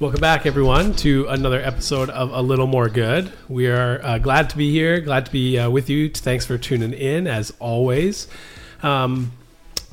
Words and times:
Welcome 0.00 0.20
back, 0.20 0.44
everyone, 0.44 0.94
to 0.96 1.28
another 1.28 1.60
episode 1.60 2.10
of 2.10 2.32
A 2.32 2.42
Little 2.42 2.66
More 2.66 2.88
Good. 2.88 3.32
We 3.48 3.68
are 3.68 4.04
uh, 4.04 4.18
glad 4.18 4.50
to 4.50 4.56
be 4.56 4.72
here, 4.72 5.00
glad 5.00 5.26
to 5.26 5.30
be 5.30 5.56
uh, 5.56 5.70
with 5.70 5.88
you. 5.88 6.10
Thanks 6.10 6.44
for 6.44 6.58
tuning 6.58 6.92
in, 6.92 7.28
as 7.28 7.52
always. 7.60 8.26
Um, 8.82 9.30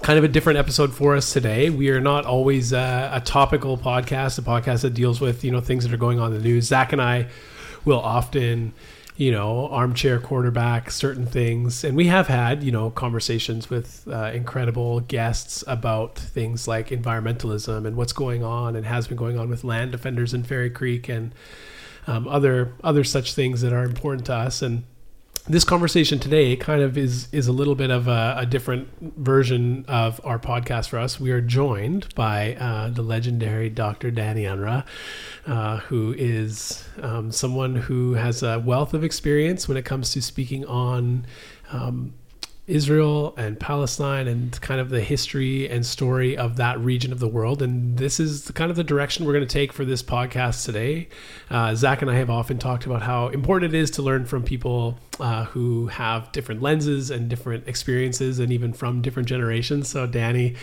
kind 0.02 0.18
of 0.18 0.26
a 0.26 0.28
different 0.28 0.58
episode 0.58 0.92
for 0.92 1.16
us 1.16 1.32
today. 1.32 1.70
We 1.70 1.92
are 1.92 2.02
not 2.02 2.26
always 2.26 2.74
uh, 2.74 3.12
a 3.14 3.22
topical 3.22 3.78
podcast, 3.78 4.40
a 4.40 4.42
podcast 4.42 4.82
that 4.82 4.96
deals 4.96 5.22
with 5.22 5.44
you 5.44 5.52
know 5.52 5.62
things 5.62 5.84
that 5.84 5.94
are 5.94 5.98
going 5.98 6.20
on 6.20 6.34
in 6.34 6.40
the 6.40 6.44
news. 6.44 6.66
Zach 6.66 6.94
and 6.94 7.02
I 7.02 7.28
will 7.86 8.00
often 8.00 8.74
you 9.22 9.32
know, 9.32 9.68
armchair 9.68 10.20
quarterback, 10.20 10.90
certain 10.90 11.28
things. 11.28 11.84
And 11.84 11.96
we 11.96 12.08
have 12.08 12.26
had, 12.26 12.64
you 12.64 12.72
know, 12.72 12.90
conversations 12.90 13.70
with 13.70 14.08
uh, 14.08 14.32
incredible 14.34 15.02
guests 15.02 15.64
about 15.68 16.18
things 16.18 16.68
like 16.68 16.88
environmentalism 16.88 17.86
and 17.86 17.96
what's 17.96 18.14
going 18.14 18.44
on 18.44 18.76
and 18.76 18.84
has 18.84 19.08
been 19.08 19.18
going 19.18 19.38
on 19.38 19.48
with 19.48 19.64
land 19.64 19.92
defenders 19.92 20.34
in 20.34 20.42
Fairy 20.42 20.72
Creek 20.72 21.08
and 21.08 21.36
um, 22.08 22.28
other 22.28 22.74
other 22.84 23.04
such 23.04 23.36
things 23.36 23.62
that 23.62 23.72
are 23.72 23.84
important 23.84 24.26
to 24.26 24.34
us. 24.34 24.64
And 24.64 24.86
this 25.48 25.64
conversation 25.64 26.20
today 26.20 26.56
kind 26.56 26.82
of 26.82 26.98
is 26.98 27.28
is 27.32 27.48
a 27.48 27.52
little 27.52 27.76
bit 27.76 27.90
of 27.90 28.08
a, 28.08 28.36
a, 28.38 28.46
different 28.46 28.88
version 29.02 29.86
of 29.88 30.22
our 30.24 30.38
podcast 30.38 30.90
for 30.90 31.00
us. 31.00 31.20
We 31.20 31.32
are 31.32 31.42
joined 31.42 32.14
by 32.16 32.56
uh, 32.56 32.90
the 32.90 33.02
legendary 33.02 33.70
Dr. 33.70 34.12
Danny 34.12 34.44
Unrau, 34.44 34.86
uh, 35.48 35.78
who 35.78 36.14
is 36.18 36.84
um, 37.02 37.32
someone 37.32 37.76
who 37.76 38.14
has 38.14 38.44
a 38.44 38.60
wealth 38.60 38.94
of 38.94 39.04
experience 39.04 39.68
when 39.68 39.78
it 39.78 39.86
comes 39.86 40.12
to 40.12 40.22
speaking 40.22 40.66
on 40.66 41.26
um, 41.72 42.14
Israel 42.68 43.34
and 43.38 43.60
Palestine 43.60 44.28
and 44.28 44.60
kind 44.62 44.80
of 44.80 44.90
the 44.90 45.02
history 45.02 45.68
and 45.70 45.86
story 45.86 46.38
of 46.38 46.56
that 46.58 46.80
region 46.80 47.12
of 47.12 47.20
the 47.20 47.28
world. 47.28 47.62
And 47.62 47.98
this 47.98 48.20
is 48.20 48.46
the, 48.46 48.54
kind 48.54 48.70
of 48.70 48.78
the 48.78 48.84
direction 48.84 49.26
we're 49.26 49.34
going 49.34 49.48
to 49.48 49.54
take 49.54 49.74
for 49.74 49.84
this 49.84 50.04
podcast 50.04 50.66
today. 50.66 51.10
Uh, 51.50 51.76
Zach 51.76 52.02
and 52.02 52.10
I 52.12 52.16
have 52.16 52.30
often 52.30 52.60
talked 52.60 52.86
about 52.86 53.02
how 53.02 53.28
important 53.30 53.74
it 53.74 53.78
is 53.78 53.92
to 53.92 54.02
learn 54.02 54.26
from 54.26 54.44
people 54.44 55.00
uh, 55.22 55.46
who 55.46 55.88
have 55.88 56.32
different 56.32 56.62
lenses 56.62 57.12
and 57.12 57.30
different 57.30 57.68
experiences 57.68 58.40
and 58.40 58.52
even 58.52 58.74
from 58.74 59.02
different 59.02 59.30
generations. 59.30 59.88
So, 59.88 60.08
Danny, 60.08 60.56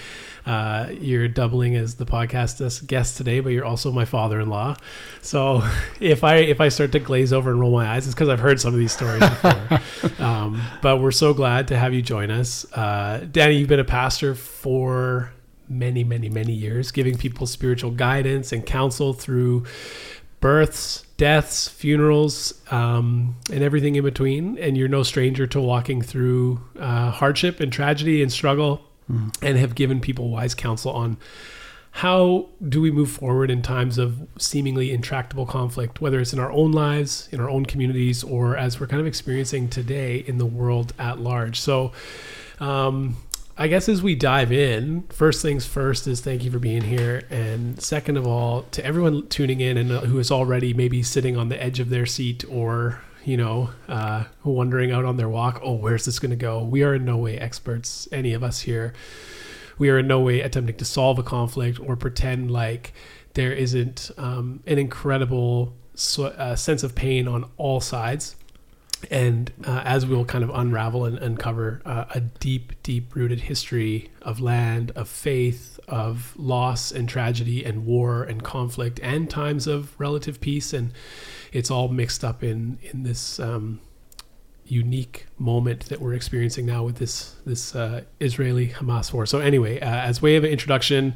uh, 0.45 0.89
you're 1.01 1.29
doubling 1.29 1.77
as 1.77 1.95
the 1.95 2.05
podcast 2.05 2.87
guest 2.87 3.17
today, 3.17 3.41
but 3.41 3.51
you're 3.51 3.65
also 3.65 3.93
my 3.93 4.05
father-in-law. 4.05 4.77
So, 5.23 5.63
if 6.01 6.25
I 6.25 6.37
if 6.37 6.61
I 6.61 6.69
start 6.69 6.93
to 6.93 6.99
glaze 6.99 7.33
over 7.33 7.51
and 7.51 7.61
roll 7.61 7.73
my 7.73 7.87
eyes, 7.87 8.07
it's 8.07 8.15
because 8.15 8.29
I've 8.29 8.41
heard 8.41 8.61
some 8.61 8.75
of 8.75 8.81
these 8.81 8.93
stories 8.93 9.21
before. 9.21 9.81
um, 10.19 10.61
but 10.83 10.99
we're 11.01 11.13
so 11.13 11.33
glad 11.33 11.69
to 11.69 11.79
have 11.79 11.95
you 11.95 12.03
join 12.03 12.31
us, 12.31 12.71
uh, 12.73 13.27
Danny. 13.31 13.57
You've 13.57 13.69
been 13.69 13.81
a 13.81 13.85
pastor 13.85 14.35
for 14.35 15.33
many, 15.69 16.03
many, 16.03 16.29
many 16.29 16.53
years, 16.53 16.91
giving 16.91 17.17
people 17.17 17.47
spiritual 17.47 17.91
guidance 17.91 18.53
and 18.53 18.65
counsel 18.65 19.13
through 19.13 19.65
births, 20.41 21.05
deaths, 21.17 21.69
funerals, 21.69 22.55
um, 22.71 23.37
and 23.53 23.63
everything 23.63 23.97
in 23.97 24.05
between. 24.05 24.59
And 24.59 24.77
you're 24.77 24.89
no 24.89 25.03
stranger 25.03 25.47
to 25.49 25.61
walking 25.61 26.03
through 26.03 26.61
uh, 26.79 27.11
hardship 27.11 27.61
and 27.61 27.73
tragedy 27.73 28.23
and 28.23 28.33
struggle 28.33 28.83
mm. 29.11 29.35
and 29.43 29.59
have 29.59 29.75
given 29.75 30.01
people 30.01 30.31
wise 30.31 30.55
counsel 30.55 30.93
on 30.93 31.17
how 31.91 32.49
do 32.69 32.81
we 32.81 32.91
move 32.91 33.11
forward 33.11 33.51
in 33.51 33.61
times 33.63 33.99
of 33.99 34.29
seemingly 34.39 34.93
intractable 34.93 35.47
conflict, 35.47 36.01
whether 36.01 36.21
it's 36.21 36.33
in 36.33 36.39
our 36.39 36.53
own 36.53 36.71
lives, 36.71 37.29
in 37.33 37.41
our 37.41 37.51
own 37.51 37.67
communities, 37.67 38.23
or 38.23 38.57
as 38.57 38.79
we're 38.79 38.87
kind 38.87 39.01
of 39.01 39.07
experiencing 39.07 39.69
today 39.69 40.19
in 40.19 40.39
the 40.39 40.47
world 40.47 40.93
at 40.99 41.19
large. 41.19 41.59
So, 41.59 41.93
um, 42.61 43.17
I 43.61 43.67
guess 43.67 43.89
as 43.89 44.03
we 44.03 44.15
dive 44.15 44.53
in, 44.53 45.03
first 45.09 45.43
things 45.43 45.67
first 45.67 46.07
is 46.07 46.21
thank 46.21 46.45
you 46.45 46.51
for 46.51 46.61
being 46.61 46.83
here, 46.83 47.25
and 47.29 47.83
second 47.83 48.17
of 48.17 48.25
all, 48.25 48.63
to 48.71 48.85
everyone 48.85 49.27
tuning 49.27 49.61
in 49.61 49.77
and 49.77 49.91
uh, 49.91 50.01
who 50.03 50.21
is 50.21 50.31
already 50.31 50.73
maybe 50.73 51.03
sitting 51.03 51.37
on 51.37 51.49
the 51.49 51.61
edge 51.61 51.81
of 51.81 51.91
their 51.91 52.07
seat 52.07 52.45
or 52.49 53.01
you 53.25 53.37
know, 53.37 53.69
uh, 53.89 54.25
wondering 54.43 54.91
out 54.91 55.05
on 55.05 55.19
their 55.19 55.29
walk, 55.29 55.61
oh, 55.63 55.75
where's 55.75 56.07
this 56.07 56.19
going 56.19 56.31
to 56.31 56.37
go? 56.37 56.63
We 56.63 56.83
are 56.83 56.95
in 56.95 57.05
no 57.05 57.19
way 57.19 57.37
experts, 57.37 58.09
any 58.11 58.33
of 58.33 58.43
us 58.43 58.61
here. 58.61 58.95
We 59.77 59.91
are 59.91 59.99
in 59.99 60.07
no 60.07 60.21
way 60.21 60.41
attempting 60.41 60.77
to 60.77 60.85
solve 60.87 61.19
a 61.19 61.23
conflict 61.23 61.79
or 61.79 61.95
pretend 61.95 62.51
like 62.51 62.95
there 63.35 63.53
isn't 63.53 64.11
um, 64.17 64.63
an 64.67 64.79
incredible 64.79 65.75
so, 65.95 66.27
uh, 66.27 66.57
sense 66.57 66.83
of 66.83 66.95
pain 66.95 67.29
on 67.29 67.51
all 67.59 67.81
sides. 67.81 68.35
And 69.11 69.53
uh, 69.65 69.83
as 69.85 70.07
we'll 70.07 70.25
kind 70.25 70.43
of 70.43 70.51
unravel 70.51 71.05
and 71.05 71.19
uncover 71.19 71.81
uh, 71.85 72.07
a 72.11 72.21
deep, 72.21 72.83
deep 72.83 73.15
rooted 73.15 73.43
history 73.43 74.11
of 74.23 74.41
land, 74.41 74.91
of 74.97 75.09
faith, 75.09 75.79
of 75.87 76.35
loss 76.37 76.91
and 76.91 77.09
tragedy 77.09 77.65
and 77.65 77.87
war 77.87 78.25
and 78.25 78.43
conflict, 78.43 79.01
and 79.03 79.31
times 79.31 79.67
of 79.67 79.99
relative 79.99 80.41
peace 80.41 80.73
and 80.73 80.93
it's 81.53 81.71
all 81.71 81.89
mixed 81.89 82.25
up 82.25 82.43
in 82.43 82.79
in 82.83 83.03
this 83.03 83.41
um, 83.41 83.81
unique 84.69 85.27
moment 85.39 85.87
that 85.87 86.01
we're 86.01 86.15
experiencing 86.15 86.67
now 86.67 86.85
with 86.85 86.97
this 86.97 87.37
this 87.45 87.75
uh, 87.75 88.03
Israeli 88.21 88.69
Hamas 88.69 89.13
war. 89.13 89.27
So 89.27 89.41
anyway, 89.41 89.81
uh, 89.81 89.87
as 89.87 90.21
way 90.21 90.37
of 90.37 90.45
an 90.45 90.51
introduction, 90.51 91.15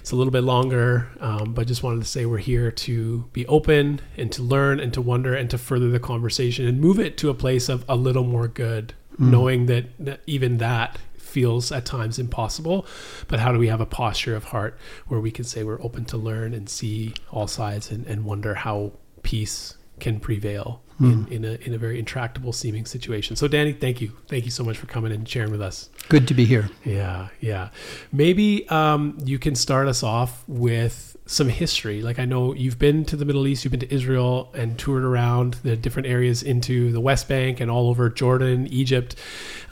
it's 0.00 0.10
a 0.10 0.16
little 0.16 0.30
bit 0.30 0.42
longer, 0.44 1.08
um, 1.20 1.54
but 1.54 1.66
just 1.66 1.82
wanted 1.82 2.00
to 2.00 2.08
say 2.08 2.26
we're 2.26 2.38
here 2.38 2.70
to 2.70 3.28
be 3.32 3.46
open 3.46 4.00
and 4.16 4.32
to 4.32 4.42
learn 4.42 4.80
and 4.80 4.92
to 4.94 5.02
wonder 5.02 5.34
and 5.34 5.50
to 5.50 5.58
further 5.58 5.88
the 5.90 6.00
conversation 6.00 6.66
and 6.66 6.80
move 6.80 6.98
it 6.98 7.16
to 7.18 7.30
a 7.30 7.34
place 7.34 7.68
of 7.68 7.84
a 7.88 7.96
little 7.96 8.24
more 8.24 8.48
good, 8.48 8.94
mm. 9.18 9.30
knowing 9.30 9.66
that, 9.66 9.86
that 9.98 10.20
even 10.26 10.58
that 10.58 10.98
feels 11.16 11.70
at 11.70 11.84
times 11.84 12.18
impossible 12.18 12.86
but 13.28 13.38
how 13.38 13.52
do 13.52 13.58
we 13.58 13.68
have 13.68 13.82
a 13.82 13.86
posture 13.86 14.34
of 14.34 14.44
heart 14.44 14.78
where 15.08 15.20
we 15.20 15.30
can 15.30 15.44
say 15.44 15.62
we're 15.62 15.80
open 15.82 16.02
to 16.02 16.16
learn 16.16 16.54
and 16.54 16.70
see 16.70 17.12
all 17.30 17.46
sides 17.46 17.90
and, 17.90 18.06
and 18.06 18.24
wonder 18.24 18.54
how 18.54 18.90
peace 19.22 19.76
can 20.00 20.20
prevail 20.20 20.82
mm. 21.00 21.26
in, 21.30 21.32
in, 21.32 21.44
a, 21.44 21.54
in 21.66 21.74
a 21.74 21.78
very 21.78 21.98
intractable 21.98 22.52
seeming 22.52 22.84
situation. 22.84 23.36
So, 23.36 23.48
Danny, 23.48 23.72
thank 23.72 24.00
you. 24.00 24.12
Thank 24.28 24.44
you 24.44 24.50
so 24.50 24.64
much 24.64 24.76
for 24.76 24.86
coming 24.86 25.12
and 25.12 25.28
sharing 25.28 25.50
with 25.50 25.62
us. 25.62 25.90
Good 26.08 26.28
to 26.28 26.34
be 26.34 26.44
here. 26.44 26.70
Yeah, 26.84 27.28
yeah. 27.40 27.70
Maybe 28.12 28.68
um, 28.68 29.18
you 29.24 29.38
can 29.38 29.54
start 29.54 29.88
us 29.88 30.02
off 30.02 30.44
with 30.48 31.16
some 31.26 31.48
history. 31.48 32.02
Like, 32.02 32.18
I 32.18 32.24
know 32.24 32.54
you've 32.54 32.78
been 32.78 33.04
to 33.06 33.16
the 33.16 33.24
Middle 33.24 33.46
East, 33.46 33.64
you've 33.64 33.72
been 33.72 33.80
to 33.80 33.94
Israel 33.94 34.50
and 34.54 34.78
toured 34.78 35.04
around 35.04 35.54
the 35.62 35.76
different 35.76 36.08
areas 36.08 36.42
into 36.42 36.90
the 36.90 37.00
West 37.00 37.28
Bank 37.28 37.60
and 37.60 37.70
all 37.70 37.88
over 37.88 38.08
Jordan, 38.08 38.66
Egypt. 38.68 39.14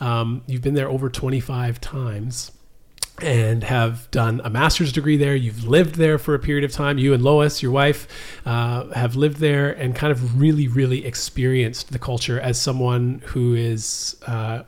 Um, 0.00 0.42
you've 0.46 0.62
been 0.62 0.74
there 0.74 0.88
over 0.88 1.08
25 1.08 1.80
times 1.80 2.52
and 3.22 3.64
have 3.64 4.10
done 4.10 4.40
a 4.44 4.50
master's 4.50 4.92
degree 4.92 5.16
there. 5.16 5.34
You've 5.34 5.66
lived 5.66 5.94
there 5.94 6.18
for 6.18 6.34
a 6.34 6.38
period 6.38 6.64
of 6.64 6.72
time. 6.72 6.98
You 6.98 7.14
and 7.14 7.22
Lois, 7.22 7.62
your 7.62 7.72
wife, 7.72 8.06
uh, 8.44 8.88
have 8.90 9.16
lived 9.16 9.38
there 9.38 9.70
and 9.72 9.94
kind 9.94 10.10
of 10.10 10.40
really, 10.40 10.68
really 10.68 11.04
experienced 11.04 11.92
the 11.92 11.98
culture 11.98 12.38
as 12.40 12.60
someone 12.60 13.22
who 13.26 13.54
is 13.54 14.16
uh, 14.26 14.62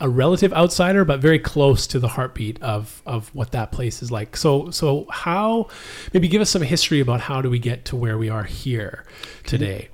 a 0.00 0.08
relative 0.08 0.52
outsider, 0.52 1.04
but 1.04 1.20
very 1.20 1.38
close 1.38 1.86
to 1.86 1.98
the 1.98 2.08
heartbeat 2.08 2.60
of 2.62 3.02
of 3.06 3.34
what 3.34 3.52
that 3.52 3.72
place 3.72 4.02
is 4.02 4.10
like. 4.10 4.36
So, 4.36 4.70
so 4.70 5.06
how? 5.10 5.68
Maybe 6.12 6.28
give 6.28 6.42
us 6.42 6.50
some 6.50 6.62
history 6.62 7.00
about 7.00 7.20
how 7.20 7.40
do 7.40 7.48
we 7.48 7.58
get 7.58 7.84
to 7.86 7.96
where 7.96 8.18
we 8.18 8.28
are 8.28 8.44
here 8.44 9.04
today. 9.44 9.88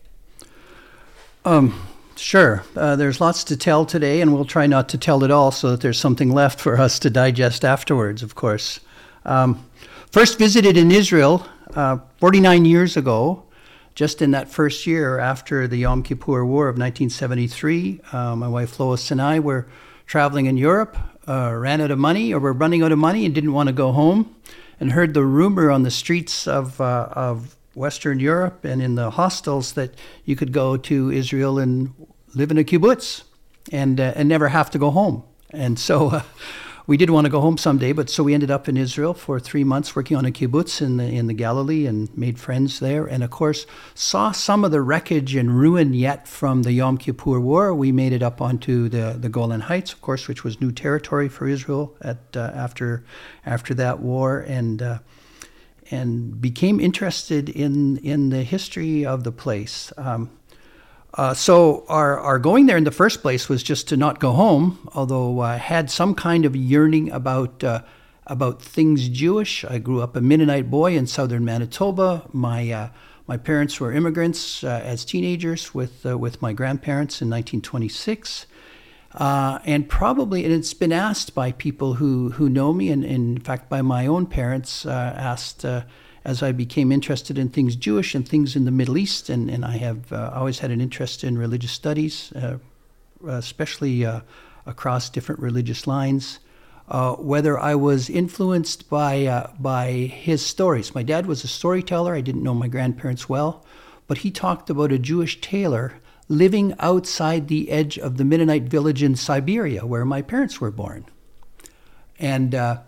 Um 1.45 1.92
Sure. 2.23 2.63
Uh, 2.77 2.95
there's 2.95 3.21
lots 3.21 3.43
to 3.43 3.57
tell 3.57 3.85
today, 3.85 4.21
and 4.21 4.33
we'll 4.33 4.45
try 4.45 4.69
not 4.69 4.89
to 4.91 4.97
tell 4.97 5.25
it 5.25 5.33
all 5.33 5.51
so 5.51 5.73
that 5.73 5.81
there's 5.81 5.99
something 5.99 6.31
left 6.31 6.61
for 6.61 6.79
us 6.79 7.01
to 7.01 7.11
digest 7.11 7.65
afterwards, 7.65 8.23
of 8.23 8.37
course. 8.37 8.79
Um, 9.25 9.69
first 10.13 10.39
visited 10.39 10.77
in 10.77 10.93
Israel 10.93 11.45
uh, 11.75 11.99
49 12.21 12.65
years 12.65 12.97
ago, 12.97 13.43
just 13.97 14.23
in 14.23 14.31
that 14.31 14.49
first 14.49 14.87
year 14.87 15.19
after 15.19 15.67
the 15.67 15.79
Yom 15.79 16.05
Kippur 16.05 16.45
War 16.47 16.69
of 16.69 16.79
1973. 16.79 18.01
Uh, 18.13 18.37
my 18.37 18.47
wife 18.47 18.79
Lois 18.79 19.11
and 19.11 19.21
I 19.21 19.41
were 19.41 19.67
traveling 20.07 20.47
in 20.47 20.57
Europe, 20.57 20.97
uh, 21.27 21.53
ran 21.53 21.81
out 21.81 21.91
of 21.91 21.99
money, 21.99 22.33
or 22.33 22.39
were 22.39 22.53
running 22.53 22.85
out 22.85 22.93
of 22.93 22.99
money 22.99 23.27
and 23.27 23.35
didn't 23.35 23.53
want 23.53 23.67
to 23.67 23.73
go 23.73 23.91
home, 23.91 24.33
and 24.79 24.93
heard 24.93 25.13
the 25.13 25.25
rumor 25.25 25.73
on 25.73 25.83
the 25.83 25.91
streets 25.91 26.47
of, 26.47 26.81
uh, 26.81 27.09
of 27.11 27.57
Western 27.75 28.21
Europe 28.21 28.65
and 28.65 28.81
in 28.81 28.95
the 28.95 29.11
hostels 29.11 29.73
that 29.73 29.95
you 30.25 30.37
could 30.37 30.53
go 30.53 30.77
to 30.77 31.11
Israel 31.11 31.59
and 31.59 31.93
live 32.35 32.51
in 32.51 32.59
a 32.59 32.65
kibbutz 32.65 33.25
and 33.71 34.01
uh, 34.01 34.13
and 34.17 34.29
never 34.29 34.49
have 34.49 34.71
to 34.71 34.79
go 34.79 34.91
home. 34.91 35.23
And 35.51 35.79
so 35.79 36.09
uh, 36.09 36.23
we 36.87 36.97
did 36.97 37.11
want 37.11 37.27
to 37.27 37.31
go 37.31 37.41
home 37.41 37.59
someday, 37.59 37.93
but 37.93 38.11
so 38.11 38.23
we 38.25 38.35
ended 38.35 38.51
up 38.51 38.69
in 38.69 38.77
Israel 38.77 39.15
for 39.15 39.39
three 39.39 39.65
months 39.65 39.95
working 39.95 40.17
on 40.17 40.25
a 40.25 40.31
kibbutz 40.31 40.83
in 40.83 40.97
the 40.97 41.05
in 41.05 41.27
the 41.27 41.35
Galilee 41.35 41.87
and 41.87 42.17
made 42.17 42.41
friends 42.41 42.81
there. 42.81 43.07
And 43.07 43.23
of 43.23 43.31
course, 43.31 43.67
saw 43.95 44.33
some 44.33 44.65
of 44.65 44.71
the 44.71 44.81
wreckage 44.81 45.35
and 45.35 45.59
ruin 45.59 45.95
yet 45.95 46.27
from 46.27 46.63
the 46.63 46.73
Yom 46.73 46.99
Kippur 46.99 47.41
War. 47.41 47.75
We 47.75 47.93
made 47.93 48.13
it 48.13 48.23
up 48.23 48.41
onto 48.41 48.89
the 48.89 49.17
the 49.19 49.29
Golan 49.29 49.63
Heights, 49.63 49.93
of 49.93 50.01
course, 50.01 50.27
which 50.27 50.43
was 50.45 50.61
new 50.61 50.73
territory 50.73 51.29
for 51.29 51.47
Israel 51.47 51.95
at 52.01 52.19
uh, 52.35 52.51
after 52.55 53.05
after 53.47 53.75
that 53.75 54.01
war 54.01 54.41
and 54.41 54.83
uh, 54.83 54.99
and 55.91 56.41
became 56.41 56.81
interested 56.81 57.49
in 57.49 57.99
in 57.99 58.31
the 58.31 58.43
history 58.43 59.07
of 59.07 59.23
the 59.23 59.33
place. 59.33 59.93
Um, 59.97 60.31
uh, 61.15 61.35
so 61.35 61.85
our, 61.89 62.19
our 62.19 62.39
going 62.39 62.67
there 62.67 62.77
in 62.77 62.85
the 62.85 62.91
first 62.91 63.21
place 63.21 63.49
was 63.49 63.63
just 63.63 63.89
to 63.89 63.97
not 63.97 64.19
go 64.19 64.33
home, 64.33 64.89
although 64.95 65.41
I 65.41 65.57
had 65.57 65.91
some 65.91 66.15
kind 66.15 66.45
of 66.47 66.57
yearning 66.57 67.11
about 67.11 67.63
uh, 67.63 67.83
about 68.27 68.63
things 68.63 69.09
Jewish. 69.09 69.65
I 69.65 69.79
grew 69.79 70.01
up 70.01 70.17
a 70.17 70.21
Mennonite 70.21 70.71
boy 70.71 70.97
in 70.97 71.07
southern 71.07 71.45
Manitoba. 71.45 72.29
My 72.33 72.71
uh, 72.71 72.89
my 73.27 73.37
parents 73.37 73.79
were 73.79 73.93
immigrants 73.93 74.65
uh, 74.65 74.81
as 74.83 75.05
teenagers 75.05 75.75
with 75.75 76.07
uh, 76.07 76.17
with 76.17 76.41
my 76.41 76.55
grandparents 76.55 77.21
in 77.21 77.29
1926. 77.29 78.47
Uh, 79.15 79.59
and 79.67 79.91
probably, 79.91 80.43
and 80.43 80.55
it's 80.55 80.73
been 80.73 80.91
asked 80.91 81.35
by 81.35 81.53
people 81.53 81.93
who, 81.95 82.31
who 82.31 82.49
know 82.49 82.73
me, 82.73 82.89
and, 82.89 83.05
and 83.05 83.37
in 83.37 83.39
fact 83.45 83.69
by 83.69 83.83
my 83.83 84.07
own 84.07 84.25
parents, 84.25 84.87
asked 84.87 85.67
as 86.25 86.43
I 86.43 86.53
became 86.53 86.93
interested 86.93 87.39
in 87.39 87.49
things 87.49 87.77
Jewish 87.77 88.15
and 88.15 88.29
things 88.29 88.57
in 88.57 88.65
the 88.65 88.71
Middle 88.71 88.97
East, 88.97 89.29
and, 89.29 89.51
and 89.51 89.65
I 89.65 89.77
have 89.79 90.13
always 90.13 90.61
had 90.61 90.71
an 90.71 90.81
interest 90.81 91.25
in 91.25 91.37
religious 91.37 91.73
studies, 91.73 92.33
especially 93.27 94.05
across 94.67 95.11
different 95.11 95.41
religious 95.41 95.87
lines 95.87 96.39
uh, 96.89 97.15
whether 97.15 97.59
I 97.59 97.75
was 97.75 98.11
influenced 98.11 98.91
by, 98.91 99.27
uh, 99.27 99.51
by 99.59 99.91
his 99.91 100.45
stories. 100.45 100.95
My 100.95 101.03
dad 101.03 101.27
was 101.27 101.45
a 101.45 101.49
storyteller. 101.49 102.15
I 102.15 102.21
didn't 102.21 102.43
know 102.43 102.55
my 102.55 102.69
grandparents 102.69 103.29
well, 103.29 103.65
but 104.07 104.19
he 104.19 104.31
talked 104.31 104.69
about 104.69 104.93
a 104.93 104.99
Jewish 104.99 105.41
tailor 105.41 105.95
living 106.29 106.75
outside 106.79 107.49
the 107.49 107.71
edge 107.71 107.99
of 107.99 108.17
the 108.17 108.25
Mennonite 108.25 108.65
village 108.65 109.03
in 109.03 109.17
Siberia, 109.17 109.87
where 109.87 110.05
my 110.05 110.23
parents 110.23 110.61
were 110.61 110.71
born, 110.71 111.07
and, 112.19 112.55
uh, 112.55 112.79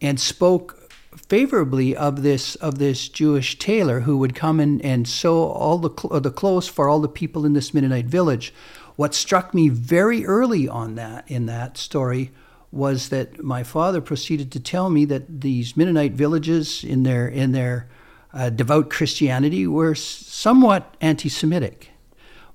and 0.00 0.20
spoke 0.20 0.75
favorably 1.16 1.96
of 1.96 2.22
this, 2.22 2.54
of 2.56 2.78
this 2.78 3.08
Jewish 3.08 3.58
tailor 3.58 4.00
who 4.00 4.18
would 4.18 4.34
come 4.34 4.60
and, 4.60 4.80
and 4.82 5.08
sew 5.08 5.44
all 5.44 5.78
the, 5.78 5.90
cl- 5.90 6.20
the 6.20 6.30
clothes 6.30 6.68
for 6.68 6.88
all 6.88 7.00
the 7.00 7.08
people 7.08 7.44
in 7.44 7.52
this 7.52 7.72
Mennonite 7.72 8.06
village. 8.06 8.52
What 8.96 9.14
struck 9.14 9.52
me 9.52 9.68
very 9.68 10.24
early 10.24 10.68
on 10.68 10.94
that 10.94 11.30
in 11.30 11.46
that 11.46 11.76
story 11.76 12.32
was 12.72 13.08
that 13.08 13.42
my 13.42 13.62
father 13.62 14.00
proceeded 14.00 14.50
to 14.52 14.60
tell 14.60 14.90
me 14.90 15.04
that 15.06 15.40
these 15.40 15.76
Mennonite 15.76 16.12
villages, 16.12 16.84
in 16.84 17.02
their 17.02 17.26
in 17.28 17.52
their 17.52 17.88
uh, 18.32 18.50
devout 18.50 18.90
Christianity, 18.90 19.66
were 19.66 19.94
somewhat 19.94 20.96
anti-Semitic. 21.00 21.90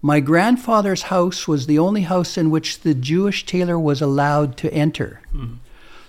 My 0.01 0.19
grandfather's 0.19 1.03
house 1.03 1.47
was 1.47 1.65
the 1.65 1.79
only 1.79 2.01
house 2.01 2.37
in 2.37 2.49
which 2.49 2.81
the 2.81 2.93
Jewish 2.93 3.45
tailor 3.45 3.79
was 3.79 4.01
allowed 4.01 4.57
to 4.57 4.73
enter. 4.73 5.21
Mm. 5.33 5.57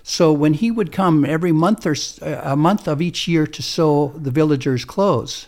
So 0.03 0.33
when 0.33 0.53
he 0.53 0.69
would 0.69 0.91
come 0.91 1.25
every 1.25 1.53
month 1.53 1.85
or 1.85 1.95
uh, 2.21 2.41
a 2.43 2.55
month 2.57 2.87
of 2.87 3.01
each 3.01 3.27
year 3.27 3.47
to 3.47 3.61
sew 3.61 4.13
the 4.15 4.31
villagers' 4.31 4.85
clothes, 4.85 5.47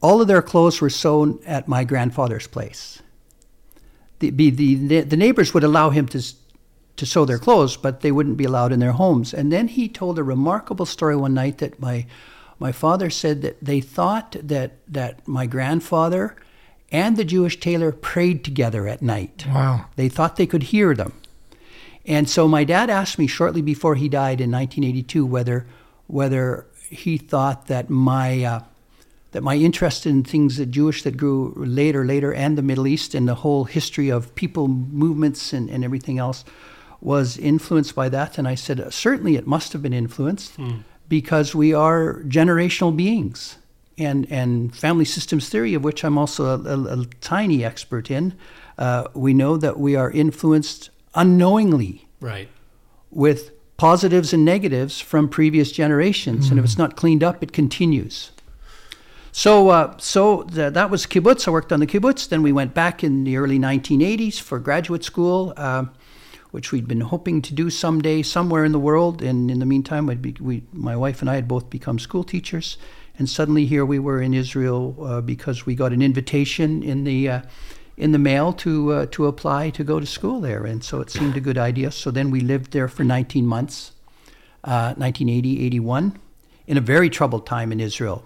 all 0.00 0.20
of 0.20 0.28
their 0.28 0.42
clothes 0.42 0.80
were 0.80 0.90
sewn 0.90 1.40
at 1.44 1.66
my 1.66 1.82
grandfather's 1.82 2.46
place. 2.46 3.02
The, 4.20 4.30
the, 4.30 4.50
the, 4.50 5.00
the 5.00 5.16
neighbors 5.16 5.52
would 5.52 5.64
allow 5.64 5.90
him 5.90 6.06
to 6.08 6.22
to 6.96 7.06
sew 7.06 7.24
their 7.24 7.38
clothes, 7.38 7.76
but 7.76 8.00
they 8.00 8.10
wouldn't 8.10 8.36
be 8.36 8.44
allowed 8.44 8.72
in 8.72 8.80
their 8.80 8.92
homes. 8.92 9.34
And 9.34 9.52
then 9.52 9.68
he 9.68 9.88
told 9.88 10.18
a 10.18 10.22
remarkable 10.22 10.86
story 10.86 11.16
one 11.16 11.34
night 11.34 11.58
that 11.58 11.78
my 11.80 12.06
my 12.58 12.72
father 12.72 13.10
said 13.10 13.42
that 13.42 13.62
they 13.62 13.80
thought 13.80 14.36
that 14.42 14.72
that 14.88 15.26
my 15.28 15.46
grandfather 15.46 16.36
and 16.90 17.16
the 17.16 17.24
Jewish 17.24 17.60
tailor 17.60 17.92
prayed 17.92 18.44
together 18.44 18.86
at 18.88 19.02
night. 19.02 19.44
Wow. 19.46 19.86
They 19.96 20.08
thought 20.08 20.36
they 20.36 20.46
could 20.46 20.64
hear 20.64 20.94
them. 20.94 21.12
And 22.06 22.30
so 22.30 22.46
my 22.46 22.64
dad 22.64 22.88
asked 22.88 23.18
me 23.18 23.26
shortly 23.26 23.62
before 23.62 23.96
he 23.96 24.08
died 24.08 24.40
in 24.40 24.50
1982 24.50 25.26
whether 25.26 25.66
whether 26.06 26.66
he 26.88 27.18
thought 27.18 27.66
that 27.66 27.90
my 27.90 28.44
uh, 28.44 28.60
that 29.32 29.42
my 29.42 29.56
interest 29.56 30.06
in 30.06 30.22
things 30.22 30.56
that 30.56 30.70
Jewish 30.70 31.02
that 31.02 31.16
grew 31.16 31.52
later, 31.56 32.04
later, 32.04 32.32
and 32.32 32.56
the 32.56 32.62
Middle 32.62 32.86
East 32.86 33.14
and 33.14 33.28
the 33.28 33.34
whole 33.34 33.64
history 33.64 34.08
of 34.08 34.34
people 34.34 34.68
movements 34.68 35.52
and, 35.52 35.68
and 35.68 35.84
everything 35.84 36.18
else 36.18 36.44
was 37.00 37.36
influenced 37.36 37.94
by 37.94 38.08
that. 38.08 38.38
And 38.38 38.48
I 38.48 38.54
said, 38.54 38.92
certainly 38.92 39.36
it 39.36 39.46
must 39.46 39.72
have 39.74 39.82
been 39.82 39.92
influenced 39.92 40.54
hmm. 40.54 40.78
because 41.08 41.54
we 41.54 41.74
are 41.74 42.22
generational 42.22 42.96
beings. 42.96 43.58
And, 43.98 44.30
and 44.30 44.74
family 44.76 45.06
systems 45.06 45.48
theory, 45.48 45.74
of 45.74 45.82
which 45.82 46.04
I'm 46.04 46.18
also 46.18 46.44
a, 46.44 46.74
a, 46.74 47.00
a 47.00 47.04
tiny 47.20 47.64
expert 47.64 48.10
in, 48.10 48.34
uh, 48.78 49.08
we 49.14 49.32
know 49.32 49.56
that 49.56 49.78
we 49.78 49.96
are 49.96 50.10
influenced 50.10 50.90
unknowingly 51.16 52.08
right. 52.20 52.48
with 53.10 53.50
positives 53.76 54.32
and 54.32 54.44
negatives 54.44 55.00
from 55.00 55.28
previous 55.28 55.72
generations. 55.72 56.46
mm 56.46 56.50
And 56.50 56.58
if 56.58 56.64
it's 56.64 56.78
not 56.78 56.96
cleaned 56.96 57.24
up, 57.24 57.42
it 57.42 57.52
continues. 57.52 58.30
So, 59.32 59.68
uh, 59.68 59.96
so 59.98 60.44
the, 60.44 60.70
that 60.70 60.88
was 60.90 61.06
kibbutz. 61.06 61.46
I 61.46 61.50
worked 61.50 61.72
on 61.72 61.80
the 61.80 61.86
kibbutz. 61.86 62.28
Then 62.28 62.42
we 62.42 62.52
went 62.52 62.72
back 62.72 63.04
in 63.04 63.24
the 63.24 63.36
early 63.36 63.58
1980s 63.58 64.40
for 64.40 64.58
graduate 64.58 65.04
school. 65.04 65.52
Uh, 65.56 65.86
which 66.52 66.72
we'd 66.72 66.88
been 66.88 67.02
hoping 67.02 67.42
to 67.42 67.52
do 67.52 67.68
someday 67.68 68.22
somewhere 68.22 68.64
in 68.64 68.72
the 68.72 68.78
world. 68.78 69.20
And 69.20 69.50
in 69.50 69.58
the 69.58 69.66
meantime, 69.66 70.06
be, 70.06 70.34
we, 70.40 70.62
my 70.72 70.96
wife 70.96 71.20
and 71.20 71.28
I 71.28 71.34
had 71.34 71.46
both 71.46 71.68
become 71.68 71.98
school 71.98 72.24
teachers. 72.24 72.78
And 73.18 73.28
suddenly 73.28 73.66
here 73.66 73.84
we 73.84 73.98
were 73.98 74.22
in 74.22 74.32
Israel 74.32 74.96
uh, 75.04 75.20
because 75.20 75.66
we 75.66 75.74
got 75.74 75.92
an 75.92 76.00
invitation 76.00 76.82
in 76.82 77.04
the 77.04 77.28
uh, 77.28 77.42
in 77.96 78.12
the 78.12 78.18
mail 78.18 78.52
to 78.52 78.92
uh, 78.92 79.06
to 79.10 79.26
apply 79.26 79.70
to 79.70 79.84
go 79.84 79.98
to 80.00 80.06
school 80.06 80.40
there, 80.40 80.64
and 80.64 80.84
so 80.84 81.00
it 81.00 81.10
seemed 81.10 81.36
a 81.36 81.40
good 81.40 81.58
idea. 81.58 81.90
So 81.90 82.10
then 82.10 82.30
we 82.30 82.40
lived 82.40 82.72
there 82.72 82.88
for 82.88 83.04
19 83.04 83.46
months, 83.46 83.92
1980, 84.62 85.58
uh, 85.58 85.66
81, 85.66 86.18
in 86.66 86.76
a 86.76 86.80
very 86.80 87.08
troubled 87.08 87.46
time 87.46 87.72
in 87.72 87.80
Israel. 87.80 88.24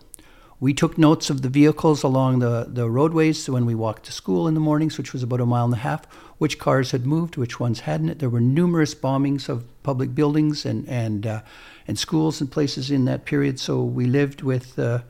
We 0.61 0.75
took 0.75 0.99
notes 0.99 1.31
of 1.31 1.41
the 1.41 1.49
vehicles 1.49 2.03
along 2.03 2.41
the, 2.41 2.67
the 2.69 2.91
roadways 2.91 3.49
when 3.49 3.65
we 3.65 3.75
walked 3.75 4.05
to 4.05 4.13
school 4.13 4.47
in 4.47 4.53
the 4.53 4.61
mornings, 4.61 4.99
which 4.99 5.15
was 5.15 5.23
about 5.23 5.41
a 5.41 5.47
mile 5.47 5.65
and 5.65 5.73
a 5.73 5.79
half, 5.79 6.05
which 6.37 6.59
cars 6.59 6.91
had 6.91 7.07
moved, 7.07 7.39
which 7.39 7.59
ones 7.59 7.81
hadn't. 7.81 8.19
There 8.19 8.29
were 8.29 8.43
numerous 8.43 8.95
bombings 8.95 9.49
of 9.49 9.65
public 9.83 10.15
buildings 10.15 10.67
and, 10.67 10.87
and, 10.87 11.27
uh, 11.27 11.41
and 11.89 11.99
schools 11.99 12.43
and 12.43 12.51
places 12.51 12.91
in 12.91 13.07
that 13.07 13.25
period. 13.25 13.59
So 13.59 13.83
we 13.83 14.05
lived 14.05 14.43
with, 14.43 14.79
uh, 14.79 15.01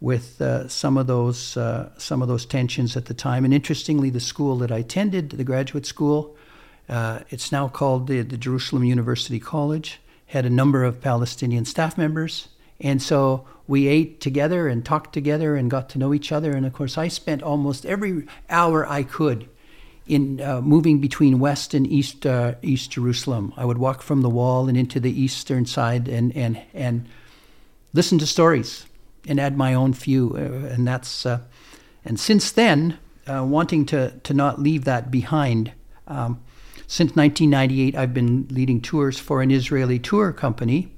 with 0.00 0.40
uh, 0.40 0.68
some, 0.68 0.96
of 0.96 1.06
those, 1.06 1.56
uh, 1.56 1.90
some 1.98 2.22
of 2.22 2.28
those 2.28 2.44
tensions 2.44 2.96
at 2.96 3.06
the 3.06 3.14
time. 3.14 3.44
And 3.44 3.54
interestingly, 3.54 4.10
the 4.10 4.20
school 4.20 4.56
that 4.58 4.70
I 4.70 4.78
attended, 4.78 5.30
the 5.30 5.44
graduate 5.44 5.86
school, 5.86 6.36
uh, 6.88 7.20
it's 7.30 7.50
now 7.50 7.68
called 7.68 8.06
the, 8.06 8.20
the 8.22 8.36
Jerusalem 8.36 8.84
University 8.84 9.40
College, 9.40 10.00
had 10.26 10.44
a 10.44 10.50
number 10.50 10.84
of 10.84 11.00
Palestinian 11.00 11.64
staff 11.64 11.96
members. 11.96 12.48
And 12.80 13.00
so 13.02 13.46
we 13.66 13.88
ate 13.88 14.20
together 14.20 14.68
and 14.68 14.84
talked 14.84 15.12
together 15.12 15.56
and 15.56 15.70
got 15.70 15.88
to 15.90 15.98
know 15.98 16.12
each 16.12 16.30
other. 16.30 16.52
And 16.52 16.66
of 16.66 16.72
course, 16.72 16.98
I 16.98 17.08
spent 17.08 17.42
almost 17.42 17.86
every 17.86 18.26
hour 18.50 18.86
I 18.86 19.02
could 19.02 19.48
in 20.06 20.40
uh, 20.40 20.60
moving 20.60 21.00
between 21.00 21.38
West 21.38 21.74
and 21.74 21.86
East 21.86 22.26
uh, 22.26 22.54
East 22.62 22.92
Jerusalem. 22.92 23.52
I 23.56 23.64
would 23.64 23.78
walk 23.78 24.02
from 24.02 24.22
the 24.22 24.30
wall 24.30 24.68
and 24.68 24.76
into 24.76 25.00
the 25.00 25.10
eastern 25.10 25.66
side 25.66 26.06
and 26.06 26.36
and 26.36 26.62
and 26.72 27.08
listen 27.92 28.18
to 28.18 28.26
stories 28.26 28.86
and 29.26 29.40
add 29.40 29.56
my 29.56 29.74
own 29.74 29.92
few. 29.92 30.32
Uh, 30.34 30.72
and 30.72 30.86
that's 30.86 31.26
uh, 31.26 31.40
and 32.04 32.18
since 32.20 32.52
then, 32.52 32.98
uh, 33.26 33.44
wanting 33.44 33.86
to 33.86 34.12
to 34.22 34.34
not 34.34 34.60
leave 34.60 34.84
that 34.84 35.10
behind. 35.10 35.72
Um, 36.06 36.40
since 36.88 37.16
1998, 37.16 37.96
I've 37.96 38.14
been 38.14 38.46
leading 38.48 38.80
tours 38.80 39.18
for 39.18 39.42
an 39.42 39.50
Israeli 39.50 39.98
tour 39.98 40.32
company 40.32 40.92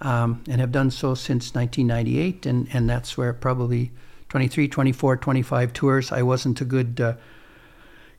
um, 0.00 0.42
and 0.48 0.60
have 0.60 0.70
done 0.70 0.90
so 0.90 1.14
since 1.14 1.54
1998. 1.54 2.46
And, 2.46 2.68
and 2.72 2.88
that's 2.88 3.18
where 3.18 3.32
probably 3.32 3.90
23, 4.28 4.68
24, 4.68 5.16
25 5.16 5.72
tours. 5.72 6.12
I 6.12 6.22
wasn't 6.22 6.60
a 6.60 6.64
good 6.64 7.00
uh, 7.00 7.14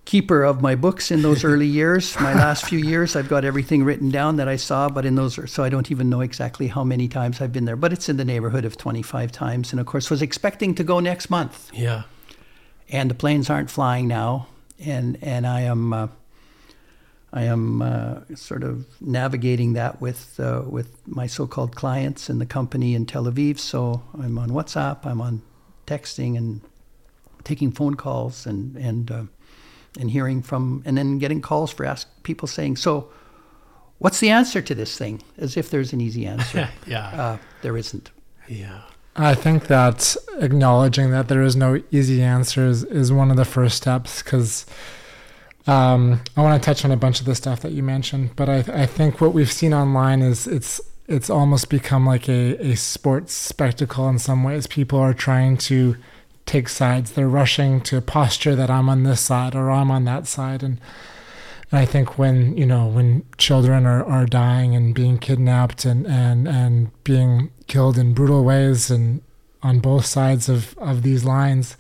keeper 0.06 0.44
of 0.44 0.62
my 0.62 0.76
books 0.76 1.12
in 1.12 1.22
those 1.22 1.44
early 1.52 1.68
years. 1.68 2.20
My 2.20 2.34
last 2.34 2.66
few 2.66 2.80
years, 2.80 3.16
I've 3.16 3.30
got 3.30 3.46
everything 3.46 3.84
written 3.84 4.10
down 4.10 4.38
that 4.38 4.48
I 4.48 4.56
saw, 4.56 4.90
but 4.90 5.06
in 5.06 5.16
those, 5.16 5.40
so 5.52 5.64
I 5.64 5.70
don't 5.70 5.92
even 5.92 6.10
know 6.10 6.22
exactly 6.22 6.68
how 6.68 6.84
many 6.84 7.08
times 7.08 7.42
I've 7.42 7.54
been 7.54 7.66
there. 7.66 7.76
But 7.76 7.94
it's 7.94 8.10
in 8.10 8.18
the 8.18 8.26
neighborhood 8.26 8.66
of 8.66 8.78
25 8.78 9.32
times. 9.32 9.72
And 9.72 9.80
of 9.80 9.86
course, 9.86 10.10
was 10.10 10.22
expecting 10.22 10.76
to 10.76 10.84
go 10.84 11.00
next 11.00 11.30
month. 11.30 11.72
Yeah. 11.74 12.04
And 12.90 13.10
the 13.10 13.16
planes 13.16 13.50
aren't 13.50 13.70
flying 13.70 14.08
now. 14.08 14.48
And, 14.84 15.18
and 15.22 15.46
I 15.46 15.62
am. 15.62 15.94
Uh, 15.94 16.08
I 17.34 17.44
am 17.44 17.82
uh, 17.82 18.22
sort 18.36 18.64
of 18.64 18.86
navigating 19.00 19.72
that 19.74 20.02
with 20.02 20.38
uh, 20.38 20.64
with 20.68 20.90
my 21.08 21.28
so-called 21.28 21.76
clients 21.76 22.28
and 22.30 22.42
the 22.42 22.46
company 22.46 22.94
in 22.94 23.06
Tel 23.06 23.24
Aviv. 23.24 23.58
So 23.58 24.02
I'm 24.20 24.38
on 24.38 24.50
WhatsApp, 24.50 25.06
I'm 25.06 25.22
on 25.22 25.42
texting 25.88 26.38
and 26.38 26.60
taking 27.44 27.72
phone 27.72 27.96
calls 27.96 28.46
and 28.46 28.76
and 28.76 29.12
uh, 29.12 29.24
and 30.00 30.12
hearing 30.12 30.42
from 30.42 30.84
and 30.86 30.98
then 30.98 31.18
getting 31.18 31.42
calls 31.42 31.72
for 31.72 31.86
ask 31.86 32.08
people 32.24 32.48
saying 32.48 32.78
so. 32.78 33.10
What's 34.00 34.20
the 34.20 34.32
answer 34.32 34.64
to 34.64 34.74
this 34.74 34.98
thing? 34.98 35.22
As 35.38 35.56
if 35.56 35.70
there's 35.70 35.94
an 35.94 36.02
easy 36.02 36.26
answer. 36.26 36.70
yeah, 36.88 37.08
uh, 37.10 37.38
there 37.62 37.78
isn't. 37.78 38.10
Yeah. 38.48 38.82
I 39.16 39.36
think 39.36 39.68
that 39.68 40.16
acknowledging 40.40 41.12
that 41.12 41.28
there 41.28 41.42
is 41.44 41.56
no 41.56 41.82
easy 41.92 42.24
answers 42.24 42.84
is 42.84 43.12
one 43.12 43.30
of 43.30 43.38
the 43.38 43.46
first 43.46 43.78
steps 43.78 44.24
because 44.24 44.66
um, 45.68 46.22
I 46.36 46.42
want 46.42 46.62
to 46.62 46.66
touch 46.66 46.86
on 46.86 46.92
a 46.92 46.98
bunch 46.98 47.20
of 47.20 47.26
the 47.26 47.36
stuff 47.36 47.60
that 47.62 47.74
you 47.74 47.84
mentioned, 47.84 48.36
but 48.36 48.50
I, 48.50 48.58
I 48.74 48.86
think 48.86 49.22
what 49.22 49.34
we've 49.34 49.52
seen 49.52 49.74
online 49.74 50.22
is 50.22 50.48
it's 50.48 50.82
it's 51.08 51.30
almost 51.30 51.70
become 51.70 52.06
like 52.06 52.30
a, 52.30 52.56
a 52.66 52.76
sports 52.76 53.34
spectacle 53.34 54.08
in 54.08 54.18
some 54.18 54.44
ways. 54.44 54.66
People 54.66 55.00
are 55.00 55.14
trying 55.14 55.58
to 55.58 55.98
take 56.52 56.70
sides. 56.70 57.12
They're 57.12 57.38
rushing 57.42 57.82
to 57.90 58.02
posture 58.02 58.56
that 58.56 58.70
I'm 58.70 58.90
on 58.90 59.04
this 59.04 59.22
side 59.22 59.56
or 59.56 59.70
I'm 59.72 59.92
on 59.92 60.06
that 60.06 60.28
side, 60.28 60.64
and 60.64 60.80
And 61.72 61.80
I 61.80 61.86
think 61.86 62.18
when 62.18 62.58
you 62.58 62.66
know 62.66 62.86
when 62.98 63.24
children 63.38 63.86
are, 63.86 64.04
are 64.04 64.26
dying 64.26 64.76
and 64.76 64.94
being 64.94 65.18
kidnapped 65.20 65.86
and, 65.86 66.06
and, 66.06 66.48
and 66.48 66.90
being 67.04 67.50
killed 67.68 67.98
in 67.98 68.14
brutal 68.14 68.44
ways 68.44 68.92
and 68.92 69.22
on 69.64 69.80
both 69.80 70.06
sides 70.06 70.50
of, 70.50 70.76
of 70.78 71.02
these 71.04 71.24
lines, 71.24 71.78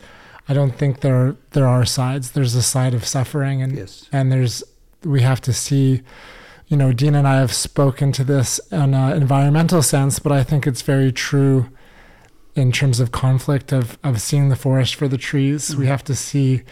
I 0.49 0.53
don't 0.53 0.75
think 0.77 0.99
there 1.01 1.35
there 1.51 1.67
are 1.67 1.85
sides. 1.85 2.31
There's 2.31 2.55
a 2.55 2.61
side 2.61 2.93
of 2.93 3.03
suffering 3.05 3.61
and 3.63 3.75
Yes. 3.75 4.07
and 4.11 4.31
there's 4.31 4.63
we 5.03 5.21
have 5.21 5.41
to 5.41 5.53
see 5.53 6.01
you 6.71 6.77
know, 6.77 6.93
Dean 6.93 7.15
and 7.15 7.27
I 7.27 7.35
have 7.35 7.51
spoken 7.51 8.13
to 8.13 8.23
this 8.23 8.59
in 8.71 8.93
an 8.93 9.21
environmental 9.21 9.81
sense, 9.81 10.19
but 10.23 10.31
I 10.31 10.43
think 10.43 10.65
it's 10.65 10.83
very 10.93 11.11
true 11.11 11.65
in 12.55 12.72
terms 12.72 13.00
of 13.00 13.12
conflict 13.12 13.72
of, 13.72 13.98
of 14.03 14.22
seeing 14.22 14.50
the 14.50 14.55
forest 14.55 14.96
for 14.96 15.08
the 15.08 15.17
trees. 15.17 15.75
We 15.75 15.88
have 15.88 16.03
to 16.05 16.15
see 16.15 16.63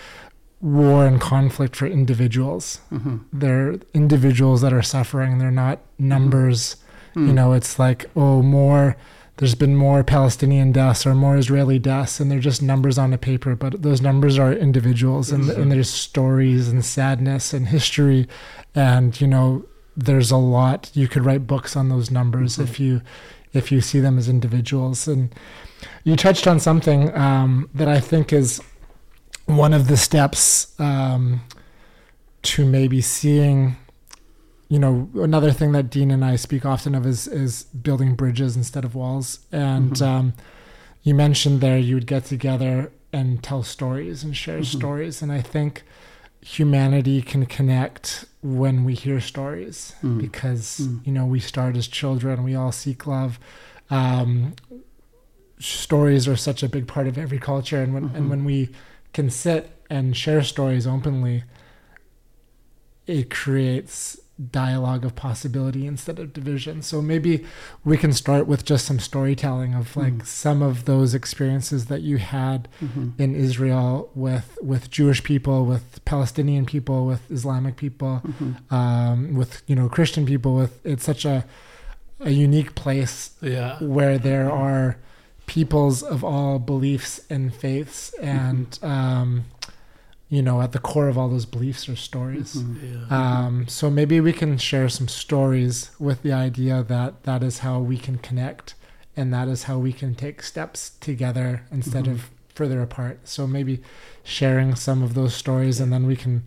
war 0.61 1.05
and 1.05 1.21
conflict 1.21 1.75
for 1.75 1.87
individuals. 1.87 2.81
Mm-hmm. 2.91 3.17
They're 3.31 3.79
individuals 3.93 4.61
that 4.61 4.73
are 4.73 4.81
suffering. 4.81 5.37
They're 5.37 5.51
not 5.51 5.79
numbers. 5.97 6.75
Hmm. 7.13 7.27
You 7.27 7.33
know, 7.33 7.53
it's 7.53 7.79
like, 7.79 8.09
oh, 8.15 8.41
more, 8.41 8.97
there's 9.37 9.55
been 9.55 9.75
more 9.75 10.03
Palestinian 10.03 10.73
deaths 10.73 11.05
or 11.05 11.15
more 11.15 11.37
Israeli 11.37 11.79
deaths, 11.79 12.19
and 12.19 12.29
they're 12.29 12.39
just 12.39 12.61
numbers 12.61 12.97
on 12.97 13.13
a 13.13 13.17
paper, 13.17 13.55
but 13.55 13.81
those 13.81 14.01
numbers 14.01 14.37
are 14.37 14.51
individuals, 14.51 15.31
and, 15.31 15.49
and 15.49 15.71
there's 15.71 15.89
stories 15.89 16.67
and 16.67 16.83
sadness 16.83 17.53
and 17.53 17.69
history. 17.69 18.27
And, 18.75 19.19
you 19.19 19.27
know, 19.27 19.65
there's 19.95 20.31
a 20.31 20.37
lot 20.37 20.91
you 20.93 21.07
could 21.07 21.25
write 21.25 21.47
books 21.47 21.75
on 21.75 21.89
those 21.89 22.11
numbers 22.11 22.59
if 22.59 22.79
you 22.79 23.01
if 23.51 23.71
you 23.71 23.81
see 23.81 23.99
them 23.99 24.17
as 24.17 24.29
individuals 24.29 25.07
and 25.07 25.33
you 26.03 26.15
touched 26.15 26.47
on 26.47 26.59
something 26.59 27.15
um, 27.15 27.69
that 27.73 27.87
I 27.87 27.99
think 27.99 28.31
is 28.33 28.61
one 29.45 29.73
of 29.73 29.87
the 29.87 29.97
steps 29.97 30.79
um, 30.79 31.41
to 32.43 32.65
maybe 32.65 33.01
seeing 33.01 33.75
you 34.69 34.77
know 34.79 35.09
another 35.15 35.51
thing 35.51 35.71
that 35.71 35.89
Dean 35.89 36.11
and 36.11 36.23
I 36.23 36.35
speak 36.35 36.65
often 36.65 36.93
of 36.95 37.05
is 37.05 37.27
is 37.27 37.63
building 37.63 38.15
bridges 38.15 38.55
instead 38.55 38.85
of 38.85 38.93
walls 38.95 39.39
and 39.51 39.93
Mhm. 39.93 40.01
um, 40.05 40.33
you 41.01 41.15
mentioned 41.15 41.59
there 41.61 41.77
you 41.79 41.95
would 41.95 42.05
get 42.07 42.25
together 42.25 42.91
and 43.11 43.41
tell 43.41 43.63
stories 43.63 44.23
and 44.23 44.35
share 44.37 44.59
Mhm. 44.59 44.65
stories 44.65 45.21
and 45.23 45.31
I 45.31 45.41
think 45.41 45.83
humanity 46.41 47.21
can 47.21 47.45
connect 47.45 48.25
when 48.41 48.83
we 48.85 48.93
hear 48.93 49.19
stories 49.19 49.93
Mm. 50.03 50.19
because 50.19 50.79
Mm. 50.81 50.99
you 51.05 51.11
know 51.13 51.25
we 51.25 51.39
start 51.39 51.75
as 51.75 51.87
children 51.87 52.43
we 52.43 52.55
all 52.55 52.71
seek 52.71 53.05
love 53.07 53.39
um, 53.89 54.53
stories 55.59 56.27
are 56.27 56.35
such 56.37 56.63
a 56.63 56.69
big 56.69 56.87
part 56.87 57.07
of 57.07 57.17
every 57.17 57.39
culture 57.39 57.81
and 57.81 57.93
when 57.93 58.09
Mhm. 58.09 58.15
and 58.15 58.29
when 58.29 58.43
we 58.45 58.69
can 59.13 59.29
sit 59.29 59.71
and 59.89 60.15
share 60.15 60.41
stories 60.43 60.87
openly 60.87 61.43
it 63.07 63.29
creates 63.29 64.19
dialogue 64.51 65.03
of 65.03 65.15
possibility 65.17 65.85
instead 65.85 66.17
of 66.17 66.31
division 66.31 66.81
so 66.81 67.01
maybe 67.01 67.43
we 67.83 67.97
can 67.97 68.13
start 68.13 68.47
with 68.47 68.63
just 68.63 68.85
some 68.85 68.97
storytelling 68.99 69.73
of 69.73 69.97
like 69.97 70.13
Mm. 70.19 70.25
some 70.25 70.61
of 70.61 70.85
those 70.85 71.13
experiences 71.13 71.87
that 71.87 72.03
you 72.03 72.17
had 72.19 72.69
Mm-hmm. 72.81 73.09
in 73.21 73.35
Israel 73.35 74.09
with 74.15 74.57
with 74.61 74.89
Jewish 74.89 75.23
people, 75.25 75.65
with 75.65 75.99
Palestinian 76.05 76.65
people, 76.65 77.05
with 77.05 77.29
Islamic 77.29 77.75
people, 77.75 78.21
Mm-hmm. 78.25 78.73
um, 78.73 79.33
with 79.33 79.61
you 79.67 79.75
know 79.75 79.89
Christian 79.89 80.25
people. 80.25 80.55
With 80.55 80.73
it's 80.85 81.03
such 81.03 81.25
a 81.25 81.43
a 82.21 82.31
unique 82.31 82.75
place 82.75 83.31
Yeah. 83.41 83.77
where 83.83 84.17
there 84.17 84.49
are 84.49 84.95
peoples 85.49 86.03
of 86.03 86.23
all 86.23 86.59
beliefs 86.59 87.19
and 87.29 87.53
faiths, 87.53 88.13
and 88.21 88.77
um, 88.83 89.45
you 90.29 90.41
know 90.43 90.61
at 90.61 90.71
the 90.73 90.79
core 90.79 91.07
of 91.09 91.17
all 91.17 91.27
those 91.27 91.47
beliefs 91.47 91.89
are 91.89 91.95
stories. 91.95 92.53
Mm-hmm. 92.55 92.85
Yeah. 93.11 93.17
Um, 93.45 93.67
so 93.67 93.89
maybe 93.89 94.21
we 94.21 94.31
can 94.31 94.57
share 94.59 94.87
some 94.89 95.07
stories 95.07 95.89
with 95.99 96.21
the 96.21 96.33
idea 96.33 96.83
that 96.83 97.23
that 97.23 97.41
is 97.43 97.59
how 97.59 97.79
we 97.79 97.97
can 97.97 98.17
connect 98.19 98.75
and 99.17 99.33
that 99.33 99.47
is 99.47 99.63
how 99.63 99.77
we 99.79 99.91
can 99.91 100.13
take 100.15 100.43
steps 100.43 100.91
together 101.01 101.63
instead 101.71 102.05
Mhm. 102.05 102.11
of 102.13 102.29
further 102.53 102.79
apart. 102.81 103.17
So 103.23 103.47
maybe 103.47 103.81
sharing 104.23 104.75
some 104.75 105.01
of 105.01 105.13
those 105.15 105.33
stories 105.33 105.79
and 105.81 105.91
then 105.91 106.05
we 106.05 106.15
can 106.15 106.43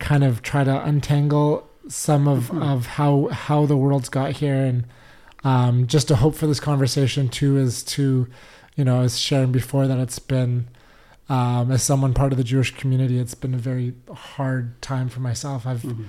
kind 0.00 0.24
of 0.24 0.42
try 0.42 0.64
to 0.64 0.84
untangle 0.90 1.68
some 1.88 2.26
of, 2.28 2.50
Mhm. 2.50 2.62
of 2.72 2.86
how 2.98 3.28
how 3.46 3.60
the 3.66 3.76
world's 3.76 4.08
got 4.10 4.30
here 4.42 4.60
and 4.70 4.84
um, 5.44 5.86
just 5.86 6.10
a 6.10 6.16
hope 6.16 6.34
for 6.34 6.46
this 6.46 6.60
conversation 6.60 7.28
too 7.28 7.56
is 7.56 7.82
to 7.84 8.28
you 8.76 8.84
know 8.84 9.00
as 9.02 9.18
sharing 9.18 9.52
before 9.52 9.86
that 9.86 9.98
it's 9.98 10.18
been 10.18 10.68
um, 11.28 11.70
as 11.70 11.82
someone 11.82 12.14
part 12.14 12.32
of 12.32 12.38
the 12.38 12.44
Jewish 12.44 12.74
community, 12.74 13.18
it's 13.18 13.34
been 13.34 13.52
a 13.54 13.58
very 13.58 13.92
hard 14.10 14.80
time 14.80 15.08
for 15.10 15.20
myself. 15.20 15.66
I've, 15.66 15.82
Mm-hmm. 15.82 16.04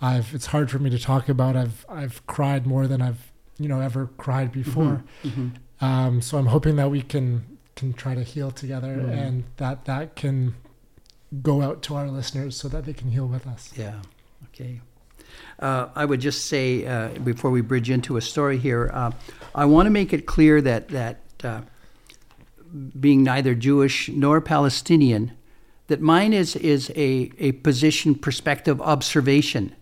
I've, 0.00 0.32
it's 0.34 0.46
hard 0.46 0.70
for 0.70 0.78
me 0.78 0.90
to 0.90 0.98
talk 0.98 1.28
about. 1.28 1.56
I've, 1.56 1.84
I've 1.88 2.24
cried 2.28 2.64
more 2.66 2.86
than 2.86 3.02
I've, 3.02 3.32
you 3.58 3.68
know, 3.68 3.80
ever 3.80 4.10
cried 4.18 4.52
before. 4.52 5.02
Mm-hmm. 5.24 5.48
Um, 5.84 6.20
so 6.22 6.38
I'm 6.38 6.46
hoping 6.46 6.76
that 6.76 6.88
we 6.90 7.02
can, 7.02 7.58
can 7.74 7.92
try 7.94 8.14
to 8.14 8.22
heal 8.22 8.50
together, 8.52 8.96
Mhm. 8.96 9.10
and 9.26 9.44
that 9.56 9.86
that 9.86 10.14
can 10.14 10.54
go 11.42 11.62
out 11.62 11.82
to 11.84 11.96
our 11.96 12.08
listeners 12.08 12.56
so 12.56 12.68
that 12.68 12.84
they 12.84 12.92
can 12.92 13.10
heal 13.10 13.26
with 13.26 13.46
us. 13.48 13.72
Yeah. 13.76 14.02
Okay. 14.48 14.80
Uh, 15.58 15.88
I 15.94 16.04
would 16.04 16.20
just 16.20 16.46
say 16.46 16.86
uh, 16.86 17.08
before 17.20 17.50
we 17.50 17.60
bridge 17.60 17.90
into 17.90 18.16
a 18.16 18.20
story 18.20 18.58
here, 18.58 18.90
uh, 18.92 19.12
I 19.54 19.64
want 19.66 19.86
to 19.86 19.90
make 19.90 20.12
it 20.12 20.26
clear 20.26 20.60
that 20.60 20.88
that 20.88 21.20
uh, 21.42 21.60
being 22.98 23.22
neither 23.22 23.54
Jewish 23.54 24.08
nor 24.08 24.40
Palestinian, 24.40 25.32
that 25.86 26.00
mine 26.00 26.32
is 26.32 26.56
is 26.56 26.90
a 26.96 27.30
a 27.38 27.52
position, 27.52 28.14
perspective, 28.14 28.80
observation. 28.80 29.74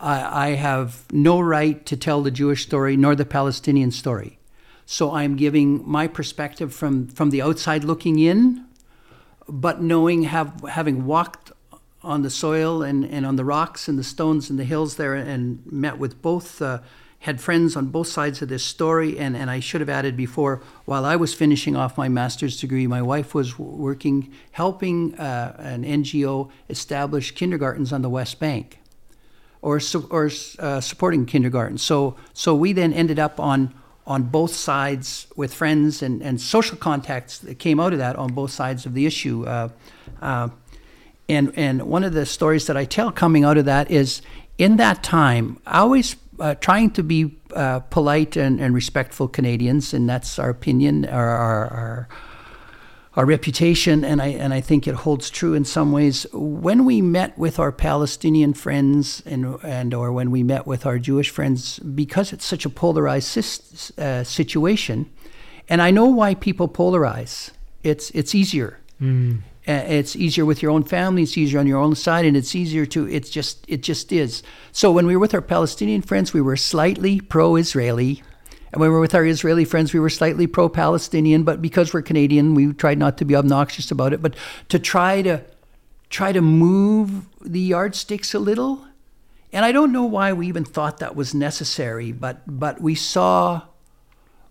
I, 0.00 0.48
I 0.48 0.54
have 0.56 1.04
no 1.12 1.40
right 1.40 1.86
to 1.86 1.96
tell 1.96 2.22
the 2.22 2.32
Jewish 2.32 2.64
story 2.64 2.96
nor 2.96 3.14
the 3.14 3.24
Palestinian 3.24 3.92
story. 3.92 4.38
So 4.86 5.12
I'm 5.12 5.36
giving 5.36 5.88
my 5.88 6.08
perspective 6.08 6.74
from, 6.74 7.06
from 7.08 7.30
the 7.30 7.40
outside 7.40 7.84
looking 7.84 8.18
in, 8.18 8.64
but 9.48 9.80
knowing, 9.80 10.24
have, 10.24 10.60
having 10.68 11.06
walked 11.06 11.52
on 12.04 12.22
the 12.22 12.30
soil 12.30 12.82
and, 12.82 13.04
and 13.04 13.26
on 13.26 13.36
the 13.36 13.44
rocks 13.44 13.88
and 13.88 13.98
the 13.98 14.04
stones 14.04 14.50
and 14.50 14.58
the 14.58 14.64
hills 14.64 14.96
there 14.96 15.14
and 15.14 15.64
met 15.66 15.98
with 15.98 16.20
both, 16.22 16.60
uh, 16.62 16.78
had 17.20 17.40
friends 17.40 17.74
on 17.74 17.86
both 17.86 18.06
sides 18.06 18.42
of 18.42 18.48
this 18.48 18.62
story. 18.62 19.18
And, 19.18 19.36
and 19.36 19.50
I 19.50 19.60
should 19.60 19.80
have 19.80 19.88
added 19.88 20.16
before, 20.16 20.60
while 20.84 21.04
I 21.04 21.16
was 21.16 21.32
finishing 21.32 21.74
off 21.74 21.96
my 21.96 22.08
master's 22.08 22.60
degree, 22.60 22.86
my 22.86 23.02
wife 23.02 23.34
was 23.34 23.58
working, 23.58 24.32
helping 24.52 25.14
uh, 25.14 25.56
an 25.58 25.84
NGO 25.84 26.50
establish 26.68 27.32
kindergartens 27.32 27.92
on 27.92 28.02
the 28.02 28.10
West 28.10 28.38
Bank 28.38 28.78
or 29.64 29.80
su- 29.80 30.06
or 30.10 30.30
uh, 30.58 30.80
supporting 30.80 31.24
kindergarten. 31.24 31.78
So 31.78 32.16
so 32.34 32.54
we 32.54 32.74
then 32.74 32.92
ended 32.92 33.18
up 33.18 33.40
on 33.40 33.74
on 34.06 34.24
both 34.24 34.54
sides 34.54 35.26
with 35.34 35.54
friends 35.54 36.02
and, 36.02 36.22
and 36.22 36.38
social 36.38 36.76
contacts 36.76 37.38
that 37.38 37.58
came 37.58 37.80
out 37.80 37.94
of 37.94 37.98
that 37.98 38.16
on 38.16 38.34
both 38.34 38.50
sides 38.50 38.84
of 38.84 38.92
the 38.92 39.06
issue. 39.06 39.46
And 41.28 41.52
and 41.56 41.82
one 41.82 42.04
of 42.04 42.12
the 42.12 42.26
stories 42.26 42.66
that 42.66 42.76
I 42.76 42.84
tell 42.84 43.10
coming 43.10 43.44
out 43.44 43.56
of 43.56 43.64
that 43.64 43.90
is 43.90 44.22
in 44.58 44.76
that 44.76 45.02
time, 45.02 45.58
always 45.66 46.16
uh, 46.38 46.54
trying 46.56 46.90
to 46.92 47.02
be 47.02 47.36
uh, 47.54 47.80
polite 47.80 48.36
and, 48.36 48.60
and 48.60 48.74
respectful 48.74 49.28
Canadians, 49.28 49.94
and 49.94 50.08
that's 50.08 50.38
our 50.38 50.50
opinion, 50.50 51.06
our, 51.06 51.28
our, 51.28 51.66
our 51.66 52.08
our 53.16 53.24
reputation, 53.24 54.04
and 54.04 54.20
I 54.20 54.28
and 54.28 54.52
I 54.52 54.60
think 54.60 54.88
it 54.88 54.94
holds 54.94 55.30
true 55.30 55.54
in 55.54 55.64
some 55.64 55.92
ways. 55.92 56.26
When 56.32 56.84
we 56.84 57.00
met 57.00 57.38
with 57.38 57.58
our 57.58 57.70
Palestinian 57.70 58.54
friends 58.54 59.22
and 59.24 59.56
and 59.62 59.94
or 59.94 60.12
when 60.12 60.30
we 60.30 60.42
met 60.42 60.66
with 60.66 60.84
our 60.84 60.98
Jewish 60.98 61.30
friends, 61.30 61.78
because 61.78 62.32
it's 62.32 62.44
such 62.44 62.66
a 62.66 62.70
polarized 62.70 63.98
uh, 63.98 64.24
situation, 64.24 65.08
and 65.68 65.80
I 65.80 65.92
know 65.92 66.06
why 66.06 66.34
people 66.34 66.68
polarize. 66.68 67.50
It's 67.84 68.10
it's 68.10 68.34
easier. 68.34 68.80
Mm. 69.00 69.42
Uh, 69.66 69.72
it's 69.72 70.14
easier 70.14 70.44
with 70.44 70.62
your 70.62 70.70
own 70.70 70.84
family. 70.84 71.22
It's 71.22 71.38
easier 71.38 71.58
on 71.58 71.66
your 71.66 71.78
own 71.78 71.94
side, 71.94 72.26
and 72.26 72.36
it's 72.36 72.54
easier 72.54 72.84
to. 72.86 73.08
It's 73.08 73.30
just 73.30 73.64
it 73.66 73.82
just 73.82 74.12
is. 74.12 74.42
So 74.72 74.92
when 74.92 75.06
we 75.06 75.16
were 75.16 75.20
with 75.20 75.32
our 75.32 75.40
Palestinian 75.40 76.02
friends, 76.02 76.34
we 76.34 76.42
were 76.42 76.56
slightly 76.56 77.20
pro-Israeli. 77.20 78.22
And 78.72 78.80
when 78.80 78.90
we 78.90 78.94
were 78.94 79.00
with 79.00 79.14
our 79.14 79.24
Israeli 79.24 79.64
friends, 79.64 79.94
we 79.94 80.00
were 80.00 80.10
slightly 80.10 80.46
pro 80.46 80.68
Palestinian, 80.68 81.44
but 81.44 81.62
because 81.62 81.94
we're 81.94 82.02
Canadian, 82.02 82.54
we 82.54 82.72
tried 82.72 82.98
not 82.98 83.16
to 83.18 83.24
be 83.24 83.36
obnoxious 83.36 83.90
about 83.90 84.12
it, 84.12 84.20
but 84.20 84.34
to 84.68 84.78
try 84.78 85.22
to 85.22 85.44
try 86.10 86.32
to 86.32 86.42
move 86.42 87.26
the 87.40 87.60
yardsticks 87.60 88.34
a 88.34 88.38
little. 88.38 88.84
And 89.52 89.64
I 89.64 89.72
don't 89.72 89.92
know 89.92 90.04
why 90.04 90.32
we 90.32 90.48
even 90.48 90.64
thought 90.64 90.98
that 90.98 91.16
was 91.16 91.32
necessary, 91.32 92.12
but 92.12 92.42
but 92.46 92.80
we 92.80 92.94
saw 92.96 93.62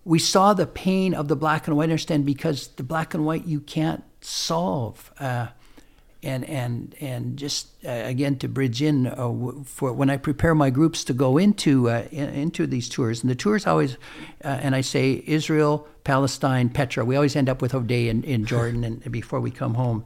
we 0.04 0.18
saw 0.18 0.54
the 0.54 0.66
pain 0.66 1.14
of 1.14 1.28
the 1.28 1.36
black 1.36 1.68
and 1.68 1.76
white 1.76 1.84
understand 1.84 2.26
because 2.26 2.68
the 2.68 2.82
black 2.82 3.14
and 3.14 3.24
white 3.24 3.46
you 3.46 3.60
can't 3.60 4.02
solve. 4.24 5.12
Uh, 5.18 5.48
and 6.24 6.44
and 6.48 6.94
and 7.00 7.36
just 7.36 7.68
uh, 7.84 7.90
again 7.90 8.36
to 8.38 8.48
bridge 8.48 8.82
in 8.82 9.06
uh, 9.06 9.14
w- 9.14 9.62
for 9.64 9.92
when 9.92 10.08
I 10.10 10.16
prepare 10.16 10.54
my 10.54 10.70
groups 10.70 11.04
to 11.04 11.12
go 11.12 11.36
into 11.36 11.90
uh, 11.90 12.06
in, 12.10 12.30
into 12.30 12.66
these 12.66 12.88
tours, 12.88 13.22
and 13.22 13.30
the 13.30 13.34
tours 13.34 13.66
always, 13.66 13.96
uh, 14.42 14.48
and 14.48 14.74
I 14.74 14.80
say 14.80 15.22
Israel, 15.26 15.86
Palestine, 16.02 16.70
Petra. 16.70 17.04
We 17.04 17.14
always 17.14 17.36
end 17.36 17.48
up 17.48 17.60
with 17.60 17.74
a 17.74 17.80
day 17.80 18.08
in, 18.08 18.24
in 18.24 18.46
Jordan, 18.46 18.84
and 18.84 19.12
before 19.12 19.40
we 19.40 19.50
come 19.50 19.74
home, 19.74 20.04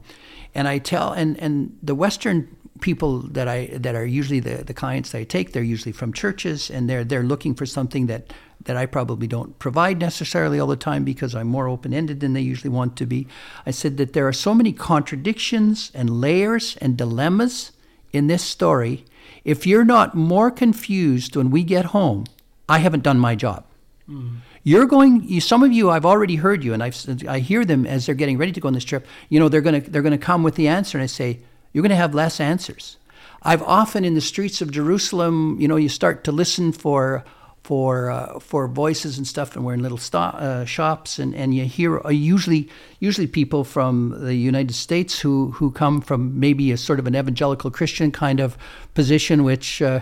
and 0.53 0.67
I 0.67 0.77
tell 0.79 1.13
and 1.13 1.39
and 1.39 1.77
the 1.81 1.95
Western 1.95 2.53
people 2.81 3.19
that 3.19 3.47
I 3.47 3.67
that 3.67 3.95
are 3.95 4.05
usually 4.05 4.39
the, 4.39 4.63
the 4.63 4.73
clients 4.73 5.15
I 5.15 5.23
take, 5.23 5.53
they're 5.53 5.63
usually 5.63 5.93
from 5.93 6.13
churches, 6.13 6.69
and 6.69 6.89
they're 6.89 7.05
they're 7.05 7.23
looking 7.23 7.55
for 7.55 7.65
something 7.65 8.07
that 8.07 8.33
that 8.65 8.75
I 8.75 8.85
probably 8.85 9.27
don't 9.27 9.57
provide 9.57 9.99
necessarily 9.99 10.59
all 10.59 10.67
the 10.67 10.75
time 10.75 11.03
because 11.03 11.33
I'm 11.33 11.47
more 11.47 11.67
open 11.67 11.93
ended 11.93 12.19
than 12.19 12.33
they 12.33 12.41
usually 12.41 12.69
want 12.69 12.95
to 12.97 13.05
be. 13.05 13.27
I 13.65 13.71
said 13.71 13.97
that 13.97 14.13
there 14.13 14.27
are 14.27 14.33
so 14.33 14.53
many 14.53 14.73
contradictions 14.73 15.91
and 15.93 16.21
layers 16.21 16.77
and 16.81 16.97
dilemmas 16.97 17.71
in 18.11 18.27
this 18.27 18.43
story. 18.43 19.05
If 19.45 19.65
you're 19.65 19.85
not 19.85 20.15
more 20.15 20.51
confused 20.51 21.35
when 21.35 21.49
we 21.49 21.63
get 21.63 21.85
home, 21.85 22.25
I 22.67 22.79
haven't 22.79 23.03
done 23.03 23.19
my 23.19 23.35
job. 23.35 23.63
Mm-hmm. 24.09 24.37
You're 24.63 24.85
going. 24.85 25.23
You, 25.23 25.39
some 25.39 25.63
of 25.63 25.71
you, 25.71 25.89
I've 25.89 26.05
already 26.05 26.35
heard 26.35 26.63
you, 26.63 26.73
and 26.73 26.83
I've, 26.83 27.25
I 27.27 27.39
hear 27.39 27.63
them 27.63 27.85
as 27.85 28.05
they're 28.05 28.15
getting 28.15 28.37
ready 28.37 28.51
to 28.51 28.59
go 28.59 28.67
on 28.67 28.73
this 28.73 28.83
trip. 28.83 29.07
You 29.29 29.39
know, 29.39 29.47
they're 29.47 29.61
going 29.61 29.81
to 29.81 29.89
they're 29.89 30.01
to 30.01 30.17
come 30.17 30.43
with 30.43 30.55
the 30.55 30.67
answer, 30.67 30.97
and 30.97 31.03
I 31.03 31.07
say, 31.07 31.39
you're 31.71 31.81
going 31.81 31.91
to 31.91 31.95
have 31.95 32.13
less 32.13 32.39
answers. 32.39 32.97
I've 33.41 33.63
often 33.63 34.03
in 34.03 34.15
the 34.15 34.21
streets 34.21 34.61
of 34.61 34.69
Jerusalem, 34.69 35.57
you 35.61 35.67
know, 35.67 35.77
you 35.77 35.87
start 35.87 36.23
to 36.25 36.31
listen 36.31 36.73
for 36.73 37.23
for 37.69 38.09
uh, 38.09 38.39
for 38.39 38.67
voices 38.67 39.19
and 39.19 39.27
stuff, 39.27 39.55
and 39.55 39.63
we're 39.63 39.75
in 39.75 39.83
little 39.83 39.99
sto- 39.99 40.33
uh, 40.41 40.65
shops, 40.65 41.19
and, 41.19 41.35
and 41.35 41.53
you 41.53 41.65
hear 41.65 41.99
uh, 42.03 42.09
usually 42.09 42.67
usually 42.99 43.27
people 43.27 43.63
from 43.63 44.15
the 44.25 44.33
United 44.33 44.73
States 44.73 45.19
who 45.19 45.51
who 45.51 45.69
come 45.69 46.01
from 46.01 46.39
maybe 46.39 46.71
a 46.71 46.77
sort 46.77 46.97
of 46.97 47.05
an 47.05 47.15
evangelical 47.15 47.69
Christian 47.69 48.11
kind 48.11 48.39
of 48.39 48.57
position, 48.95 49.43
which 49.43 49.83
uh, 49.83 49.99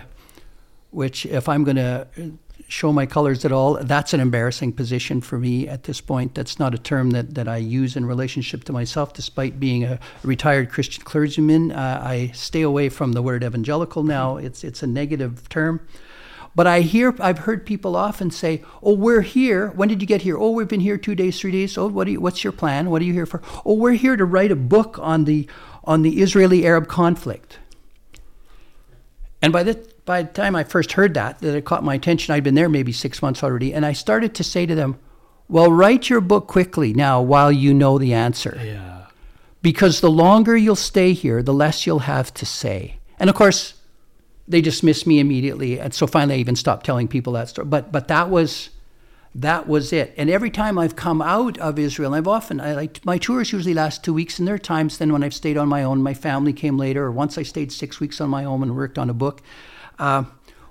which 0.92 1.26
if 1.26 1.46
I'm 1.46 1.62
going 1.62 1.76
to 1.76 2.06
show 2.68 2.90
my 2.90 3.04
colors 3.04 3.44
at 3.44 3.52
all, 3.52 3.74
that's 3.82 4.14
an 4.14 4.20
embarrassing 4.20 4.72
position 4.72 5.20
for 5.20 5.38
me 5.38 5.68
at 5.68 5.82
this 5.82 6.00
point. 6.00 6.34
That's 6.34 6.58
not 6.58 6.74
a 6.74 6.78
term 6.78 7.10
that, 7.10 7.34
that 7.34 7.48
I 7.48 7.58
use 7.58 7.96
in 7.96 8.06
relationship 8.06 8.64
to 8.64 8.72
myself, 8.72 9.12
despite 9.12 9.60
being 9.60 9.84
a 9.84 9.98
retired 10.22 10.70
Christian 10.70 11.04
clergyman. 11.04 11.72
Uh, 11.72 12.00
I 12.02 12.30
stay 12.34 12.62
away 12.62 12.88
from 12.88 13.12
the 13.12 13.20
word 13.20 13.44
evangelical 13.44 14.04
now. 14.04 14.38
It's, 14.38 14.64
it's 14.64 14.82
a 14.82 14.86
negative 14.86 15.48
term. 15.50 15.80
But 16.54 16.66
I 16.66 16.80
hear, 16.80 17.14
I've 17.20 17.40
heard 17.40 17.64
people 17.64 17.94
often 17.94 18.30
say, 18.30 18.62
"Oh, 18.82 18.94
we're 18.94 19.20
here. 19.20 19.68
When 19.68 19.88
did 19.88 20.00
you 20.00 20.08
get 20.08 20.22
here? 20.22 20.36
Oh, 20.36 20.50
we've 20.50 20.66
been 20.66 20.80
here 20.80 20.98
two 20.98 21.14
days, 21.14 21.38
three 21.38 21.52
days. 21.52 21.78
Oh, 21.78 21.86
what 21.86 22.04
do 22.04 22.12
you, 22.12 22.20
what's 22.20 22.42
your 22.42 22.52
plan? 22.52 22.90
What 22.90 23.00
are 23.00 23.04
you 23.04 23.12
here 23.12 23.26
for? 23.26 23.40
Oh, 23.64 23.74
we're 23.74 23.92
here 23.92 24.16
to 24.16 24.24
write 24.24 24.50
a 24.50 24.56
book 24.56 24.98
on 25.00 25.24
the 25.24 25.46
on 25.84 26.02
the 26.02 26.20
Israeli-Arab 26.20 26.88
conflict." 26.88 27.58
And 29.40 29.52
by 29.52 29.62
the 29.62 29.78
by 30.04 30.22
the 30.22 30.32
time 30.32 30.56
I 30.56 30.64
first 30.64 30.92
heard 30.92 31.14
that, 31.14 31.38
that 31.40 31.54
it 31.54 31.64
caught 31.64 31.84
my 31.84 31.94
attention, 31.94 32.34
I'd 32.34 32.42
been 32.42 32.54
there 32.54 32.68
maybe 32.68 32.92
six 32.92 33.22
months 33.22 33.44
already, 33.44 33.72
and 33.72 33.86
I 33.86 33.92
started 33.92 34.34
to 34.34 34.42
say 34.42 34.66
to 34.66 34.74
them, 34.74 34.96
"Well, 35.48 35.70
write 35.70 36.10
your 36.10 36.20
book 36.20 36.48
quickly 36.48 36.92
now, 36.92 37.22
while 37.22 37.52
you 37.52 37.72
know 37.72 37.98
the 37.98 38.14
answer, 38.14 38.58
Yeah. 38.64 39.02
because 39.62 40.00
the 40.00 40.10
longer 40.10 40.56
you'll 40.56 40.74
stay 40.76 41.12
here, 41.12 41.42
the 41.42 41.54
less 41.54 41.86
you'll 41.86 42.00
have 42.00 42.34
to 42.34 42.46
say." 42.46 42.96
And 43.20 43.30
of 43.30 43.36
course, 43.36 43.74
they 44.48 44.60
dismissed 44.60 45.06
me 45.06 45.20
immediately, 45.20 45.78
and 45.78 45.92
so 45.92 46.06
finally, 46.06 46.36
I 46.36 46.38
even 46.38 46.56
stopped 46.56 46.86
telling 46.86 47.08
people 47.08 47.34
that 47.34 47.48
story. 47.48 47.66
But 47.66 47.92
but 47.92 48.08
that 48.08 48.30
was 48.30 48.70
that 49.34 49.68
was 49.68 49.92
it. 49.92 50.14
And 50.16 50.30
every 50.30 50.50
time 50.50 50.78
I've 50.78 50.96
come 50.96 51.20
out 51.20 51.58
of 51.58 51.78
Israel, 51.78 52.14
I've 52.14 52.26
often 52.26 52.60
I 52.60 52.74
like 52.74 53.04
my 53.04 53.18
tours 53.18 53.52
usually 53.52 53.74
last 53.74 54.02
two 54.02 54.14
weeks, 54.14 54.38
and 54.38 54.48
there 54.48 54.54
are 54.54 54.58
times 54.58 54.98
then 54.98 55.12
when 55.12 55.22
I've 55.22 55.34
stayed 55.34 55.56
on 55.56 55.68
my 55.68 55.82
own. 55.82 56.02
My 56.02 56.14
family 56.14 56.52
came 56.52 56.78
later, 56.78 57.04
or 57.04 57.12
once 57.12 57.38
I 57.38 57.42
stayed 57.42 57.70
six 57.70 58.00
weeks 58.00 58.20
on 58.20 58.30
my 58.30 58.44
own 58.44 58.62
and 58.62 58.74
worked 58.74 58.98
on 58.98 59.10
a 59.10 59.14
book. 59.14 59.42
Uh, 59.98 60.24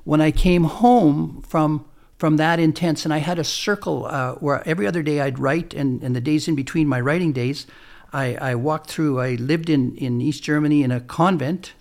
when 0.03 0.21
I 0.21 0.31
came 0.31 0.63
home 0.63 1.43
from 1.47 1.85
from 2.17 2.37
that 2.37 2.59
intense, 2.59 3.05
and 3.05 3.13
I 3.13 3.19
had 3.19 3.37
a 3.37 3.43
circle 3.43 4.05
uh, 4.05 4.33
where 4.35 4.67
every 4.67 4.87
other 4.87 5.03
day 5.03 5.21
I'd 5.21 5.37
write, 5.37 5.75
and, 5.75 6.01
and 6.01 6.15
the 6.15 6.21
days 6.21 6.47
in 6.47 6.55
between 6.55 6.87
my 6.87 6.99
writing 6.99 7.31
days, 7.31 7.67
I, 8.11 8.35
I 8.35 8.55
walked 8.55 8.89
through. 8.89 9.19
I 9.19 9.35
lived 9.35 9.69
in 9.69 9.95
in 9.97 10.19
East 10.19 10.43
Germany 10.43 10.81
in 10.83 10.91
a 10.91 10.99
convent, 10.99 11.73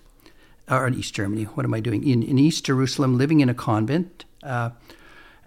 or 0.69 0.87
in 0.87 0.93
East 0.93 1.13
Germany. 1.13 1.43
What 1.43 1.65
am 1.65 1.73
I 1.73 1.79
doing? 1.79 2.07
In 2.07 2.23
in 2.23 2.37
East 2.37 2.65
Jerusalem, 2.65 3.17
living 3.17 3.39
in 3.39 3.49
a 3.49 3.53
convent. 3.53 4.25
Uh, 4.43 4.71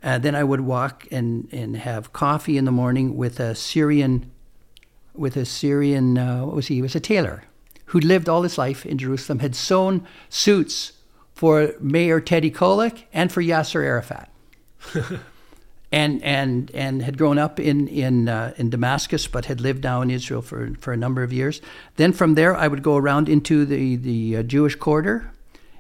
and 0.03 0.23
then 0.23 0.35
I 0.35 0.45
would 0.45 0.63
walk 0.63 1.07
and, 1.11 1.49
and 1.53 1.77
have 1.77 2.13
coffee 2.13 2.57
in 2.57 2.65
the 2.65 2.73
morning 2.73 3.17
with 3.17 3.39
a 3.39 3.55
Syrian, 3.55 4.31
with 5.15 5.37
a 5.37 5.45
Syrian, 5.45 6.17
uh, 6.17 6.47
what 6.47 6.57
was 6.57 6.69
he? 6.69 6.77
He 6.77 6.83
was 6.83 6.95
a 6.95 7.01
tailor 7.01 7.45
who'd 7.87 8.05
lived 8.05 8.29
all 8.29 8.43
his 8.43 8.57
life 8.57 8.87
in 8.87 8.99
Jerusalem, 8.99 9.41
had 9.41 9.57
sewn 9.57 10.07
suits 10.29 10.93
for 11.35 11.75
Mayor 11.81 12.21
Teddy 12.21 12.51
Kollek 12.51 13.05
and 13.13 13.33
for 13.33 13.43
Yasser 13.43 13.83
Arafat. 13.85 14.31
and 15.93 16.23
and 16.23 16.71
and 16.73 17.03
had 17.03 17.19
grown 17.19 17.39
up 17.39 17.59
in 17.59 17.89
in 17.89 18.29
uh, 18.29 18.53
in 18.57 18.71
Damascus, 18.71 19.27
but 19.27 19.47
had 19.47 19.61
lived 19.61 19.85
now 19.85 20.03
in 20.03 20.11
Israel 20.11 20.43
for 20.43 20.73
for 20.79 20.93
a 20.93 20.97
number 20.97 21.23
of 21.23 21.33
years. 21.33 21.61
Then 21.97 22.13
from 22.13 22.35
there, 22.35 22.57
I 22.57 22.69
would 22.69 22.83
go 22.83 22.97
around 22.97 23.29
into 23.29 23.65
the 23.65 23.97
the 23.97 24.37
uh, 24.39 24.43
Jewish 24.43 24.77
quarter 24.77 25.31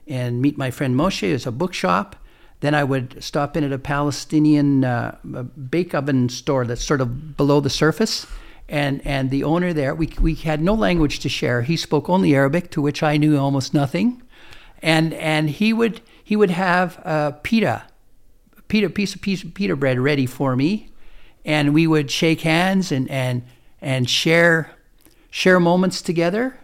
and 0.06 0.42
meet 0.42 0.58
my 0.58 0.70
friend 0.70 0.94
Moshe. 0.94 1.22
It's 1.22 1.46
a 1.46 1.52
bookshop. 1.52 2.16
Then 2.60 2.74
I 2.74 2.84
would 2.84 3.22
stop 3.22 3.56
in 3.56 3.64
at 3.64 3.72
a 3.72 3.78
Palestinian 3.78 4.84
uh, 4.84 5.16
bake 5.70 5.94
oven 5.94 6.28
store 6.28 6.66
that's 6.66 6.84
sort 6.84 7.00
of 7.00 7.36
below 7.36 7.60
the 7.60 7.70
surface. 7.70 8.26
And, 8.68 9.04
and 9.04 9.30
the 9.30 9.42
owner 9.42 9.72
there, 9.72 9.94
we, 9.96 10.12
we 10.20 10.34
had 10.34 10.60
no 10.60 10.74
language 10.74 11.18
to 11.20 11.28
share. 11.28 11.62
He 11.62 11.76
spoke 11.76 12.08
only 12.08 12.34
Arabic, 12.34 12.70
to 12.70 12.82
which 12.82 13.02
I 13.02 13.16
knew 13.16 13.36
almost 13.36 13.74
nothing. 13.74 14.22
And, 14.80 15.12
and 15.14 15.50
he, 15.50 15.72
would, 15.72 16.02
he 16.22 16.36
would 16.36 16.50
have 16.50 17.00
uh, 17.04 17.32
pita, 17.42 17.82
pita, 18.70 18.88
piece 18.88 19.14
of 19.14 19.20
piece 19.20 19.44
of 19.44 19.52
pita 19.52 19.76
bread 19.76 20.00
ready 20.00 20.24
for 20.24 20.56
me. 20.56 20.90
And 21.44 21.74
we 21.74 21.86
would 21.86 22.10
shake 22.10 22.40
hands 22.40 22.90
and, 22.92 23.10
and, 23.10 23.42
and 23.82 24.08
share, 24.08 24.72
share 25.30 25.60
moments 25.60 26.00
together. 26.00 26.58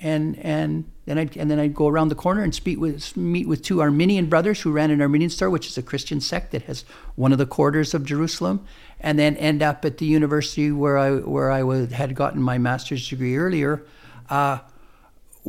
And, 0.00 0.38
and 0.38 0.90
then 1.06 1.18
I'd, 1.18 1.36
and 1.36 1.50
then 1.50 1.58
I'd 1.58 1.74
go 1.74 1.88
around 1.88 2.08
the 2.08 2.14
corner 2.14 2.42
and 2.42 2.54
speak 2.54 2.78
with, 2.78 3.16
meet 3.16 3.48
with 3.48 3.62
two 3.62 3.80
Armenian 3.80 4.26
brothers 4.26 4.60
who 4.60 4.70
ran 4.70 4.90
an 4.90 5.00
Armenian 5.00 5.30
store, 5.30 5.50
which 5.50 5.66
is 5.66 5.76
a 5.76 5.82
Christian 5.82 6.20
sect 6.20 6.52
that 6.52 6.62
has 6.62 6.84
one 7.16 7.32
of 7.32 7.38
the 7.38 7.46
quarters 7.46 7.94
of 7.94 8.04
Jerusalem, 8.04 8.64
and 9.00 9.18
then 9.18 9.34
end 9.36 9.62
up 9.62 9.84
at 9.84 9.98
the 9.98 10.06
university 10.06 10.70
where 10.70 10.98
I 10.98 11.16
where 11.16 11.50
I 11.50 11.86
had 11.86 12.14
gotten 12.14 12.42
my 12.42 12.58
master's 12.58 13.08
degree 13.08 13.36
earlier, 13.36 13.82
uh, 14.28 14.58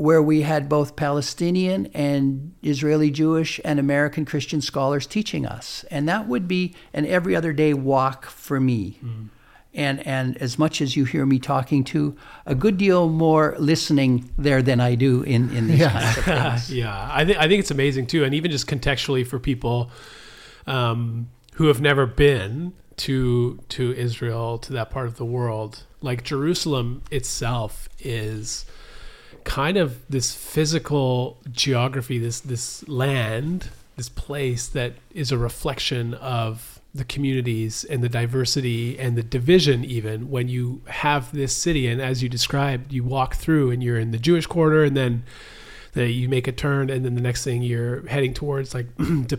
where 0.06 0.22
we 0.22 0.42
had 0.44 0.70
both 0.70 0.96
Palestinian 0.96 1.86
and 1.88 2.54
Israeli 2.64 3.12
Jewish 3.12 3.60
and 3.66 3.80
American 3.80 4.24
Christian 4.26 4.62
scholars 4.62 5.06
teaching 5.06 5.46
us, 5.46 5.84
and 5.92 6.08
that 6.08 6.28
would 6.28 6.48
be 6.48 6.74
an 6.94 7.06
every 7.06 7.36
other 7.36 7.54
day 7.54 7.74
walk 7.74 8.26
for 8.26 8.60
me. 8.60 8.82
Mm-hmm 9.04 9.26
and 9.72 10.06
and 10.08 10.36
as 10.38 10.58
much 10.58 10.82
as 10.82 10.96
you 10.98 11.06
hear 11.06 11.28
me 11.28 11.38
talking 11.38 11.84
to 11.84 12.16
a 12.48 12.56
good 12.56 12.76
deal 12.76 13.08
more 13.08 13.56
listening 13.60 14.12
there 14.36 14.64
than 14.64 14.80
I 14.82 14.96
do 14.96 15.22
in 15.22 15.56
in 15.56 15.68
these 15.68 15.80
Yeah. 15.82 15.92
kinds 15.92 16.18
of 16.18 16.24
things. 16.26 16.74
yeah, 16.74 17.10
I 17.12 17.24
think 17.24 17.38
I 17.38 17.48
think 17.48 17.60
it's 17.60 17.70
amazing 17.70 18.08
too, 18.08 18.24
and 18.24 18.34
even 18.34 18.50
just 18.50 18.66
contextually 18.66 19.24
for 19.28 19.38
people 19.38 19.92
um, 20.66 21.30
who 21.54 21.68
have 21.68 21.82
never 21.82 22.08
been 22.08 22.74
to 22.98 23.60
to 23.70 23.94
Israel, 23.94 24.58
to 24.58 24.74
that 24.74 24.90
part 24.90 25.06
of 25.06 25.18
the 25.18 25.26
world, 25.26 25.84
like 26.02 26.24
Jerusalem 26.24 27.04
itself 27.12 27.88
is 28.00 28.66
kind 29.43 29.78
of 29.78 29.99
this 30.10 30.34
physical 30.36 31.38
geography, 31.52 32.19
this 32.19 32.39
this 32.39 32.88
land, 32.88 33.69
this 33.97 34.10
place 34.10 34.67
that 34.67 34.93
is 35.13 35.32
a 35.32 35.38
reflection 35.38 36.13
of 36.15 36.80
the 36.93 37.04
communities 37.04 37.84
and 37.84 38.04
the 38.04 38.10
diversity 38.10 38.97
and 38.97 39.15
the 39.15 39.21
division 39.21 39.86
even 39.86 40.30
when 40.32 40.47
you 40.47 40.82
have 40.88 41.32
this 41.32 41.56
city 41.56 41.88
and 41.88 42.02
as 42.02 42.23
you 42.23 42.28
described 42.28 42.91
you 42.91 43.04
walk 43.04 43.36
through 43.36 43.69
and 43.69 43.84
you're 43.84 43.99
in 43.99 44.10
the 44.10 44.17
Jewish 44.17 44.47
quarter 44.47 44.84
and 44.84 44.97
then 44.97 45.23
the, 45.93 46.10
you 46.10 46.28
make 46.28 46.47
a 46.47 46.52
turn 46.52 46.89
and 46.89 47.06
then 47.06 47.13
the 47.13 47.21
next 47.21 47.43
thing 47.43 47.62
you're 47.62 48.08
heading 48.08 48.34
towards 48.34 48.73
like 48.73 48.88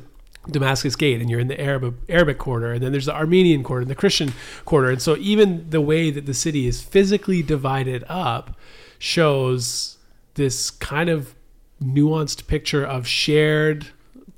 Damascus 0.49 0.97
Gate 0.97 1.21
and 1.21 1.29
you're 1.29 1.41
in 1.41 1.49
the 1.49 1.61
Arab 1.61 1.97
Arabic 2.09 2.39
quarter 2.39 2.73
and 2.73 2.83
then 2.83 2.93
there's 2.93 3.07
the 3.07 3.15
Armenian 3.15 3.63
quarter 3.63 3.83
and 3.83 3.91
the 3.91 3.95
Christian 3.95 4.33
quarter. 4.65 4.91
And 4.91 5.03
so 5.03 5.17
even 5.17 5.69
the 5.71 5.81
way 5.81 6.11
that 6.11 6.27
the 6.27 6.35
city 6.35 6.67
is 6.67 6.83
physically 6.83 7.43
divided 7.43 8.05
up 8.09 8.57
shows 9.01 9.97
this 10.35 10.71
kind 10.71 11.09
of 11.09 11.35
nuanced 11.83 12.47
picture 12.47 12.85
of 12.85 13.09
shared 13.09 13.89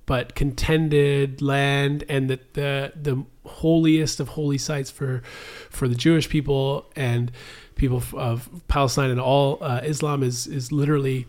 but 0.06 0.34
contended 0.34 1.42
land 1.42 2.04
and 2.08 2.30
the, 2.30 2.38
the 2.54 2.92
the 2.94 3.24
holiest 3.44 4.20
of 4.20 4.28
holy 4.28 4.56
sites 4.56 4.90
for 4.90 5.22
for 5.68 5.88
the 5.88 5.94
Jewish 5.94 6.28
people 6.28 6.86
and 6.96 7.32
people 7.74 8.02
of 8.14 8.48
Palestine 8.68 9.10
and 9.10 9.20
all 9.20 9.58
uh, 9.60 9.80
Islam 9.82 10.22
is 10.22 10.46
is 10.46 10.70
literally 10.70 11.26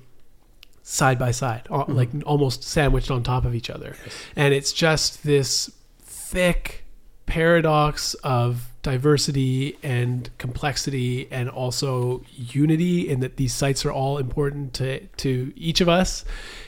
side 0.84 1.18
by 1.18 1.32
side 1.32 1.68
al- 1.72 1.86
like 1.88 2.10
almost 2.26 2.64
sandwiched 2.64 3.10
on 3.10 3.24
top 3.24 3.46
of 3.46 3.56
each 3.56 3.70
other. 3.70 3.96
And 4.36 4.54
it's 4.54 4.72
just 4.72 5.24
this 5.24 5.72
thick 6.00 6.84
paradox 7.26 8.14
of 8.16 8.73
diversity 8.84 9.78
and 9.82 10.30
complexity 10.38 11.28
and 11.32 11.50
also 11.50 12.22
unity 12.36 13.10
in 13.10 13.22
that 13.22 13.38
these 13.38 13.54
sites 13.54 13.86
are 13.86 13.92
all 13.92 14.18
important 14.18 14.74
to 14.76 15.00
to 15.18 15.52
each 15.56 15.82
of 15.82 15.90
us. 15.90 16.24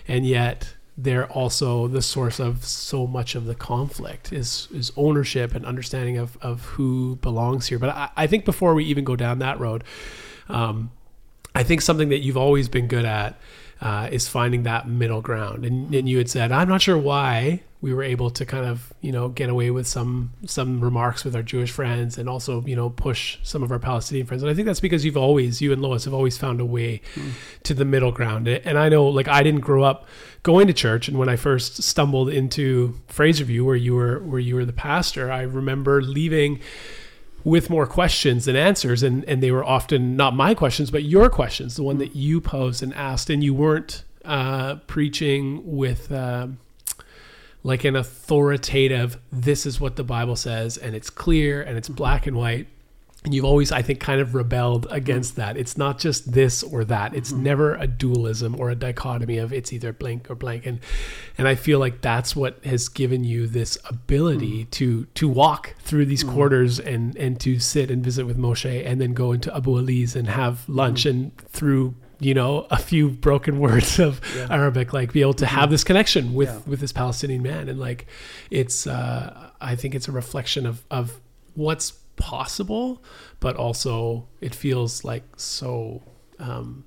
And 0.08 0.25
yet 0.25 0.73
they're 0.97 1.28
also 1.28 1.88
the 1.88 2.01
source 2.01 2.39
of 2.39 2.63
so 2.63 3.06
much 3.06 3.36
of 3.36 3.45
the 3.45 3.54
conflict 3.56 4.32
is 4.32 4.69
is 4.73 4.91
ownership 4.95 5.54
and 5.54 5.65
understanding 5.65 6.17
of 6.17 6.38
of 6.41 6.63
who 6.65 7.17
belongs 7.17 7.67
here. 7.67 7.78
But 7.78 7.89
i, 7.89 8.10
I 8.15 8.28
think 8.28 8.45
before 8.45 8.73
we 8.73 8.86
even 8.86 9.04
go 9.04 9.15
down 9.15 9.39
that 9.39 9.60
road 9.60 9.84
um, 10.47 10.91
i 11.54 11.63
think 11.63 11.82
something 11.82 12.10
that 12.10 12.19
you've 12.19 12.38
always 12.38 12.69
been 12.69 12.88
good 12.88 13.06
at 13.06 13.38
uh, 13.82 14.10
is 14.12 14.28
finding 14.28 14.64
that 14.64 14.88
middle 14.88 15.22
ground. 15.22 15.66
And, 15.66 15.94
and 15.94 16.08
you 16.08 16.18
had 16.18 16.30
said, 16.30 16.52
I'm 16.52 16.70
not 16.70 16.82
sure 16.82 16.98
why 16.98 17.62
we 17.86 17.94
were 17.94 18.02
able 18.02 18.32
to 18.32 18.48
kind 18.48 18.66
of 18.66 18.92
you 19.02 19.12
know 19.12 19.30
get 19.30 19.48
away 19.48 19.70
with 19.70 19.86
some 19.86 20.32
some 20.48 20.82
remarks 20.82 21.24
with 21.24 21.36
our 21.36 21.44
Jewish 21.44 21.70
friends 21.70 22.18
and 22.18 22.28
also 22.28 22.64
you 22.66 22.76
know 22.76 22.90
push 22.90 23.38
some 23.44 23.62
of 23.62 23.72
our 23.72 23.78
Palestinian 23.78 24.26
friends. 24.26 24.42
And 24.42 24.50
I 24.50 24.56
think 24.56 24.66
that's 24.66 24.80
because 24.80 25.06
you've 25.06 25.16
always 25.16 25.62
you 25.62 25.72
and 25.72 25.84
Lois 25.84 26.06
have 26.06 26.14
always 26.14 26.36
found 26.36 26.60
a 26.60 26.66
way 26.66 27.02
mm. 27.14 27.34
to 27.62 27.76
the 27.76 27.86
middle 27.86 28.12
ground. 28.12 28.48
And 28.48 28.80
I 28.80 28.90
know 28.90 29.06
like 29.06 29.28
I 29.28 29.44
didn't 29.44 29.62
grow 29.62 29.84
up 29.84 30.08
going 30.42 30.66
to 30.66 30.74
church, 30.74 31.08
and 31.08 31.20
when 31.20 31.30
I 31.30 31.36
first 31.36 31.84
stumbled 31.84 32.30
into 32.30 33.00
Fraserview, 33.08 33.64
where 33.64 33.76
you 33.76 33.94
were 33.94 34.18
where 34.20 34.40
you 34.40 34.56
were 34.56 34.66
the 34.66 34.74
pastor, 34.74 35.32
I 35.32 35.44
remember 35.44 36.02
leaving 36.02 36.62
with 37.46 37.70
more 37.70 37.86
questions 37.86 38.46
than 38.46 38.56
answers 38.58 39.04
and 39.04 39.24
and 39.26 39.42
they 39.42 39.52
were 39.52 39.64
often 39.64 40.18
not 40.18 40.36
my 40.36 40.54
questions 40.54 40.92
but 40.92 41.04
your 41.04 41.30
questions 41.30 41.76
the 41.76 41.84
one 41.84 42.00
that 42.00 42.16
you 42.16 42.42
posed 42.42 42.84
and 42.84 42.94
asked 42.96 43.30
and 43.30 43.42
you 43.44 43.54
weren't 43.54 44.04
uh, 44.26 44.76
preaching 44.88 45.62
with 45.64 46.12
uh, 46.12 46.48
like 47.64 47.84
an 47.84 47.96
authoritative 47.96 49.18
this 49.32 49.66
is 49.66 49.80
what 49.80 49.96
the 49.96 50.04
bible 50.04 50.36
says 50.36 50.76
and 50.76 50.96
it's 50.96 51.12
clear 51.12 51.62
and 51.62 51.78
it's 51.78 51.88
black 51.88 52.26
and 52.26 52.36
white 52.36 52.68
you've 53.34 53.46
always 53.46 53.72
i 53.72 53.82
think 53.82 54.00
kind 54.00 54.22
of 54.22 54.36
rebelled 54.36 54.88
against 54.92 55.36
that 55.36 55.58
it's 55.58 55.78
not 55.78 55.98
just 56.00 56.32
this 56.32 56.64
or 56.64 56.84
that 56.84 57.14
it's 57.14 57.32
mm-hmm. 57.32 57.44
never 57.44 57.76
a 57.76 57.88
dualism 57.88 58.60
or 58.60 58.70
a 58.70 58.76
dichotomy 58.76 59.38
of 59.38 59.52
it's 59.54 59.72
either 59.74 59.92
blank 59.92 60.30
or 60.30 60.36
blank 60.36 60.66
and 60.66 60.80
and 61.38 61.48
i 61.48 61.56
feel 61.56 61.80
like 61.80 62.02
that's 62.02 62.36
what 62.36 62.64
has 62.66 62.88
given 62.90 63.24
you 63.24 63.48
this 63.48 63.78
ability 63.86 64.62
mm-hmm. 64.62 64.70
to 64.70 65.06
to 65.14 65.28
walk 65.28 65.76
through 65.80 66.06
these 66.06 66.24
mm-hmm. 66.24 66.36
quarters 66.36 66.80
and 66.80 67.16
and 67.18 67.40
to 67.40 67.60
sit 67.60 67.90
and 67.90 68.04
visit 68.04 68.26
with 68.26 68.38
moshe 68.38 68.86
and 68.86 69.02
then 69.02 69.14
go 69.14 69.32
into 69.32 69.54
abu 69.56 69.78
ali's 69.78 70.16
and 70.16 70.28
have 70.28 70.68
lunch 70.68 71.02
mm-hmm. 71.02 71.10
and 71.10 71.38
through 71.50 71.96
you 72.20 72.34
know 72.34 72.68
a 72.70 72.78
few 72.78 73.10
broken 73.10 73.60
words 73.66 74.00
of 74.00 74.22
yeah. 74.36 74.48
Arabic, 74.50 74.94
like 74.94 75.14
be 75.14 75.22
able 75.22 75.34
to 75.36 75.46
have 75.46 75.64
mm-hmm. 75.64 75.72
this 75.72 75.84
connection 75.84 76.34
with 76.34 76.50
yeah. 76.50 76.60
with 76.66 76.80
this 76.80 76.92
Palestinian 76.92 77.44
man, 77.44 77.70
and 77.70 77.80
like 77.80 78.08
it's 78.50 78.88
uh, 78.88 79.52
I 79.60 79.76
think 79.76 79.96
it's 79.96 80.08
a 80.08 80.12
reflection 80.12 80.66
of 80.66 80.84
of 80.90 81.20
what's 81.56 81.94
possible, 82.15 83.04
but 83.39 83.56
also 83.56 84.28
it 84.41 84.56
feels 84.56 85.04
like 85.04 85.23
so. 85.38 86.01
Um, 86.39 86.86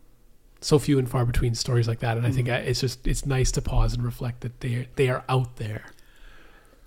so 0.61 0.77
few 0.81 0.99
and 0.99 1.09
far 1.09 1.25
between 1.25 1.55
stories 1.55 1.87
like 1.87 2.01
that, 2.01 2.17
and 2.17 2.27
I 2.27 2.33
think 2.33 2.49
mm-hmm. 2.49 2.69
it's 2.69 2.81
just 2.81 3.07
it's 3.07 3.25
nice 3.25 3.53
to 3.53 3.63
pause 3.63 3.95
and 3.95 4.05
reflect 4.05 4.41
that 4.41 4.61
they 4.61 4.89
they 4.97 5.09
are 5.09 5.25
out 5.29 5.57
there. 5.57 5.85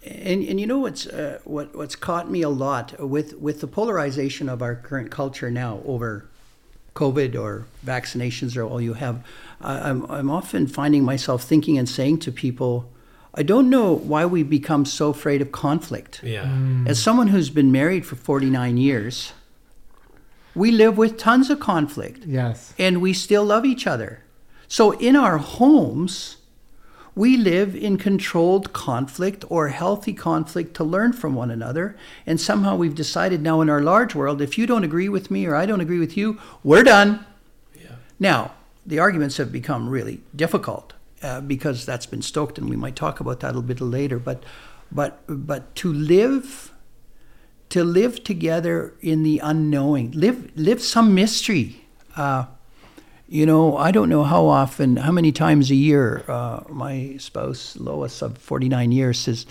And, 0.03 0.43
and 0.43 0.59
you 0.59 0.67
know 0.67 0.79
what's 0.79 1.07
uh, 1.07 1.39
what 1.45 1.73
what's 1.73 1.95
caught 1.95 2.29
me 2.29 2.41
a 2.41 2.49
lot 2.49 2.99
with 2.99 3.37
with 3.37 3.61
the 3.61 3.67
polarization 3.67 4.49
of 4.49 4.61
our 4.61 4.75
current 4.75 5.09
culture 5.09 5.49
now 5.49 5.81
over 5.85 6.25
COVID 6.95 7.39
or 7.39 7.65
vaccinations 7.85 8.57
or 8.57 8.63
all 8.63 8.81
you 8.81 8.93
have, 8.93 9.23
I'm, 9.61 10.05
I'm 10.11 10.29
often 10.29 10.67
finding 10.67 11.03
myself 11.03 11.43
thinking 11.43 11.77
and 11.77 11.87
saying 11.87 12.19
to 12.19 12.31
people, 12.31 12.91
I 13.33 13.43
don't 13.43 13.69
know 13.69 13.93
why 13.93 14.25
we 14.25 14.43
become 14.43 14.85
so 14.85 15.09
afraid 15.09 15.41
of 15.41 15.51
conflict. 15.51 16.21
Yeah. 16.23 16.45
Mm. 16.45 16.87
As 16.87 17.01
someone 17.01 17.29
who's 17.29 17.49
been 17.49 17.71
married 17.71 18.05
for 18.05 18.15
49 18.15 18.77
years, 18.77 19.33
we 20.53 20.71
live 20.71 20.97
with 20.97 21.17
tons 21.17 21.49
of 21.49 21.59
conflict. 21.59 22.25
Yes. 22.25 22.73
And 22.77 23.01
we 23.01 23.13
still 23.13 23.45
love 23.45 23.65
each 23.65 23.87
other. 23.87 24.23
So 24.67 24.91
in 24.91 25.15
our 25.15 25.37
homes, 25.37 26.37
we 27.15 27.37
live 27.37 27.75
in 27.75 27.97
controlled 27.97 28.73
conflict 28.73 29.45
or 29.49 29.69
healthy 29.69 30.13
conflict 30.13 30.73
to 30.75 30.83
learn 30.83 31.13
from 31.13 31.33
one 31.33 31.51
another. 31.51 31.95
And 32.25 32.39
somehow 32.39 32.75
we've 32.75 32.95
decided 32.95 33.41
now 33.41 33.61
in 33.61 33.69
our 33.69 33.81
large 33.81 34.13
world 34.13 34.41
if 34.41 34.57
you 34.57 34.65
don't 34.65 34.83
agree 34.83 35.09
with 35.09 35.31
me 35.31 35.45
or 35.45 35.55
I 35.55 35.65
don't 35.65 35.81
agree 35.81 35.99
with 35.99 36.17
you, 36.17 36.39
we're 36.63 36.83
done. 36.83 37.25
Yeah. 37.79 37.95
Now, 38.19 38.53
the 38.85 38.99
arguments 38.99 39.37
have 39.37 39.51
become 39.51 39.87
really 39.87 40.21
difficult 40.35 40.93
uh, 41.23 41.41
because 41.41 41.85
that's 41.85 42.05
been 42.05 42.21
stoked, 42.21 42.57
and 42.57 42.69
we 42.69 42.75
might 42.75 42.95
talk 42.95 43.19
about 43.19 43.39
that 43.41 43.47
a 43.47 43.53
little 43.53 43.61
bit 43.61 43.81
later. 43.81 44.19
But, 44.19 44.43
but, 44.91 45.21
but 45.27 45.75
to 45.75 45.91
live, 45.93 46.73
to 47.69 47.83
live 47.83 48.23
together 48.23 48.93
in 49.01 49.23
the 49.23 49.39
unknowing, 49.39 50.11
live, 50.11 50.51
live 50.55 50.81
some 50.81 51.13
mystery. 51.13 51.85
Uh, 52.15 52.45
you 53.27 53.45
know, 53.45 53.77
I 53.77 53.91
don't 53.91 54.09
know 54.09 54.23
how 54.23 54.45
often, 54.47 54.97
how 54.97 55.11
many 55.11 55.31
times 55.31 55.71
a 55.71 55.75
year 55.75 56.25
uh, 56.27 56.63
my 56.67 57.15
spouse, 57.17 57.77
Lois, 57.77 58.21
of 58.21 58.37
49 58.37 58.91
years, 58.91 59.19
says, 59.19 59.45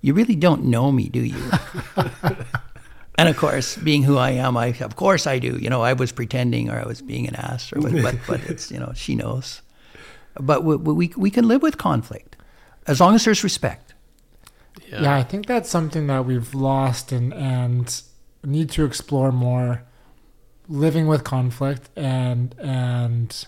You 0.00 0.14
really 0.14 0.34
don't 0.34 0.64
know 0.64 0.90
me, 0.90 1.08
do 1.08 1.20
you? 1.20 1.50
and 3.16 3.28
of 3.28 3.36
course, 3.36 3.76
being 3.76 4.02
who 4.02 4.16
I 4.16 4.30
am, 4.30 4.56
I 4.56 4.74
of 4.80 4.96
course 4.96 5.28
I 5.28 5.38
do. 5.38 5.56
You 5.58 5.70
know, 5.70 5.80
I 5.82 5.92
was 5.92 6.10
pretending 6.10 6.70
or 6.70 6.80
I 6.80 6.86
was 6.86 7.02
being 7.02 7.28
an 7.28 7.36
ass, 7.36 7.72
or 7.72 7.80
but, 7.80 8.16
but 8.26 8.40
it's, 8.50 8.72
you 8.72 8.80
know, 8.80 8.92
she 8.96 9.14
knows. 9.14 9.62
But 10.34 10.64
we, 10.64 10.76
we, 10.76 11.12
we 11.16 11.30
can 11.30 11.48
live 11.48 11.62
with 11.62 11.78
conflict 11.78 12.36
as 12.86 13.00
long 13.00 13.14
as 13.14 13.24
there's 13.24 13.44
respect. 13.44 13.94
Yeah. 14.88 15.02
yeah, 15.02 15.16
I 15.16 15.22
think 15.22 15.46
that's 15.46 15.68
something 15.68 16.06
that 16.08 16.24
we've 16.24 16.54
lost 16.54 17.12
and, 17.12 17.32
and 17.34 18.02
need 18.44 18.70
to 18.70 18.84
explore 18.84 19.32
more 19.32 19.82
living 20.68 21.08
with 21.08 21.24
conflict 21.24 21.90
and 21.96 22.54
and 22.58 23.46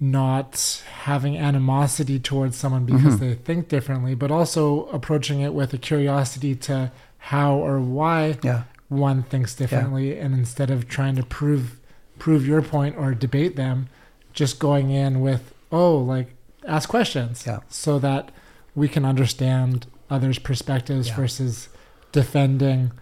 not 0.00 0.82
having 1.02 1.36
animosity 1.36 2.20
towards 2.20 2.56
someone 2.56 2.84
because 2.84 3.16
mm-hmm. 3.16 3.30
they 3.30 3.34
think 3.34 3.68
differently, 3.68 4.14
but 4.14 4.30
also 4.30 4.86
approaching 4.86 5.40
it 5.40 5.52
with 5.52 5.72
a 5.74 5.78
curiosity 5.78 6.54
to 6.54 6.92
how 7.18 7.54
or 7.54 7.80
why 7.80 8.38
yeah. 8.44 8.62
one 8.88 9.24
thinks 9.24 9.56
differently, 9.56 10.14
yeah. 10.14 10.24
and 10.24 10.34
instead 10.34 10.70
of 10.70 10.88
trying 10.88 11.16
to 11.16 11.22
prove 11.24 11.80
prove 12.18 12.46
your 12.46 12.62
point 12.62 12.96
or 12.96 13.14
debate 13.14 13.56
them, 13.56 13.88
just 14.32 14.58
going 14.58 14.90
in 14.90 15.20
with 15.20 15.52
oh, 15.72 15.98
like 15.98 16.34
ask 16.66 16.88
questions, 16.88 17.44
yeah. 17.46 17.60
so 17.68 17.98
that 17.98 18.30
we 18.74 18.88
can 18.88 19.04
understand 19.04 19.86
others' 20.10 20.38
perspectives 20.38 21.08
versus 21.10 21.68
defending 22.12 22.92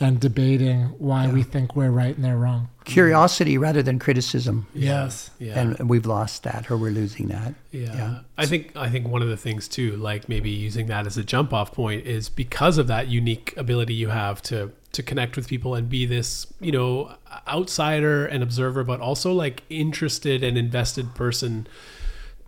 and 0.00 0.20
debating 0.20 0.84
why 0.98 1.26
yeah. 1.26 1.32
we 1.32 1.42
think 1.42 1.74
we're 1.74 1.90
right 1.90 2.14
and 2.14 2.24
they're 2.24 2.36
wrong. 2.36 2.68
Curiosity 2.84 3.58
rather 3.58 3.82
than 3.82 3.98
criticism. 3.98 4.66
Yes. 4.72 5.30
Yeah. 5.38 5.58
And 5.58 5.90
we've 5.90 6.06
lost 6.06 6.44
that 6.44 6.70
or 6.70 6.76
we're 6.76 6.92
losing 6.92 7.28
that. 7.28 7.54
Yeah. 7.72 7.94
yeah. 7.94 8.18
I 8.36 8.46
think 8.46 8.76
I 8.76 8.88
think 8.88 9.08
one 9.08 9.22
of 9.22 9.28
the 9.28 9.36
things 9.36 9.66
too, 9.66 9.96
like 9.96 10.28
maybe 10.28 10.50
using 10.50 10.86
that 10.86 11.06
as 11.06 11.18
a 11.18 11.24
jump 11.24 11.52
off 11.52 11.72
point 11.72 12.06
is 12.06 12.28
because 12.28 12.78
of 12.78 12.86
that 12.86 13.08
unique 13.08 13.56
ability 13.56 13.94
you 13.94 14.08
have 14.08 14.40
to 14.42 14.70
to 14.92 15.02
connect 15.02 15.36
with 15.36 15.48
people 15.48 15.74
and 15.74 15.88
be 15.88 16.06
this, 16.06 16.46
you 16.60 16.72
know, 16.72 17.14
outsider 17.46 18.24
and 18.24 18.42
observer, 18.42 18.84
but 18.84 19.00
also 19.00 19.32
like 19.32 19.64
interested 19.68 20.42
and 20.44 20.56
invested 20.56 21.14
person 21.14 21.66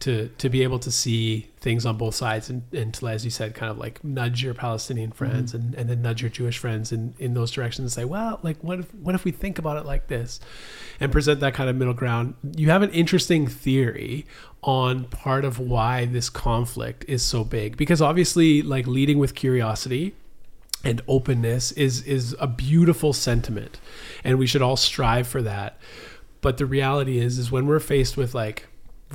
to 0.00 0.28
to 0.38 0.48
be 0.48 0.62
able 0.62 0.78
to 0.78 0.90
see 0.90 1.46
things 1.60 1.84
on 1.84 1.96
both 1.98 2.14
sides 2.14 2.48
and, 2.48 2.62
and 2.72 2.94
to, 2.94 3.06
as 3.06 3.22
you 3.24 3.30
said, 3.30 3.54
kind 3.54 3.70
of 3.70 3.76
like 3.76 4.02
nudge 4.02 4.42
your 4.42 4.54
Palestinian 4.54 5.12
friends 5.12 5.52
mm-hmm. 5.52 5.68
and, 5.68 5.74
and 5.74 5.90
then 5.90 6.02
nudge 6.02 6.22
your 6.22 6.30
Jewish 6.30 6.56
friends 6.58 6.90
in, 6.90 7.14
in 7.18 7.34
those 7.34 7.50
directions 7.50 7.80
and 7.80 7.92
say, 7.92 8.04
well, 8.06 8.40
like 8.42 8.56
what 8.62 8.80
if 8.80 8.94
what 8.94 9.14
if 9.14 9.24
we 9.24 9.30
think 9.30 9.58
about 9.58 9.76
it 9.76 9.84
like 9.84 10.08
this 10.08 10.40
and 10.98 11.12
present 11.12 11.40
that 11.40 11.54
kind 11.54 11.68
of 11.68 11.76
middle 11.76 11.94
ground. 11.94 12.34
You 12.56 12.70
have 12.70 12.82
an 12.82 12.90
interesting 12.90 13.46
theory 13.46 14.26
on 14.62 15.04
part 15.04 15.44
of 15.44 15.58
why 15.58 16.06
this 16.06 16.30
conflict 16.30 17.04
is 17.06 17.22
so 17.22 17.44
big. 17.44 17.76
Because 17.76 18.00
obviously 18.00 18.62
like 18.62 18.86
leading 18.86 19.18
with 19.18 19.34
curiosity 19.34 20.14
and 20.82 21.02
openness 21.06 21.72
is 21.72 22.02
is 22.04 22.34
a 22.40 22.46
beautiful 22.46 23.12
sentiment 23.12 23.78
and 24.24 24.38
we 24.38 24.46
should 24.46 24.62
all 24.62 24.76
strive 24.76 25.28
for 25.28 25.42
that. 25.42 25.78
But 26.40 26.56
the 26.56 26.64
reality 26.64 27.18
is 27.18 27.36
is 27.36 27.52
when 27.52 27.66
we're 27.66 27.80
faced 27.80 28.16
with 28.16 28.34
like 28.34 28.66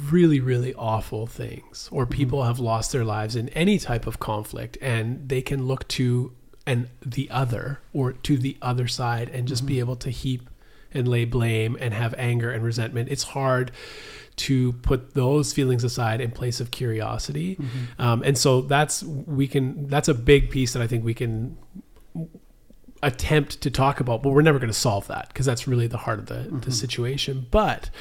really 0.10 0.40
really 0.40 0.74
awful 0.76 1.26
things 1.26 1.88
or 1.92 2.04
mm-hmm. 2.04 2.14
people 2.14 2.40
mm-hmm. 2.40 2.48
have 2.48 2.60
lost 2.60 2.92
their 2.92 3.06
lives 3.06 3.36
in 3.36 3.50
any 3.50 3.80
type 3.80 4.06
of 4.06 4.20
conflict 4.20 4.78
and 4.82 5.28
they 5.30 5.42
can 5.42 5.68
look 5.68 5.88
to 5.88 6.34
and 6.68 6.90
the 7.06 7.30
other 7.30 7.80
or 7.94 8.12
to 8.12 8.38
the 8.38 8.58
other 8.62 8.88
side 8.88 9.30
and 9.30 9.48
just 9.48 9.62
mm-hmm. 9.62 9.68
be 9.68 9.80
able 9.80 9.96
to 9.96 10.10
heap 10.10 10.50
and 10.94 11.08
lay 11.08 11.26
blame 11.26 11.78
and 11.80 11.94
have 11.94 12.14
anger 12.18 12.52
and 12.52 12.64
resentment 12.64 13.10
it's 13.10 13.24
hard 13.24 13.72
to 14.36 14.74
put 14.74 15.14
those 15.14 15.54
feelings 15.54 15.84
aside 15.86 16.20
in 16.20 16.30
place 16.30 16.60
of 16.60 16.72
curiosity 16.72 17.56
mm-hmm. 17.56 18.02
um, 18.02 18.22
and 18.24 18.38
so 18.38 18.62
that's 18.62 19.02
we 19.04 19.48
can 19.48 19.88
that's 19.88 20.10
a 20.10 20.14
big 20.14 20.50
piece 20.50 20.74
that 20.74 20.82
i 20.82 20.88
think 20.88 21.06
we 21.06 21.14
can 21.14 21.58
attempt 23.06 23.62
to 23.62 23.70
talk 23.70 24.00
about, 24.00 24.24
but 24.24 24.32
we're 24.32 24.42
never 24.42 24.58
going 24.58 24.72
to 24.72 24.74
solve 24.74 25.06
that 25.08 25.28
because 25.28 25.46
that's 25.46 25.68
really 25.68 25.86
the 25.86 25.98
heart 25.98 26.18
of 26.18 26.26
the, 26.26 26.36
mm-hmm. 26.36 26.60
the 26.62 26.72
situation. 26.72 27.46
But 27.52 27.92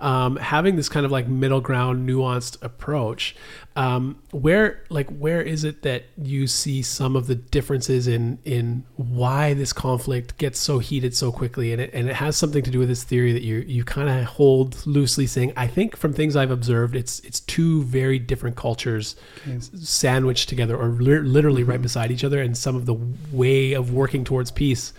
um, 0.00 0.36
having 0.36 0.76
this 0.76 0.88
kind 0.88 1.04
of 1.04 1.12
like 1.12 1.28
middle 1.28 1.60
ground, 1.60 2.08
nuanced 2.08 2.56
approach, 2.62 3.36
um, 3.76 4.20
where 4.30 4.84
like 4.88 5.10
where 5.10 5.42
is 5.42 5.64
it 5.64 5.82
that 5.82 6.04
you 6.16 6.46
see 6.46 6.80
some 6.80 7.16
of 7.16 7.26
the 7.26 7.34
differences 7.34 8.06
in 8.06 8.38
in 8.44 8.84
why 8.96 9.52
this 9.52 9.72
conflict 9.72 10.38
gets 10.38 10.60
so 10.60 10.78
heated 10.78 11.16
so 11.16 11.32
quickly, 11.32 11.72
and 11.72 11.80
it 11.82 11.90
and 11.92 12.08
it 12.08 12.14
has 12.14 12.36
something 12.36 12.62
to 12.62 12.70
do 12.70 12.78
with 12.78 12.88
this 12.88 13.02
theory 13.02 13.32
that 13.32 13.42
you 13.42 13.56
you 13.66 13.82
kind 13.82 14.08
of 14.08 14.24
hold 14.26 14.86
loosely, 14.86 15.26
saying 15.26 15.52
I 15.56 15.66
think 15.66 15.96
from 15.96 16.12
things 16.12 16.36
I've 16.36 16.52
observed, 16.52 16.94
it's 16.94 17.18
it's 17.20 17.40
two 17.40 17.82
very 17.82 18.20
different 18.20 18.54
cultures 18.54 19.16
okay. 19.42 19.58
sandwiched 19.60 20.48
together 20.48 20.76
or 20.76 20.90
li- 20.90 21.18
literally 21.18 21.62
mm-hmm. 21.62 21.72
right 21.72 21.82
beside 21.82 22.12
each 22.12 22.22
other, 22.22 22.40
and 22.40 22.56
some 22.56 22.76
of 22.76 22.86
the 22.86 22.94
way 23.32 23.72
of 23.72 23.92
working 23.92 24.24
towards 24.24 24.50
peace 24.50 24.92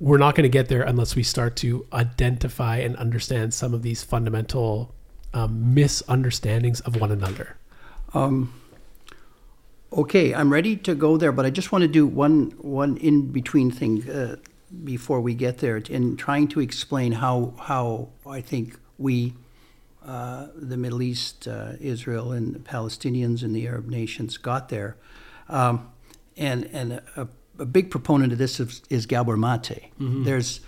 we're 0.00 0.18
not 0.18 0.34
going 0.34 0.44
to 0.44 0.50
get 0.50 0.68
there 0.68 0.82
unless 0.82 1.16
we 1.16 1.22
start 1.22 1.56
to 1.56 1.86
identify 1.92 2.76
and 2.76 2.94
understand 2.96 3.52
some 3.52 3.72
of 3.74 3.82
these 3.82 4.02
fundamental 4.02 4.94
um, 5.34 5.74
misunderstandings 5.74 6.80
of 6.80 7.00
one 7.00 7.10
another. 7.10 7.56
Um, 8.14 8.52
okay, 9.92 10.34
I'm 10.34 10.52
ready 10.52 10.76
to 10.76 10.94
go 10.94 11.16
there, 11.16 11.32
but 11.32 11.46
I 11.46 11.50
just 11.50 11.72
want 11.72 11.82
to 11.82 11.88
do 11.88 12.06
one 12.06 12.52
one 12.58 12.96
in 12.96 13.30
between 13.32 13.70
thing 13.70 14.08
uh, 14.10 14.36
before 14.84 15.20
we 15.20 15.34
get 15.34 15.58
there 15.58 15.76
in 15.76 16.16
trying 16.16 16.48
to 16.48 16.60
explain 16.60 17.12
how 17.12 17.54
how 17.58 18.08
I 18.26 18.40
think 18.40 18.78
we. 18.98 19.34
Uh, 20.00 20.46
the 20.54 20.78
Middle 20.78 21.02
East, 21.02 21.46
uh, 21.46 21.72
Israel, 21.80 22.32
and 22.32 22.54
the 22.54 22.58
Palestinians 22.60 23.42
and 23.42 23.54
the 23.54 23.66
Arab 23.66 23.88
nations 23.88 24.38
got 24.38 24.70
there, 24.70 24.96
um, 25.50 25.92
and 26.34 26.64
and 26.72 27.02
a, 27.14 27.28
a, 27.58 27.66
big 27.66 27.90
proponent 27.90 28.32
of 28.32 28.38
this 28.38 28.58
is, 28.58 28.80
is 28.88 29.04
Gabor 29.04 29.36
Mate. 29.36 29.90
Mm-hmm. 30.00 30.24
There's 30.24 30.60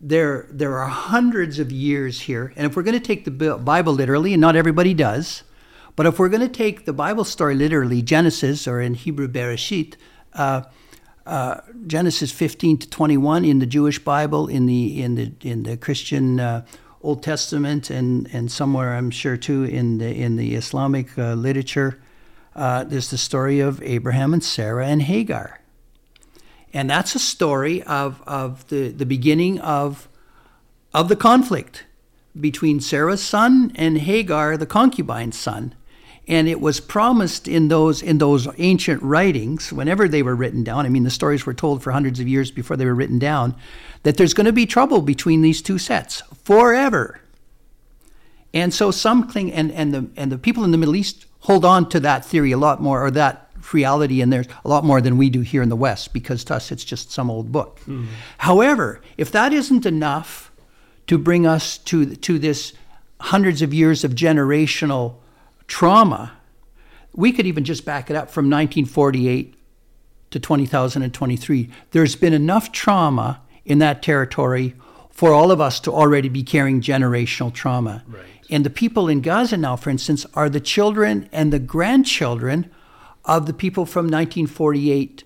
there 0.00 0.48
there 0.50 0.78
are 0.78 0.88
hundreds 0.88 1.60
of 1.60 1.70
years 1.70 2.22
here, 2.22 2.52
and 2.56 2.66
if 2.66 2.74
we're 2.74 2.82
going 2.82 2.98
to 2.98 3.06
take 3.06 3.24
the 3.24 3.58
Bible 3.58 3.92
literally, 3.92 4.32
and 4.32 4.40
not 4.40 4.56
everybody 4.56 4.94
does, 4.94 5.44
but 5.98 6.06
if 6.06 6.16
we're 6.16 6.28
going 6.28 6.42
to 6.42 6.48
take 6.48 6.84
the 6.84 6.92
Bible 6.92 7.24
story 7.24 7.56
literally, 7.56 8.02
Genesis 8.02 8.68
or 8.68 8.80
in 8.80 8.94
Hebrew 8.94 9.26
Bereshit, 9.26 9.96
uh, 10.32 10.62
uh, 11.26 11.60
Genesis 11.88 12.30
15 12.30 12.78
to 12.78 12.88
21 12.88 13.44
in 13.44 13.58
the 13.58 13.66
Jewish 13.66 13.98
Bible, 13.98 14.46
in 14.46 14.66
the 14.66 15.02
in 15.02 15.16
the 15.16 15.32
in 15.40 15.64
the 15.64 15.76
Christian 15.76 16.38
uh, 16.38 16.64
Old 17.02 17.24
Testament, 17.24 17.90
and 17.90 18.32
and 18.32 18.48
somewhere 18.48 18.94
I'm 18.94 19.10
sure 19.10 19.36
too 19.36 19.64
in 19.64 19.98
the 19.98 20.08
in 20.14 20.36
the 20.36 20.54
Islamic 20.54 21.18
uh, 21.18 21.34
literature, 21.34 22.00
uh, 22.54 22.84
there's 22.84 23.10
the 23.10 23.18
story 23.18 23.58
of 23.58 23.82
Abraham 23.82 24.32
and 24.32 24.44
Sarah 24.44 24.86
and 24.86 25.02
Hagar, 25.02 25.58
and 26.72 26.88
that's 26.88 27.16
a 27.16 27.18
story 27.18 27.82
of 27.82 28.22
of 28.24 28.68
the 28.68 28.90
the 28.90 29.04
beginning 29.04 29.58
of 29.58 30.08
of 30.94 31.08
the 31.08 31.16
conflict 31.16 31.86
between 32.40 32.78
Sarah's 32.78 33.20
son 33.20 33.72
and 33.74 33.98
Hagar, 33.98 34.56
the 34.56 34.64
concubine's 34.64 35.36
son. 35.36 35.74
And 36.28 36.46
it 36.46 36.60
was 36.60 36.78
promised 36.78 37.48
in 37.48 37.68
those 37.68 38.02
in 38.02 38.18
those 38.18 38.46
ancient 38.58 39.02
writings, 39.02 39.72
whenever 39.72 40.06
they 40.06 40.22
were 40.22 40.36
written 40.36 40.62
down. 40.62 40.84
I 40.84 40.90
mean, 40.90 41.04
the 41.04 41.10
stories 41.10 41.46
were 41.46 41.54
told 41.54 41.82
for 41.82 41.90
hundreds 41.90 42.20
of 42.20 42.28
years 42.28 42.50
before 42.50 42.76
they 42.76 42.84
were 42.84 42.94
written 42.94 43.18
down, 43.18 43.54
that 44.02 44.18
there's 44.18 44.34
going 44.34 44.44
to 44.44 44.52
be 44.52 44.66
trouble 44.66 45.00
between 45.00 45.40
these 45.40 45.62
two 45.62 45.78
sets 45.78 46.22
forever. 46.44 47.20
And 48.52 48.74
so 48.74 48.90
something, 48.90 49.52
and, 49.52 49.72
and 49.72 49.94
the 49.94 50.06
and 50.16 50.30
the 50.30 50.38
people 50.38 50.64
in 50.64 50.70
the 50.70 50.78
Middle 50.78 50.96
East 50.96 51.24
hold 51.40 51.64
on 51.64 51.88
to 51.88 52.00
that 52.00 52.24
theory 52.26 52.52
a 52.52 52.58
lot 52.58 52.82
more, 52.82 53.04
or 53.04 53.10
that 53.10 53.50
reality 53.72 54.20
in 54.20 54.30
there 54.30 54.44
a 54.64 54.68
lot 54.68 54.84
more 54.84 55.00
than 55.00 55.16
we 55.16 55.30
do 55.30 55.40
here 55.40 55.62
in 55.62 55.68
the 55.70 55.76
West, 55.76 56.12
because 56.12 56.44
to 56.44 56.54
us 56.56 56.70
it's 56.70 56.84
just 56.84 57.10
some 57.10 57.30
old 57.30 57.50
book. 57.52 57.80
Mm. 57.86 58.06
However, 58.38 59.00
if 59.16 59.30
that 59.32 59.52
isn't 59.52 59.86
enough 59.86 60.50
to 61.06 61.16
bring 61.16 61.46
us 61.46 61.78
to 61.78 62.16
to 62.16 62.38
this 62.38 62.74
hundreds 63.20 63.62
of 63.62 63.72
years 63.72 64.04
of 64.04 64.12
generational 64.12 65.14
trauma, 65.68 66.32
we 67.14 67.30
could 67.30 67.46
even 67.46 67.64
just 67.64 67.84
back 67.84 68.10
it 68.10 68.16
up 68.16 68.30
from 68.30 68.46
1948 68.46 69.54
to 70.30 70.40
2023. 70.40 71.70
There's 71.92 72.16
been 72.16 72.32
enough 72.32 72.72
trauma 72.72 73.42
in 73.64 73.78
that 73.78 74.02
territory 74.02 74.74
for 75.10 75.32
all 75.32 75.50
of 75.50 75.60
us 75.60 75.80
to 75.80 75.92
already 75.92 76.28
be 76.28 76.42
carrying 76.42 76.80
generational 76.80 77.52
trauma. 77.52 78.02
Right. 78.06 78.24
And 78.50 78.64
the 78.64 78.70
people 78.70 79.08
in 79.08 79.20
Gaza 79.20 79.56
now, 79.56 79.76
for 79.76 79.90
instance, 79.90 80.24
are 80.34 80.48
the 80.48 80.60
children 80.60 81.28
and 81.32 81.52
the 81.52 81.58
grandchildren 81.58 82.70
of 83.24 83.46
the 83.46 83.52
people 83.52 83.84
from 83.84 84.06
1948, 84.06 85.24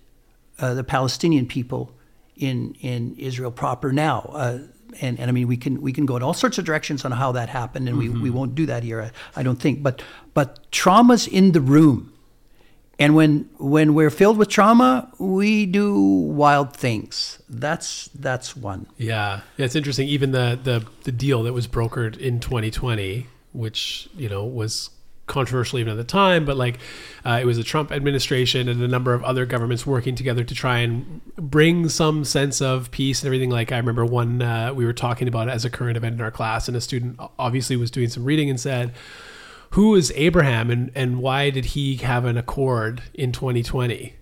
uh, 0.58 0.74
the 0.74 0.82
Palestinian 0.82 1.46
people 1.46 1.94
in, 2.36 2.74
in 2.80 3.14
Israel 3.16 3.52
proper 3.52 3.92
now. 3.92 4.30
Uh, 4.32 4.58
and, 5.00 5.18
and 5.18 5.28
I 5.28 5.32
mean 5.32 5.48
we 5.48 5.56
can 5.56 5.80
we 5.80 5.92
can 5.92 6.06
go 6.06 6.16
in 6.16 6.22
all 6.22 6.34
sorts 6.34 6.58
of 6.58 6.64
directions 6.64 7.04
on 7.04 7.12
how 7.12 7.32
that 7.32 7.48
happened, 7.48 7.88
and 7.88 7.98
mm-hmm. 7.98 8.14
we, 8.14 8.20
we 8.20 8.30
won't 8.30 8.54
do 8.54 8.66
that 8.66 8.82
here, 8.82 9.02
I, 9.02 9.40
I 9.40 9.42
don't 9.42 9.60
think. 9.60 9.82
But 9.82 10.02
but 10.34 10.70
trauma's 10.70 11.26
in 11.26 11.52
the 11.52 11.60
room, 11.60 12.12
and 12.98 13.14
when 13.14 13.48
when 13.58 13.94
we're 13.94 14.10
filled 14.10 14.38
with 14.38 14.48
trauma, 14.48 15.10
we 15.18 15.66
do 15.66 15.98
wild 16.00 16.76
things. 16.76 17.42
That's 17.48 18.08
that's 18.14 18.56
one. 18.56 18.86
Yeah, 18.96 19.40
yeah 19.56 19.64
it's 19.64 19.76
interesting. 19.76 20.08
Even 20.08 20.32
the 20.32 20.58
the 20.62 20.86
the 21.04 21.12
deal 21.12 21.42
that 21.44 21.52
was 21.52 21.66
brokered 21.66 22.16
in 22.16 22.40
2020, 22.40 23.26
which 23.52 24.08
you 24.16 24.28
know 24.28 24.44
was 24.44 24.90
controversial 25.32 25.80
even 25.80 25.92
at 25.92 25.96
the 25.96 26.04
time, 26.04 26.44
but 26.44 26.56
like 26.56 26.78
uh, 27.24 27.38
it 27.40 27.44
was 27.44 27.56
the 27.56 27.64
Trump 27.64 27.90
administration 27.90 28.68
and 28.68 28.80
a 28.80 28.86
number 28.86 29.14
of 29.14 29.24
other 29.24 29.44
governments 29.46 29.84
working 29.84 30.14
together 30.14 30.44
to 30.44 30.54
try 30.54 30.78
and 30.78 31.20
bring 31.36 31.88
some 31.88 32.24
sense 32.24 32.60
of 32.60 32.90
peace 32.92 33.22
and 33.22 33.26
everything. 33.26 33.50
Like 33.50 33.72
I 33.72 33.78
remember 33.78 34.04
one 34.04 34.42
uh, 34.42 34.72
we 34.72 34.84
were 34.84 34.92
talking 34.92 35.26
about 35.26 35.48
as 35.48 35.64
a 35.64 35.70
current 35.70 35.96
event 35.96 36.14
in 36.14 36.20
our 36.20 36.30
class, 36.30 36.68
and 36.68 36.76
a 36.76 36.80
student 36.80 37.18
obviously 37.38 37.76
was 37.76 37.90
doing 37.90 38.08
some 38.08 38.24
reading 38.24 38.48
and 38.48 38.60
said, 38.60 38.92
"Who 39.70 39.94
is 39.96 40.12
Abraham 40.14 40.70
and 40.70 40.92
and 40.94 41.18
why 41.18 41.50
did 41.50 41.66
he 41.66 41.96
have 41.96 42.24
an 42.24 42.36
accord 42.36 43.02
in 43.14 43.32
2020?" 43.32 44.14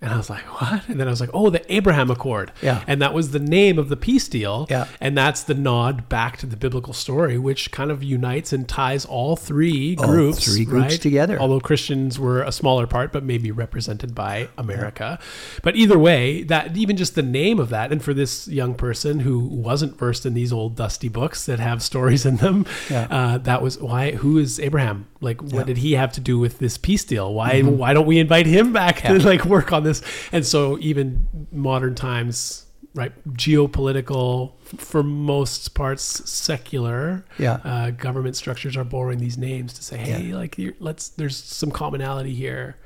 And 0.00 0.12
I 0.12 0.16
was 0.16 0.30
like, 0.30 0.44
what? 0.60 0.88
And 0.88 1.00
then 1.00 1.08
I 1.08 1.10
was 1.10 1.20
like, 1.20 1.30
oh, 1.34 1.50
the 1.50 1.72
Abraham 1.72 2.08
Accord. 2.08 2.52
Yeah. 2.62 2.84
And 2.86 3.02
that 3.02 3.12
was 3.12 3.32
the 3.32 3.40
name 3.40 3.78
of 3.78 3.88
the 3.88 3.96
peace 3.96 4.28
deal. 4.28 4.66
Yeah. 4.70 4.86
And 5.00 5.18
that's 5.18 5.42
the 5.42 5.54
nod 5.54 6.08
back 6.08 6.36
to 6.38 6.46
the 6.46 6.56
biblical 6.56 6.92
story, 6.92 7.36
which 7.36 7.72
kind 7.72 7.90
of 7.90 8.04
unites 8.04 8.52
and 8.52 8.68
ties 8.68 9.04
all 9.04 9.34
three 9.34 9.96
all 9.96 10.06
groups. 10.06 10.44
Three 10.44 10.64
groups 10.64 10.92
right? 10.92 11.00
together. 11.00 11.40
Although 11.40 11.58
Christians 11.58 12.16
were 12.16 12.42
a 12.42 12.52
smaller 12.52 12.86
part, 12.86 13.12
but 13.12 13.24
maybe 13.24 13.50
represented 13.50 14.14
by 14.14 14.48
America. 14.56 15.18
Yeah. 15.20 15.60
But 15.64 15.74
either 15.74 15.98
way, 15.98 16.44
that 16.44 16.76
even 16.76 16.96
just 16.96 17.16
the 17.16 17.22
name 17.22 17.58
of 17.58 17.68
that, 17.70 17.90
and 17.90 18.00
for 18.00 18.14
this 18.14 18.46
young 18.46 18.74
person 18.74 19.20
who 19.20 19.40
wasn't 19.40 19.98
versed 19.98 20.24
in 20.24 20.34
these 20.34 20.52
old 20.52 20.76
dusty 20.76 21.08
books 21.08 21.44
that 21.46 21.58
have 21.58 21.82
stories 21.82 22.24
in 22.24 22.36
them, 22.36 22.66
yeah. 22.88 23.08
uh, 23.10 23.38
that 23.38 23.62
was 23.62 23.78
why. 23.78 24.12
Who 24.12 24.38
is 24.38 24.60
Abraham? 24.60 25.08
Like, 25.20 25.42
what 25.42 25.52
yeah. 25.52 25.64
did 25.64 25.78
he 25.78 25.92
have 25.94 26.12
to 26.12 26.20
do 26.20 26.38
with 26.38 26.58
this 26.58 26.78
peace 26.78 27.04
deal? 27.04 27.34
Why? 27.34 27.60
Mm-hmm. 27.60 27.76
Why 27.76 27.92
don't 27.92 28.06
we 28.06 28.18
invite 28.18 28.46
him 28.46 28.72
back 28.72 29.00
to 29.02 29.18
like 29.18 29.44
work 29.44 29.72
on 29.72 29.82
this. 29.82 30.02
And 30.32 30.46
so 30.46 30.78
even 30.78 31.26
modern 31.50 31.94
times, 31.94 32.66
right? 32.94 33.12
Geopolitical, 33.34 34.52
for 34.62 35.02
most 35.02 35.74
parts, 35.74 36.02
secular. 36.30 37.24
Yeah. 37.38 37.54
Uh, 37.64 37.90
government 37.90 38.36
structures 38.36 38.76
are 38.76 38.84
borrowing 38.84 39.18
these 39.18 39.36
names 39.38 39.72
to 39.74 39.82
say, 39.82 39.96
hey, 39.96 40.22
yeah. 40.22 40.36
like 40.36 40.58
let's. 40.78 41.08
There's 41.08 41.36
some 41.36 41.70
commonality 41.70 42.34
here, 42.34 42.76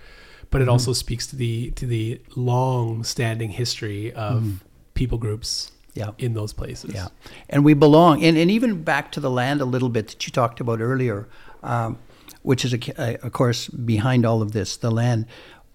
but 0.50 0.60
it 0.60 0.64
mm-hmm. 0.64 0.72
also 0.72 0.92
speaks 0.94 1.26
to 1.28 1.36
the 1.36 1.70
to 1.72 1.86
the 1.86 2.20
long-standing 2.34 3.50
history 3.50 4.12
of 4.12 4.42
mm-hmm. 4.42 4.56
people 4.94 5.18
groups. 5.18 5.72
Yeah. 5.94 6.12
in 6.16 6.32
those 6.32 6.54
places. 6.54 6.94
Yeah, 6.94 7.08
and 7.50 7.66
we 7.66 7.74
belong, 7.74 8.24
and, 8.24 8.38
and 8.38 8.50
even 8.50 8.82
back 8.82 9.12
to 9.12 9.20
the 9.20 9.28
land 9.28 9.60
a 9.60 9.66
little 9.66 9.90
bit 9.90 10.08
that 10.08 10.26
you 10.26 10.32
talked 10.32 10.58
about 10.58 10.80
earlier. 10.80 11.28
Um, 11.62 11.98
which 12.42 12.64
is, 12.64 12.74
a, 12.74 12.80
a, 12.98 13.16
of 13.26 13.32
course, 13.32 13.68
behind 13.68 14.26
all 14.26 14.42
of 14.42 14.52
this, 14.52 14.76
the 14.76 14.90
land 14.90 15.26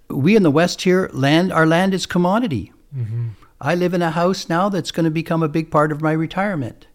we 0.09 0.35
in 0.35 0.43
the 0.43 0.51
West 0.51 0.81
here, 0.83 1.09
land 1.13 1.51
our 1.51 1.65
land 1.65 1.93
is 1.93 2.05
commodity. 2.05 2.71
Mm-hmm. 2.95 3.29
I 3.59 3.75
live 3.75 3.93
in 3.93 4.01
a 4.01 4.11
house 4.11 4.47
now 4.47 4.69
that's 4.69 4.91
going 4.91 5.05
to 5.05 5.11
become 5.11 5.43
a 5.43 5.49
big 5.49 5.71
part 5.71 5.91
of 5.91 6.01
my 6.01 6.11
retirement. 6.11 6.87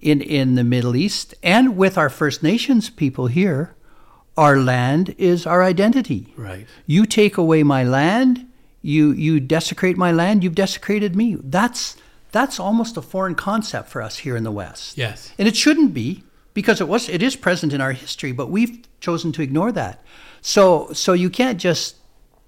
In 0.00 0.20
in 0.20 0.56
the 0.56 0.64
Middle 0.64 0.96
East 0.96 1.34
and 1.42 1.76
with 1.76 1.96
our 1.96 2.10
First 2.10 2.42
Nations 2.42 2.90
people 2.90 3.28
here, 3.28 3.74
our 4.36 4.58
land 4.58 5.14
is 5.16 5.46
our 5.46 5.62
identity. 5.62 6.34
Right. 6.36 6.66
You 6.86 7.06
take 7.06 7.36
away 7.36 7.62
my 7.62 7.84
land, 7.84 8.46
you 8.82 9.12
you 9.12 9.38
desecrate 9.38 9.96
my 9.96 10.10
land, 10.10 10.42
you've 10.42 10.56
desecrated 10.56 11.14
me. 11.14 11.36
That's 11.36 11.96
that's 12.32 12.58
almost 12.58 12.96
a 12.96 13.02
foreign 13.02 13.36
concept 13.36 13.90
for 13.90 14.02
us 14.02 14.18
here 14.18 14.36
in 14.36 14.42
the 14.42 14.50
West. 14.50 14.98
Yes. 14.98 15.32
And 15.38 15.46
it 15.46 15.56
shouldn't 15.56 15.94
be 15.94 16.24
because 16.54 16.80
it 16.80 16.88
was 16.88 17.08
it 17.08 17.22
is 17.22 17.36
present 17.36 17.72
in 17.72 17.80
our 17.80 17.92
history, 17.92 18.32
but 18.32 18.48
we've 18.48 18.86
chosen 19.00 19.32
to 19.32 19.42
ignore 19.42 19.72
that. 19.72 20.02
So 20.40 20.92
so 20.92 21.12
you 21.12 21.30
can't 21.30 21.58
just 21.58 21.96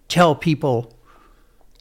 tell 0.08 0.34
people, 0.34 0.94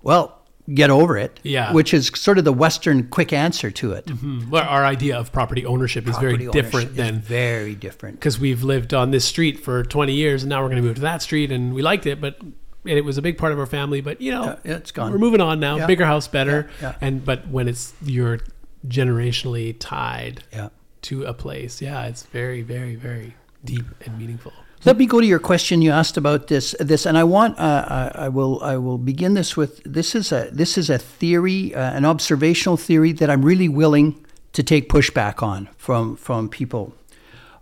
well, 0.02 0.42
get 0.74 0.90
over 0.90 1.18
it. 1.18 1.40
Yeah. 1.44 1.74
Which 1.74 1.94
is 1.94 2.08
sort 2.16 2.38
of 2.38 2.46
the 2.46 2.54
Western 2.54 3.08
quick 3.10 3.34
answer 3.34 3.72
to 3.72 3.94
it. 3.94 4.06
Mm-hmm. 4.06 4.50
Well, 4.50 4.68
our 4.68 4.86
idea 4.86 5.18
of 5.18 5.32
property 5.32 5.66
ownership 5.66 6.06
property 6.06 6.46
is 6.46 6.52
very 6.52 6.52
different 6.52 6.96
than 6.96 7.20
very 7.20 7.76
different 7.76 8.20
because 8.20 8.40
we've 8.40 8.64
lived 8.64 8.94
on 8.94 9.12
this 9.12 9.26
street 9.26 9.60
for 9.60 9.84
20 9.84 10.14
years 10.14 10.44
and 10.44 10.50
now 10.50 10.62
we're 10.62 10.70
going 10.70 10.82
to 10.82 10.88
move 10.88 10.96
to 10.96 11.02
that 11.02 11.22
street 11.22 11.52
and 11.52 11.74
we 11.74 11.82
liked 11.82 12.06
it, 12.06 12.22
but 12.22 12.38
and 12.86 12.98
it 12.98 13.06
was 13.06 13.18
a 13.18 13.22
big 13.22 13.38
part 13.38 13.52
of 13.52 13.60
our 13.60 13.66
family. 13.66 14.02
But 14.02 14.22
you 14.22 14.32
know, 14.32 14.58
yeah, 14.64 14.76
it's 14.76 14.92
gone. 14.92 15.12
We're 15.12 15.18
moving 15.18 15.42
on 15.42 15.60
now. 15.60 15.78
Yeah. 15.78 15.88
Bigger 15.88 16.06
house, 16.06 16.28
better. 16.28 16.70
Yeah, 16.82 16.96
and 17.02 17.24
but 17.24 17.48
when 17.48 17.68
it's 17.68 17.94
you're 18.02 18.40
generationally 18.88 19.76
tied 19.80 20.44
yeah. 20.52 20.70
To 21.04 21.24
a 21.26 21.34
place, 21.34 21.82
yeah, 21.82 22.06
it's 22.06 22.24
very, 22.24 22.62
very, 22.62 22.96
very 22.96 23.36
deep 23.64 23.86
and 24.06 24.18
meaningful. 24.18 24.54
Let 24.86 24.98
me 24.98 25.06
go 25.06 25.22
to 25.22 25.26
your 25.26 25.40
question 25.40 25.82
you 25.82 25.92
asked 25.92 26.18
about 26.18 26.48
this. 26.48 26.76
This, 26.80 27.06
and 27.06 27.18
I 27.18 27.24
want 27.24 27.58
uh, 27.58 28.12
I, 28.16 28.26
I, 28.26 28.30
will 28.30 28.62
I 28.62 28.76
will 28.76 28.98
begin 28.98 29.34
this 29.34 29.56
with 29.56 29.82
this 29.86 30.14
is 30.14 30.34
a 30.34 30.50
this 30.52 30.78
is 30.78 30.90
a 30.90 30.98
theory, 30.98 31.74
uh, 31.74 31.94
an 31.94 32.04
observational 32.04 32.76
theory 32.76 33.14
that 33.14 33.30
I'm 33.30 33.46
really 33.46 33.70
willing 33.70 34.26
to 34.52 34.62
take 34.62 34.90
pushback 34.90 35.42
on 35.42 35.70
from 35.78 36.18
from 36.18 36.50
people, 36.50 36.94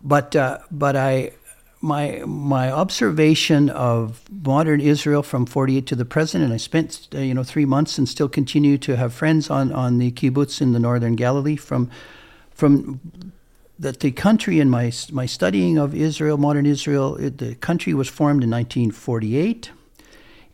but 0.01 0.36
uh, 0.36 0.60
but 0.71 0.95
I 0.95 1.34
my 1.80 2.23
my 2.25 2.71
observation 2.71 3.69
of 3.69 4.21
modern 4.32 4.82
Israel 4.82 5.21
from 5.21 5.45
48 5.45 5.86
to 5.88 5.95
the 5.95 6.06
present, 6.06 6.43
and 6.43 6.51
I 6.54 6.58
spent 6.58 7.08
uh, 7.13 7.19
you 7.19 7.36
know 7.36 7.43
three 7.43 7.65
months 7.65 7.99
and 7.99 8.10
still 8.10 8.30
continue 8.30 8.80
to 8.80 8.95
have 8.95 9.13
friends 9.13 9.51
on 9.51 9.71
on 9.71 9.99
the 9.99 10.12
kibbutz 10.12 10.60
in 10.60 10.73
the 10.73 10.80
northern 10.80 11.15
Galilee 11.15 11.56
from 11.56 11.91
from 12.62 13.00
that 13.80 14.02
the 14.02 14.12
country 14.12 14.60
in 14.60 14.69
my 14.69 14.91
my 15.12 15.26
studying 15.26 15.80
of 15.80 15.95
Israel, 15.95 16.38
modern 16.38 16.67
Israel, 16.67 17.15
it, 17.15 17.39
the 17.39 17.56
country 17.56 17.93
was 17.95 18.08
formed 18.08 18.43
in 18.43 18.52
1948, 18.52 19.71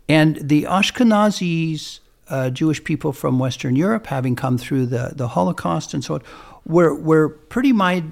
and 0.08 0.38
the 0.42 0.64
Ashkenazis, 0.64 2.00
uh, 2.30 2.50
Jewish 2.50 2.82
people 2.82 3.12
from 3.12 3.40
Western 3.40 3.76
Europe, 3.76 4.08
having 4.08 4.38
come 4.38 4.58
through 4.58 4.86
the, 4.86 5.12
the 5.14 5.28
Holocaust 5.28 5.94
and 5.94 6.02
so 6.02 6.14
on, 6.14 6.22
were 6.66 6.96
were 6.96 7.28
pretty 7.28 7.74
my 7.74 8.06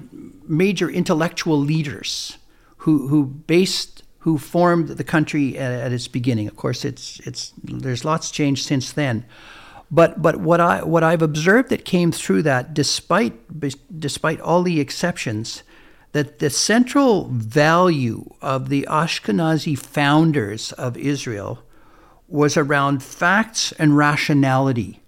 major 0.46 0.90
intellectual 0.90 1.58
leaders 1.58 2.36
who 2.84 3.08
who 3.08 3.24
based 3.24 4.02
who 4.24 4.36
formed 4.36 4.88
the 4.88 5.04
country 5.04 5.56
at, 5.56 5.72
at 5.86 5.92
its 5.92 6.06
beginning. 6.06 6.48
Of 6.48 6.56
course, 6.56 6.84
it's 6.84 7.18
it's 7.20 7.54
there's 7.64 8.04
lots 8.04 8.30
changed 8.30 8.62
since 8.66 8.92
then. 8.92 9.24
But 9.90 10.20
but 10.20 10.36
what 10.36 10.60
I 10.60 10.82
what 10.82 11.04
I've 11.04 11.22
observed 11.22 11.70
that 11.70 11.84
came 11.84 12.12
through 12.12 12.42
that, 12.42 12.74
despite 12.74 13.34
despite 13.98 14.40
all 14.40 14.62
the 14.62 14.80
exceptions, 14.80 15.62
that 16.12 16.38
the 16.38 16.50
central 16.50 17.28
value 17.28 18.28
of 18.42 18.68
the 18.68 18.86
Ashkenazi 18.90 19.78
founders 19.78 20.72
of 20.72 20.96
Israel 20.96 21.62
was 22.28 22.56
around 22.56 23.02
facts 23.02 23.72
and 23.72 23.96
rationality. 23.96 25.00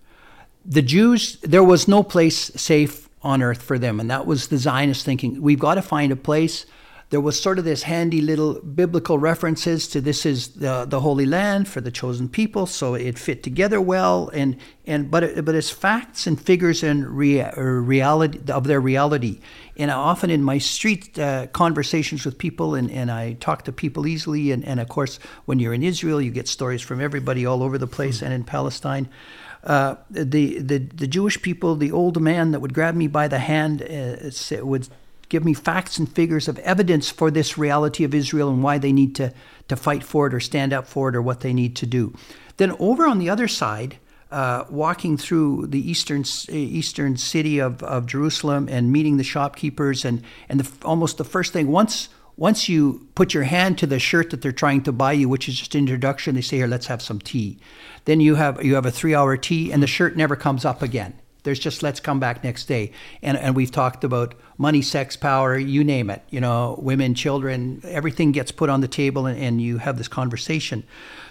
The 0.64 0.82
Jews, 0.82 1.38
there 1.40 1.64
was 1.64 1.88
no 1.88 2.02
place 2.02 2.36
safe 2.54 3.08
on 3.22 3.42
earth 3.42 3.62
for 3.62 3.78
them, 3.78 3.98
and 3.98 4.10
that 4.10 4.26
was 4.26 4.48
the 4.48 4.58
Zionist 4.58 5.04
thinking. 5.04 5.42
We've 5.42 5.58
got 5.58 5.74
to 5.74 5.82
find 5.82 6.12
a 6.12 6.16
place 6.16 6.66
there 7.10 7.22
was 7.22 7.40
sort 7.40 7.58
of 7.58 7.64
this 7.64 7.84
handy 7.84 8.20
little 8.20 8.60
biblical 8.60 9.18
references 9.18 9.88
to 9.88 10.00
this 10.00 10.26
is 10.26 10.48
the, 10.48 10.84
the 10.86 11.00
Holy 11.00 11.24
Land 11.24 11.66
for 11.66 11.80
the 11.80 11.90
chosen 11.90 12.28
people, 12.28 12.66
so 12.66 12.94
it 12.94 13.18
fit 13.18 13.42
together 13.42 13.80
well. 13.80 14.28
And, 14.34 14.58
and 14.86 15.10
but 15.10 15.22
it, 15.22 15.44
but 15.44 15.54
it's 15.54 15.70
facts 15.70 16.26
and 16.26 16.38
figures 16.38 16.82
and 16.82 17.06
rea- 17.06 17.50
reality 17.56 18.40
of 18.52 18.64
their 18.64 18.80
reality. 18.80 19.40
And 19.78 19.90
often 19.90 20.28
in 20.28 20.42
my 20.42 20.58
street 20.58 21.18
uh, 21.18 21.46
conversations 21.46 22.26
with 22.26 22.36
people, 22.36 22.74
and, 22.74 22.90
and 22.90 23.10
I 23.10 23.34
talk 23.34 23.64
to 23.64 23.72
people 23.72 24.06
easily. 24.06 24.52
And, 24.52 24.62
and 24.64 24.78
of 24.78 24.88
course, 24.90 25.18
when 25.46 25.58
you're 25.58 25.74
in 25.74 25.82
Israel, 25.82 26.20
you 26.20 26.30
get 26.30 26.46
stories 26.46 26.82
from 26.82 27.00
everybody 27.00 27.46
all 27.46 27.62
over 27.62 27.78
the 27.78 27.86
place, 27.86 28.20
and 28.20 28.34
in 28.34 28.44
Palestine. 28.44 29.08
Uh, 29.64 29.96
the, 30.08 30.60
the 30.60 30.78
the 30.78 31.06
Jewish 31.06 31.42
people, 31.42 31.74
the 31.74 31.90
old 31.90 32.20
man 32.20 32.52
that 32.52 32.60
would 32.60 32.72
grab 32.72 32.94
me 32.94 33.08
by 33.08 33.28
the 33.28 33.40
hand, 33.40 33.82
uh, 33.82 34.64
would 34.64 34.88
give 35.28 35.44
me 35.44 35.54
facts 35.54 35.98
and 35.98 36.10
figures 36.10 36.48
of 36.48 36.58
evidence 36.60 37.10
for 37.10 37.30
this 37.30 37.58
reality 37.58 38.04
of 38.04 38.14
Israel 38.14 38.50
and 38.50 38.62
why 38.62 38.78
they 38.78 38.92
need 38.92 39.14
to, 39.16 39.32
to 39.68 39.76
fight 39.76 40.02
for 40.02 40.26
it 40.26 40.34
or 40.34 40.40
stand 40.40 40.72
up 40.72 40.86
for 40.86 41.08
it 41.08 41.16
or 41.16 41.22
what 41.22 41.40
they 41.40 41.52
need 41.52 41.76
to 41.76 41.86
do. 41.86 42.14
Then 42.56 42.74
over 42.78 43.06
on 43.06 43.18
the 43.18 43.30
other 43.30 43.48
side, 43.48 43.98
uh, 44.30 44.64
walking 44.68 45.16
through 45.16 45.66
the 45.68 45.90
eastern 45.90 46.22
eastern 46.50 47.16
city 47.16 47.58
of, 47.58 47.82
of 47.82 48.06
Jerusalem 48.06 48.68
and 48.68 48.92
meeting 48.92 49.16
the 49.16 49.24
shopkeepers 49.24 50.04
and 50.04 50.22
and 50.50 50.60
the, 50.60 50.86
almost 50.86 51.16
the 51.16 51.24
first 51.24 51.54
thing 51.54 51.68
once 51.68 52.10
once 52.36 52.68
you 52.68 53.08
put 53.14 53.34
your 53.34 53.42
hand 53.42 53.78
to 53.78 53.86
the 53.86 53.98
shirt 53.98 54.30
that 54.30 54.42
they're 54.42 54.52
trying 54.52 54.82
to 54.82 54.92
buy 54.92 55.12
you, 55.12 55.28
which 55.28 55.48
is 55.48 55.58
just 55.58 55.74
introduction, 55.74 56.36
they 56.36 56.40
say 56.40 56.58
here 56.58 56.68
let's 56.68 56.86
have 56.86 57.02
some 57.02 57.18
tea. 57.18 57.58
Then 58.04 58.20
you 58.20 58.36
have 58.36 58.64
you 58.64 58.74
have 58.74 58.86
a 58.86 58.90
three 58.90 59.14
hour 59.14 59.36
tea 59.36 59.72
and 59.72 59.82
the 59.82 59.86
shirt 59.86 60.16
never 60.16 60.36
comes 60.36 60.64
up 60.64 60.82
again. 60.82 61.14
There's 61.44 61.59
just 61.59 61.83
let's 61.83 62.01
come 62.01 62.20
back 62.20 62.42
next 62.44 62.66
day. 62.66 62.92
And, 63.22 63.38
and 63.38 63.55
we've 63.55 63.70
talked 63.70 64.05
about 64.05 64.35
money, 64.57 64.83
sex, 64.83 65.16
power, 65.16 65.57
you 65.57 65.85
name 65.85 66.11
it. 66.11 66.22
You 66.31 66.40
know, 66.40 66.79
women, 66.83 67.14
children, 67.14 67.81
everything 67.85 68.33
gets 68.33 68.53
put 68.53 68.68
on 68.68 68.81
the 68.81 68.88
table 68.88 69.27
and, 69.27 69.38
and 69.38 69.61
you 69.61 69.79
have 69.79 69.98
this 69.98 70.09
conversation. 70.09 70.85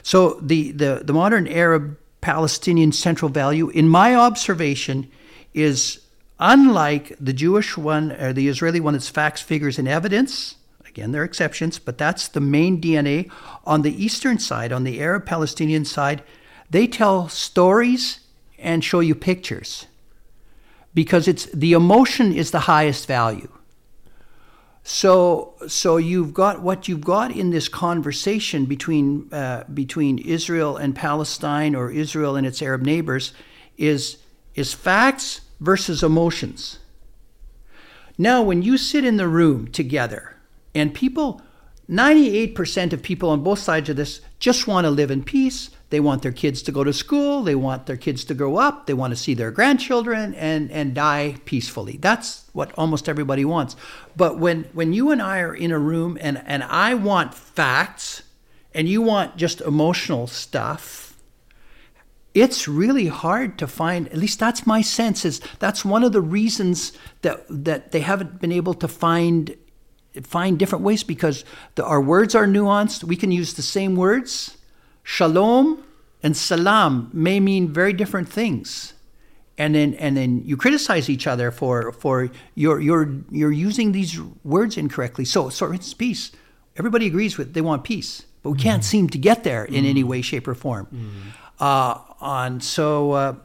So 0.04 0.39
the, 0.41 0.72
the, 0.72 1.02
the 1.04 1.13
modern 1.13 1.48
Arab 1.48 1.98
Palestinian 2.22 2.91
central 2.91 3.30
value, 3.30 3.70
in 3.70 3.89
my 3.89 4.15
observation, 4.15 5.10
is 5.54 6.00
unlike 6.39 7.15
the 7.20 7.34
Jewish 7.34 7.78
one 7.78 8.12
or 8.13 8.34
the 8.34 8.48
Israeli 8.48 8.80
one, 8.80 8.96
it's 8.96 9.10
facts, 9.10 9.41
figures, 9.41 9.78
and 9.78 9.88
evidence. 9.88 10.56
Again, 10.88 11.12
there 11.12 11.22
are 11.22 11.26
exceptions, 11.26 11.80
but 11.80 11.98
that's 11.98 12.28
the 12.28 12.39
main 12.39 12.82
DNA. 12.82 13.30
On 13.65 13.82
the 13.82 14.04
eastern 14.04 14.39
side, 14.39 14.72
on 14.72 14.84
the 14.84 15.00
Arab 15.00 15.26
Palestinian 15.26 15.86
side, 15.86 16.24
they 16.70 16.88
tell 16.88 17.30
stories 17.30 18.22
and 18.58 18.84
show 18.84 19.00
you 19.00 19.13
pictures 19.13 19.86
because 20.97 21.27
it's 21.27 21.45
the 21.53 21.73
emotion 21.73 22.33
is 22.33 22.49
the 22.49 22.62
highest 22.62 23.05
value. 23.05 23.51
So, 24.81 25.53
so 25.67 25.97
you've 25.97 26.33
got 26.33 26.63
what 26.63 26.88
you've 26.88 27.05
got 27.05 27.29
in 27.29 27.51
this 27.51 27.69
conversation 27.69 28.65
between 28.65 29.31
uh, 29.31 29.65
between 29.71 30.17
Israel 30.17 30.75
and 30.75 30.95
Palestine, 30.95 31.75
or 31.75 31.91
Israel 31.91 32.36
and 32.36 32.47
its 32.47 32.63
Arab 32.63 32.81
neighbors, 32.81 33.31
is 33.77 34.17
is 34.55 34.73
facts 34.73 35.41
versus 35.60 36.01
emotions. 36.01 36.79
Now, 38.17 38.41
when 38.41 38.63
you 38.63 38.75
sit 38.75 39.05
in 39.05 39.17
the 39.17 39.27
room 39.27 39.67
together, 39.67 40.36
and 40.73 40.95
people, 40.95 41.43
ninety 41.88 42.36
eight 42.36 42.55
percent 42.55 42.91
of 42.91 43.03
people 43.03 43.29
on 43.29 43.43
both 43.43 43.60
sides 43.60 43.88
of 43.88 43.97
this 43.97 44.21
just 44.39 44.65
want 44.65 44.86
to 44.86 44.89
live 44.89 45.12
in 45.12 45.23
peace. 45.23 45.69
They 45.89 46.00
want 46.02 46.21
their 46.21 46.34
kids 46.34 46.62
to 46.63 46.71
go 46.71 46.84
to 46.84 46.91
school. 46.91 47.43
They 47.43 47.56
want 47.56 47.86
their 47.86 47.95
kids 47.95 48.26
to 48.26 48.34
grow 48.34 48.58
up. 48.58 48.88
They 48.88 48.93
want 48.93 49.12
to 49.12 49.17
see 49.17 49.34
their 49.34 49.52
grandchildren 49.52 50.36
and, 50.36 50.69
and 50.69 50.93
die 50.93 51.38
peacefully. 51.45 51.97
That's 51.97 52.45
what 52.52 52.73
almost 52.78 53.08
everybody 53.08 53.45
wants. 53.45 53.78
But 54.15 54.38
when, 54.38 54.65
when 54.73 54.91
you 54.91 55.12
and 55.12 55.21
I 55.21 55.39
are 55.39 55.56
in 55.56 55.71
a 55.71 55.80
room 55.80 56.17
and, 56.19 56.43
and 56.45 56.63
I 56.63 56.93
want 56.93 57.34
facts 57.34 58.23
and 58.73 58.89
you 58.89 59.02
want 59.02 59.38
just 59.38 59.62
emotional 59.62 60.28
stuff, 60.28 61.08
it's 62.34 62.67
really 62.67 63.08
hard 63.08 63.58
to 63.58 63.65
find 63.65 64.08
at 64.10 64.17
least 64.17 64.39
that's 64.39 64.67
my 64.67 64.82
sense 64.82 65.26
is 65.26 65.41
that's 65.58 65.84
one 65.84 66.04
of 66.04 66.12
the 66.12 66.21
reasons 66.21 66.93
that 67.23 67.43
that 67.50 67.91
they 67.91 68.02
haven't 68.02 68.39
been 68.39 68.52
able 68.52 68.76
to 68.76 68.88
find 68.88 69.56
find 70.21 70.60
different 70.60 70.84
ways 70.84 71.04
because 71.04 71.43
the, 71.76 71.84
our 71.84 72.00
words 72.00 72.36
are 72.36 72.45
nuanced 72.45 73.04
we 73.04 73.15
can 73.15 73.32
use 73.32 73.56
the 73.56 73.63
same 73.63 73.95
words 73.95 74.58
Shalom 75.10 75.86
and 76.22 76.36
salam 76.36 77.10
may 77.13 77.39
mean 77.39 77.72
very 77.72 77.93
different 77.93 78.28
things. 78.28 78.93
And 79.58 79.74
then, 79.74 79.93
and 79.93 80.17
then 80.17 80.43
you 80.43 80.58
criticize 80.58 81.10
each 81.10 81.26
other 81.26 81.50
for, 81.50 81.93
for 81.93 82.30
you're, 82.56 82.82
you're, 82.82 83.15
you're 83.32 83.54
using 83.54 83.93
these 83.93 84.20
words 84.43 84.76
incorrectly. 84.76 85.24
So, 85.24 85.48
so 85.48 85.72
it's 85.72 85.93
peace. 85.93 86.34
Everybody 86.76 87.08
agrees 87.08 87.38
with 87.38 87.54
they 87.54 87.62
want 87.62 87.86
peace, 87.86 88.26
but 88.43 88.52
we 88.52 88.58
can't 88.58 88.84
mm. 88.84 88.86
seem 88.86 89.10
to 89.12 89.17
get 89.17 89.46
there 89.46 89.63
in 89.63 89.86
mm. 89.86 89.89
any 89.89 90.04
way, 90.04 90.22
shape, 90.22 90.46
or 90.46 90.54
form. 90.54 90.88
Mm. 90.93 91.32
Uh, 91.58 92.00
and 92.22 92.62
so, 92.62 93.12
uh, 93.13 93.36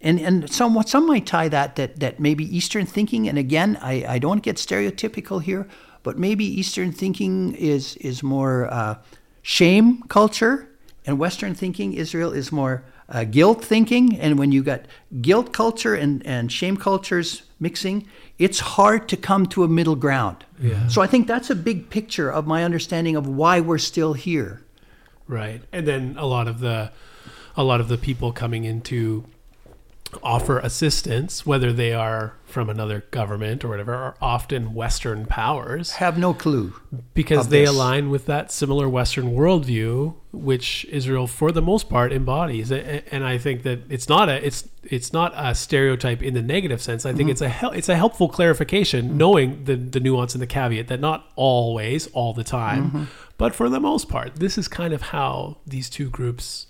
and 0.00 0.18
and 0.18 0.50
some 0.50 0.82
some 0.84 1.06
might 1.06 1.26
tie 1.26 1.48
that 1.50 1.76
that 1.76 2.00
that 2.00 2.18
maybe 2.18 2.44
Eastern 2.44 2.86
thinking. 2.86 3.28
And 3.28 3.36
again, 3.36 3.76
I, 3.82 4.06
I 4.08 4.18
don't 4.18 4.42
get 4.42 4.56
stereotypical 4.56 5.42
here, 5.42 5.68
but 6.02 6.18
maybe 6.18 6.46
Eastern 6.46 6.92
thinking 6.92 7.54
is 7.54 7.96
is 7.96 8.22
more 8.22 8.72
uh, 8.72 8.96
shame 9.42 10.02
culture 10.08 10.70
and 11.06 11.18
Western 11.18 11.54
thinking, 11.54 11.92
Israel 11.92 12.32
is 12.32 12.50
more 12.50 12.84
uh, 13.08 13.24
guilt 13.24 13.64
thinking. 13.64 14.18
And 14.18 14.38
when 14.38 14.52
you 14.52 14.62
got 14.62 14.82
guilt 15.20 15.52
culture 15.52 15.94
and, 15.94 16.24
and 16.26 16.50
shame 16.50 16.76
cultures 16.76 17.42
mixing, 17.60 18.06
it's 18.38 18.60
hard 18.60 19.08
to 19.08 19.16
come 19.16 19.46
to 19.46 19.64
a 19.64 19.68
middle 19.68 19.96
ground. 19.96 20.44
Yeah. 20.60 20.88
So 20.88 21.02
I 21.02 21.06
think 21.06 21.26
that's 21.26 21.50
a 21.50 21.54
big 21.54 21.90
picture 21.90 22.30
of 22.30 22.46
my 22.46 22.64
understanding 22.64 23.16
of 23.16 23.26
why 23.26 23.60
we're 23.60 23.78
still 23.78 24.14
here. 24.14 24.62
Right. 25.28 25.62
And 25.72 25.86
then 25.86 26.16
a 26.18 26.26
lot 26.26 26.48
of 26.48 26.60
the 26.60 26.90
a 27.56 27.62
lot 27.62 27.80
of 27.80 27.88
the 27.88 27.96
people 27.96 28.32
coming 28.32 28.64
into 28.64 29.24
offer 30.22 30.58
assistance, 30.58 31.44
whether 31.44 31.72
they 31.72 31.92
are 31.92 32.34
from 32.44 32.70
another 32.70 33.04
government 33.10 33.64
or 33.64 33.68
whatever, 33.68 33.94
are 33.94 34.16
often 34.20 34.74
Western 34.74 35.26
powers. 35.26 35.92
Have 35.92 36.16
no 36.18 36.32
clue. 36.32 36.74
Because 37.14 37.48
they 37.48 37.62
this. 37.62 37.70
align 37.70 38.10
with 38.10 38.26
that 38.26 38.52
similar 38.52 38.88
Western 38.88 39.34
worldview, 39.34 40.14
which 40.32 40.84
Israel, 40.86 41.26
for 41.26 41.50
the 41.50 41.62
most 41.62 41.88
part, 41.88 42.12
embodies. 42.12 42.70
And 42.70 43.24
I 43.24 43.38
think 43.38 43.62
that 43.64 43.80
it's 43.88 44.08
not 44.08 44.28
a 44.28 44.44
it's 44.46 44.68
it's 44.84 45.12
not 45.12 45.32
a 45.36 45.54
stereotype 45.54 46.22
in 46.22 46.34
the 46.34 46.42
negative 46.42 46.80
sense. 46.80 47.04
I 47.04 47.10
think 47.10 47.22
mm-hmm. 47.22 47.30
it's 47.30 47.40
a 47.40 47.48
hel- 47.48 47.72
it's 47.72 47.88
a 47.88 47.96
helpful 47.96 48.28
clarification, 48.28 49.08
mm-hmm. 49.08 49.16
knowing 49.16 49.64
the 49.64 49.76
the 49.76 50.00
nuance 50.00 50.34
and 50.34 50.42
the 50.42 50.46
caveat 50.46 50.88
that 50.88 51.00
not 51.00 51.30
always, 51.36 52.06
all 52.08 52.34
the 52.34 52.44
time, 52.44 52.84
mm-hmm. 52.84 53.04
but 53.36 53.54
for 53.54 53.68
the 53.68 53.80
most 53.80 54.08
part, 54.08 54.36
this 54.36 54.56
is 54.56 54.68
kind 54.68 54.92
of 54.92 55.02
how 55.02 55.58
these 55.66 55.90
two 55.90 56.08
groups 56.08 56.66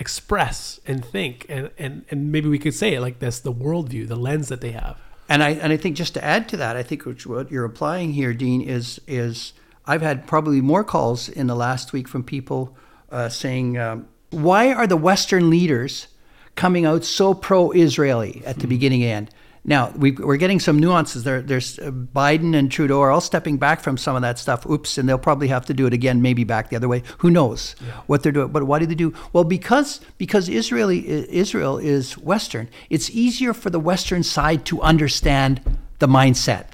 express 0.00 0.80
and 0.86 1.04
think 1.04 1.44
and, 1.50 1.70
and 1.78 2.04
and 2.10 2.32
maybe 2.32 2.48
we 2.48 2.58
could 2.58 2.74
say 2.74 2.94
it 2.94 3.00
like 3.00 3.18
this 3.18 3.38
the 3.38 3.52
worldview 3.52 4.08
the 4.08 4.16
lens 4.16 4.48
that 4.48 4.62
they 4.62 4.72
have 4.72 4.98
and 5.28 5.42
i 5.42 5.50
and 5.50 5.74
i 5.74 5.76
think 5.76 5.94
just 5.94 6.14
to 6.14 6.24
add 6.24 6.48
to 6.48 6.56
that 6.56 6.74
i 6.74 6.82
think 6.82 7.04
what 7.04 7.50
you're 7.50 7.66
applying 7.66 8.14
here 8.14 8.32
dean 8.32 8.62
is 8.62 8.98
is 9.06 9.52
i've 9.84 10.00
had 10.00 10.26
probably 10.26 10.62
more 10.62 10.82
calls 10.82 11.28
in 11.28 11.46
the 11.46 11.54
last 11.54 11.92
week 11.92 12.08
from 12.08 12.24
people 12.24 12.74
uh, 13.10 13.28
saying 13.28 13.76
um, 13.76 14.08
why 14.30 14.72
are 14.72 14.86
the 14.86 14.96
western 14.96 15.50
leaders 15.50 16.06
coming 16.54 16.86
out 16.86 17.04
so 17.04 17.34
pro-israeli 17.34 18.42
at 18.46 18.56
the 18.56 18.62
mm-hmm. 18.62 18.70
beginning 18.70 19.04
and 19.04 19.30
now 19.64 19.90
we 19.96 20.16
are 20.24 20.36
getting 20.36 20.58
some 20.58 20.78
nuances 20.78 21.24
there. 21.24 21.42
There's 21.42 21.78
uh, 21.78 21.90
Biden 21.90 22.56
and 22.56 22.70
Trudeau 22.72 23.00
are 23.00 23.10
all 23.10 23.20
stepping 23.20 23.58
back 23.58 23.80
from 23.80 23.96
some 23.98 24.16
of 24.16 24.22
that 24.22 24.38
stuff. 24.38 24.64
Oops, 24.66 24.96
and 24.96 25.08
they'll 25.08 25.18
probably 25.18 25.48
have 25.48 25.66
to 25.66 25.74
do 25.74 25.86
it 25.86 25.92
again, 25.92 26.22
maybe 26.22 26.44
back 26.44 26.70
the 26.70 26.76
other 26.76 26.88
way. 26.88 27.02
Who 27.18 27.30
knows 27.30 27.76
yeah. 27.84 27.92
what 28.06 28.22
they're 28.22 28.32
doing? 28.32 28.48
But 28.48 28.64
why 28.64 28.78
do 28.78 28.86
they 28.86 28.94
do? 28.94 29.12
Well, 29.32 29.44
because 29.44 30.00
because 30.16 30.48
Israeli 30.48 31.06
Israel 31.30 31.76
is 31.78 32.16
Western. 32.18 32.68
It's 32.88 33.10
easier 33.10 33.52
for 33.52 33.68
the 33.70 33.80
Western 33.80 34.22
side 34.22 34.64
to 34.66 34.80
understand 34.80 35.60
the 35.98 36.08
mindset. 36.08 36.66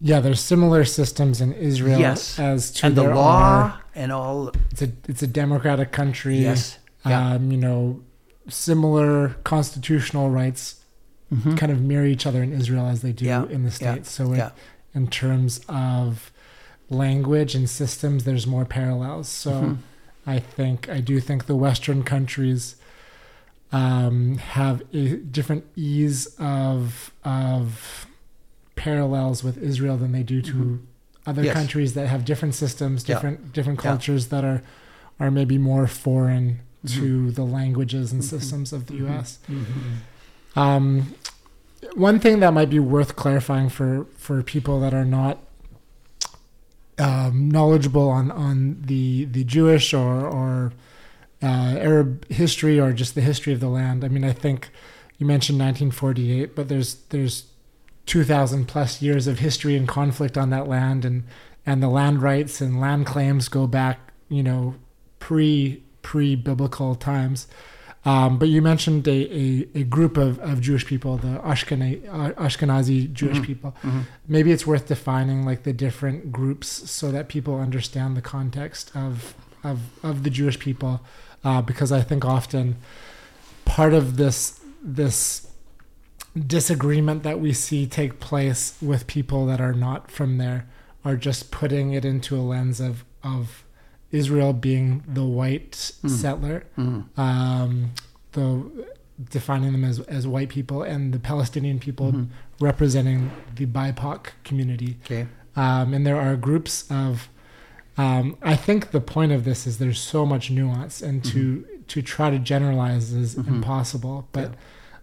yeah, 0.00 0.20
there's 0.20 0.40
similar 0.40 0.84
systems 0.84 1.40
in 1.40 1.52
Israel 1.54 1.98
Yes. 1.98 2.38
as 2.38 2.70
to 2.72 2.86
and 2.86 2.94
the 2.96 3.02
law 3.02 3.42
are. 3.42 3.80
and 3.94 4.12
all. 4.12 4.52
It's 4.70 4.82
a 4.82 4.92
it's 5.08 5.22
a 5.22 5.26
democratic 5.26 5.90
country. 5.90 6.36
Yes. 6.38 6.78
Yeah. 7.04 7.34
Um, 7.34 7.50
you 7.50 7.58
know, 7.58 8.00
similar 8.48 9.36
constitutional 9.44 10.30
rights 10.30 10.83
Mhm. 11.34 11.56
kind 11.58 11.72
of 11.72 11.80
mirror 11.80 12.06
each 12.06 12.26
other 12.26 12.42
in 12.42 12.52
Israel 12.52 12.86
as 12.86 13.00
they 13.02 13.12
do 13.12 13.24
Yeah, 13.24 13.44
in 13.48 13.62
the 13.64 13.70
yeah, 13.70 13.74
states. 13.94 14.10
So 14.10 14.32
it, 14.32 14.38
yeah. 14.38 14.50
in 14.94 15.06
terms 15.08 15.60
of 15.68 16.30
language 16.90 17.54
and 17.54 17.68
systems, 17.68 18.24
there's 18.24 18.46
more 18.46 18.64
parallels. 18.64 19.28
So 19.28 19.50
Mhm. 19.52 19.76
I 20.26 20.38
think 20.38 20.88
I 20.88 21.00
do 21.00 21.20
think 21.20 21.46
the 21.46 21.56
Western 21.56 22.02
countries 22.02 22.76
um, 23.72 24.38
have 24.38 24.82
a 24.92 25.16
different 25.16 25.64
ease 25.74 26.26
of 26.38 27.10
of 27.24 28.06
parallels 28.76 29.42
with 29.42 29.56
Israel 29.58 29.96
than 29.96 30.12
they 30.12 30.22
do 30.22 30.40
to 30.42 30.52
Mhm. 30.54 30.78
other 31.26 31.42
Yes. 31.42 31.54
countries 31.54 31.94
that 31.94 32.06
have 32.08 32.24
different 32.24 32.54
systems, 32.54 32.96
Yeah. 33.08 33.14
different 33.16 33.52
different 33.52 33.78
Yeah. 33.80 33.90
cultures 33.90 34.26
that 34.28 34.44
are 34.44 34.62
are 35.18 35.30
maybe 35.30 35.58
more 35.58 35.86
foreign 35.86 36.58
Mm-hmm. 36.84 37.00
to 37.00 37.30
the 37.32 37.44
languages 37.44 38.12
and 38.12 38.20
Mhm. 38.22 38.26
systems 38.26 38.72
of 38.72 38.86
the 38.86 38.94
Mhm. 38.94 38.98
U.S. 39.06 39.38
Um, 40.56 41.14
one 41.94 42.18
thing 42.18 42.40
that 42.40 42.52
might 42.52 42.70
be 42.70 42.78
worth 42.78 43.16
clarifying 43.16 43.68
for 43.68 44.06
for 44.16 44.42
people 44.42 44.80
that 44.80 44.94
are 44.94 45.04
not 45.04 45.38
um, 46.98 47.48
knowledgeable 47.50 48.08
on 48.08 48.30
on 48.30 48.82
the 48.82 49.24
the 49.26 49.44
Jewish 49.44 49.92
or 49.92 50.26
or 50.26 50.72
uh, 51.42 51.76
Arab 51.78 52.26
history 52.30 52.80
or 52.80 52.92
just 52.92 53.14
the 53.14 53.20
history 53.20 53.52
of 53.52 53.60
the 53.60 53.68
land. 53.68 54.04
I 54.04 54.08
mean, 54.08 54.24
I 54.24 54.32
think 54.32 54.70
you 55.18 55.26
mentioned 55.26 55.58
1948, 55.58 56.54
but 56.54 56.68
there's 56.68 56.94
there's 57.10 57.44
2,000 58.06 58.66
plus 58.66 59.00
years 59.00 59.26
of 59.26 59.38
history 59.38 59.76
and 59.76 59.88
conflict 59.88 60.36
on 60.36 60.50
that 60.50 60.68
land, 60.68 61.04
and 61.04 61.24
and 61.66 61.82
the 61.82 61.88
land 61.88 62.22
rights 62.22 62.60
and 62.60 62.80
land 62.80 63.06
claims 63.06 63.48
go 63.48 63.66
back, 63.66 64.12
you 64.28 64.42
know, 64.42 64.74
pre 65.18 65.82
pre 66.02 66.34
biblical 66.34 66.94
times. 66.94 67.46
Um, 68.06 68.38
but 68.38 68.48
you 68.48 68.60
mentioned 68.60 69.08
a, 69.08 69.12
a, 69.34 69.68
a 69.76 69.84
group 69.84 70.18
of, 70.18 70.38
of 70.40 70.60
Jewish 70.60 70.84
people, 70.86 71.16
the 71.16 71.38
Ashkenazi, 71.38 72.02
Ashkenazi 72.34 73.10
Jewish 73.12 73.38
Mhm. 73.38 73.44
people. 73.46 73.74
Mhm. 73.82 74.02
Maybe 74.28 74.52
it's 74.52 74.66
worth 74.66 74.88
defining 74.88 75.46
like 75.46 75.62
the 75.62 75.72
different 75.72 76.30
groups 76.30 76.68
so 76.90 77.10
that 77.12 77.28
people 77.28 77.58
understand 77.58 78.16
the 78.16 78.22
context 78.22 78.90
of 78.94 79.34
of, 79.64 79.78
of 80.02 80.22
the 80.24 80.28
Jewish 80.30 80.58
people, 80.58 81.00
uh, 81.42 81.62
because 81.62 81.90
I 81.90 82.02
think 82.02 82.22
often 82.26 82.76
part 83.64 83.94
of 83.94 84.18
this 84.18 84.60
this 84.82 85.46
disagreement 86.36 87.22
that 87.22 87.40
we 87.40 87.52
see 87.54 87.86
take 87.86 88.20
place 88.20 88.74
with 88.82 89.06
people 89.06 89.46
that 89.46 89.60
are 89.60 89.72
not 89.72 90.10
from 90.10 90.36
there 90.38 90.66
are 91.04 91.16
just 91.16 91.50
putting 91.50 91.92
it 91.92 92.04
into 92.04 92.36
a 92.36 92.42
lens 92.42 92.80
of 92.80 93.04
of 93.22 93.63
Israel 94.20 94.52
being 94.68 95.02
the 95.18 95.24
white 95.40 95.72
Mm. 96.02 96.10
settler 96.22 96.58
Mhm. 96.78 97.00
um, 97.26 97.72
the 98.32 98.46
defining 99.30 99.72
them 99.72 99.84
as, 99.84 99.96
as 100.18 100.26
white 100.34 100.48
people 100.48 100.82
and 100.92 101.12
the 101.16 101.18
Palestinian 101.32 101.78
people 101.86 102.08
Mhm. 102.12 102.26
representing 102.60 103.30
the 103.58 103.66
BIPOC 103.66 104.20
community. 104.48 104.96
Okay. 105.04 105.26
Um, 105.56 105.86
and 105.94 106.04
there 106.08 106.20
are 106.26 106.34
groups 106.48 106.74
of, 106.90 107.28
um, 107.96 108.36
I 108.42 108.56
think 108.66 108.90
the 108.90 109.00
point 109.00 109.30
of 109.32 109.44
this 109.44 109.66
is 109.68 109.78
there's 109.78 110.00
so 110.00 110.20
much 110.26 110.50
nuance, 110.50 110.96
and 111.08 111.16
to 111.32 111.64
to 111.86 112.00
try 112.00 112.28
to 112.30 112.38
generalize 112.38 113.12
is 113.12 113.30
Mhm. 113.36 113.46
impossible. 113.56 114.16
But 114.32 114.54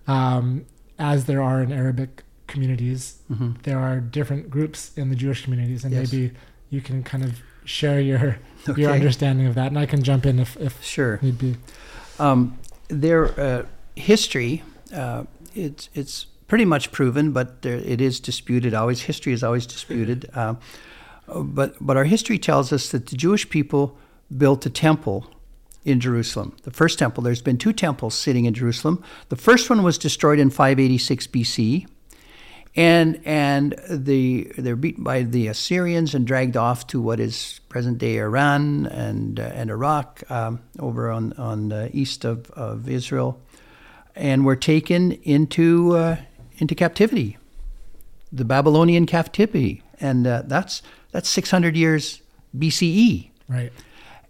um, 0.07 0.65
as 0.97 1.25
there 1.25 1.41
are 1.49 1.61
in 1.65 1.71
Arabic 1.71 2.23
communities, 2.47 3.01
Mhm. 3.31 3.61
there 3.67 3.77
are 3.87 3.99
different 4.17 4.49
groups 4.49 4.79
in 4.97 5.05
the 5.11 5.15
Jewish 5.15 5.43
communities, 5.45 5.83
and 5.85 5.93
Yes. 5.93 6.11
maybe 6.11 6.31
you 6.71 6.81
can 6.81 7.03
kind 7.11 7.23
of 7.23 7.31
share 7.65 8.01
your 8.01 8.23
Okay. 8.69 8.81
your 8.81 8.91
understanding 8.91 9.47
of 9.47 9.55
that, 9.55 9.67
and 9.67 9.79
I 9.79 9.85
can 9.85 10.03
jump 10.03 10.25
in 10.25 10.39
if, 10.39 10.55
if 10.57 10.83
Sure. 10.83 11.19
need 11.21 11.37
be. 11.37 11.55
Um, 12.19 12.57
their 12.89 13.39
uh, 13.39 13.65
history, 13.95 14.63
uh, 14.93 15.23
it's 15.55 15.89
it's 15.93 16.25
pretty 16.47 16.65
much 16.65 16.91
proven, 16.91 17.31
but 17.31 17.61
there, 17.61 17.77
it 17.77 18.01
is 18.01 18.19
disputed. 18.19 18.73
Always, 18.73 19.01
history 19.03 19.33
is 19.33 19.43
always 19.43 19.65
disputed. 19.65 20.29
Uh, 20.35 20.55
but 21.27 21.75
but 21.79 21.97
our 21.97 22.03
history 22.03 22.37
tells 22.37 22.71
us 22.73 22.89
that 22.91 23.07
the 23.07 23.15
Jewish 23.15 23.49
people 23.49 23.97
built 24.37 24.65
a 24.65 24.69
temple 24.69 25.25
in 25.83 25.99
Jerusalem. 25.99 26.55
The 26.63 26.71
first 26.71 26.99
temple. 26.99 27.23
There's 27.23 27.41
been 27.41 27.57
two 27.57 27.73
temples 27.73 28.13
sitting 28.15 28.45
in 28.45 28.53
Jerusalem. 28.53 29.03
The 29.29 29.35
first 29.35 29.69
one 29.69 29.81
was 29.81 29.97
destroyed 29.97 30.39
in 30.39 30.49
586 30.49 31.27
BC. 31.27 31.87
And 32.75 33.19
and 33.25 33.75
the 33.89 34.51
they're 34.57 34.77
beaten 34.77 35.03
by 35.03 35.23
the 35.23 35.47
Assyrians 35.47 36.15
and 36.15 36.25
dragged 36.25 36.55
off 36.55 36.87
to 36.87 37.01
what 37.01 37.19
is 37.19 37.59
present 37.67 37.97
day 37.97 38.17
Iran 38.17 38.85
and 38.85 39.39
uh, 39.39 39.43
and 39.43 39.69
Iraq 39.69 40.23
um, 40.31 40.61
over 40.79 41.11
on 41.11 41.33
on 41.33 41.67
the 41.67 41.89
east 41.93 42.23
of, 42.23 42.49
of 42.51 42.87
Israel, 42.87 43.41
and 44.15 44.45
were 44.45 44.55
taken 44.55 45.11
into 45.23 45.97
uh, 45.97 46.15
into 46.59 46.73
captivity, 46.73 47.37
the 48.31 48.45
Babylonian 48.45 49.05
captivity, 49.05 49.83
and 49.99 50.25
uh, 50.25 50.43
that's 50.45 50.81
that's 51.11 51.27
600 51.27 51.75
years 51.75 52.21
BCE. 52.57 53.31
Right. 53.49 53.73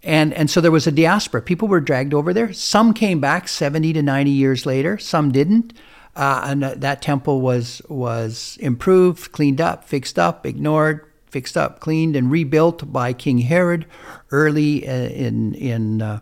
And 0.02 0.34
and 0.34 0.50
so 0.50 0.60
there 0.60 0.72
was 0.72 0.88
a 0.88 0.92
diaspora. 0.92 1.42
People 1.42 1.68
were 1.68 1.80
dragged 1.80 2.12
over 2.12 2.34
there. 2.34 2.52
Some 2.52 2.92
came 2.92 3.20
back 3.20 3.46
70 3.46 3.92
to 3.92 4.02
90 4.02 4.30
years 4.32 4.66
later. 4.66 4.98
Some 4.98 5.30
didn't. 5.30 5.74
Uh, 6.14 6.42
and 6.44 6.64
uh, 6.64 6.74
that 6.76 7.00
temple 7.00 7.40
was 7.40 7.80
was 7.88 8.58
improved, 8.60 9.32
cleaned 9.32 9.60
up, 9.60 9.84
fixed 9.84 10.18
up, 10.18 10.44
ignored, 10.44 11.06
fixed 11.30 11.56
up, 11.56 11.80
cleaned, 11.80 12.14
and 12.14 12.30
rebuilt 12.30 12.92
by 12.92 13.12
King 13.12 13.38
Herod 13.38 13.86
early 14.30 14.86
uh, 14.86 14.92
in 14.92 15.54
in 15.54 16.02
uh, 16.02 16.20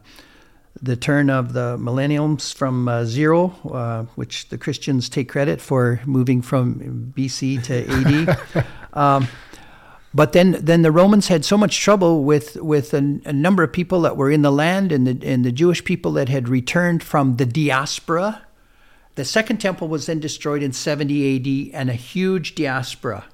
the 0.81 0.97
turn 0.97 1.29
of 1.29 1.53
the 1.53 1.77
millenniums 1.77 2.53
from 2.53 2.89
uh, 2.89 3.05
zero, 3.05 3.55
uh, 3.73 4.05
which 4.15 4.49
the 4.49 4.59
Christians 4.59 5.09
take 5.09 5.29
credit 5.29 5.61
for 5.61 6.01
moving 6.07 6.41
from 6.41 7.13
BC 7.17 7.63
to 7.65 8.37
AD. 8.57 8.67
um, 8.93 9.29
but 10.13 10.33
then, 10.33 10.57
then 10.61 10.83
the 10.83 10.91
Romans 10.91 11.29
had 11.29 11.45
so 11.45 11.57
much 11.57 11.81
trouble 11.81 12.25
with 12.25 12.57
with 12.57 12.93
a, 12.95 13.21
a 13.25 13.33
number 13.33 13.63
of 13.63 13.73
people 13.73 14.01
that 14.03 14.17
were 14.17 14.31
in 14.31 14.43
the 14.43 14.51
land 14.51 14.91
and 14.91 15.07
the 15.07 15.27
and 15.27 15.45
the 15.45 15.53
Jewish 15.53 15.85
people 15.85 16.13
that 16.13 16.29
had 16.29 16.49
returned 16.49 17.03
from 17.03 17.37
the 17.37 17.47
diaspora. 17.47 18.43
The 19.17 19.25
second 19.25 19.59
temple 19.59 19.89
was 19.89 20.07
then 20.07 20.21
destroyed 20.21 20.63
in 20.63 20.73
70 20.73 21.73
AD, 21.73 21.75
and 21.75 21.91
a 21.91 21.95
huge 21.95 22.55
diaspora 22.55 23.25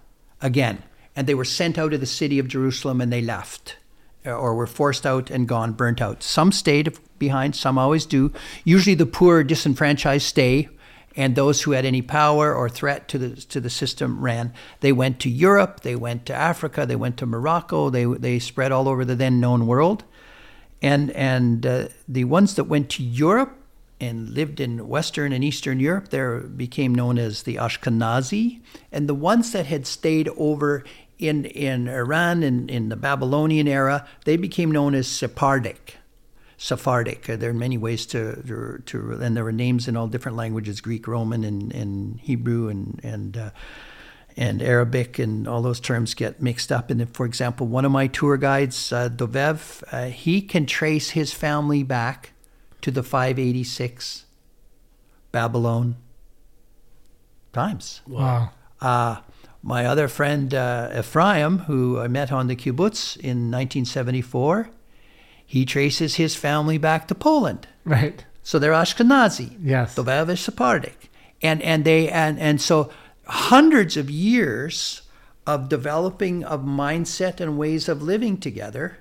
again, 0.41 0.83
and 1.15 1.27
they 1.27 1.35
were 1.35 1.45
sent 1.45 1.79
out 1.79 1.93
of 1.93 2.01
the 2.01 2.07
city 2.07 2.39
of 2.39 2.49
Jerusalem 2.49 3.01
and 3.01 3.13
they 3.13 3.23
left, 3.23 3.77
or 4.25 4.55
were 4.55 4.67
forced 4.67 5.07
out 5.07 5.31
and 5.31 5.47
gone, 5.47 5.73
burnt 5.73 6.01
out. 6.01 6.23
Some 6.23 6.53
stayed 6.53 6.99
behind, 7.19 7.57
some 7.57 7.79
always 7.79 8.07
do. 8.07 8.33
Usually, 8.65 8.95
the 8.95 9.07
poor, 9.07 9.45
disenfranchised 9.45 10.27
stay 10.27 10.69
and 11.17 11.35
those 11.35 11.63
who 11.63 11.71
had 11.73 11.87
any 11.87 12.03
power 12.03 12.55
or 12.55 12.69
threat 12.69 13.09
to 13.09 13.19
the 13.19 13.31
to 13.37 13.61
the 13.61 13.71
system 13.71 14.21
ran. 14.21 14.53
They 14.81 14.93
went 14.93 15.19
to 15.21 15.31
Europe, 15.31 15.81
they 15.81 15.97
went 15.97 16.27
to 16.27 16.35
Africa, 16.35 16.85
they 16.85 16.97
went 16.97 17.17
to 17.19 17.27
Morocco, 17.27 17.91
they 17.91 18.05
they 18.05 18.39
spread 18.39 18.71
all 18.71 18.89
over 18.89 19.05
the 19.05 19.17
then 19.17 19.41
known 19.41 19.67
world, 19.67 20.05
and 20.83 21.11
and 21.13 21.67
uh, 21.67 21.89
the 22.07 22.25
ones 22.25 22.55
that 22.55 22.65
went 22.65 22.91
to 22.91 23.03
Europe 23.03 23.59
and 24.01 24.31
lived 24.31 24.61
in 24.61 24.89
Western 24.89 25.33
and 25.33 25.43
Eastern 25.43 25.81
Europe, 25.81 26.09
there 26.09 26.41
became 26.41 26.95
known 26.95 27.19
as 27.19 27.43
the 27.43 27.57
Ashkenazi, 27.57 28.61
and 28.93 29.09
the 29.09 29.15
ones 29.15 29.53
that 29.53 29.67
had 29.67 29.87
stayed 29.87 30.29
over 30.37 30.85
in 31.19 31.45
in 31.47 31.89
Iran 31.89 32.43
in 32.43 32.69
in 32.69 32.89
the 32.89 32.97
Babylonian 32.97 33.69
era, 33.69 34.07
they 34.25 34.37
became 34.37 34.71
known 34.71 34.95
as 34.95 35.09
Sephardic. 35.09 35.97
Sephardic. 36.59 37.29
Uh, 37.29 37.37
There 37.37 37.51
are 37.51 37.55
many 37.55 37.79
ways 37.79 38.07
to, 38.07 38.43
to, 38.47 38.83
to, 38.87 39.13
and 39.21 39.37
there 39.37 39.45
were 39.45 39.53
names 39.53 39.89
in 39.89 39.97
all 39.97 40.09
different 40.09 40.37
languages: 40.37 40.81
Greek, 40.81 41.07
Roman, 41.07 41.45
and, 41.45 41.73
and 41.75 42.21
Hebrew, 42.21 42.69
and 42.69 43.01
and 43.03 43.37
uh, 43.37 43.51
and 44.37 44.63
Arabic, 44.63 45.19
and 45.19 45.49
all 45.49 45.63
those 45.63 45.81
terms 45.81 46.15
get 46.15 46.43
mixed 46.43 46.71
up. 46.71 46.91
And 46.91 47.01
if, 47.01 47.11
for 47.11 47.27
example, 47.27 47.67
one 47.67 47.87
of 47.87 47.93
my 47.93 48.07
tour 48.07 48.37
guides, 48.37 48.93
uh, 48.93 49.09
Dovev, 49.09 49.83
uh, 49.93 50.07
he 50.11 50.43
can 50.43 50.67
trace 50.67 51.11
his 51.11 51.33
family 51.33 51.83
back 51.83 52.33
to 52.87 52.93
the 52.93 53.03
586 53.03 54.27
Babylon 55.33 55.97
times. 57.53 58.01
Wow. 58.07 58.51
Uh, 58.81 59.17
my 59.61 59.85
other 59.85 60.07
friend 60.07 60.55
uh, 60.55 60.93
Ephraim, 60.97 61.59
who 61.67 61.99
I 61.99 62.07
met 62.07 62.31
on 62.31 62.47
the 62.47 62.55
kibbutz 62.55 63.17
in 63.17 63.51
1974, 63.51 64.71
he 65.45 65.65
traces 65.65 66.15
his 66.15 66.37
family 66.37 66.79
back 66.79 67.09
to 67.09 67.17
Poland. 67.17 67.67
Right. 67.85 68.25
So 68.45 68.61
they're 68.61 68.71
Ashkenazi. 68.71 69.59
Yes. 69.61 69.97
Dovev 69.97 70.29
is 70.29 70.39
Sephardic. 70.39 71.11
And, 71.43 71.61
and, 71.63 71.85
they, 71.85 72.09
and, 72.09 72.39
and 72.39 72.61
so 72.61 72.93
hundreds 73.25 73.97
of 73.97 74.09
years 74.09 75.03
of 75.45 75.69
developing 75.69 76.45
of 76.45 76.61
mindset 76.61 77.41
and 77.41 77.59
ways 77.59 77.89
of 77.89 78.01
living 78.01 78.39
together. 78.39 78.99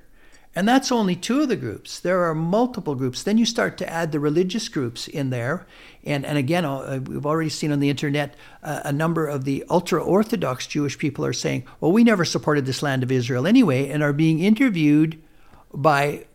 And 0.56 0.66
that's 0.66 0.90
only 0.90 1.18
two 1.18 1.42
of 1.42 1.50
the 1.50 1.58
groups. 1.58 2.00
There 2.00 2.24
are 2.24 2.34
multiple 2.34 2.96
groups. 2.96 3.24
Then 3.24 3.38
you 3.38 3.46
start 3.46 3.78
to 3.80 3.90
add 3.90 4.14
the 4.14 4.22
religious 4.22 4.70
groups 4.70 5.10
in 5.10 5.30
there. 5.30 5.68
And, 6.06 6.26
and 6.26 6.38
again, 6.38 6.64
uh, 6.64 7.02
we've 7.06 7.26
already 7.26 7.50
seen 7.50 7.74
on 7.74 7.82
the 7.82 7.90
internet 7.90 8.36
uh, 8.64 8.82
a 8.86 8.94
number 8.94 9.28
of 9.28 9.44
the 9.44 9.66
ultra 9.70 10.02
Orthodox 10.02 10.66
Jewish 10.66 10.98
people 10.98 11.26
are 11.26 11.34
saying, 11.34 11.66
well, 11.82 11.92
we 11.92 12.06
never 12.06 12.24
supported 12.24 12.66
this 12.66 12.82
land 12.82 13.04
of 13.04 13.12
Israel 13.12 13.46
anyway, 13.46 13.90
and 13.90 14.02
are 14.02 14.14
being 14.14 14.40
interviewed 14.40 15.22
by 15.74 16.26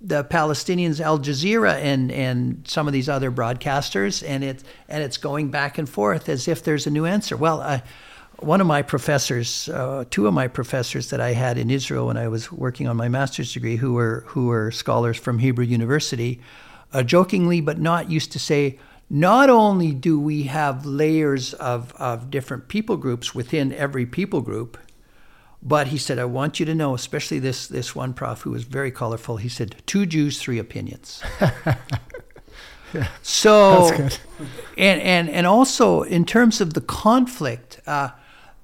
the 0.00 0.22
Palestinians, 0.22 1.00
Al 1.00 1.18
Jazeera, 1.18 1.74
and, 1.74 2.12
and 2.12 2.62
some 2.68 2.86
of 2.86 2.92
these 2.92 3.08
other 3.08 3.32
broadcasters. 3.32 4.22
And, 4.24 4.44
it, 4.44 4.62
and 4.88 5.02
it's 5.02 5.16
going 5.16 5.50
back 5.50 5.78
and 5.78 5.88
forth 5.88 6.28
as 6.28 6.46
if 6.46 6.62
there's 6.62 6.86
a 6.86 6.90
new 6.90 7.06
answer. 7.06 7.36
Well, 7.36 7.60
uh, 7.60 7.80
one 8.44 8.60
of 8.60 8.66
my 8.66 8.82
professors, 8.82 9.68
uh, 9.70 10.04
two 10.10 10.26
of 10.26 10.34
my 10.34 10.48
professors 10.48 11.10
that 11.10 11.20
I 11.20 11.32
had 11.32 11.58
in 11.58 11.70
Israel 11.70 12.06
when 12.06 12.16
I 12.16 12.28
was 12.28 12.52
working 12.52 12.86
on 12.86 12.96
my 12.96 13.08
master's 13.08 13.52
degree, 13.52 13.76
who 13.76 13.94
were 13.94 14.24
who 14.28 14.46
were 14.46 14.70
scholars 14.70 15.16
from 15.16 15.38
Hebrew 15.38 15.64
University, 15.64 16.40
uh, 16.92 17.02
jokingly 17.02 17.60
but 17.60 17.78
not 17.78 18.10
used 18.10 18.32
to 18.32 18.38
say, 18.38 18.78
not 19.10 19.50
only 19.50 19.92
do 19.92 20.18
we 20.18 20.44
have 20.44 20.84
layers 20.84 21.54
of, 21.54 21.94
of 21.94 22.30
different 22.30 22.68
people 22.68 22.96
groups 22.96 23.34
within 23.34 23.72
every 23.72 24.06
people 24.06 24.40
group, 24.40 24.78
but 25.62 25.88
he 25.88 25.98
said, 25.98 26.18
I 26.18 26.24
want 26.24 26.60
you 26.60 26.66
to 26.66 26.74
know, 26.74 26.94
especially 26.94 27.38
this 27.38 27.66
this 27.66 27.94
one 27.94 28.12
prof 28.12 28.42
who 28.42 28.50
was 28.50 28.64
very 28.64 28.90
colorful. 28.90 29.38
He 29.38 29.48
said, 29.48 29.76
two 29.86 30.04
Jews, 30.04 30.38
three 30.38 30.58
opinions. 30.58 31.22
yeah, 32.92 33.08
so, 33.22 33.90
and 34.76 35.00
and 35.00 35.30
and 35.30 35.46
also 35.46 36.02
in 36.02 36.24
terms 36.24 36.60
of 36.60 36.74
the 36.74 36.82
conflict. 36.82 37.80
Uh, 37.86 38.10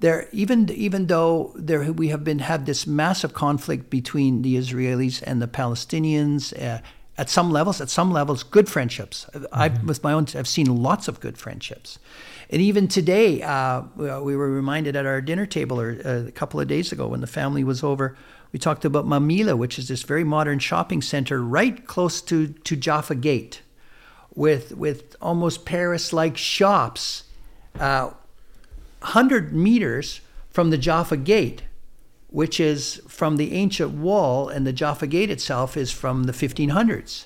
there 0.01 0.27
even 0.31 0.69
even 0.71 1.07
though 1.07 1.53
there 1.55 1.93
we 1.93 2.09
have 2.09 2.23
been 2.23 2.39
had 2.39 2.65
this 2.65 2.85
massive 2.85 3.33
conflict 3.33 3.89
between 3.89 4.41
the 4.41 4.55
Israelis 4.55 5.23
and 5.25 5.41
the 5.41 5.47
Palestinians 5.47 6.53
uh, 6.61 6.81
at 7.17 7.29
some 7.29 7.51
levels 7.51 7.79
at 7.79 7.89
some 7.89 8.11
levels 8.11 8.43
good 8.43 8.67
friendships 8.67 9.27
mm-hmm. 9.33 9.45
I've 9.53 9.83
with 9.83 10.03
my 10.03 10.11
own 10.11 10.25
I've 10.35 10.47
seen 10.47 10.75
lots 10.75 11.07
of 11.07 11.19
good 11.19 11.37
friendships 11.37 11.99
and 12.49 12.61
even 12.61 12.87
today 12.87 13.41
uh, 13.43 13.83
we 13.95 14.35
were 14.35 14.49
reminded 14.49 14.95
at 14.95 15.05
our 15.05 15.21
dinner 15.21 15.45
table 15.45 15.79
or, 15.79 16.01
uh, 16.03 16.27
a 16.27 16.31
couple 16.31 16.59
of 16.59 16.67
days 16.67 16.91
ago 16.91 17.07
when 17.07 17.21
the 17.21 17.27
family 17.27 17.63
was 17.63 17.83
over 17.83 18.17
we 18.51 18.59
talked 18.59 18.85
about 18.85 19.05
Mamilla 19.05 19.55
which 19.55 19.77
is 19.77 19.87
this 19.87 20.01
very 20.01 20.23
modern 20.23 20.57
shopping 20.57 21.03
center 21.03 21.43
right 21.43 21.85
close 21.85 22.21
to 22.23 22.47
to 22.47 22.75
Jaffa 22.75 23.15
Gate 23.15 23.61
with 24.33 24.75
with 24.75 25.15
almost 25.21 25.63
Paris 25.63 26.11
like 26.11 26.37
shops 26.37 27.25
uh, 27.79 28.11
100 29.01 29.53
meters 29.53 30.21
from 30.49 30.69
the 30.69 30.77
Jaffa 30.77 31.17
Gate, 31.17 31.63
which 32.27 32.59
is 32.59 33.01
from 33.07 33.37
the 33.37 33.53
ancient 33.53 33.91
wall, 33.91 34.47
and 34.47 34.65
the 34.65 34.73
Jaffa 34.73 35.07
Gate 35.07 35.29
itself 35.29 35.75
is 35.75 35.91
from 35.91 36.23
the 36.23 36.31
1500s. 36.31 37.25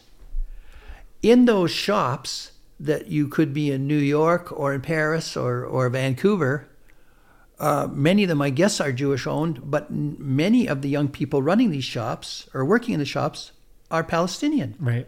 In 1.22 1.46
those 1.46 1.72
shops 1.72 2.52
that 2.80 3.08
you 3.08 3.28
could 3.28 3.54
be 3.54 3.72
in 3.72 3.88
New 3.88 3.98
York 3.98 4.52
or 4.52 4.74
in 4.74 4.82
Paris 4.82 5.36
or, 5.36 5.66
or 5.66 5.90
Vancouver, 5.90 6.68
uh, 7.60 7.88
many 7.92 8.24
of 8.24 8.30
them, 8.30 8.42
I 8.42 8.50
guess, 8.50 8.82
are 8.82 8.92
Jewish 8.92 9.26
owned, 9.26 9.72
but 9.72 9.90
many 9.90 10.68
of 10.68 10.82
the 10.82 10.90
young 10.90 11.08
people 11.08 11.42
running 11.42 11.72
these 11.72 11.86
shops 11.86 12.50
or 12.54 12.66
working 12.66 12.94
in 12.94 13.00
the 13.00 13.06
shops 13.06 13.52
are 13.90 14.04
Palestinian. 14.04 14.76
Right. 14.80 15.08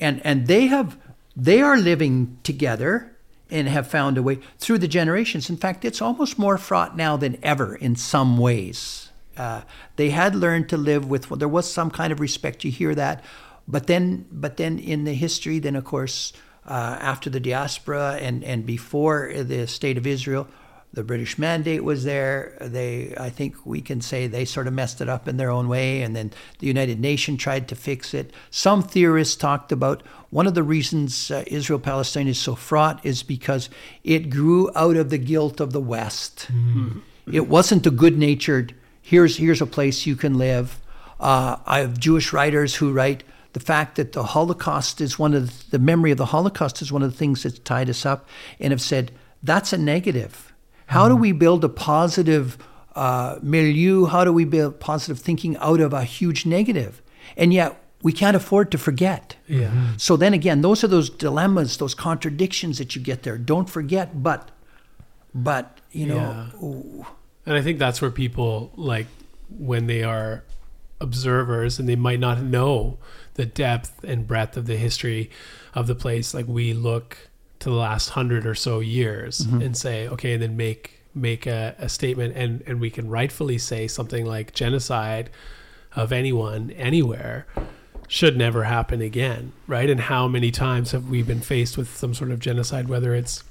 And 0.00 0.24
and 0.24 0.46
they 0.46 0.66
have 0.66 0.96
they 1.36 1.60
are 1.60 1.76
living 1.76 2.38
together 2.42 3.11
and 3.52 3.68
have 3.68 3.86
found 3.86 4.18
a 4.18 4.22
way 4.22 4.40
through 4.58 4.78
the 4.78 4.88
generations. 4.88 5.50
In 5.50 5.56
fact, 5.56 5.84
it's 5.84 6.02
almost 6.02 6.38
more 6.38 6.58
fraught 6.58 6.96
now 6.96 7.16
than 7.16 7.38
ever 7.42 7.76
in 7.76 7.94
some 7.94 8.38
ways. 8.38 9.10
Uh, 9.36 9.62
they 9.96 10.10
had 10.10 10.34
learned 10.34 10.68
to 10.70 10.76
live 10.76 11.08
with. 11.08 11.30
Well, 11.30 11.38
there 11.38 11.48
was 11.48 11.72
some 11.72 11.90
kind 11.90 12.12
of 12.12 12.20
respect. 12.20 12.64
You 12.64 12.70
hear 12.70 12.94
that, 12.94 13.22
but 13.68 13.86
then, 13.86 14.26
but 14.32 14.56
then 14.56 14.78
in 14.78 15.04
the 15.04 15.14
history, 15.14 15.58
then 15.58 15.76
of 15.76 15.84
course, 15.84 16.32
uh, 16.66 16.96
after 17.00 17.30
the 17.30 17.40
diaspora 17.40 18.18
and 18.20 18.44
and 18.44 18.66
before 18.66 19.32
the 19.34 19.66
state 19.66 19.98
of 19.98 20.06
Israel, 20.06 20.48
the 20.92 21.02
British 21.02 21.38
mandate 21.38 21.82
was 21.82 22.04
there. 22.04 22.56
They, 22.60 23.14
I 23.16 23.30
think 23.30 23.64
we 23.64 23.80
can 23.80 24.00
say 24.02 24.26
they 24.26 24.44
sort 24.44 24.66
of 24.66 24.74
messed 24.74 25.00
it 25.00 25.08
up 25.08 25.26
in 25.26 25.38
their 25.38 25.50
own 25.50 25.68
way, 25.68 26.02
and 26.02 26.14
then 26.14 26.32
the 26.58 26.66
United 26.66 27.00
Nations 27.00 27.40
tried 27.40 27.68
to 27.68 27.74
fix 27.74 28.12
it. 28.12 28.32
Some 28.50 28.82
theorists 28.82 29.36
talked 29.36 29.72
about 29.72 30.02
one 30.30 30.46
of 30.46 30.54
the 30.54 30.62
reasons 30.62 31.30
uh, 31.30 31.44
Israel 31.46 31.78
Palestine 31.78 32.28
is 32.28 32.38
so 32.38 32.54
fraught 32.54 33.04
is 33.04 33.22
because 33.22 33.70
it 34.04 34.30
grew 34.30 34.70
out 34.74 34.96
of 34.96 35.10
the 35.10 35.18
guilt 35.18 35.60
of 35.60 35.72
the 35.72 35.80
West. 35.80 36.48
Mm-hmm. 36.52 36.98
It 37.32 37.48
wasn't 37.48 37.86
a 37.86 37.90
good 37.90 38.18
natured, 38.18 38.74
here's, 39.00 39.36
here's 39.38 39.62
a 39.62 39.66
place 39.66 40.06
you 40.06 40.16
can 40.16 40.36
live. 40.36 40.78
Uh, 41.20 41.56
I 41.66 41.78
have 41.78 41.98
Jewish 41.98 42.32
writers 42.32 42.74
who 42.74 42.92
write 42.92 43.24
the 43.52 43.60
fact 43.60 43.96
that 43.96 44.12
the 44.12 44.24
Holocaust 44.24 45.00
is 45.00 45.18
one 45.18 45.34
of 45.34 45.70
the, 45.70 45.78
the 45.78 45.84
memory 45.84 46.10
of 46.10 46.18
the 46.18 46.26
Holocaust 46.26 46.82
is 46.82 46.90
one 46.90 47.02
of 47.02 47.12
the 47.12 47.16
things 47.16 47.42
that's 47.42 47.58
tied 47.60 47.88
us 47.88 48.04
up 48.04 48.28
and 48.58 48.72
have 48.72 48.80
said 48.80 49.12
that's 49.42 49.72
a 49.72 49.78
negative 49.78 50.51
how 50.92 51.08
do 51.08 51.16
we 51.16 51.32
build 51.32 51.64
a 51.64 51.68
positive 51.68 52.58
uh, 52.94 53.38
milieu? 53.42 54.06
How 54.06 54.24
do 54.24 54.32
we 54.32 54.44
build 54.44 54.78
positive 54.78 55.18
thinking 55.18 55.56
out 55.56 55.80
of 55.80 55.92
a 55.92 56.04
huge 56.04 56.44
negative? 56.46 57.02
And 57.36 57.52
yet 57.52 57.82
we 58.02 58.12
can't 58.12 58.36
afford 58.36 58.70
to 58.72 58.78
forget. 58.78 59.36
Yeah. 59.46 59.68
Mm-hmm. 59.68 59.96
So 59.96 60.16
then 60.16 60.34
again, 60.34 60.60
those 60.60 60.84
are 60.84 60.88
those 60.88 61.08
dilemmas, 61.08 61.76
those 61.78 61.94
contradictions 61.94 62.78
that 62.78 62.94
you 62.94 63.02
get 63.02 63.22
there. 63.22 63.38
Don't 63.38 63.70
forget, 63.70 64.22
but, 64.22 64.50
but 65.34 65.80
you 65.92 66.06
know. 66.06 66.48
Yeah. 66.60 67.04
And 67.46 67.56
I 67.56 67.62
think 67.62 67.78
that's 67.78 68.02
where 68.02 68.10
people 68.10 68.72
like 68.76 69.06
when 69.48 69.86
they 69.86 70.02
are 70.02 70.44
observers 71.00 71.78
and 71.78 71.88
they 71.88 71.96
might 71.96 72.20
not 72.20 72.42
know 72.42 72.98
the 73.34 73.46
depth 73.46 74.04
and 74.04 74.26
breadth 74.26 74.56
of 74.56 74.66
the 74.66 74.76
history 74.76 75.30
of 75.74 75.86
the 75.86 75.94
place. 75.94 76.34
Like 76.34 76.46
we 76.46 76.72
look 76.72 77.30
to 77.62 77.70
the 77.70 77.76
last 77.76 78.10
hundred 78.10 78.46
or 78.46 78.54
so 78.54 78.80
years 78.80 79.40
mm-hmm. 79.40 79.62
and 79.62 79.76
say, 79.76 80.08
okay, 80.08 80.34
and 80.34 80.42
then 80.42 80.56
make 80.56 81.00
make 81.14 81.46
a, 81.46 81.74
a 81.78 81.88
statement 81.88 82.34
and, 82.36 82.62
and 82.66 82.80
we 82.80 82.90
can 82.90 83.08
rightfully 83.08 83.58
say 83.58 83.86
something 83.86 84.24
like 84.24 84.54
genocide 84.54 85.28
of 85.94 86.10
anyone 86.10 86.70
anywhere 86.70 87.46
should 88.08 88.36
never 88.36 88.64
happen 88.64 89.02
again, 89.02 89.52
right? 89.66 89.90
And 89.90 90.00
how 90.00 90.26
many 90.26 90.50
times 90.50 90.92
have 90.92 91.08
we 91.08 91.22
been 91.22 91.40
faced 91.40 91.76
with 91.76 91.94
some 91.94 92.14
sort 92.14 92.30
of 92.30 92.40
genocide, 92.40 92.88
whether 92.88 93.14
it's 93.14 93.44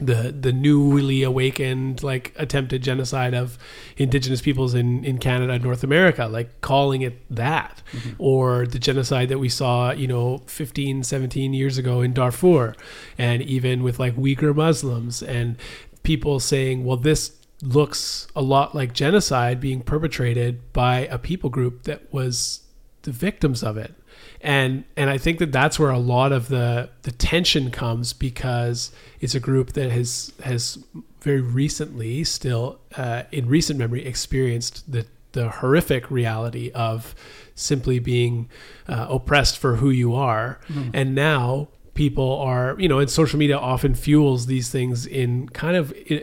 the 0.00 0.34
the 0.38 0.52
newly 0.52 1.22
awakened 1.22 2.02
like 2.02 2.32
attempted 2.36 2.82
genocide 2.82 3.34
of 3.34 3.58
indigenous 3.96 4.40
peoples 4.40 4.74
in 4.74 5.04
in 5.04 5.18
Canada 5.18 5.52
and 5.52 5.62
North 5.62 5.84
America 5.84 6.26
like 6.26 6.60
calling 6.60 7.02
it 7.02 7.20
that 7.28 7.82
mm-hmm. 7.92 8.10
or 8.18 8.66
the 8.66 8.78
genocide 8.78 9.28
that 9.28 9.38
we 9.38 9.48
saw 9.48 9.92
you 9.92 10.06
know 10.06 10.38
15 10.46 11.02
17 11.02 11.52
years 11.52 11.78
ago 11.78 12.00
in 12.00 12.12
Darfur 12.12 12.74
and 13.18 13.42
even 13.42 13.82
with 13.82 13.98
like 13.98 14.16
Uyghur 14.16 14.54
Muslims 14.54 15.22
and 15.22 15.56
people 16.02 16.40
saying 16.40 16.84
well 16.84 16.96
this 16.96 17.36
looks 17.62 18.26
a 18.34 18.40
lot 18.40 18.74
like 18.74 18.94
genocide 18.94 19.60
being 19.60 19.82
perpetrated 19.82 20.72
by 20.72 21.00
a 21.06 21.18
people 21.18 21.50
group 21.50 21.82
that 21.82 22.12
was 22.12 22.62
the 23.02 23.10
victims 23.10 23.62
of 23.62 23.76
it 23.76 23.94
and 24.40 24.84
and 24.96 25.10
I 25.10 25.18
think 25.18 25.38
that 25.38 25.52
that's 25.52 25.78
where 25.78 25.90
a 25.90 25.98
lot 25.98 26.32
of 26.32 26.48
the 26.48 26.90
the 27.02 27.12
tension 27.12 27.70
comes 27.70 28.12
because 28.12 28.90
it's 29.20 29.34
a 29.34 29.40
group 29.40 29.74
that 29.74 29.90
has 29.90 30.32
has 30.42 30.78
very 31.20 31.40
recently, 31.40 32.24
still 32.24 32.80
uh, 32.96 33.24
in 33.30 33.46
recent 33.48 33.78
memory, 33.78 34.04
experienced 34.04 34.90
the 34.90 35.06
the 35.32 35.48
horrific 35.48 36.10
reality 36.10 36.70
of 36.74 37.14
simply 37.54 37.98
being 37.98 38.48
uh, 38.88 39.06
oppressed 39.10 39.58
for 39.58 39.76
who 39.76 39.90
you 39.90 40.14
are, 40.14 40.58
mm-hmm. 40.68 40.90
and 40.94 41.14
now 41.14 41.68
people 41.92 42.38
are 42.38 42.76
you 42.78 42.88
know, 42.88 42.98
and 42.98 43.10
social 43.10 43.38
media 43.38 43.58
often 43.58 43.94
fuels 43.94 44.46
these 44.46 44.70
things 44.70 45.06
in 45.06 45.48
kind 45.50 45.76
of. 45.76 45.92
Uh, 46.10 46.18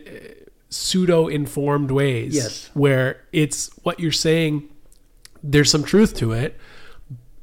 pseudo 0.69 1.29
informed 1.29 1.91
ways 1.91 2.35
yes 2.35 2.69
where 2.73 3.21
it's 3.31 3.69
what 3.83 4.01
you're 4.01 4.11
saying 4.11 4.67
there's 5.41 5.71
some 5.71 5.81
truth 5.81 6.13
to 6.13 6.33
it 6.33 6.59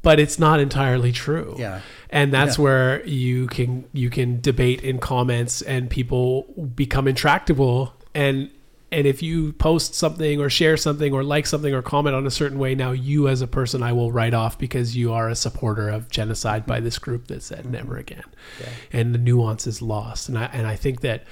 but 0.05 0.21
it's 0.21 0.39
not 0.39 0.61
entirely 0.61 1.11
true. 1.11 1.57
Yeah. 1.59 1.81
And 2.11 2.33
that's 2.33 2.59
yeah. 2.59 2.65
where 2.65 3.07
you 3.07 3.49
can 3.49 3.89
you 3.93 4.11
can 4.11 4.41
debate 4.41 4.83
in 4.83 4.99
comments 4.99 5.63
and 5.63 5.91
people 5.91 6.43
become 6.77 7.09
intractable 7.09 7.93
and 8.15 8.51
and 8.93 9.09
if 9.09 9.25
you 9.25 9.53
post 9.55 9.97
something 9.97 10.41
or 10.41 10.49
share 10.49 10.77
something 10.77 11.13
or 11.13 11.25
like 11.25 11.47
something 11.47 11.75
or 11.75 11.83
comment 11.83 12.15
on 12.15 12.25
a 12.27 12.31
certain 12.31 12.61
way 12.61 12.77
now 12.77 12.93
you 12.93 13.27
as 13.27 13.41
a 13.41 13.49
person 13.49 13.83
I 13.83 13.93
will 13.93 14.13
write 14.13 14.35
off 14.35 14.57
because 14.57 14.95
you 14.95 15.13
are 15.13 15.29
a 15.29 15.35
supporter 15.35 15.89
of 15.89 16.09
genocide 16.11 16.67
by 16.67 16.79
this 16.79 17.01
group 17.01 17.27
that 17.27 17.43
said 17.43 17.69
never 17.69 17.97
again. 17.97 18.25
Yeah. 18.61 18.69
And 18.93 19.15
the 19.15 19.19
nuance 19.19 19.67
is 19.67 19.83
lost. 19.83 20.29
And 20.29 20.39
I 20.39 20.45
and 20.53 20.69
I 20.69 20.77
think 20.77 21.01
that 21.01 21.25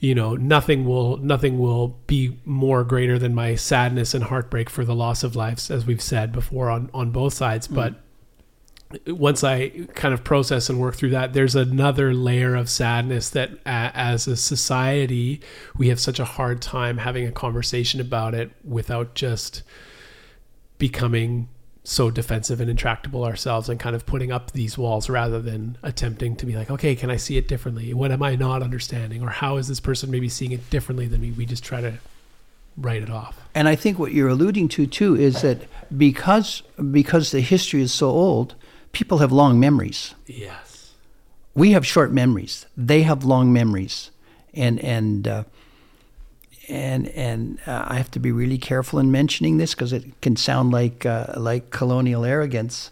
you 0.00 0.14
know 0.14 0.34
nothing 0.34 0.86
will 0.86 1.16
nothing 1.18 1.58
will 1.58 1.88
be 2.06 2.38
more 2.44 2.84
greater 2.84 3.18
than 3.18 3.34
my 3.34 3.54
sadness 3.54 4.14
and 4.14 4.24
heartbreak 4.24 4.70
for 4.70 4.84
the 4.84 4.94
loss 4.94 5.22
of 5.24 5.34
lives 5.34 5.70
as 5.70 5.86
we've 5.86 6.02
said 6.02 6.32
before 6.32 6.70
on 6.70 6.90
on 6.94 7.10
both 7.10 7.34
sides 7.34 7.68
mm. 7.68 7.74
but 7.74 7.94
once 9.06 9.44
i 9.44 9.68
kind 9.94 10.14
of 10.14 10.24
process 10.24 10.70
and 10.70 10.80
work 10.80 10.94
through 10.94 11.10
that 11.10 11.32
there's 11.32 11.54
another 11.54 12.14
layer 12.14 12.54
of 12.54 12.70
sadness 12.70 13.28
that 13.30 13.50
uh, 13.66 13.90
as 13.94 14.26
a 14.26 14.36
society 14.36 15.40
we 15.76 15.88
have 15.88 16.00
such 16.00 16.18
a 16.18 16.24
hard 16.24 16.62
time 16.62 16.98
having 16.98 17.26
a 17.26 17.32
conversation 17.32 18.00
about 18.00 18.34
it 18.34 18.50
without 18.64 19.14
just 19.14 19.62
becoming 20.78 21.48
so 21.88 22.10
defensive 22.10 22.60
and 22.60 22.68
intractable 22.68 23.24
ourselves 23.24 23.70
and 23.70 23.80
kind 23.80 23.96
of 23.96 24.04
putting 24.04 24.30
up 24.30 24.50
these 24.50 24.76
walls 24.76 25.08
rather 25.08 25.40
than 25.40 25.78
attempting 25.82 26.36
to 26.36 26.44
be 26.44 26.54
like, 26.54 26.70
okay, 26.70 26.94
can 26.94 27.10
I 27.10 27.16
see 27.16 27.38
it 27.38 27.48
differently? 27.48 27.94
What 27.94 28.12
am 28.12 28.22
I 28.22 28.36
not 28.36 28.62
understanding? 28.62 29.22
Or 29.22 29.30
how 29.30 29.56
is 29.56 29.68
this 29.68 29.80
person 29.80 30.10
maybe 30.10 30.28
seeing 30.28 30.52
it 30.52 30.68
differently 30.68 31.06
than 31.06 31.22
me? 31.22 31.30
We 31.30 31.46
just 31.46 31.64
try 31.64 31.80
to 31.80 31.94
write 32.76 33.02
it 33.02 33.08
off. 33.08 33.40
And 33.54 33.66
I 33.68 33.74
think 33.74 33.98
what 33.98 34.12
you're 34.12 34.28
alluding 34.28 34.68
to 34.68 34.86
too 34.86 35.16
is 35.16 35.40
that 35.40 35.62
because 35.96 36.62
because 36.92 37.30
the 37.30 37.40
history 37.40 37.80
is 37.80 37.92
so 37.92 38.10
old, 38.10 38.54
people 38.92 39.18
have 39.18 39.32
long 39.32 39.58
memories. 39.58 40.14
Yes. 40.26 40.92
We 41.54 41.72
have 41.72 41.86
short 41.86 42.12
memories. 42.12 42.66
They 42.76 43.02
have 43.02 43.24
long 43.24 43.50
memories, 43.50 44.10
and 44.52 44.78
and 44.80 45.26
uh, 45.26 45.44
and 46.68 47.08
and 47.08 47.58
uh, 47.66 47.84
I 47.88 47.96
have 47.96 48.10
to 48.12 48.20
be 48.20 48.32
really 48.32 48.58
careful 48.58 48.98
in 48.98 49.10
mentioning 49.10 49.58
this 49.58 49.74
because 49.74 49.92
it 49.92 50.20
can 50.20 50.36
sound 50.36 50.72
like 50.72 51.06
uh, 51.06 51.34
like 51.36 51.70
colonial 51.70 52.24
arrogance. 52.24 52.90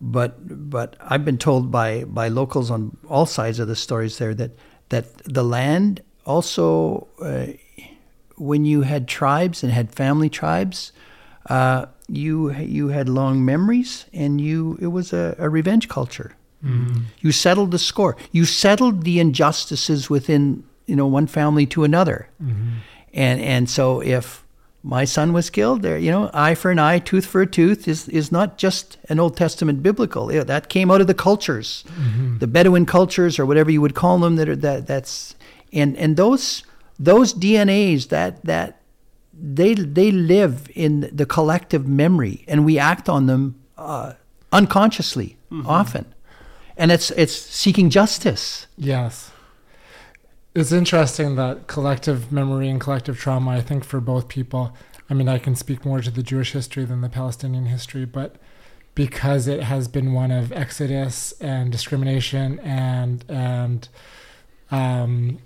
But 0.00 0.70
but 0.70 0.96
I've 1.00 1.24
been 1.24 1.38
told 1.38 1.70
by 1.70 2.04
by 2.04 2.28
locals 2.28 2.70
on 2.70 2.96
all 3.08 3.26
sides 3.26 3.58
of 3.58 3.68
the 3.68 3.76
stories 3.76 4.18
there 4.18 4.34
that 4.34 4.52
that 4.88 5.16
the 5.24 5.44
land 5.44 6.02
also 6.24 7.08
uh, 7.22 7.46
when 8.36 8.64
you 8.64 8.82
had 8.82 9.06
tribes 9.06 9.62
and 9.62 9.72
had 9.72 9.94
family 9.94 10.30
tribes, 10.30 10.92
uh, 11.50 11.86
you 12.08 12.52
you 12.52 12.88
had 12.88 13.08
long 13.08 13.44
memories, 13.44 14.06
and 14.12 14.40
you 14.40 14.78
it 14.80 14.88
was 14.88 15.12
a, 15.12 15.36
a 15.38 15.48
revenge 15.48 15.88
culture. 15.88 16.34
Mm-hmm. 16.64 17.04
You 17.20 17.32
settled 17.32 17.70
the 17.70 17.78
score. 17.78 18.16
You 18.32 18.44
settled 18.44 19.04
the 19.04 19.20
injustices 19.20 20.10
within 20.10 20.64
you 20.86 20.96
know 20.96 21.06
one 21.06 21.26
family 21.26 21.66
to 21.66 21.84
another, 21.84 22.28
Mm-hmm. 22.42 22.68
And 23.14 23.40
and 23.40 23.68
so 23.68 24.00
if 24.00 24.44
my 24.82 25.04
son 25.04 25.32
was 25.32 25.50
killed, 25.50 25.82
there 25.82 25.98
you 25.98 26.10
know 26.10 26.30
eye 26.32 26.54
for 26.54 26.70
an 26.70 26.78
eye, 26.78 26.98
tooth 27.00 27.26
for 27.26 27.42
a 27.42 27.46
tooth 27.46 27.86
is 27.88 28.08
is 28.08 28.30
not 28.32 28.56
just 28.58 28.98
an 29.08 29.18
Old 29.20 29.36
Testament 29.36 29.82
biblical. 29.82 30.32
Yeah, 30.32 30.44
that 30.44 30.68
came 30.68 30.90
out 30.90 31.00
of 31.00 31.06
the 31.06 31.14
cultures, 31.14 31.84
Mm-hmm. 31.88 32.38
the 32.38 32.46
Bedouin 32.46 32.86
cultures 32.86 33.38
or 33.38 33.44
whatever 33.46 33.70
you 33.70 33.80
would 33.80 33.94
call 33.94 34.18
them. 34.18 34.36
That 34.36 34.48
are 34.48 34.56
that 34.56 34.86
that's 34.86 35.34
and 35.72 35.96
and 35.98 36.16
those 36.16 36.62
those 36.98 37.34
DNAs 37.34 38.08
that 38.08 38.42
that 38.44 38.80
they 39.32 39.74
they 39.74 40.10
live 40.10 40.70
in 40.74 41.10
the 41.12 41.26
collective 41.26 41.86
memory, 41.88 42.44
and 42.48 42.64
we 42.64 42.78
act 42.78 43.08
on 43.08 43.26
them 43.26 43.54
uh, 43.76 44.12
unconsciously 44.52 45.36
often, 45.66 46.04
and 46.76 46.90
it's 46.92 47.10
it's 47.12 47.34
seeking 47.36 47.90
justice. 47.90 48.66
Yes. 48.76 49.29
It's 50.54 50.72
interesting 50.72 51.36
that 51.36 51.66
collective 51.68 52.32
memory 52.32 52.68
and 52.68 52.80
collective 52.80 53.18
trauma, 53.18 53.52
I 53.52 53.60
think, 53.60 53.84
for 53.84 54.00
both 54.00 54.26
people, 54.28 54.74
I 55.08 55.14
mean, 55.14 55.28
I 55.28 55.38
can 55.38 55.54
speak 55.54 55.84
more 55.84 56.00
to 56.00 56.10
the 56.10 56.22
Jewish 56.22 56.52
history 56.52 56.84
than 56.84 57.00
the 57.02 57.08
Palestinian 57.08 57.66
history, 57.66 58.04
but 58.04 58.36
because 58.96 59.46
it 59.46 59.62
has 59.62 59.86
been 59.86 60.12
one 60.12 60.32
of 60.32 60.50
exodus 60.52 61.32
and 61.40 61.70
discrimination 61.70 62.58
and, 62.60 63.24
and, 63.28 63.88
um, 64.72 65.38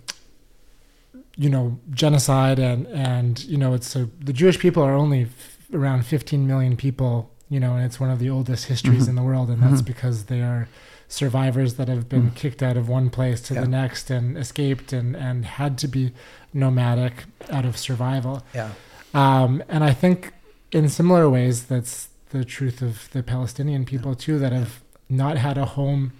you 1.36 1.50
know, 1.50 1.78
genocide 1.90 2.58
and, 2.58 2.86
and, 2.86 3.44
you 3.44 3.58
know, 3.58 3.74
it's 3.74 3.94
a, 3.94 4.08
the 4.20 4.32
Jewish 4.32 4.58
people 4.58 4.82
are 4.82 4.94
only 4.94 5.22
f- 5.24 5.58
around 5.74 6.06
15 6.06 6.46
million 6.46 6.76
people, 6.76 7.30
you 7.50 7.60
know, 7.60 7.74
and 7.74 7.84
it's 7.84 8.00
one 8.00 8.10
of 8.10 8.18
the 8.18 8.30
oldest 8.30 8.66
histories 8.66 9.04
Mhm. 9.04 9.08
in 9.10 9.14
the 9.16 9.22
world. 9.22 9.50
And 9.50 9.62
that's 9.62 9.82
Mhm. 9.82 9.86
because 9.86 10.24
they 10.24 10.40
are 10.40 10.68
survivors 11.08 11.74
that 11.74 11.88
have 11.88 12.08
been 12.08 12.30
Mm. 12.30 12.34
kicked 12.34 12.62
out 12.62 12.76
of 12.76 12.88
one 12.88 13.10
place 13.10 13.40
to 13.42 13.54
Yeah. 13.54 13.60
the 13.62 13.68
next 13.68 14.10
and 14.10 14.36
escaped 14.38 14.92
and, 14.92 15.14
and 15.16 15.44
had 15.44 15.78
to 15.78 15.88
be 15.88 16.12
nomadic 16.52 17.24
out 17.50 17.64
of 17.64 17.76
survival. 17.76 18.42
Yeah. 18.54 18.70
Um, 19.12 19.62
and 19.68 19.84
I 19.84 19.92
think 19.92 20.32
in 20.72 20.88
similar 20.88 21.28
ways, 21.30 21.64
that's 21.64 22.08
the 22.30 22.44
truth 22.44 22.82
of 22.82 23.08
the 23.12 23.22
Palestinian 23.22 23.84
people 23.84 24.14
too, 24.14 24.38
that 24.38 24.52
have 24.52 24.80
not 25.08 25.36
had 25.38 25.56
a 25.58 25.64
home 25.64 26.12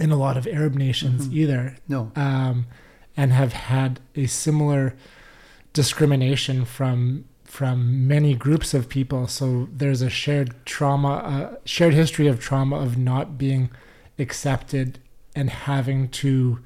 in 0.00 0.10
a 0.10 0.16
lot 0.16 0.36
of 0.36 0.46
Arab 0.46 0.74
nations 0.74 1.28
Mhm. 1.28 1.32
either, 1.34 1.76
No. 1.88 2.10
um, 2.16 2.66
and 3.16 3.32
have 3.32 3.52
had 3.52 4.00
a 4.16 4.26
similar 4.26 4.94
discrimination 5.72 6.64
from 6.64 7.24
from 7.44 8.06
many 8.06 8.34
groups 8.34 8.74
of 8.74 8.90
people. 8.90 9.26
So 9.26 9.68
there's 9.74 10.02
a 10.02 10.10
shared 10.10 10.54
trauma, 10.66 11.08
uh, 11.14 11.54
shared 11.64 11.94
history 11.94 12.26
of 12.26 12.38
trauma 12.38 12.76
of 12.76 12.98
not 12.98 13.38
being 13.38 13.70
accepted 14.18 14.98
and 15.34 15.50
having 15.50 16.08
to 16.08 16.58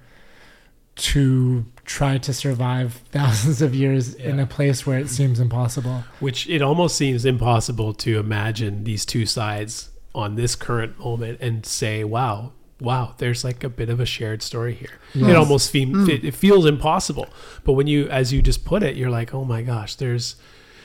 to 0.94 1.64
try 1.84 2.18
to 2.18 2.32
survive 2.34 2.94
thousands 3.10 3.62
of 3.62 3.74
years 3.74 4.14
in 4.14 4.38
a 4.38 4.46
place 4.46 4.86
where 4.86 4.98
it 4.98 5.08
seems 5.08 5.40
impossible. 5.40 6.04
Which 6.20 6.48
it 6.48 6.60
almost 6.62 6.96
seems 6.96 7.24
impossible 7.24 7.94
to 7.94 8.18
imagine 8.18 8.84
these 8.84 9.06
two 9.06 9.24
sides 9.26 9.90
on 10.14 10.34
this 10.34 10.54
current 10.54 10.98
moment 10.98 11.38
and 11.40 11.64
say, 11.64 12.04
wow, 12.04 12.52
wow, 12.78 13.14
there's 13.18 13.42
like 13.42 13.64
a 13.64 13.70
bit 13.70 13.88
of 13.88 14.00
a 14.00 14.04
shared 14.06 14.42
story 14.42 14.74
here. 14.74 14.98
It 15.14 15.34
almost 15.34 15.70
fe- 15.70 15.86
Mm. 15.86 16.08
it, 16.08 16.24
it 16.24 16.34
feels 16.34 16.66
impossible. 16.66 17.26
But 17.64 17.72
when 17.72 17.86
you, 17.86 18.08
as 18.08 18.32
you 18.32 18.42
just 18.42 18.64
put 18.66 18.82
it, 18.82 18.94
you're 18.96 19.10
like, 19.10 19.32
oh 19.32 19.44
my 19.44 19.62
gosh, 19.62 19.94
there's, 19.94 20.36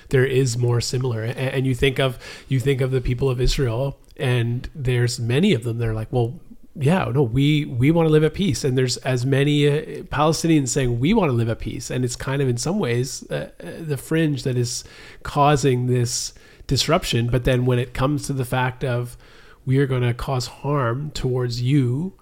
there 0.09 0.25
is 0.25 0.57
more 0.57 0.79
similar. 0.79 1.23
And, 1.23 1.37
and 1.37 1.67
you 1.67 1.75
think 1.75 1.99
of, 1.99 2.17
you 2.47 2.61
think 2.61 2.79
of 2.79 2.91
the 2.91 3.01
people 3.01 3.29
of 3.29 3.41
Israel 3.41 3.99
and 4.15 4.69
there's 4.73 5.19
many 5.19 5.53
of 5.53 5.63
them. 5.65 5.79
They're 5.79 5.93
like, 5.93 6.07
well, 6.11 6.39
yeah, 6.79 7.05
no, 7.13 7.23
we, 7.23 7.65
we 7.65 7.91
want 7.91 8.07
to 8.07 8.11
live 8.11 8.23
at 8.23 8.33
peace. 8.33 8.63
And 8.63 8.77
there's 8.77 8.97
as 8.97 9.25
many 9.25 9.67
uh, 9.67 10.03
Palestinians 10.03 10.69
saying 10.69 10.99
we 10.99 11.13
want 11.13 11.29
to 11.29 11.33
live 11.33 11.49
at 11.49 11.59
peace. 11.59 11.89
And 11.89 12.05
it's 12.05 12.15
kind 12.15 12.41
of 12.41 12.47
in 12.47 12.57
some 12.57 12.77
ways 12.79 13.25
uh, 13.31 13.49
uh, 13.59 13.71
the 13.79 13.97
fringe 13.97 14.43
that 14.43 14.57
is 14.57 14.83
causing 15.23 15.87
this 15.87 16.33
disruption. 16.67 17.27
But 17.29 17.43
then 17.45 17.65
when 17.65 17.79
it 17.79 17.93
comes 17.93 18.27
to 18.27 18.33
the 18.33 18.45
fact 18.45 18.83
of 18.83 19.17
we 19.65 19.77
are 19.79 19.87
going 19.87 20.03
to 20.03 20.13
cause 20.13 20.47
harm 20.47 21.11
towards 21.11 21.61
you 21.61 22.13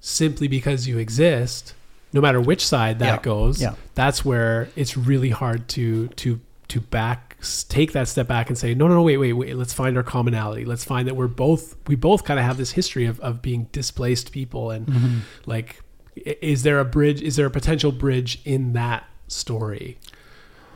simply 0.00 0.48
because 0.48 0.86
you 0.86 0.96
exist, 0.98 1.74
no 2.12 2.20
matter 2.20 2.40
which 2.40 2.66
side 2.66 2.98
that 3.00 3.16
Yeah. 3.16 3.22
goes, 3.22 3.60
Yeah. 3.60 3.74
that's 3.94 4.24
where 4.24 4.68
it's 4.76 4.96
really 4.96 5.30
hard 5.30 5.68
to 5.70 6.08
to 6.08 6.40
to 6.68 6.80
back 6.80 7.27
take 7.68 7.92
that 7.92 8.08
step 8.08 8.26
back 8.26 8.48
and 8.48 8.58
say 8.58 8.74
no 8.74 8.88
no 8.88 8.94
no 8.94 9.02
wait 9.02 9.16
wait 9.18 9.32
wait 9.32 9.56
let's 9.56 9.72
find 9.72 9.96
our 9.96 10.02
commonality 10.02 10.64
let's 10.64 10.84
find 10.84 11.06
that 11.06 11.14
we're 11.14 11.28
both 11.28 11.76
we 11.86 11.94
both 11.94 12.24
kind 12.24 12.40
of 12.40 12.44
have 12.44 12.56
this 12.56 12.72
history 12.72 13.06
of, 13.06 13.20
of 13.20 13.40
being 13.40 13.68
displaced 13.72 14.32
people 14.32 14.70
and 14.72 14.86
Mm-hmm. 14.88 15.18
like 15.46 15.82
is 16.16 16.64
there 16.64 16.80
a 16.80 16.84
bridge 16.84 17.22
is 17.22 17.36
there 17.36 17.46
a 17.46 17.50
potential 17.50 17.92
bridge 17.92 18.40
in 18.44 18.72
that 18.72 19.04
story 19.28 19.98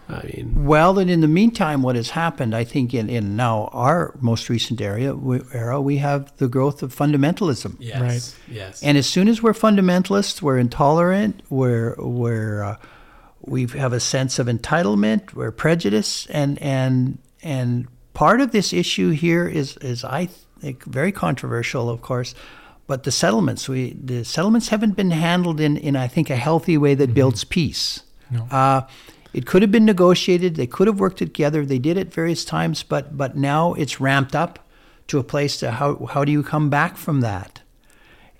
i 0.09 0.23
mean 0.25 0.65
Well, 0.67 0.95
then 0.95 1.09
in 1.09 1.21
the 1.21 1.29
meantime, 1.29 1.83
what 1.83 1.97
has 1.97 2.11
happened, 2.11 2.55
I 2.55 2.65
think, 2.65 2.93
in, 2.93 3.09
in 3.09 3.35
now 3.37 3.71
our 3.73 4.15
most 4.21 4.49
recent 4.49 4.81
area 4.81 5.15
we, 5.15 5.41
era, 5.53 5.81
we 5.81 5.97
have 5.99 6.37
the 6.37 6.49
growth 6.49 6.83
of 6.83 6.95
fundamentalism. 6.95 7.77
yes 7.81 8.01
Right. 8.01 8.55
yes 8.57 8.83
And 8.83 8.99
as 8.99 9.07
soon 9.07 9.27
as 9.29 9.43
we're 9.43 9.53
fundamentalists, 9.55 10.43
we're 10.43 10.59
intolerant, 10.59 11.43
we're, 11.51 11.95
we're, 11.99 12.63
uh, 12.63 12.77
we 13.43 13.67
have 13.67 13.93
a 13.93 14.01
sense 14.01 14.39
of 14.39 14.47
entitlement, 14.47 15.35
we're 15.35 15.51
prejudiced, 15.51 16.29
and, 16.31 16.61
and, 16.61 17.19
and 17.43 17.89
part 18.15 18.41
of 18.41 18.53
this 18.53 18.73
issue 18.73 19.11
here 19.11 19.49
is, 19.49 19.77
is 19.79 20.05
I 20.05 20.27
think, 20.61 20.85
very 20.85 21.13
controversial, 21.13 21.91
of 21.91 22.01
course, 22.03 22.35
but 22.87 23.05
the 23.05 23.13
settlements, 23.13 23.69
we, 23.69 23.93
the 23.95 24.25
settlements 24.25 24.69
haven't 24.69 24.97
been 24.97 25.11
handled 25.11 25.61
in, 25.61 25.77
in, 25.77 25.97
I 25.97 26.09
think, 26.09 26.31
a 26.31 26.37
healthy 26.37 26.77
way 26.77 26.95
that 26.95 27.15
builds 27.15 27.45
peace. 27.45 28.03
No. 28.31 28.47
Uh, 28.51 28.83
it 29.33 29.47
could 29.47 29.63
have 29.63 29.73
been 29.73 29.85
negotiated. 29.85 30.57
They 30.57 30.67
could 30.67 30.87
have 30.87 31.01
worked 31.01 31.19
together. 31.19 31.65
They 31.65 31.79
did 31.79 31.97
at 31.97 32.13
various 32.13 32.45
times, 32.45 32.83
but 32.83 33.17
but 33.17 33.37
now 33.37 33.73
it's 33.75 34.01
ramped 34.01 34.35
up 34.35 34.59
to 35.09 35.19
a 35.19 35.25
place 35.25 35.57
to 35.59 35.71
how 35.71 36.07
how 36.07 36.25
do 36.25 36.33
you 36.33 36.43
come 36.43 36.69
back 36.69 36.97
from 36.97 37.21
that? 37.23 37.62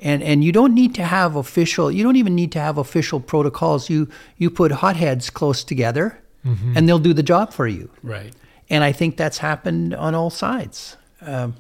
And 0.05 0.23
and 0.23 0.43
you 0.43 0.51
don't 0.53 0.75
need 0.75 0.95
to 0.97 1.03
have 1.05 1.37
official. 1.37 1.91
You 1.93 2.03
don't 2.03 2.17
even 2.17 2.35
need 2.35 2.51
to 2.53 2.59
have 2.61 2.77
official 2.79 3.21
protocols. 3.21 3.89
You 3.91 4.09
you 4.37 4.51
put 4.51 4.73
hotheads 4.73 5.31
close 5.31 5.65
together, 5.65 6.19
Mm-hmm. 6.45 6.77
and 6.77 6.89
they'll 6.89 6.99
do 6.99 7.15
the 7.15 7.23
job 7.23 7.53
for 7.53 7.69
you. 7.69 7.89
right 8.03 8.35
And 8.69 8.83
I 8.83 8.93
think 8.93 9.17
that's 9.17 9.39
happened 9.39 9.95
on 9.95 10.15
all 10.15 10.29
sides. 10.31 10.97
Um, 11.21 11.55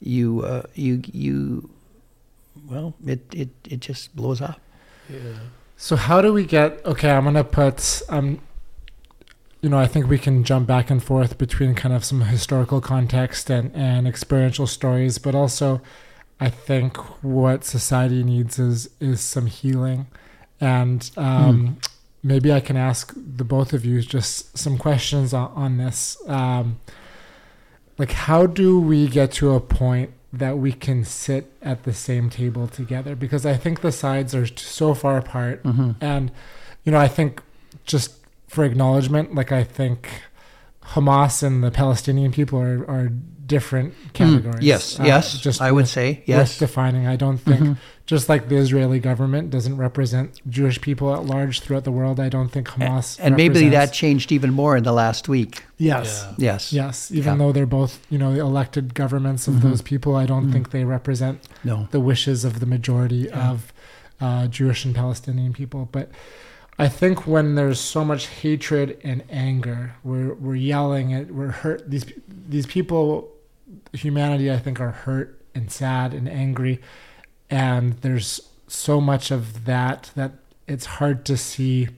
you 0.00 0.42
uh, 0.44 0.62
you 0.74 1.00
you. 1.12 1.70
Well, 2.70 2.92
it, 3.06 3.20
it, 3.34 3.48
it 3.68 3.80
just 3.80 4.14
blows 4.14 4.40
up. 4.42 4.60
yeah 5.08 5.38
So 5.76 5.96
how 5.96 6.20
do 6.22 6.32
we 6.32 6.44
get? 6.44 6.84
Okay, 6.84 7.10
I'm 7.10 7.24
gonna 7.24 7.42
put. 7.44 8.02
Um, 8.08 8.38
you 9.62 9.68
know, 9.70 9.78
I 9.78 9.86
think 9.86 10.08
we 10.10 10.18
can 10.18 10.44
jump 10.44 10.66
back 10.66 10.90
and 10.90 11.02
forth 11.02 11.38
between 11.38 11.74
kind 11.74 11.94
of 11.94 12.04
some 12.04 12.20
historical 12.22 12.80
context 12.80 13.50
and 13.50 13.70
and 13.74 14.06
experiential 14.06 14.66
stories, 14.66 15.18
but 15.18 15.34
also, 15.34 15.80
I 16.46 16.50
think 16.50 16.96
what 17.22 17.64
society 17.64 18.22
needs 18.24 18.58
is 18.58 18.90
is 19.00 19.20
some 19.34 19.46
healing, 19.46 20.06
and 20.60 21.00
um, 21.16 21.78
maybe 22.22 22.52
I 22.52 22.60
can 22.60 22.76
ask 22.76 23.12
the 23.16 23.44
both 23.44 23.72
of 23.72 23.84
you 23.84 24.02
just 24.02 24.56
some 24.58 24.76
questions 24.86 25.32
on, 25.32 25.48
on 25.64 25.76
this. 25.78 26.16
Um, 26.28 26.66
like, 27.98 28.12
how 28.12 28.46
do 28.46 28.80
we 28.80 29.06
get 29.18 29.32
to 29.38 29.52
a 29.54 29.60
point 29.60 30.10
that 30.32 30.58
we 30.58 30.72
can 30.72 31.04
sit 31.04 31.44
at 31.62 31.78
the 31.84 31.92
same 31.94 32.30
table 32.30 32.66
together? 32.66 33.14
Because 33.14 33.44
I 33.46 33.56
think 33.56 33.80
the 33.80 33.92
sides 33.92 34.34
are 34.34 34.46
so 34.46 34.94
far 34.94 35.16
apart, 35.18 35.62
Mm-hmm. 35.62 35.90
and 36.00 36.30
you 36.84 36.90
know, 36.92 36.98
I 36.98 37.08
think 37.08 37.40
just 37.84 38.08
for 38.48 38.64
acknowledgement, 38.64 39.34
like 39.34 39.52
I 39.52 39.62
think 39.64 40.08
Hamas 40.94 41.42
and 41.42 41.62
the 41.62 41.70
Palestinian 41.70 42.32
people 42.32 42.58
are, 42.58 42.80
are 42.90 43.12
different 43.46 43.94
categories. 44.12 44.58
Hmm. 44.60 44.64
Yes, 44.64 45.00
Uh, 45.00 45.04
yes, 45.04 45.38
just 45.38 45.60
I 45.60 45.72
would 45.72 45.82
worth- 45.82 45.88
say 45.90 46.22
yes. 46.26 46.58
defining. 46.58 47.06
I 47.06 47.16
don't 47.16 47.38
think 47.38 47.60
Mhm. 47.60 47.76
just 48.06 48.28
like 48.28 48.48
the 48.48 48.56
Israeli 48.56 49.00
government 49.00 49.50
doesn't 49.50 49.76
represent 49.76 50.40
Jewish 50.48 50.80
people 50.80 51.12
at 51.14 51.24
large 51.26 51.60
throughout 51.60 51.84
the 51.84 51.90
world. 51.90 52.20
I 52.20 52.28
don't 52.28 52.50
think 52.50 52.68
Hamas 52.68 53.18
And 53.20 53.36
maybe 53.36 53.68
that 53.70 53.92
changed 53.92 54.30
even 54.32 54.52
more 54.52 54.76
in 54.76 54.84
the 54.84 54.92
last 54.92 55.28
week. 55.28 55.64
yes. 55.78 56.24
Yeah. 56.38 56.52
Yes. 56.52 56.72
Yes, 56.72 57.10
even 57.12 57.32
Yeah. 57.32 57.38
though 57.38 57.52
they're 57.52 57.66
both, 57.66 57.98
you 58.10 58.18
know, 58.18 58.32
the 58.32 58.40
elected 58.40 58.94
governments 58.94 59.48
of 59.48 59.54
Mhm. 59.54 59.62
those 59.62 59.82
people, 59.82 60.14
I 60.14 60.26
don't 60.26 60.48
Mhm. 60.48 60.52
think 60.52 60.70
they 60.70 60.84
represent 60.84 61.40
No. 61.64 61.88
the 61.90 62.00
wishes 62.00 62.44
of 62.44 62.60
the 62.60 62.66
majority 62.66 63.26
Yeah. 63.28 63.50
of 63.50 63.72
uh, 64.20 64.46
Jewish 64.46 64.84
and 64.84 64.94
Palestinian 64.94 65.52
people. 65.52 65.88
But 65.90 66.08
I 66.78 66.86
think 66.86 67.26
when 67.26 67.56
there's 67.56 67.80
so 67.80 68.04
much 68.04 68.28
hatred 68.28 68.96
and 69.02 69.24
anger, 69.28 69.94
we're 70.04 70.34
we're 70.34 70.54
yelling 70.54 71.12
at, 71.12 71.32
we're 71.34 71.50
hurt. 71.50 71.90
These 71.90 72.06
these 72.48 72.64
people, 72.66 73.31
humanity, 73.92 74.50
I 74.50 74.58
think, 74.58 74.80
are 74.80 74.90
hurt 74.90 75.40
and 75.54 75.70
sad 75.70 76.14
and 76.14 76.28
angry, 76.28 76.80
and 77.50 77.94
there's 77.98 78.40
so 78.66 79.00
much 79.00 79.30
of 79.30 79.64
that 79.66 80.10
that 80.14 80.32
it's 80.66 80.86
hard 80.86 81.24
to 81.26 81.36
see 81.36 81.88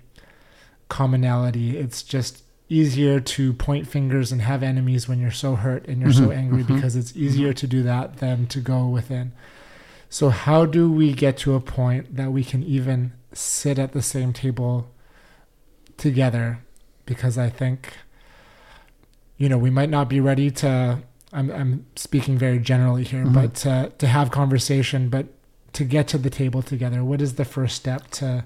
commonality. 0.88 1.76
It's 1.78 2.02
just 2.02 2.42
easier 2.68 3.20
to 3.20 3.52
point 3.52 3.86
fingers 3.86 4.32
and 4.32 4.42
have 4.42 4.62
enemies 4.62 5.06
when 5.06 5.20
you're 5.20 5.30
so 5.30 5.54
hurt 5.54 5.86
and 5.86 6.00
you're 6.00 6.10
so 6.10 6.28
Mhm, 6.28 6.36
angry 6.36 6.64
mhm, 6.64 6.66
because 6.66 6.96
it's 6.96 7.14
easier 7.16 7.52
to 7.52 7.66
do 7.66 7.82
that 7.82 8.16
than 8.16 8.46
to 8.48 8.60
go 8.60 8.88
within. 8.88 9.32
So 10.08 10.30
how 10.30 10.64
do 10.64 10.90
we 10.90 11.12
get 11.12 11.36
to 11.38 11.54
a 11.54 11.60
point 11.60 12.16
that 12.16 12.32
we 12.32 12.42
can 12.44 12.62
even 12.62 13.12
sit 13.32 13.78
at 13.78 13.92
the 13.92 14.02
same 14.02 14.32
table 14.32 14.90
together? 15.96 16.60
Because 17.06 17.36
I 17.36 17.50
think, 17.50 17.92
you 19.36 19.48
know, 19.48 19.58
we 19.58 19.70
might 19.70 19.90
not 19.90 20.08
be 20.08 20.20
ready 20.20 20.50
to. 20.52 21.02
I'm 21.34 21.50
I'm 21.50 21.86
speaking 21.96 22.38
very 22.38 22.58
generally 22.60 23.04
here, 23.04 23.24
Mhm. 23.24 23.34
but 23.34 23.54
to 23.64 23.92
to 23.98 24.06
have 24.06 24.30
conversation, 24.30 25.08
but 25.08 25.26
to 25.72 25.84
get 25.84 26.06
to 26.08 26.18
the 26.18 26.30
table 26.30 26.62
together, 26.62 27.02
what 27.04 27.20
is 27.20 27.34
the 27.34 27.44
first 27.44 27.74
step 27.76 28.10
to 28.12 28.44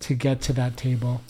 to 0.00 0.14
get 0.14 0.40
to 0.42 0.52
that 0.52 0.76
table? 0.76 1.22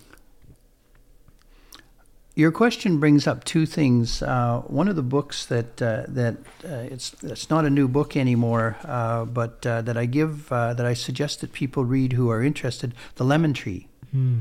Your 2.35 2.53
question 2.53 2.99
brings 3.01 3.27
up 3.27 3.45
two 3.45 3.65
things. 3.65 4.21
Uh, 4.23 4.61
one 4.67 4.89
of 4.89 4.97
the 4.97 5.03
books 5.03 5.47
that 5.47 5.81
uh, 5.81 6.05
that 6.09 6.37
uh, 6.65 6.93
it's 6.95 7.15
it's 7.23 7.49
not 7.49 7.65
a 7.65 7.71
new 7.71 7.89
book 7.89 8.15
anymore, 8.17 8.77
uh, 8.85 9.25
but 9.25 9.65
uh, 9.65 9.81
that 9.83 9.97
I 9.97 10.05
give 10.07 10.53
uh, 10.53 10.75
that 10.75 10.85
I 10.85 10.93
suggest 10.95 11.41
that 11.41 11.53
people 11.55 11.85
read 11.87 12.13
who 12.13 12.29
are 12.31 12.43
interested. 12.43 12.93
The 13.15 13.25
Lemon 13.25 13.55
Tree, 13.55 13.87
Hmm. 14.11 14.39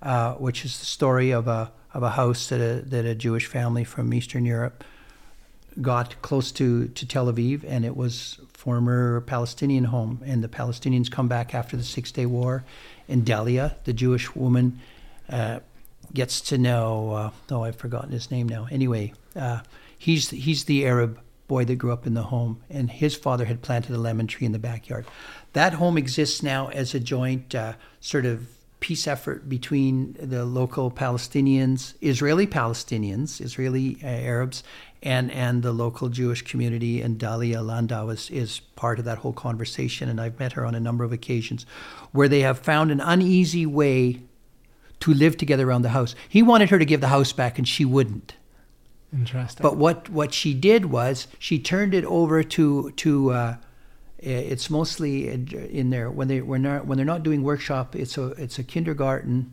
uh, 0.00 0.34
which 0.34 0.64
is 0.64 0.78
the 0.78 0.86
story 0.86 1.30
of 1.30 1.46
a 1.48 1.70
of 1.92 2.02
a 2.02 2.10
house 2.10 2.48
that 2.48 2.60
a 2.62 2.80
that 2.88 3.04
a 3.04 3.14
Jewish 3.14 3.44
family 3.46 3.84
from 3.84 4.14
Eastern 4.14 4.46
Europe 4.46 4.82
got 5.80 6.20
close 6.22 6.52
to 6.52 6.88
to 6.88 7.06
Tel 7.06 7.32
Aviv, 7.32 7.64
and 7.66 7.84
it 7.84 7.96
was 7.96 8.38
former 8.52 9.20
Palestinian 9.22 9.84
home. 9.84 10.20
And 10.24 10.42
the 10.42 10.48
Palestinians 10.48 11.10
come 11.10 11.28
back 11.28 11.54
after 11.54 11.76
the 11.76 11.84
Six 11.84 12.12
Day 12.12 12.26
War, 12.26 12.64
and 13.08 13.24
Dalia, 13.24 13.74
the 13.84 13.92
Jewish 13.92 14.34
woman. 14.34 14.80
Uh, 15.28 15.60
gets 16.14 16.40
to 16.40 16.58
know. 16.58 17.12
Uh, 17.12 17.30
oh, 17.50 17.64
I've 17.64 17.76
forgotten 17.76 18.10
his 18.10 18.30
name 18.30 18.48
now. 18.48 18.66
Anyway, 18.70 19.12
uh, 19.36 19.60
he's 19.98 20.30
he's 20.30 20.64
the 20.64 20.86
Arab 20.86 21.20
boy 21.46 21.64
that 21.64 21.76
grew 21.76 21.92
up 21.92 22.06
in 22.06 22.14
the 22.14 22.24
home, 22.24 22.62
and 22.68 22.90
his 22.90 23.16
father 23.16 23.46
had 23.46 23.62
planted 23.62 23.94
a 23.94 23.98
lemon 23.98 24.26
tree 24.26 24.46
in 24.46 24.52
the 24.52 24.58
backyard. 24.58 25.06
That 25.54 25.74
home 25.74 25.96
exists 25.96 26.42
now 26.42 26.68
as 26.68 26.94
a 26.94 27.00
joint 27.00 27.54
uh, 27.54 27.74
sort 28.00 28.26
of 28.26 28.48
peace 28.80 29.06
effort 29.06 29.48
between 29.48 30.16
the 30.20 30.44
local 30.44 30.90
Palestinians, 30.90 31.94
Israeli 32.00 32.46
Palestinians, 32.46 33.40
Israeli 33.40 33.98
uh, 34.02 34.06
Arabs, 34.06 34.62
and 35.02 35.30
and 35.30 35.62
the 35.62 35.72
local 35.72 36.08
Jewish 36.08 36.42
community. 36.42 37.00
And 37.00 37.18
Dalia 37.18 37.64
Landau 37.64 38.08
is 38.08 38.30
is 38.30 38.60
part 38.76 38.98
of 38.98 39.04
that 39.04 39.18
whole 39.18 39.32
conversation. 39.32 40.08
And 40.08 40.20
I've 40.20 40.38
met 40.38 40.52
her 40.52 40.64
on 40.64 40.74
a 40.74 40.80
number 40.80 41.04
of 41.04 41.12
occasions, 41.12 41.66
where 42.12 42.28
they 42.28 42.40
have 42.40 42.58
found 42.58 42.90
an 42.90 43.00
uneasy 43.00 43.66
way 43.66 44.22
to 45.00 45.14
live 45.14 45.36
together 45.36 45.68
around 45.68 45.82
the 45.82 45.90
house. 45.90 46.14
He 46.28 46.42
wanted 46.42 46.70
her 46.70 46.78
to 46.78 46.84
give 46.84 47.00
the 47.00 47.08
house 47.08 47.32
back, 47.32 47.58
and 47.58 47.66
she 47.66 47.84
wouldn't. 47.84 48.34
Interesting. 49.12 49.62
But 49.62 49.76
what 49.76 50.08
what 50.08 50.32
she 50.34 50.54
did 50.54 50.86
was 50.86 51.26
she 51.38 51.58
turned 51.58 51.94
it 51.94 52.04
over 52.04 52.42
to 52.42 52.90
to. 52.92 53.30
Uh, 53.32 53.56
it's 54.18 54.68
mostly 54.68 55.28
in 55.28 55.90
there 55.90 56.10
when 56.10 56.28
they 56.28 56.40
when 56.40 56.62
not 56.62 56.86
when 56.86 56.96
they're 56.96 57.06
not 57.06 57.22
doing 57.22 57.42
workshop. 57.42 57.94
It's 57.94 58.18
a 58.18 58.28
it's 58.30 58.58
a 58.58 58.64
kindergarten 58.64 59.52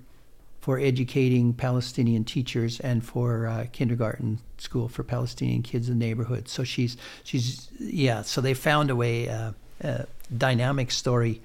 for 0.65 0.79
educating 0.79 1.53
Palestinian 1.53 2.23
teachers 2.23 2.79
and 2.79 3.05
for 3.05 3.45
uh, 3.45 3.67
kindergarten 3.71 4.39
school 4.57 4.87
for 4.87 5.03
Palestinian 5.03 5.61
kids 5.61 5.89
in 5.89 5.99
the 5.99 6.05
neighborhood. 6.05 6.47
So 6.47 6.63
she's 6.63 6.97
she's 7.23 7.69
yeah. 7.79 8.23
So 8.23 8.41
they 8.41 8.55
found 8.55 8.89
a 8.89 8.95
way, 8.95 9.29
uh, 9.29 9.51
a 9.81 10.07
dynamic 10.35 10.89
story. 10.89 11.41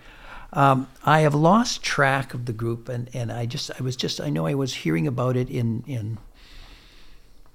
Um, 0.54 0.88
I 1.04 1.20
have 1.20 1.34
lost 1.34 1.82
track 1.82 2.32
of 2.32 2.46
the 2.46 2.54
group, 2.54 2.88
and, 2.88 3.10
and 3.14 3.30
I 3.30 3.44
just 3.44 3.70
I 3.78 3.82
was 3.82 3.94
just 3.94 4.22
I 4.22 4.30
know 4.30 4.46
I 4.46 4.54
was 4.54 4.72
hearing 4.72 5.06
about 5.06 5.36
it 5.36 5.50
in 5.50 5.84
in 5.86 6.16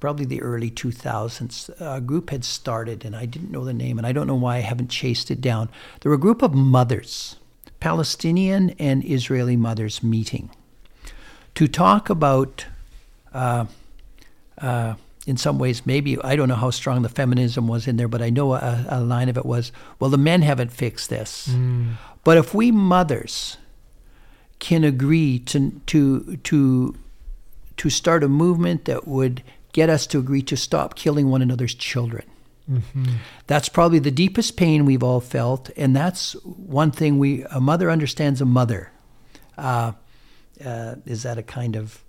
probably 0.05 0.25
the 0.25 0.43
early 0.43 0.69
2000s. 0.69 1.81
A 1.81 1.99
group 1.99 2.29
had 2.29 2.45
started, 2.45 3.03
and 3.03 3.15
I 3.15 3.25
didn't 3.25 3.49
know 3.49 3.65
the 3.65 3.73
name, 3.73 3.97
and 3.97 4.05
I 4.05 4.11
don't 4.11 4.27
know 4.27 4.35
why 4.35 4.57
I 4.57 4.59
haven't 4.59 4.91
chased 4.91 5.31
it 5.31 5.41
down. 5.41 5.67
There 5.99 6.11
were 6.11 6.15
a 6.15 6.19
group 6.19 6.43
of 6.43 6.53
mothers, 6.53 7.37
Palestinian 7.79 8.75
and 8.77 9.03
Israeli 9.03 9.57
mothers, 9.57 10.03
meeting 10.03 10.51
to 11.55 11.67
talk 11.67 12.11
about. 12.11 12.67
Uh, 13.33 13.65
uh, 14.59 14.93
in 15.25 15.37
some 15.37 15.57
ways, 15.57 15.87
maybe 15.87 16.21
I 16.21 16.35
don't 16.35 16.49
know 16.49 16.53
how 16.53 16.69
strong 16.69 17.01
the 17.01 17.09
feminism 17.09 17.67
was 17.67 17.87
in 17.87 17.97
there, 17.97 18.07
but 18.07 18.21
I 18.21 18.29
know 18.29 18.53
a, 18.53 18.85
a 18.87 19.01
line 19.01 19.27
of 19.27 19.37
it 19.37 19.45
was, 19.45 19.71
"Well, 19.99 20.11
the 20.11 20.19
men 20.19 20.43
haven't 20.43 20.71
fixed 20.71 21.09
this." 21.09 21.47
Mm. 21.47 21.95
But 22.23 22.37
if 22.37 22.53
we 22.53 22.69
mothers 22.69 23.57
can 24.59 24.83
agree 24.83 25.39
to 25.39 25.81
to 25.87 26.37
to 26.43 26.95
to 27.77 27.89
start 27.89 28.23
a 28.23 28.29
movement 28.29 28.85
that 28.85 29.07
would 29.07 29.41
get 29.75 29.89
us 29.89 30.07
to 30.07 30.19
agree 30.19 30.41
to 30.43 30.55
stop 30.55 30.95
killing 30.95 31.29
one 31.31 31.43
another's 31.43 31.75
children, 31.75 32.25
hmm 32.67 33.15
that's 33.47 33.69
probably 33.69 33.99
the 33.99 34.15
deepest 34.23 34.55
pain 34.57 34.85
we've 34.85 35.03
all 35.03 35.21
felt, 35.21 35.69
and 35.77 35.95
that's 35.95 36.33
one 36.79 36.91
thing 36.91 37.19
we 37.19 37.43
a 37.51 37.59
mother 37.59 37.91
understands 37.91 38.41
a 38.41 38.45
mother. 38.45 38.81
Uh, 39.57 39.91
uh, 40.65 40.95
is 41.05 41.21
that 41.23 41.37
a 41.37 41.43
kind 41.43 41.75
of 41.75 42.03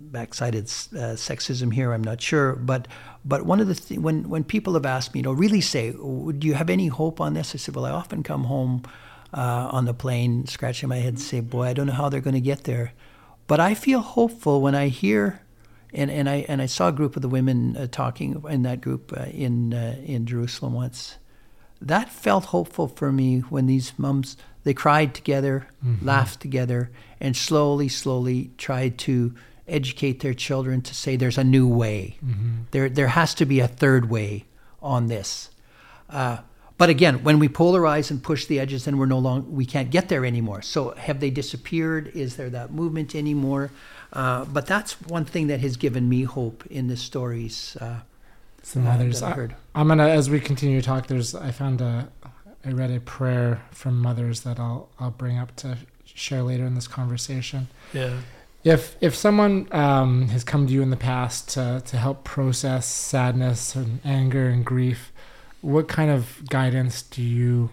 backsided 0.00 0.66
uh, 0.92 1.16
sexism 1.16 1.72
here? 1.72 1.94
I'm 1.94 2.04
not 2.04 2.20
sure, 2.20 2.56
but 2.56 2.88
but 3.24 3.40
one 3.46 3.62
of 3.62 3.68
the 3.68 3.74
th- 3.74 4.00
when 4.00 4.28
when 4.28 4.44
people 4.44 4.72
have 4.74 4.86
asked 4.96 5.14
me, 5.14 5.20
you 5.20 5.24
know, 5.24 5.36
really 5.44 5.60
say, 5.60 5.92
do 5.92 6.46
you 6.48 6.54
have 6.54 6.72
any 6.72 6.88
hope 6.88 7.20
on 7.20 7.34
this? 7.34 7.54
I 7.54 7.58
said, 7.58 7.74
well, 7.76 7.86
I 7.86 7.90
often 7.90 8.22
come 8.22 8.44
home 8.44 8.82
uh, 9.32 9.68
on 9.76 9.84
the 9.84 9.94
plane, 9.94 10.46
scratching 10.46 10.88
my 10.88 11.00
head, 11.04 11.14
and 11.14 11.20
say, 11.20 11.40
boy, 11.40 11.70
I 11.70 11.74
don't 11.74 11.86
know 11.86 11.98
how 12.02 12.08
they're 12.10 12.24
going 12.28 12.42
to 12.44 12.50
get 12.50 12.64
there, 12.64 12.92
but 13.46 13.60
I 13.60 13.74
feel 13.74 14.00
hopeful 14.00 14.60
when 14.60 14.74
I 14.74 14.88
hear. 14.88 15.40
And, 15.94 16.10
and 16.10 16.28
I 16.28 16.44
and 16.48 16.60
I 16.60 16.66
saw 16.66 16.88
a 16.88 16.92
group 16.92 17.16
of 17.16 17.22
the 17.22 17.28
women 17.28 17.76
uh, 17.76 17.86
talking 17.90 18.42
in 18.50 18.62
that 18.62 18.80
group 18.80 19.12
uh, 19.16 19.26
in 19.26 19.72
uh, 19.72 19.96
in 20.04 20.26
Jerusalem 20.26 20.72
once. 20.74 21.18
That 21.80 22.08
felt 22.08 22.46
hopeful 22.46 22.88
for 22.88 23.12
me 23.12 23.40
when 23.40 23.66
these 23.66 23.92
mums 23.98 24.36
they 24.64 24.74
cried 24.74 25.14
together, 25.14 25.68
laughed 26.02 26.40
together, 26.40 26.90
and 27.20 27.36
slowly, 27.36 27.88
slowly 27.88 28.50
tried 28.56 28.98
to 28.98 29.34
educate 29.68 30.20
their 30.20 30.34
children 30.34 30.80
to 30.82 30.94
say 30.94 31.16
there's 31.16 31.38
a 31.38 31.44
new 31.44 31.68
way. 31.68 32.16
There 32.70 32.88
there 32.88 33.08
has 33.08 33.34
to 33.34 33.46
be 33.46 33.60
a 33.60 33.68
third 33.68 34.10
way 34.10 34.46
on 34.80 35.06
this. 35.08 35.50
But 36.84 36.90
again, 36.90 37.24
when 37.24 37.38
we 37.38 37.48
polarize 37.48 38.10
and 38.10 38.22
push 38.22 38.44
the 38.44 38.60
edges, 38.60 38.84
then 38.84 38.98
we're 38.98 39.06
no 39.06 39.18
longer 39.18 39.48
we 39.48 39.64
can't 39.64 39.88
get 39.88 40.10
there 40.10 40.26
anymore. 40.26 40.60
So 40.60 40.90
have 40.96 41.18
they 41.18 41.30
disappeared? 41.30 42.08
Is 42.14 42.36
there 42.36 42.50
that 42.50 42.72
movement 42.72 43.14
anymore? 43.14 43.70
Uh, 44.12 44.44
but 44.44 44.66
that's 44.66 45.00
one 45.00 45.24
thing 45.24 45.46
that 45.46 45.60
has 45.60 45.78
given 45.78 46.10
me 46.10 46.24
hope 46.24 46.66
in 46.66 46.88
the 46.88 46.98
stories. 46.98 47.78
Uh, 47.80 48.00
Some 48.62 48.86
uh, 48.86 48.96
others. 48.96 49.20
that 49.20 49.28
I've 49.28 49.32
I, 49.32 49.36
heard. 49.36 49.56
I'm 49.74 49.88
gonna 49.88 50.08
as 50.08 50.28
we 50.28 50.40
continue 50.40 50.82
to 50.82 50.86
talk. 50.86 51.06
There's 51.06 51.34
I 51.34 51.52
found 51.52 51.80
a 51.80 52.12
I 52.66 52.72
read 52.72 52.90
a 52.90 53.00
prayer 53.00 53.62
from 53.70 53.98
mothers 53.98 54.42
that 54.42 54.60
I'll 54.60 54.90
I'll 55.00 55.10
bring 55.10 55.38
up 55.38 55.56
to 55.56 55.78
share 56.04 56.42
later 56.42 56.66
in 56.66 56.74
this 56.74 56.86
conversation. 56.86 57.68
Yeah. 57.94 58.18
If 58.62 58.96
if 59.00 59.14
someone 59.14 59.68
um, 59.72 60.28
has 60.28 60.44
come 60.44 60.66
to 60.66 60.72
you 60.74 60.82
in 60.82 60.90
the 60.90 60.98
past 60.98 61.48
to 61.54 61.82
to 61.86 61.96
help 61.96 62.24
process 62.24 62.84
sadness 62.84 63.74
and 63.74 64.00
anger 64.04 64.48
and 64.48 64.66
grief, 64.66 65.13
what 65.64 65.88
kind 65.88 66.10
of 66.10 66.42
guidance 66.50 67.00
do 67.00 67.22
you 67.22 67.70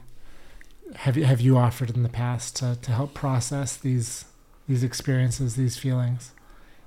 have 0.95 1.17
you, 1.17 1.25
have 1.25 1.41
you 1.41 1.57
offered 1.57 1.89
in 1.89 2.03
the 2.03 2.09
past 2.09 2.55
to, 2.57 2.77
to 2.81 2.91
help 2.91 3.13
process 3.13 3.75
these 3.75 4.25
these 4.67 4.83
experiences, 4.83 5.55
these 5.55 5.77
feelings? 5.77 6.31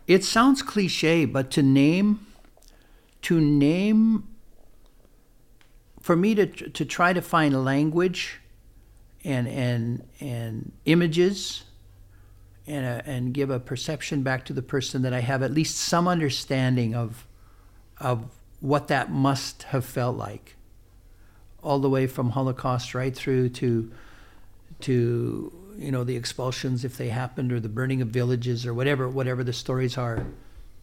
It 0.06 0.24
sounds 0.24 0.62
cliche, 0.62 1.26
but 1.26 1.50
to 1.52 1.62
name, 1.62 2.26
to 3.22 3.40
name, 3.40 4.28
for 6.00 6.16
me 6.16 6.34
to 6.34 6.46
to 6.46 6.84
try 6.84 7.12
to 7.12 7.20
find 7.20 7.64
language, 7.64 8.40
and 9.24 9.46
and 9.46 10.08
and 10.20 10.72
images, 10.86 11.64
and 12.66 12.86
uh, 12.86 13.02
and 13.04 13.34
give 13.34 13.50
a 13.50 13.60
perception 13.60 14.22
back 14.22 14.46
to 14.46 14.54
the 14.54 14.62
person 14.62 15.02
that 15.02 15.12
I 15.12 15.20
have 15.20 15.42
at 15.42 15.50
least 15.50 15.76
some 15.76 16.08
understanding 16.08 16.94
of 16.94 17.26
of 17.98 18.24
what 18.60 18.88
that 18.88 19.10
must 19.10 19.64
have 19.64 19.84
felt 19.84 20.16
like, 20.16 20.53
all 21.64 21.78
the 21.80 21.90
way 21.90 22.06
from 22.06 22.30
Holocaust 22.30 22.94
right 22.94 23.14
through 23.14 23.48
to 23.50 23.90
to 24.80 25.52
you 25.76 25.90
know 25.90 26.04
the 26.04 26.14
expulsions 26.14 26.84
if 26.84 26.96
they 26.96 27.08
happened 27.08 27.52
or 27.52 27.58
the 27.58 27.68
burning 27.68 28.00
of 28.00 28.08
villages 28.08 28.66
or 28.66 28.72
whatever 28.72 29.08
whatever 29.08 29.42
the 29.42 29.52
stories 29.52 29.98
are 29.98 30.26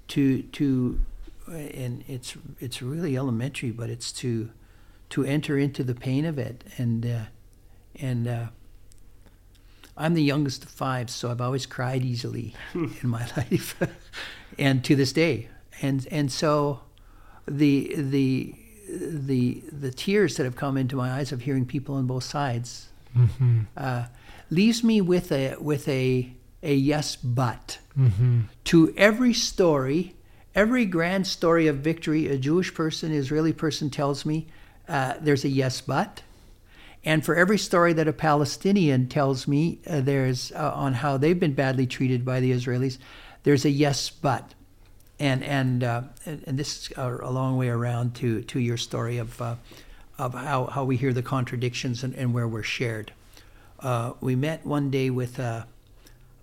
to 0.09 0.41
to 0.41 0.99
and 1.47 2.03
it's 2.07 2.35
it's 2.59 2.81
really 2.81 3.15
elementary 3.15 3.71
but 3.71 3.89
it's 3.89 4.11
to 4.11 4.49
to 5.11 5.25
enter 5.25 5.57
into 5.57 5.83
the 5.83 5.93
pain 5.93 6.25
of 6.25 6.39
it. 6.39 6.63
And 6.77 7.05
uh, 7.05 7.25
and 7.99 8.27
uh, 8.27 8.45
I'm 9.95 10.15
the 10.15 10.23
youngest 10.23 10.63
of 10.63 10.71
five 10.71 11.09
so 11.09 11.29
I've 11.29 11.41
always 11.41 11.65
cried 11.67 12.01
easily 12.01 12.55
in 12.73 12.97
my 13.03 13.27
life. 13.37 13.79
And 14.59 14.83
to 14.83 14.97
this 14.97 15.13
day. 15.13 15.47
And 15.81 16.05
and 16.11 16.29
so 16.29 16.81
the 17.47 17.95
the 17.95 18.53
the 18.91 19.63
the 19.71 19.91
tears 19.91 20.37
that 20.37 20.43
have 20.43 20.55
come 20.55 20.77
into 20.77 20.95
my 20.95 21.11
eyes 21.11 21.31
of 21.31 21.41
hearing 21.41 21.65
people 21.65 21.95
on 21.95 22.05
both 22.07 22.23
sides 22.23 22.87
Mm-hmm. 23.17 23.59
uh, 23.75 24.05
leaves 24.49 24.85
me 24.85 25.01
with 25.01 25.31
a 25.33 25.55
with 25.59 25.87
a 25.89 26.31
a 26.63 26.73
yes 26.73 27.15
but 27.17 27.79
Mm-hmm. 27.99 28.41
to 28.63 28.93
every 28.95 29.33
story, 29.33 30.15
every 30.55 30.85
grand 30.85 31.27
story 31.27 31.67
of 31.67 31.77
victory 31.77 32.27
a 32.27 32.37
Jewish 32.37 32.73
person, 32.73 33.11
Israeli 33.11 33.51
person 33.51 33.89
tells 33.89 34.25
me, 34.25 34.47
uh, 34.87 35.15
there's 35.19 35.43
a 35.43 35.49
yes 35.49 35.81
but. 35.81 36.23
And 37.03 37.25
for 37.25 37.35
every 37.35 37.57
story 37.57 37.91
that 37.93 38.07
a 38.07 38.13
Palestinian 38.13 39.09
tells 39.09 39.45
me, 39.45 39.79
uh, 39.87 39.99
there's 40.01 40.53
uh, 40.53 40.71
on 40.73 40.93
how 40.93 41.17
they've 41.17 41.39
been 41.39 41.53
badly 41.53 41.85
treated 41.85 42.23
by 42.23 42.39
the 42.39 42.51
Israelis, 42.51 42.97
there's 43.43 43.65
a 43.65 43.69
yes 43.69 44.09
but. 44.09 44.53
And 45.21 45.43
and 45.43 45.83
uh, 45.83 46.01
and, 46.25 46.57
this 46.57 46.89
is 46.89 46.97
a, 46.97 47.29
long 47.29 47.55
way 47.55 47.69
around 47.69 48.15
to 48.15 48.41
to 48.41 48.59
your 48.59 48.75
story 48.75 49.19
of 49.19 49.39
uh, 49.39 49.55
of 50.17 50.33
how, 50.33 50.65
how 50.65 50.83
we 50.83 50.97
hear 50.97 51.13
the 51.13 51.21
contradictions 51.21 52.03
and, 52.03 52.15
and 52.15 52.33
where 52.33 52.47
we're 52.47 52.63
shared. 52.63 53.13
Uh, 53.79 54.13
we 54.19 54.35
met 54.35 54.65
one 54.65 54.89
day 54.89 55.11
with 55.11 55.37
a, 55.37 55.67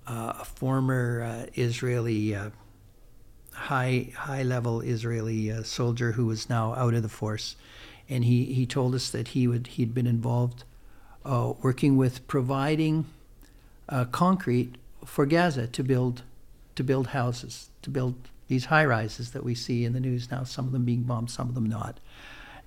a 0.07 0.45
former 0.45 1.22
uh, 1.22 1.47
Israeli 1.57 2.37
uh, 2.37 2.51
high 3.53 4.12
high 4.14 4.45
level 4.45 4.81
Israeli 4.81 5.51
uh, 5.51 5.64
soldier 5.64 6.12
who 6.12 6.26
was 6.26 6.49
now 6.49 6.72
out 6.74 6.95
of 6.95 7.03
the 7.03 7.09
force, 7.09 7.57
and 8.09 8.26
he, 8.26 8.45
he 8.45 8.64
told 8.64 8.95
us 8.95 9.11
that 9.11 9.29
he 9.29 9.49
would 9.49 9.66
he'd 9.66 9.93
been 9.93 10.07
involved 10.07 10.62
working 11.24 11.97
with 11.97 12.24
providing 12.29 13.07
concrete 14.12 14.76
for 15.05 15.26
Gaza 15.26 15.66
to 15.66 15.83
build 15.83 16.22
to 16.76 16.85
build 16.85 17.09
houses 17.09 17.70
to 17.83 17.91
build 17.91 18.14
these 18.49 18.66
high 18.66 18.84
rises 18.84 19.30
that 19.32 19.44
we 19.44 19.55
see 19.55 19.84
in 19.84 19.92
the 19.92 20.01
news 20.01 20.30
now. 20.30 20.42
Some 20.42 20.66
of 20.66 20.72
them 20.72 20.84
being 20.84 21.03
bombed, 21.03 21.30
some 21.30 21.49
of 21.49 21.55
them 21.55 21.66
not. 21.66 22.01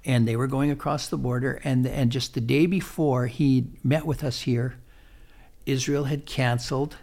And 0.06 0.28
they 0.28 0.36
were 0.36 0.48
going 0.48 0.72
across 0.72 1.08
the 1.08 1.18
border, 1.18 1.60
and 1.64 1.86
and 1.86 2.12
just 2.12 2.34
the 2.34 2.42
day 2.42 2.66
before 2.66 3.28
he 3.28 3.68
met 3.84 4.06
with 4.06 4.24
us 4.24 4.42
here, 4.42 4.76
Israel 5.66 6.06
had 6.06 6.26
canceled 6.26 6.98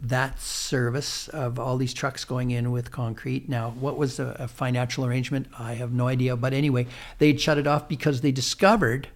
that 0.00 0.40
service 0.40 1.28
of 1.28 1.58
all 1.58 1.76
these 1.76 1.94
trucks 1.94 2.24
going 2.24 2.50
in 2.50 2.70
with 2.70 2.90
concrete. 2.90 3.48
Now, 3.48 3.70
what 3.70 3.96
was 3.96 4.18
a 4.18 4.48
financial 4.48 5.04
arrangement? 5.04 5.46
I 5.58 5.74
have 5.74 5.92
no 5.92 6.08
idea. 6.08 6.36
But 6.36 6.52
anyway, 6.52 6.86
they'd 7.18 7.40
shut 7.40 7.58
it 7.58 7.66
off 7.66 7.88
because 7.88 8.20
they 8.20 8.32
discovered, 8.32 9.08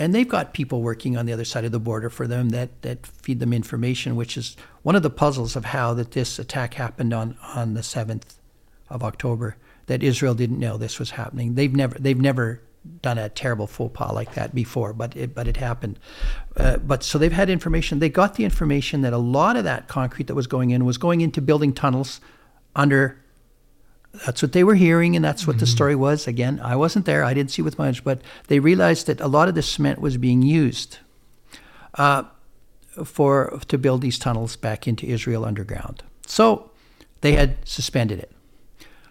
and 0.00 0.14
they've 0.14 0.26
got 0.26 0.54
people 0.54 0.80
working 0.80 1.18
on 1.18 1.26
the 1.26 1.32
other 1.34 1.44
side 1.44 1.66
of 1.66 1.72
the 1.72 1.78
border 1.78 2.08
for 2.08 2.26
them 2.26 2.48
that, 2.48 2.70
that 2.80 3.06
feed 3.06 3.38
them 3.38 3.52
information, 3.52 4.16
which 4.16 4.38
is 4.38 4.56
one 4.82 4.96
of 4.96 5.02
the 5.02 5.10
puzzles 5.10 5.56
of 5.56 5.66
how 5.66 5.92
that 5.92 6.12
this 6.12 6.38
attack 6.38 6.72
happened 6.72 7.12
on, 7.12 7.36
on 7.54 7.74
the 7.74 7.82
7th 7.82 8.36
of 8.88 9.04
October, 9.04 9.56
that 9.86 10.02
Israel 10.02 10.32
didn't 10.34 10.58
know 10.58 10.78
this 10.78 10.98
was 10.98 11.10
happening. 11.10 11.54
They've 11.54 11.74
never, 11.74 11.98
they've 11.98 12.18
never 12.18 12.62
done 13.02 13.18
a 13.18 13.28
terrible 13.28 13.66
faux 13.66 13.92
pas 13.94 14.14
like 14.14 14.32
that 14.32 14.54
before, 14.54 14.94
but 14.94 15.14
it, 15.14 15.34
but 15.34 15.46
it 15.46 15.58
happened. 15.58 15.98
Uh, 16.56 16.78
but 16.78 17.02
so 17.02 17.18
they've 17.18 17.30
had 17.30 17.50
information. 17.50 17.98
They 17.98 18.08
got 18.08 18.36
the 18.36 18.44
information 18.44 19.02
that 19.02 19.12
a 19.12 19.18
lot 19.18 19.56
of 19.56 19.64
that 19.64 19.86
concrete 19.86 20.28
that 20.28 20.34
was 20.34 20.46
going 20.46 20.70
in 20.70 20.86
was 20.86 20.96
going 20.96 21.20
into 21.20 21.42
building 21.42 21.74
tunnels 21.74 22.22
under. 22.74 23.19
That's 24.26 24.42
what 24.42 24.52
they 24.52 24.64
were 24.64 24.74
hearing, 24.74 25.14
and 25.14 25.24
that's 25.24 25.46
what 25.46 25.58
the 25.60 25.66
story 25.66 25.94
was. 25.94 26.26
Again, 26.26 26.60
I 26.62 26.74
wasn't 26.74 27.06
there; 27.06 27.22
I 27.22 27.32
didn't 27.32 27.52
see 27.52 27.62
with 27.62 27.78
my 27.78 27.88
eyes, 27.88 28.00
but 28.00 28.20
they 28.48 28.58
realized 28.58 29.06
that 29.06 29.20
a 29.20 29.28
lot 29.28 29.48
of 29.48 29.54
the 29.54 29.62
cement 29.62 30.00
was 30.00 30.16
being 30.16 30.42
used 30.42 30.98
uh, 31.94 32.24
for 33.04 33.60
to 33.68 33.78
build 33.78 34.02
these 34.02 34.18
tunnels 34.18 34.56
back 34.56 34.88
into 34.88 35.06
Israel 35.06 35.44
underground. 35.44 36.02
So 36.26 36.70
they 37.20 37.32
had 37.32 37.56
suspended 37.64 38.18
it. 38.18 38.32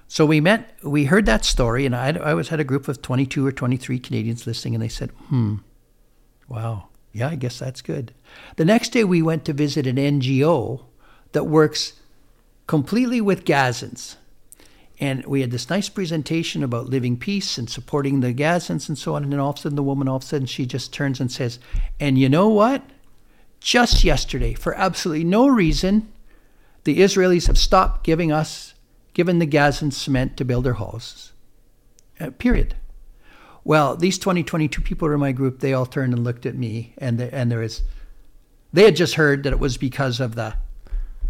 So 0.07 0.25
we 0.25 0.41
met, 0.41 0.75
we 0.83 1.05
heard 1.05 1.27
that 1.27 1.45
story, 1.45 1.85
and 1.85 1.95
I, 1.95 2.09
I 2.09 2.33
was 2.33 2.49
had 2.49 2.59
a 2.59 2.63
group 2.63 2.87
of 2.87 3.01
22 3.01 3.45
or 3.45 3.51
23 3.51 3.99
Canadians 3.99 4.47
listening, 4.47 4.73
and 4.73 4.83
they 4.83 4.89
said, 4.89 5.11
hmm, 5.27 5.57
wow, 6.47 6.87
yeah, 7.13 7.29
I 7.29 7.35
guess 7.35 7.59
that's 7.59 7.81
good. 7.81 8.13
The 8.55 8.65
next 8.65 8.89
day 8.89 9.03
we 9.03 9.21
went 9.21 9.45
to 9.45 9.53
visit 9.53 9.85
an 9.85 9.97
NGO 9.97 10.83
that 11.33 11.43
works 11.43 11.93
completely 12.65 13.21
with 13.21 13.45
Gazans. 13.45 14.15
And 14.99 15.25
we 15.25 15.41
had 15.41 15.51
this 15.51 15.69
nice 15.69 15.87
presentation 15.87 16.61
about 16.61 16.89
living 16.89 17.15
peace 17.15 17.57
and 17.57 17.69
supporting 17.69 18.19
the 18.19 18.33
Gazans 18.33 18.89
and 18.89 18.97
so 18.97 19.15
on. 19.15 19.23
And 19.23 19.31
then 19.31 19.39
all 19.39 19.51
of 19.51 19.55
a 19.55 19.59
sudden, 19.59 19.77
the 19.77 19.83
woman, 19.83 20.09
all 20.09 20.17
of 20.17 20.23
a 20.23 20.25
sudden, 20.25 20.47
she 20.47 20.65
just 20.65 20.91
turns 20.91 21.21
and 21.21 21.31
says, 21.31 21.59
And 21.99 22.17
you 22.17 22.27
know 22.27 22.49
what? 22.49 22.83
Just 23.61 24.03
yesterday, 24.03 24.53
for 24.53 24.75
absolutely 24.75 25.23
no 25.23 25.47
reason, 25.47 26.11
the 26.83 26.99
Israelis 26.99 27.47
have 27.47 27.57
stopped 27.57 28.03
giving 28.03 28.31
us 28.31 28.73
given 29.13 29.39
the 29.39 29.47
Gazans 29.47 29.93
cement 29.93 30.37
to 30.37 30.45
build 30.45 30.63
their 30.63 30.75
houses. 30.75 31.33
Uh, 32.19 32.29
period. 32.31 32.75
Well, 33.63 33.95
these 33.95 34.17
20, 34.17 34.43
22 34.43 34.81
people 34.81 35.11
in 35.11 35.19
my 35.19 35.31
group. 35.31 35.59
They 35.59 35.73
all 35.73 35.85
turned 35.85 36.13
and 36.13 36.23
looked 36.23 36.45
at 36.45 36.55
me, 36.55 36.93
and 36.97 37.17
the, 37.17 37.33
and 37.33 37.51
there 37.51 37.61
is, 37.61 37.83
they 38.71 38.83
had 38.83 38.95
just 38.95 39.15
heard 39.15 39.43
that 39.43 39.53
it 39.53 39.59
was 39.59 39.77
because 39.77 40.19
of 40.19 40.35
the, 40.35 40.55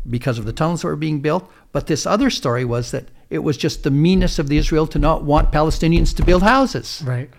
because 0.08 0.38
of 0.38 0.46
the 0.46 0.54
tunnels 0.54 0.82
that 0.82 0.88
were 0.88 0.96
being 0.96 1.20
built. 1.20 1.52
But 1.72 1.88
this 1.88 2.06
other 2.06 2.30
story 2.30 2.66
was 2.66 2.92
that 2.92 3.10
it 3.30 3.40
was 3.40 3.58
just 3.58 3.84
the 3.84 3.92
meanness 3.92 4.40
of 4.40 4.48
the 4.48 4.58
Israel 4.58 4.88
to 4.88 5.00
not 5.00 5.24
want 5.24 5.52
Palestinians 5.52 6.16
to 6.16 6.24
build 6.24 6.44
houses. 6.44 7.02
Right. 7.06 7.30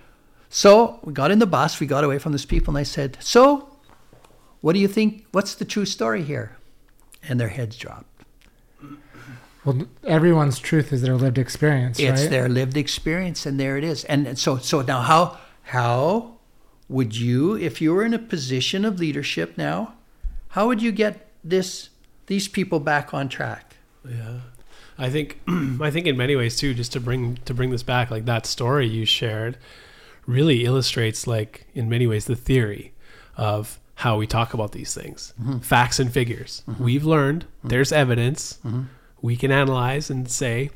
So 0.49 1.01
we 1.05 1.13
got 1.13 1.31
in 1.31 1.39
the 1.39 1.47
bus, 1.47 1.81
we 1.81 1.87
got 1.87 2.05
away 2.05 2.19
from 2.19 2.33
these 2.33 2.47
people, 2.47 2.73
and 2.73 2.79
I 2.79 2.83
said, 2.83 3.17
"So, 3.21 3.77
what 4.61 4.73
do 4.73 4.79
you 4.79 4.89
think? 4.89 5.27
What's 5.33 5.55
the 5.55 5.65
true 5.65 5.85
story 5.87 6.23
here?" 6.23 6.57
And 7.23 7.39
their 7.39 7.49
heads 7.49 7.77
dropped. 7.77 8.07
Well, 9.65 9.87
everyone's 10.05 10.59
truth 10.59 10.93
is 10.93 11.03
their 11.03 11.17
lived 11.17 11.37
experience, 11.37 11.99
It's 11.99 12.23
right? 12.23 12.31
their 12.31 12.49
lived 12.49 12.77
experience, 12.77 13.45
and 13.45 13.61
there 13.61 13.77
it 13.77 13.85
is. 13.85 14.05
And, 14.05 14.27
and 14.27 14.39
so, 14.39 14.57
so 14.57 14.81
now, 14.81 15.03
how 15.03 15.39
how 15.65 16.37
would 16.89 17.17
you, 17.17 17.57
if 17.57 17.81
you 17.81 17.93
were 17.93 18.05
in 18.05 18.15
a 18.15 18.19
position 18.19 18.85
of 18.85 18.99
leadership 18.99 19.59
now, 19.59 19.95
how 20.49 20.67
would 20.67 20.81
you 20.83 20.93
get 20.93 21.31
this 21.45 21.91
these 22.27 22.49
people 22.49 22.81
back 22.81 23.13
on 23.13 23.29
track? 23.29 23.77
Yeah. 24.09 24.41
I 25.01 25.11
think 25.11 25.41
I 25.81 25.91
think 25.91 26.07
in 26.07 26.17
many 26.17 26.37
ways 26.37 26.57
too, 26.57 26.75
just 26.75 26.93
to 26.93 27.01
bring 27.01 27.37
to 27.47 27.55
bring 27.55 27.71
this 27.71 27.83
back, 27.83 28.11
like 28.11 28.27
that 28.27 28.47
story 28.47 28.87
you 28.87 29.05
shared 29.05 29.57
really 30.27 30.65
illustrates 30.65 31.27
like 31.27 31.67
in 31.75 31.89
many 31.89 32.07
ways 32.07 32.27
the 32.27 32.37
theory 32.37 32.93
of 33.37 33.81
how 33.97 34.17
we 34.17 34.27
talk 34.27 34.55
about 34.55 34.73
these 34.73 34.95
things. 34.95 35.33
Mm-hmm. 35.41 35.59
Facts 35.59 35.99
and 35.99 36.13
figures. 36.13 36.63
Mm-hmm. 36.69 36.85
We've 36.85 37.05
learned. 37.05 37.45
Mm-hmm. 37.45 37.69
There's 37.69 37.93
evidence. 37.93 38.59
We 39.23 39.37
can 39.37 39.51
analyze 39.51 40.09
and 40.11 40.31
say 40.31 40.71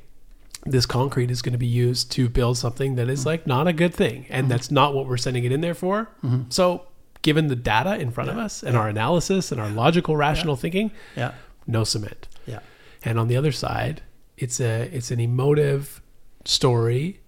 this 0.66 0.86
concrete 0.86 1.30
is 1.30 1.40
going 1.42 1.52
to 1.52 1.58
be 1.58 1.66
used 1.66 2.10
to 2.12 2.28
build 2.28 2.56
something 2.58 2.94
that 2.96 3.08
is 3.08 3.24
like 3.26 3.46
not 3.46 3.66
a 3.66 3.72
good 3.72 3.94
thing 3.94 4.26
and 4.30 4.50
that's 4.50 4.70
not 4.70 4.94
what 4.94 5.06
we're 5.06 5.18
sending 5.18 5.44
it 5.44 5.52
in 5.52 5.60
there 5.60 5.74
for. 5.74 6.08
So 6.48 6.86
given 7.22 7.48
the 7.48 7.56
data 7.56 7.96
in 7.96 8.10
front 8.10 8.28
of 8.30 8.36
us 8.38 8.62
and 8.62 8.76
our 8.76 8.88
analysis 8.88 9.52
and 9.52 9.60
our 9.60 9.68
logical 9.70 10.16
rational 10.16 10.56
thinking, 10.56 10.90
Yeah, 11.16 11.32
no 11.66 11.84
cement. 11.84 12.28
yeah, 12.46 12.60
And 13.02 13.18
on 13.18 13.28
the 13.28 13.36
other 13.36 13.52
side, 13.52 14.02
it's 14.36 14.60
a 14.60 14.88
it's 14.92 15.10
an 15.10 15.20
emotive 15.20 16.02
story. 16.44 17.20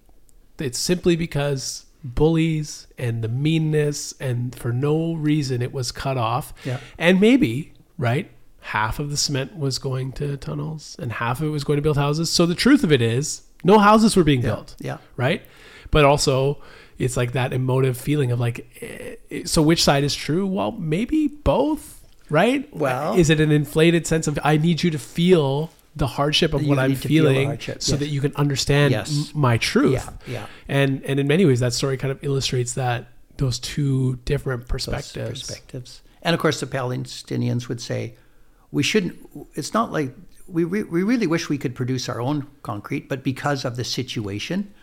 It's 0.59 0.79
simply 0.79 1.15
because 1.15 1.85
bullies 2.03 2.87
and 2.97 3.23
the 3.23 3.27
meanness 3.27 4.13
and 4.19 4.55
for 4.55 4.71
no 4.71 5.13
reason 5.13 5.61
it 5.61 5.73
was 5.73 5.91
cut 5.91 6.17
off. 6.17 6.53
Yeah. 6.63 6.79
And 6.97 7.19
maybe, 7.19 7.73
right? 7.97 8.31
Half 8.61 8.99
of 8.99 9.09
the 9.09 9.17
cement 9.17 9.57
was 9.57 9.79
going 9.79 10.11
to 10.13 10.37
tunnels 10.37 10.95
and 10.99 11.13
half 11.13 11.39
of 11.41 11.47
it 11.47 11.51
was 11.51 11.63
going 11.63 11.77
to 11.77 11.81
build 11.81 11.97
houses. 11.97 12.29
So 12.29 12.45
the 12.45 12.55
truth 12.55 12.83
of 12.83 12.91
it 12.91 13.01
is 13.01 13.43
no 13.63 13.79
houses 13.79 14.15
were 14.15 14.23
being 14.23 14.41
yeah, 14.41 14.47
built 14.47 14.75
yeah. 14.79 14.97
right? 15.15 15.41
But 15.91 16.05
also, 16.05 16.61
it's 16.97 17.15
like 17.15 17.31
that 17.33 17.53
emotive 17.53 17.97
feeling 17.97 18.31
of 18.31 18.39
like, 18.39 18.67
eh, 18.81 19.43
so 19.45 19.61
which 19.61 19.83
side 19.83 20.03
is 20.03 20.15
true? 20.15 20.45
Well, 20.45 20.71
maybe 20.71 21.27
both, 21.27 22.05
right? 22.29 22.73
Well- 22.75 23.15
is 23.15 23.29
it 23.29 23.39
an 23.39 23.51
inflated 23.51 24.05
sense 24.05 24.27
of 24.27 24.37
I 24.43 24.57
need 24.57 24.83
you 24.83 24.91
to 24.91 24.99
feel 24.99 25.71
the 25.97 26.07
hardship 26.07 26.53
of 26.53 26.61
You 26.61 26.69
what 26.69 26.79
I'm 26.79 26.91
to 26.95 27.07
feel 27.07 27.25
feeling, 27.25 27.59
so 27.59 27.71
yes. 27.73 27.89
that 27.99 28.07
you 28.07 28.21
can 28.21 28.33
understand 28.35 28.91
Yes. 28.91 29.31
m- 29.33 29.41
my 29.41 29.57
truth? 29.57 29.93
Yeah, 29.93 30.09
yeah. 30.27 30.45
And 30.67 31.03
and 31.05 31.19
in 31.19 31.27
many 31.27 31.45
ways, 31.45 31.59
that 31.59 31.73
story 31.73 31.97
kind 31.97 32.11
of 32.11 32.19
illustrates 32.23 32.73
that 32.73 33.07
those 33.37 33.59
two 33.59 34.17
different 34.25 34.61
Those 34.61 34.69
perspectives. 34.69 35.41
perspectives. 35.41 36.01
And 36.21 36.33
of 36.33 36.39
course, 36.39 36.59
the 36.59 36.67
Palestinians 36.67 37.67
would 37.69 37.81
say, 37.81 38.15
we 38.71 38.83
shouldn't. 38.83 39.15
It's 39.55 39.73
not 39.73 39.91
like 39.91 40.13
we 40.47 40.63
re, 40.63 40.83
we 40.83 41.03
really 41.03 41.27
wish 41.27 41.49
we 41.49 41.57
could 41.57 41.75
produce 41.75 42.07
our 42.09 42.19
own 42.21 42.47
concrete, 42.63 43.07
but 43.09 43.23
because 43.23 43.65
of 43.65 43.75
the 43.75 43.83
situation, 43.83 44.73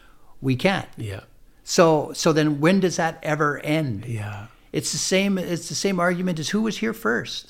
we 0.41 0.57
can't. 0.57 0.89
Yeah. 0.97 1.21
So 1.65 2.13
so 2.15 2.33
then 2.33 2.61
when 2.61 2.81
does 2.81 2.97
that 2.97 3.19
ever 3.23 3.59
end? 3.61 4.05
Yeah. 4.07 4.47
It's 4.73 4.91
the 4.93 4.99
same. 4.99 5.39
It's 5.39 5.69
the 5.69 5.75
same 5.87 6.01
argument 6.01 6.39
as 6.39 6.49
who 6.51 6.61
was 6.63 6.79
here 6.79 6.93
1st 6.93 7.47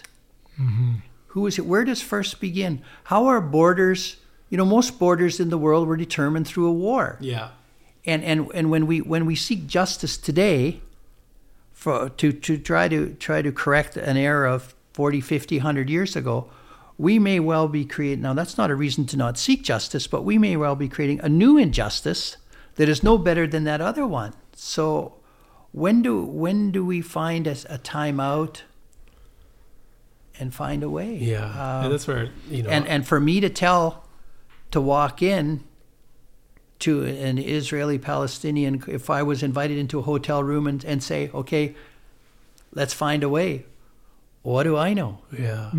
Who 1.35 1.41
was 1.41 1.59
it? 1.59 1.67
Where 1.67 1.85
does 1.85 2.01
first 2.01 2.41
begin? 2.41 2.81
How 3.05 3.27
are 3.27 3.41
borders? 3.41 4.19
You 4.51 4.57
know, 4.57 4.65
most 4.65 5.01
borders 5.01 5.41
in 5.41 5.51
the 5.51 5.59
world 5.59 5.89
were 5.89 5.97
determined 5.97 6.47
through 6.47 6.69
a 6.69 6.73
war. 6.73 7.19
Yeah. 7.21 7.49
And 8.07 8.23
and 8.23 8.49
and 8.55 8.71
when 8.71 8.87
we 8.87 9.01
when 9.01 9.27
we 9.27 9.35
seek 9.35 9.67
justice 9.67 10.17
today, 10.17 10.81
for 11.73 12.09
to 12.09 12.31
to 12.31 12.57
try 12.57 12.87
to 12.87 13.15
try 13.15 13.43
to 13.43 13.51
correct 13.51 13.97
an 13.97 14.17
error 14.17 14.47
of 14.47 14.77
40, 14.93 15.21
50, 15.21 15.57
100 15.57 15.91
years 15.91 16.15
ago, 16.15 16.49
we 16.99 17.19
may 17.19 17.41
well 17.41 17.67
be 17.67 17.85
creating. 17.85 18.23
Now 18.23 18.35
that's 18.35 18.57
not 18.57 18.71
a 18.71 18.77
reason 18.77 19.05
to 19.07 19.17
not 19.17 19.37
seek 19.37 19.65
justice, 19.65 20.07
but 20.07 20.23
we 20.23 20.39
may 20.39 20.57
well 20.57 20.77
be 20.77 20.89
creating 20.89 21.19
a 21.21 21.29
new 21.29 21.59
injustice 21.59 22.37
that 22.77 22.89
is 22.89 23.03
no 23.03 23.19
better 23.19 23.45
than 23.49 23.65
that 23.65 23.81
other 23.81 24.07
one. 24.07 24.35
So 24.55 25.15
when 25.73 26.01
do 26.01 26.25
when 26.25 26.71
do 26.71 26.87
we 26.87 27.01
find 27.01 27.49
a, 27.49 27.57
a 27.69 27.79
time 27.79 28.21
out 28.21 28.63
and 30.39 30.55
find 30.55 30.83
a 30.83 30.91
way? 30.91 31.15
Yeah. 31.15 31.45
Uh, 31.45 31.85
and 31.85 31.93
that's 31.93 32.07
where, 32.07 32.31
you 32.51 32.63
know, 32.63 32.71
and 32.71 32.87
and 32.87 33.07
for 33.07 33.21
me 33.21 33.41
to 33.41 33.49
tell 33.49 34.05
to 34.71 34.81
walk 34.81 35.23
in 35.23 35.65
to 36.81 37.05
an 37.05 37.39
Israeli 37.39 37.99
Palestinian 37.99 38.83
if 38.89 39.09
I 39.09 39.23
was 39.23 39.43
invited 39.43 39.79
into 39.79 40.01
a 40.01 40.03
hotel 40.03 40.43
room 40.43 40.67
and, 40.67 40.85
and 40.85 41.03
say, 41.03 41.31
okay, 41.33 41.75
let's 42.73 42.93
find 42.93 43.23
a 43.23 43.29
way. 43.29 43.65
What 44.43 44.65
do 44.65 44.77
I 44.77 44.93
know? 44.93 45.21
Yeah. 45.39 45.71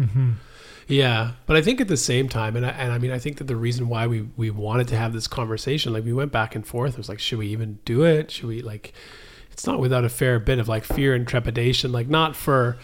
Yeah. 0.87 1.31
But 1.45 1.57
I 1.57 1.61
think 1.61 1.81
at 1.81 1.87
the 1.87 1.97
same 1.97 2.29
time, 2.29 2.55
and 2.55 2.65
I, 2.65 2.69
and 2.69 2.91
I 2.91 2.97
mean, 2.97 3.11
I 3.11 3.19
think 3.19 3.37
that 3.37 3.43
the 3.43 3.55
reason 3.55 3.89
why 3.89 4.07
we, 4.07 4.27
we 4.37 4.49
wanted 4.49 4.87
to 4.87 4.97
have 4.97 5.13
this 5.13 5.27
conversation, 5.27 5.93
like 5.93 6.05
we 6.05 6.13
went 6.13 6.31
back 6.31 6.55
and 6.55 6.65
forth, 6.65 6.93
it 6.93 6.97
was 6.97 7.09
like, 7.09 7.19
should 7.19 7.37
we 7.39 7.47
even 7.47 7.79
do 7.85 8.03
it? 8.03 8.31
Should 8.31 8.45
we 8.45 8.61
like, 8.61 8.93
it's 9.51 9.67
not 9.67 9.79
without 9.79 10.05
a 10.05 10.09
fair 10.09 10.39
bit 10.39 10.57
of 10.57 10.67
like 10.67 10.83
fear 10.83 11.13
and 11.13 11.27
trepidation, 11.27 11.91
like 11.91 12.07
not 12.07 12.35
for 12.35 12.77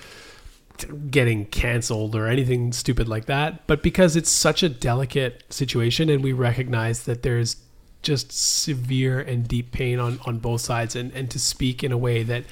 getting 1.10 1.46
canceled 1.46 2.16
or 2.16 2.28
anything 2.28 2.72
stupid 2.74 3.08
like 3.08 3.26
that, 3.26 3.66
but 3.68 3.84
because 3.84 4.16
it's 4.16 4.30
such 4.30 4.64
a 4.64 4.70
delicate 4.70 5.44
situation 5.50 6.10
and 6.10 6.24
we 6.24 6.34
recognize 6.34 7.04
that 7.04 7.24
there's 7.24 7.58
just 8.02 8.32
severe 8.32 9.20
and 9.20 9.48
deep 9.48 9.72
pain 9.72 10.00
on, 10.00 10.20
on 10.26 10.40
both 10.40 10.62
sides 10.62 10.96
and, 10.96 11.12
and 11.14 11.30
to 11.32 11.40
speak 11.40 11.84
in 11.84 11.92
a 11.92 11.98
way 11.98 12.24
that 12.24 12.44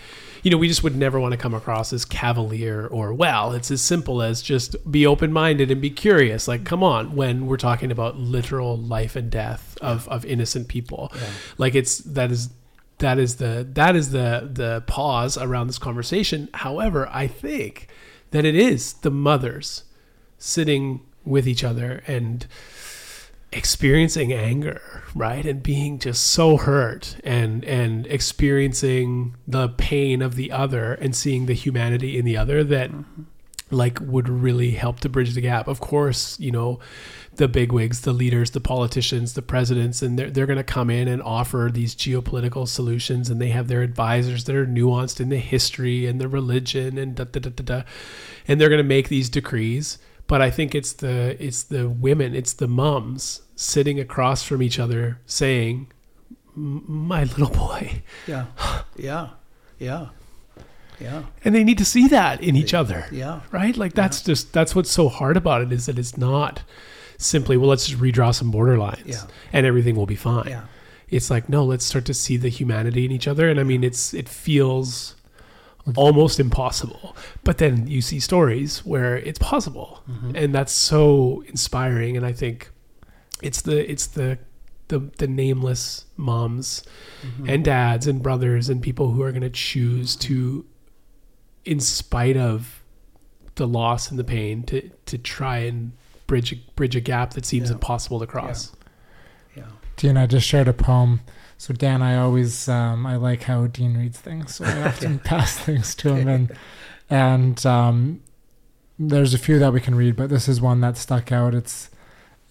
you 0.44 0.52
know 0.52 0.58
we 0.58 0.68
just 0.68 0.84
would 0.84 0.96
never 0.96 1.20
want 1.20 1.32
to 1.32 1.38
come 1.38 1.54
across 1.54 1.92
as 1.92 2.06
cavalier 2.06 2.88
or 2.88 3.14
well 3.14 3.52
it's 3.54 3.72
as 3.72 3.82
simple 3.82 4.22
as 4.22 4.42
just 4.42 4.92
be 4.92 5.06
open-minded 5.06 5.72
and 5.72 5.82
be 5.82 5.90
curious. 5.90 6.48
Like 6.48 6.66
come 6.66 6.84
on 6.84 7.16
when 7.16 7.48
we're 7.48 7.58
talking 7.58 7.92
about 7.92 8.18
literal 8.18 8.78
life 8.78 9.16
and 9.16 9.30
death 9.32 9.78
of, 9.82 10.08
of 10.08 10.24
innocent 10.26 10.68
people. 10.68 11.12
Like 11.58 11.76
it's 11.76 11.98
that 12.00 12.32
is 12.32 12.50
that 13.00 13.18
is 13.18 13.38
the 13.38 13.68
that 13.74 13.96
is 13.96 14.12
the 14.12 14.50
the 14.52 14.84
pause 14.86 15.38
around 15.38 15.68
this 15.68 15.80
conversation. 15.80 16.50
However 16.54 17.10
i 17.12 17.28
think 17.28 17.88
that 18.32 18.46
it 18.46 18.56
is 18.56 18.94
the 18.94 19.12
mothers 19.12 19.84
sitting 20.38 21.02
with 21.26 21.48
each 21.48 21.64
other 21.64 22.04
and 22.08 22.46
experiencing 23.52 24.32
anger 24.32 25.00
right? 25.16 25.46
And 25.46 25.62
being 25.62 26.00
just 26.00 26.26
so 26.28 26.58
hurt 26.58 27.18
and 27.24 27.64
and 27.66 28.06
experiencing 28.08 29.36
the 29.48 29.70
pain 29.70 30.22
of 30.22 30.36
the 30.36 30.52
other 30.52 30.94
and 30.94 31.16
seeing 31.16 31.46
the 31.46 31.54
humanity 31.54 32.18
in 32.18 32.26
the 32.26 32.38
other 32.38 32.64
that 32.64 32.92
mm-hmm. 32.92 33.24
Like 33.72 34.00
would 34.02 34.28
really 34.28 34.72
help 34.72 35.00
to 35.02 35.10
bridge 35.10 35.34
the 35.34 35.42
gap. 35.42 35.68
Of 35.68 35.80
course 35.80 36.40
you 36.40 36.52
know 36.52 36.80
the 37.36 37.48
bigwigs 37.48 38.02
the 38.02 38.12
leaders 38.12 38.52
the 38.52 38.60
politicians 38.60 39.34
the 39.34 39.42
presidents 39.42 40.02
and 40.02 40.20
they're, 40.20 40.30
they're 40.30 40.46
going 40.46 40.58
to 40.58 40.64
come 40.64 40.90
in 40.90 41.08
and 41.08 41.22
offer 41.22 41.70
these 41.72 41.96
geopolitical 41.96 42.68
solutions 42.68 43.30
and 43.30 43.40
they 43.40 43.50
have 43.50 43.68
their 43.68 43.82
advisors 43.82 44.44
that 44.44 44.56
are 44.56 44.66
nuanced 44.66 45.22
in 45.22 45.30
the 45.30 45.38
history 45.38 46.06
and 46.06 46.20
the 46.20 46.28
religion 46.28 46.98
and 46.98 47.16
da 47.16 47.24
da 47.24 47.40
da 47.40 47.50
da, 47.50 47.64
da. 47.64 47.84
and 48.48 48.60
they're 48.60 48.70
going 48.70 48.78
to 48.78 48.84
make 48.84 49.10
these 49.10 49.30
decrees. 49.30 49.98
But 50.28 50.44
I 50.44 50.52
think 50.52 50.76
it's 50.76 50.94
the 50.94 51.36
it's 51.44 51.64
the 51.64 51.90
women, 51.90 52.36
it's 52.36 52.54
the 52.54 52.68
moms 52.68 53.42
sitting 53.56 54.00
across 54.00 54.44
from 54.44 54.62
each 54.62 54.78
other 54.78 55.20
saying, 55.26 55.92
"My 56.56 57.24
little 57.24 57.50
boy," 57.50 58.04
Yeah, 58.28 58.46
yeah, 58.96 59.30
yeah, 59.80 60.10
yeah, 61.00 61.24
and 61.44 61.56
they 61.56 61.64
need 61.64 61.78
to 61.78 61.86
see 61.86 62.08
that 62.08 62.42
in 62.42 62.56
each 62.56 62.74
other, 62.74 63.06
yeah. 63.12 63.42
right? 63.52 63.76
Like 63.76 63.94
that's 63.94 64.22
just 64.22 64.54
that's 64.54 64.76
what's 64.76 64.92
so 64.92 65.10
hard 65.10 65.38
about 65.38 65.62
it 65.62 65.72
is 65.72 65.86
that 65.86 65.98
it's 66.00 66.18
not 66.18 66.64
simply 67.18 67.58
well, 67.58 67.70
let's 67.70 67.88
just 67.88 68.02
redraw 68.02 68.34
some 68.34 68.52
border 68.52 68.78
lines 68.78 69.02
Yeah. 69.06 69.24
and 69.54 69.66
everything 69.66 69.96
will 69.96 70.06
be 70.06 70.16
fine. 70.16 70.48
Yeah. 70.48 70.66
It's 71.10 71.30
like 71.30 71.50
no, 71.50 71.66
let's 71.66 71.86
start 71.86 72.06
to 72.06 72.14
see 72.14 72.38
the 72.38 72.50
humanity 72.50 73.06
in 73.06 73.12
each 73.12 73.28
other, 73.28 73.50
and 73.50 73.60
I 73.60 73.64
mean, 73.64 73.84
it's 73.84 74.14
it 74.14 74.30
feels 74.30 75.16
almost 75.96 76.40
impossible 76.40 77.16
but 77.44 77.58
then 77.58 77.88
you 77.88 78.00
see 78.00 78.20
stories 78.20 78.86
where 78.86 79.18
it's 79.18 79.40
possible 79.40 80.04
mm-hmm. 80.08 80.36
and 80.36 80.54
that's 80.54 80.74
so 80.74 81.44
inspiring 81.48 82.16
and 82.16 82.26
i 82.28 82.32
think 82.32 82.70
it's 83.42 83.62
the 83.64 83.90
it's 83.90 84.06
the 84.06 84.38
the, 84.90 85.00
the 85.18 85.28
nameless 85.28 86.06
moms 86.18 86.84
mm-hmm. 87.22 87.48
and 87.48 87.64
dads 87.64 88.08
and 88.08 88.22
brothers 88.22 88.70
and 88.70 88.82
people 88.82 89.12
who 89.12 89.22
are 89.22 89.32
going 89.32 89.42
to 89.42 89.50
choose 89.50 90.16
to 90.16 90.66
in 91.70 91.80
spite 91.80 92.36
of 92.38 92.82
the 93.56 93.68
loss 93.68 94.10
and 94.10 94.18
the 94.20 94.24
pain 94.24 94.64
to 94.64 94.90
to 95.06 95.18
try 95.18 95.58
and 95.60 95.92
bridge 96.28 96.52
bridge 96.76 96.96
a 96.96 97.00
gap 97.02 97.34
that 97.36 97.46
seems 97.46 97.70
Yeah. 97.70 97.76
impossible 97.76 98.20
to 98.20 98.28
cross 98.28 98.72
Yeah. 99.56 99.64
Dean, 99.98 100.18
I 100.18 100.26
just 100.26 100.48
shared 100.48 100.68
a 100.68 100.74
poem. 100.74 101.22
So 101.58 101.74
Dan, 101.74 102.02
I 102.02 102.16
always 102.18 102.68
um, 102.70 103.06
I 103.06 103.18
like 103.18 103.44
how 103.44 103.68
Dean 103.68 103.98
reads 103.98 104.20
things, 104.20 104.56
so 104.56 104.66
I 104.66 104.82
often 104.90 105.20
pass 105.20 105.58
things 105.60 105.94
to 105.96 106.16
him, 106.16 106.28
and 106.28 106.52
and 107.10 107.66
um, 107.66 108.22
there's 108.98 109.34
a 109.34 109.38
few 109.38 109.60
that 109.60 109.72
we 109.74 109.82
can 109.82 109.94
read, 109.96 110.16
but 110.16 110.30
this 110.30 110.48
is 110.48 110.60
one 110.62 110.80
that 110.82 110.98
stuck 110.98 111.32
out. 111.32 111.54
It's 111.54 111.90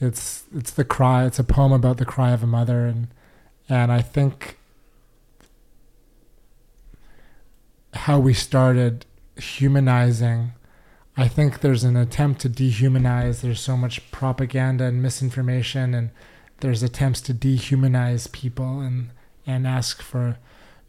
it's 0.00 0.44
it's 0.54 0.70
the 0.70 0.84
cry. 0.84 1.24
It's 1.26 1.38
a 1.40 1.44
poem 1.44 1.72
about 1.72 1.96
the 1.96 2.04
cry 2.04 2.30
of 2.32 2.42
a 2.42 2.46
mother, 2.46 2.86
and 2.86 3.08
and 3.68 3.90
I 3.90 4.02
think 4.02 4.58
how 7.94 8.18
we 8.18 8.34
started 8.34 9.06
humanizing. 9.38 10.52
I 11.16 11.28
think 11.28 11.60
there's 11.60 11.84
an 11.84 11.96
attempt 11.96 12.40
to 12.42 12.48
dehumanize. 12.48 13.40
There's 13.40 13.60
so 13.60 13.76
much 13.76 14.10
propaganda 14.10 14.84
and 14.84 15.02
misinformation, 15.02 15.94
and 15.94 16.10
there's 16.60 16.82
attempts 16.82 17.20
to 17.22 17.34
dehumanize 17.34 18.30
people 18.30 18.80
and 18.80 19.10
and 19.46 19.66
ask 19.66 20.02
for 20.02 20.38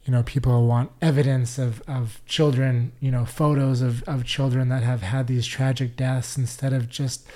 you 0.03 0.11
know 0.11 0.23
people 0.23 0.67
want 0.67 0.91
evidence 1.01 1.57
of 1.57 1.81
of 1.87 2.21
children 2.25 2.91
you 2.99 3.11
know 3.11 3.25
photos 3.25 3.81
of 3.81 4.03
of 4.03 4.25
children 4.25 4.69
that 4.69 4.83
have 4.83 5.01
had 5.01 5.27
these 5.27 5.45
tragic 5.45 5.95
deaths 5.95 6.37
instead 6.37 6.73
of 6.73 6.89
just 6.89 7.27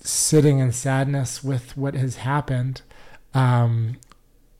sitting 0.00 0.58
in 0.58 0.72
sadness 0.72 1.44
with 1.44 1.76
what 1.76 1.94
has 1.94 2.16
happened 2.16 2.82
um, 3.34 3.96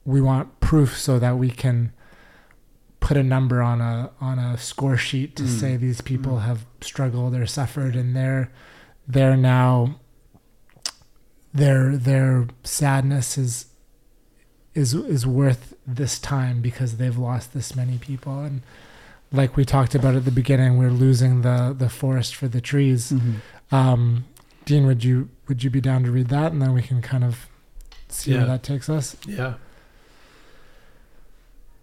we 0.05 0.21
want 0.21 0.61
proof 0.61 0.97
so 0.97 1.19
that 1.19 1.39
we 1.39 1.51
can 1.51 1.93
put 3.01 3.17
a 3.17 3.23
number 3.23 3.61
on 3.63 3.81
a 3.81 4.11
on 4.21 4.39
a 4.39 4.57
score 4.59 4.97
sheet 4.97 5.35
to 5.37 5.43
Mm. 5.45 5.49
say 5.61 5.77
these 5.77 6.01
people 6.01 6.41
have 6.41 6.67
struggled 6.81 7.35
or 7.35 7.47
suffered 7.47 7.97
and 7.97 8.15
they're 8.15 8.51
they're 9.09 9.37
now 9.37 9.97
their 11.53 11.97
their 11.97 12.47
sadness 12.63 13.37
is 13.37 13.67
is 14.75 14.95
is 14.95 15.27
worth 15.27 15.75
this 15.87 16.19
time 16.19 16.61
because 16.61 16.97
they've 16.99 17.19
lost 17.19 17.53
this 17.55 17.75
many 17.75 17.99
people 17.99 18.41
and 18.41 18.63
like 19.33 19.57
we 19.57 19.65
talked 19.65 19.95
about 19.95 20.15
at 20.15 20.25
the 20.25 20.31
beginning 20.31 20.77
we're 20.79 20.91
losing 20.91 21.43
the 21.43 21.75
the 21.77 21.89
forest 21.89 22.35
for 22.35 22.47
the 22.49 22.61
trees 22.61 23.11
Mm-hmm. 23.13 23.75
um 23.75 24.25
dean 24.67 24.87
would 24.87 25.03
you 25.03 25.29
would 25.49 25.65
you 25.65 25.71
be 25.71 25.81
down 25.81 26.05
to 26.05 26.11
read 26.13 26.29
that 26.29 26.53
and 26.53 26.63
then 26.63 26.73
we 26.73 26.83
can 26.83 27.03
kind 27.03 27.25
of 27.25 27.49
see 28.09 28.31
Yeah. 28.33 28.39
where 28.39 28.47
that 28.47 28.63
takes 28.63 28.89
us 28.89 29.17
Yeah. 29.27 29.55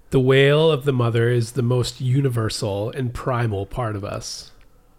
The 0.10 0.20
wail 0.22 0.72
of 0.72 0.86
the 0.86 0.94
mother 0.94 1.30
is 1.30 1.52
the 1.52 1.62
most 1.62 2.00
universal 2.00 2.92
and 2.92 3.14
primal 3.14 3.66
part 3.66 3.96
of 3.98 4.06
us. 4.06 4.52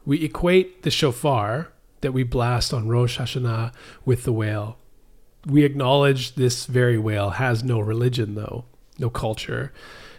We 0.04 0.22
equate 0.22 0.82
the 0.82 0.90
shofar 0.90 1.72
that 2.02 2.12
we 2.12 2.24
blast 2.24 2.74
on 2.74 2.88
Rosh 2.88 3.18
Hashanah 3.18 3.72
with 4.04 4.24
the 4.24 4.32
wail. 4.34 4.76
We 5.46 5.64
acknowledge 5.64 6.34
this 6.34 6.66
very 6.66 6.98
wail 6.98 7.30
has 7.30 7.64
no 7.64 7.80
religion, 7.80 8.34
though, 8.34 8.66
no 8.98 9.08
culture, 9.08 9.72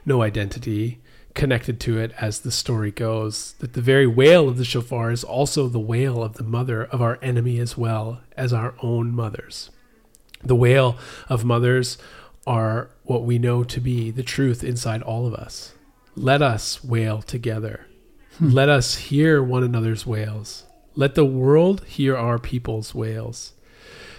no 0.08 0.24
identity 0.24 1.00
connected 1.36 1.80
to 1.82 2.00
it 2.00 2.12
as 2.20 2.40
the 2.40 2.52
story 2.52 2.90
goes. 2.90 3.54
That 3.60 3.74
the 3.74 3.82
very 3.82 4.08
wail 4.08 4.50
of 4.50 4.58
the 4.58 4.66
shofar 4.66 5.12
is 5.12 5.24
also 5.24 5.68
the 5.68 5.80
wail 5.80 6.24
of 6.24 6.34
the 6.34 6.44
mother 6.44 6.84
of 6.86 7.00
our 7.00 7.20
enemy 7.22 7.60
as 7.60 7.78
well 7.78 8.22
as 8.36 8.52
our 8.52 8.74
own 8.82 9.12
mothers. 9.12 9.70
The 10.44 10.56
wail 10.56 10.98
of 11.28 11.46
mothers 11.46 12.00
are 12.50 12.90
what 13.04 13.24
we 13.24 13.38
know 13.38 13.64
to 13.64 13.80
be 13.80 14.10
the 14.10 14.24
truth 14.24 14.64
inside 14.64 15.04
all 15.04 15.28
of 15.28 15.36
us. 15.36 15.76
Let 16.16 16.42
us 16.42 16.84
wail 16.84 17.22
together. 17.22 17.86
Hmm. 18.40 18.50
Let 18.50 18.70
us 18.70 18.96
hear 18.96 19.44
one 19.44 19.64
another's 19.64 20.08
wails. 20.08 20.66
Let 20.96 21.14
the 21.14 21.26
world 21.26 21.86
hear 21.86 22.18
our 22.18 22.40
people's 22.40 22.96
wails. 22.96 23.54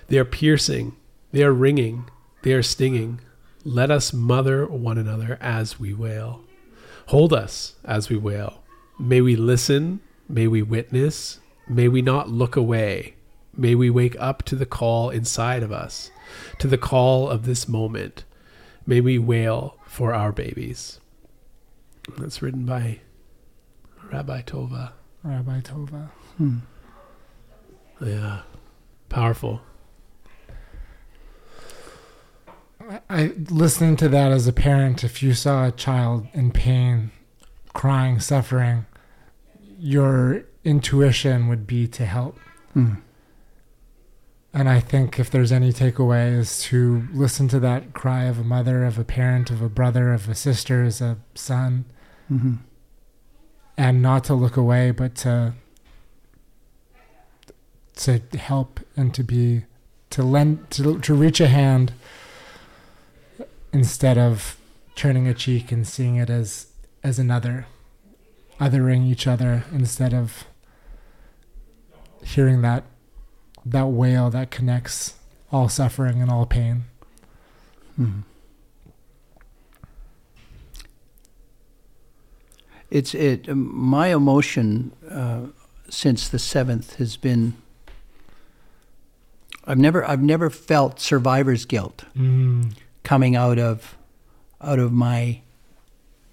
They 0.06 0.16
are 0.16 0.24
piercing, 0.24 0.96
they 1.32 1.42
are 1.42 1.52
ringing, 1.52 2.08
they 2.42 2.52
are 2.52 2.62
stinging. 2.62 3.20
Let 3.64 3.90
us 3.90 4.12
mother 4.12 4.64
one 4.64 4.96
another 4.96 5.36
as 5.40 5.80
we 5.80 5.92
wail. 5.92 6.44
Hold 7.06 7.32
us 7.32 7.74
as 7.84 8.08
we 8.08 8.16
wail. 8.16 8.62
May 8.98 9.20
we 9.20 9.34
listen, 9.34 10.00
may 10.28 10.46
we 10.46 10.62
witness, 10.62 11.40
may 11.68 11.88
we 11.88 12.00
not 12.00 12.30
look 12.30 12.54
away. 12.54 13.16
May 13.56 13.74
we 13.74 13.90
wake 13.90 14.16
up 14.20 14.44
to 14.44 14.54
the 14.54 14.66
call 14.66 15.10
inside 15.10 15.64
of 15.64 15.72
us, 15.72 16.12
to 16.58 16.68
the 16.68 16.78
call 16.78 17.28
of 17.28 17.44
this 17.44 17.68
moment. 17.68 18.24
May 18.86 19.00
we 19.00 19.18
wail 19.18 19.76
for 19.86 20.14
our 20.14 20.32
babies. 20.32 21.00
That's 22.18 22.42
written 22.42 22.64
by 22.64 23.00
Rabbi 24.12 24.42
Tova. 24.42 24.92
Rabbi 25.22 25.60
Tova. 25.60 26.10
Hmm. 26.36 26.58
Yeah. 28.04 28.40
Powerful. 29.08 29.60
I, 32.80 33.00
I 33.08 33.32
listening 33.50 33.96
to 33.96 34.08
that 34.08 34.32
as 34.32 34.46
a 34.46 34.52
parent, 34.52 35.04
if 35.04 35.22
you 35.22 35.34
saw 35.34 35.66
a 35.66 35.72
child 35.72 36.26
in 36.32 36.50
pain, 36.50 37.10
crying, 37.74 38.20
suffering, 38.20 38.86
your 39.78 40.44
intuition 40.64 41.48
would 41.48 41.66
be 41.66 41.86
to 41.88 42.06
help. 42.06 42.38
Hmm. 42.72 42.94
And 44.52 44.68
I 44.68 44.80
think 44.80 45.18
if 45.18 45.30
there's 45.30 45.52
any 45.52 45.72
takeaway 45.72 46.36
is 46.36 46.60
to 46.64 47.06
listen 47.12 47.46
to 47.48 47.60
that 47.60 47.92
cry 47.92 48.24
of 48.24 48.40
a 48.40 48.44
mother, 48.44 48.84
of 48.84 48.98
a 48.98 49.04
parent, 49.04 49.50
of 49.50 49.62
a 49.62 49.68
brother, 49.68 50.12
of 50.12 50.28
a 50.28 50.34
sister, 50.34 50.82
as 50.82 51.00
a 51.00 51.18
son, 51.34 51.84
hmm 52.28 52.54
and 53.80 54.02
not 54.02 54.24
to 54.24 54.34
look 54.34 54.58
away, 54.58 54.90
but 54.90 55.14
to 55.14 55.54
to 57.96 58.20
help 58.36 58.80
and 58.94 59.14
to 59.14 59.24
be 59.24 59.64
to 60.10 60.22
lend 60.22 60.70
to 60.70 60.98
to 61.00 61.14
reach 61.14 61.40
a 61.40 61.48
hand 61.48 61.94
instead 63.72 64.18
of 64.18 64.58
turning 64.96 65.26
a 65.26 65.32
cheek 65.32 65.72
and 65.72 65.88
seeing 65.88 66.16
it 66.16 66.28
as 66.28 66.66
as 67.02 67.18
another, 67.18 67.66
othering 68.60 69.10
each 69.10 69.26
other 69.26 69.64
instead 69.72 70.12
of 70.12 70.44
hearing 72.22 72.60
that 72.60 72.84
that 73.64 73.86
wail 73.88 74.30
that 74.30 74.50
connects 74.50 75.14
all 75.52 75.68
suffering 75.68 76.20
and 76.22 76.30
all 76.30 76.46
pain. 76.46 76.84
Hmm. 77.96 78.20
It's 82.90 83.14
it. 83.14 83.46
My 83.54 84.08
emotion 84.08 84.92
uh, 85.08 85.46
since 85.88 86.28
the 86.28 86.38
seventh 86.38 86.96
has 86.96 87.16
been. 87.16 87.54
I've 89.64 89.78
never 89.78 90.04
I've 90.04 90.22
never 90.22 90.50
felt 90.50 90.98
survivor's 91.00 91.64
guilt 91.66 92.04
Mm. 92.16 92.72
coming 93.04 93.36
out 93.36 93.58
of 93.58 93.96
out 94.60 94.78
of 94.78 94.90
my 94.92 95.42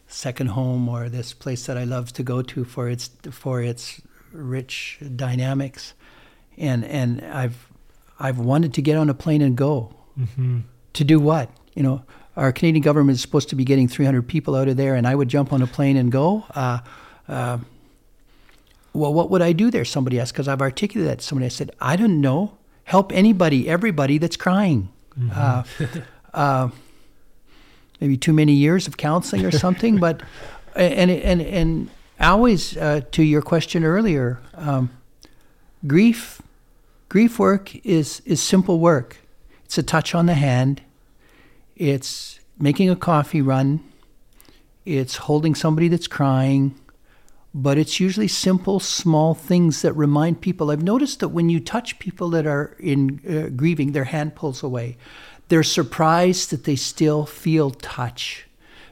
second 0.07 0.47
home 0.47 0.88
or 0.89 1.09
this 1.09 1.34
place 1.34 1.65
that 1.67 1.78
I 1.78 1.84
love 1.84 2.13
to 2.13 2.23
go 2.23 2.41
to 2.41 2.63
for 2.63 2.89
its 2.89 3.11
for 3.30 3.61
its 3.61 4.01
rich 4.32 4.97
dynamics, 5.15 5.93
and 6.58 6.84
and 6.86 7.22
I've 7.22 7.68
I've 8.20 8.39
wanted 8.39 8.74
to 8.76 8.82
get 8.82 8.97
on 8.97 9.10
a 9.10 9.14
plane 9.14 9.41
and 9.41 9.55
go 9.55 9.93
hmm 10.16 10.60
to 10.93 11.03
do 11.03 11.20
what? 11.20 11.51
You 11.76 11.84
know, 11.84 12.03
our 12.36 12.51
Canadian 12.51 12.82
government 12.82 13.16
is 13.16 13.22
supposed 13.22 13.49
to 13.49 13.55
be 13.55 13.64
getting 13.64 13.88
300 13.88 14.28
people 14.28 14.55
out 14.55 14.68
of 14.68 14.78
there, 14.78 14.95
and 14.95 15.05
I 15.05 15.14
would 15.14 15.28
jump 15.28 15.53
on 15.53 15.62
a 15.62 15.68
plane 15.68 15.95
and 15.95 16.12
go. 16.12 16.43
Uh, 16.55 16.80
uh, 17.28 17.60
well, 18.93 19.14
what 19.14 19.30
would 19.30 19.43
I 19.43 19.51
do 19.51 19.70
there? 19.70 19.86
Somebody 19.86 20.20
asked, 20.20 20.34
because 20.34 20.47
I've 20.47 20.62
articulated 20.62 21.12
that 21.12 21.22
somebody. 21.22 21.45
I 21.45 21.49
said, 21.49 21.72
I 21.80 21.95
don't 21.95 22.20
know. 22.20 22.58
Help 22.86 23.12
anybody, 23.12 23.70
everybody 23.70 24.18
that's 24.18 24.38
crying. 24.38 24.89
Uh, 25.32 25.64
uh, 26.34 26.70
maybe 27.99 28.18
too 28.18 28.34
many 28.34 28.53
years 28.53 28.88
of 28.88 28.97
counseling 28.97 29.45
or 29.45 29.51
something, 29.51 29.97
but 29.99 30.22
and 30.76 31.12
and 31.12 31.41
and 31.41 31.89
always 32.20 32.76
uh, 32.78 33.01
to 33.12 33.24
your 33.24 33.41
question 33.41 33.84
earlier, 33.84 34.39
um, 34.55 34.89
grief, 35.86 36.41
grief 37.10 37.39
work 37.39 37.76
is 37.86 38.22
is 38.26 38.41
simple 38.41 38.80
work. 38.80 39.18
It's 39.66 39.78
a 39.78 39.84
touch 39.84 40.16
on 40.16 40.26
the 40.26 40.34
hand. 40.34 40.82
It's 41.76 42.39
making 42.58 42.89
a 42.89 42.95
coffee 42.95 43.41
run. 43.41 43.84
It's 44.86 45.18
holding 45.18 45.55
somebody 45.55 45.89
that's 45.89 46.08
crying. 46.08 46.76
But 47.53 47.78
it's 47.78 47.99
usually 47.99 48.28
simple, 48.28 48.80
small 48.80 49.34
things 49.34 49.82
that 49.82 49.93
remind 49.93 50.41
people. 50.41 50.70
I've 50.70 50.84
noticed 50.84 51.20
that 51.20 51.30
when 51.30 51.49
you 51.49 51.60
touch 51.60 51.97
people 51.99 52.30
that 52.30 52.45
are 52.45 52.76
in 52.80 53.20
uh, 53.28 53.49
grieving, 53.55 53.91
their 53.91 54.03
hand 54.05 54.36
pulls 54.36 54.64
away. 54.64 54.97
They're 55.47 55.64
surprised 55.64 56.51
that 56.51 56.66
they 56.66 56.76
still 56.76 57.26
feel 57.26 57.72
touch. 57.72 58.47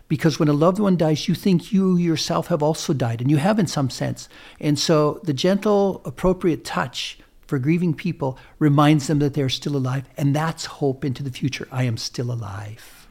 Because 0.07 0.39
when 0.39 0.49
a 0.49 0.53
loved 0.53 0.79
one 0.79 0.97
dies, 0.97 1.27
you 1.27 1.35
think 1.35 1.71
you 1.71 1.97
yourself 1.97 2.47
have 2.47 2.63
also 2.63 2.93
died, 2.93 3.21
and 3.21 3.29
you 3.29 3.37
have 3.37 3.59
in 3.59 3.67
some 3.67 3.89
sense. 3.89 4.29
And 4.59 4.77
so 4.79 5.19
the 5.23 5.33
gentle, 5.33 6.01
appropriate 6.05 6.63
touch 6.63 7.19
for 7.47 7.59
grieving 7.59 7.93
people 7.93 8.37
reminds 8.59 9.07
them 9.07 9.19
that 9.19 9.33
they're 9.33 9.49
still 9.49 9.75
alive. 9.75 10.05
And 10.17 10.35
that's 10.35 10.65
hope 10.65 11.05
into 11.05 11.23
the 11.23 11.31
future. 11.31 11.67
I 11.71 11.83
am 11.83 11.97
still 11.97 12.31
alive. 12.31 13.07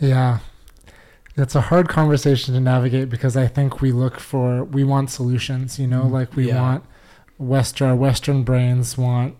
Yeah. 0.00 0.38
It's 1.36 1.54
a 1.54 1.60
hard 1.62 1.88
conversation 1.88 2.54
to 2.54 2.60
navigate 2.60 3.08
because 3.08 3.36
I 3.36 3.46
think 3.46 3.80
we 3.80 3.92
look 3.92 4.18
for 4.18 4.64
we 4.64 4.84
want 4.84 5.10
solutions, 5.10 5.78
you 5.78 5.86
know, 5.86 6.04
Mm, 6.04 6.10
like 6.10 6.36
we 6.36 6.48
yeah. 6.48 6.60
want 6.60 6.84
western 7.38 7.98
western 7.98 8.42
brains 8.42 8.98
want 8.98 9.34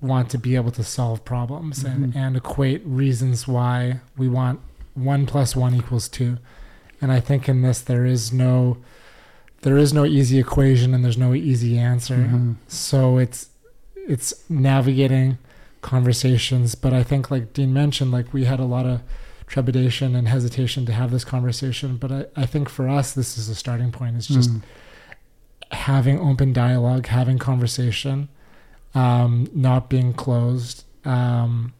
want 0.00 0.30
to 0.30 0.38
be 0.38 0.56
able 0.56 0.70
to 0.72 0.82
solve 0.82 1.24
problems 1.24 1.84
and, 1.84 2.12
Mhm. 2.12 2.16
and 2.16 2.36
equate 2.36 2.82
reasons 2.84 3.46
why 3.46 4.00
we 4.16 4.28
want 4.28 4.58
one 4.94 5.26
plus 5.26 5.54
one 5.54 5.74
equals 5.74 6.08
two. 6.08 6.38
And 7.00 7.12
I 7.12 7.20
think 7.20 7.48
in 7.48 7.62
this 7.62 7.80
there 7.80 8.04
is 8.04 8.32
no 8.32 8.78
there 9.62 9.76
is 9.78 9.92
no 9.92 10.04
easy 10.04 10.38
equation 10.38 10.92
and 10.94 11.04
there's 11.04 11.18
no 11.18 11.34
easy 11.34 11.78
answer. 11.78 12.16
Mhm. 12.16 12.56
So 12.68 13.18
it's 13.18 13.48
it's 14.08 14.34
navigating 14.50 15.38
conversations, 15.80 16.74
but 16.74 16.92
I 16.92 17.02
think 17.02 17.30
like 17.30 17.52
Dean 17.52 17.72
mentioned, 17.72 18.10
like 18.12 18.32
we 18.32 18.44
had 18.44 18.60
a 18.60 18.64
lot 18.64 18.86
of 18.86 19.00
trepidation 19.46 20.14
and 20.16 20.28
hesitation 20.28 20.86
to 20.86 20.92
have 20.92 21.10
this 21.10 21.24
conversation. 21.24 21.96
But 21.96 22.12
I, 22.12 22.24
I 22.36 22.46
think 22.46 22.68
for 22.68 22.88
us 22.88 23.12
this 23.12 23.36
is 23.38 23.48
a 23.48 23.54
starting 23.54 23.90
point. 23.92 24.16
It's 24.16 24.26
just 24.28 24.50
Mm. 24.50 24.62
having 25.70 26.18
open 26.20 26.52
dialogue, 26.52 27.06
having 27.06 27.38
conversation, 27.38 28.28
um, 28.94 29.48
not 29.54 29.88
being 29.88 30.12
closed. 30.12 30.84
Um, 31.04 31.72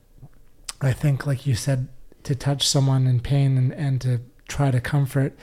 I 0.81 0.93
think, 0.93 1.27
like 1.27 1.47
you 1.47 1.55
said, 1.55 1.89
to 2.25 2.35
touch 2.35 2.67
someone 2.67 3.07
in 3.07 3.21
pain 3.21 3.57
and, 3.57 3.73
and 3.75 4.01
to 4.01 4.21
try 4.49 4.71
to 4.71 4.81
comfort. 4.81 5.37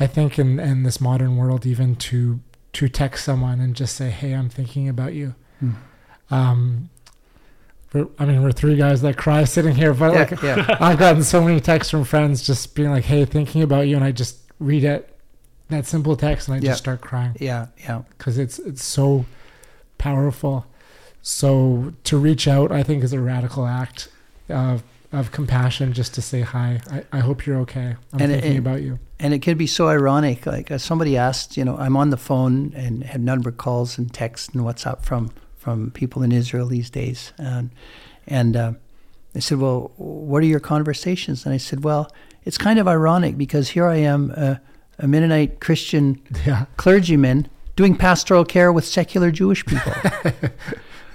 I 0.00 0.06
think 0.06 0.38
in, 0.38 0.58
in 0.58 0.82
this 0.82 1.00
modern 1.00 1.36
world, 1.36 1.66
even 1.66 1.94
to 1.96 2.40
to 2.72 2.88
text 2.88 3.24
someone 3.24 3.60
and 3.60 3.76
just 3.76 3.94
say, 3.96 4.10
"Hey, 4.10 4.32
I'm 4.32 4.48
thinking 4.48 4.88
about 4.88 5.12
you." 5.12 5.34
Mm. 5.62 5.74
Um, 6.30 6.90
we're, 7.92 8.06
I 8.18 8.24
mean, 8.24 8.42
we're 8.42 8.52
three 8.52 8.76
guys 8.76 9.02
that 9.02 9.16
cry 9.16 9.44
sitting 9.44 9.74
here, 9.74 9.92
but 9.92 10.12
Yeah, 10.14 10.18
like 10.20 10.42
yeah. 10.42 10.76
I've 10.80 10.98
gotten 10.98 11.22
so 11.22 11.42
many 11.42 11.60
texts 11.60 11.90
from 11.90 12.04
friends 12.04 12.42
just 12.42 12.74
being 12.74 12.90
like, 12.90 13.04
"Hey, 13.04 13.24
thinking 13.24 13.62
about 13.62 13.86
you," 13.88 13.96
and 13.96 14.04
I 14.04 14.12
just 14.12 14.38
read 14.58 14.84
it, 14.84 15.14
that 15.68 15.86
simple 15.86 16.16
text, 16.16 16.48
and 16.48 16.54
I 16.54 16.58
Yeah. 16.58 16.70
just 16.70 16.78
start 16.82 17.00
crying 17.00 17.36
Yeah, 17.40 17.66
yeah. 17.78 18.02
because 18.16 18.38
it's 18.38 18.58
it's 18.60 18.84
so 18.84 19.26
powerful. 19.98 20.66
So 21.22 21.92
to 22.04 22.16
reach 22.16 22.48
out, 22.48 22.72
I 22.72 22.82
think, 22.82 23.04
is 23.04 23.12
a 23.12 23.20
radical 23.20 23.66
act 23.66 24.08
of 24.48 24.82
of 25.12 25.32
compassion, 25.32 25.92
just 25.92 26.14
to 26.14 26.22
say 26.22 26.42
hi. 26.42 26.80
I, 26.90 27.04
I 27.12 27.20
hope 27.20 27.44
you're 27.46 27.58
okay. 27.58 27.96
I'm 28.12 28.20
And 28.20 28.32
thinking 28.32 28.50
and- 28.56 28.58
about 28.58 28.82
you. 28.82 28.98
And 29.18 29.34
it 29.34 29.40
can 29.42 29.58
be 29.58 29.66
so 29.66 29.88
ironic. 29.88 30.46
Like 30.46 30.70
uh, 30.70 30.78
somebody 30.78 31.16
asked, 31.16 31.56
you 31.56 31.64
know, 31.64 31.76
I'm 31.76 31.94
on 31.96 32.08
the 32.10 32.16
phone 32.16 32.72
and 32.74 33.04
have 33.04 33.20
number 33.20 33.50
calls 33.52 33.98
and 33.98 34.10
texts 34.12 34.48
and 34.54 34.64
WhatsApp 34.64 35.02
from 35.02 35.30
from 35.58 35.90
people 35.90 36.22
in 36.22 36.32
Israel 36.32 36.66
these 36.68 36.88
days, 36.88 37.34
and 37.36 37.68
and 38.26 38.56
uh, 38.56 38.72
they 39.34 39.40
said, 39.40 39.58
well, 39.58 39.92
what 39.98 40.42
are 40.42 40.46
your 40.46 40.58
conversations? 40.60 41.44
And 41.44 41.52
I 41.52 41.58
said, 41.58 41.84
well, 41.84 42.10
it's 42.44 42.56
kind 42.56 42.78
of 42.78 42.88
ironic 42.88 43.36
because 43.36 43.68
here 43.68 43.86
I 43.86 43.96
am, 43.96 44.32
uh, 44.34 44.54
a 44.98 45.06
Mennonite 45.06 45.60
Christian 45.60 46.22
Yeah, 46.46 46.64
clergyman 46.78 47.46
doing 47.76 47.94
pastoral 47.96 48.46
care 48.46 48.72
with 48.72 48.86
secular 48.86 49.30
Jewish 49.30 49.66
people. 49.66 49.92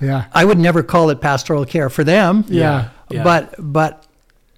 yeah, 0.06 0.26
I 0.34 0.44
would 0.46 0.58
never 0.60 0.84
call 0.84 1.10
it 1.10 1.20
pastoral 1.22 1.66
care 1.66 1.90
for 1.90 2.04
them. 2.04 2.44
yeah, 2.48 2.90
Yeah. 3.10 3.24
but 3.24 3.56
but 3.58 4.02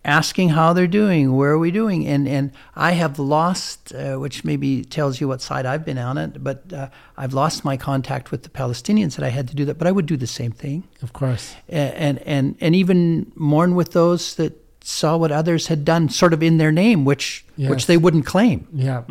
asking 0.06 0.50
how 0.50 0.74
they're 0.74 0.88
doing 1.04 1.36
where 1.36 1.52
are 1.52 1.60
we 1.60 1.70
doing 1.72 2.08
and 2.08 2.28
and 2.30 2.52
i 2.76 2.92
have 2.94 3.20
lost 3.20 3.94
uh, 3.94 4.16
which 4.24 4.44
maybe 4.46 4.84
tells 4.86 5.20
you 5.20 5.28
what 5.28 5.42
side 5.42 5.66
i've 5.66 5.84
been 5.84 5.98
on 5.98 6.18
it 6.18 6.42
but 6.42 6.58
uh, 6.72 6.88
i've 7.18 7.34
lost 7.34 7.66
my 7.66 7.76
contact 7.78 8.32
with 8.32 8.42
the 8.44 8.50
palestinians 8.50 9.16
that 9.18 9.26
i 9.26 9.32
had 9.38 9.48
to 9.50 9.56
do 9.56 9.66
that 9.66 9.78
but 9.78 9.86
i 9.88 9.92
would 9.92 10.06
do 10.06 10.16
the 10.18 10.28
same 10.28 10.52
thing 10.54 10.84
Of 11.04 11.12
course. 11.12 11.56
A- 11.70 11.74
and 12.08 12.20
and 12.26 12.56
and 12.62 12.74
even 12.76 13.26
mourn 13.36 13.76
with 13.76 13.92
those 13.92 14.36
that 14.36 14.54
saw 14.82 15.18
what 15.18 15.32
others 15.32 15.68
had 15.68 15.84
done 15.84 16.08
sort 16.10 16.34
of 16.34 16.42
in 16.42 16.58
their 16.58 16.72
name 16.72 17.04
which 17.04 17.44
Yes. 17.58 17.70
which 17.70 17.86
they 17.86 17.98
wouldn't 17.98 18.26
claim 18.26 18.60
Yeah, 18.74 19.04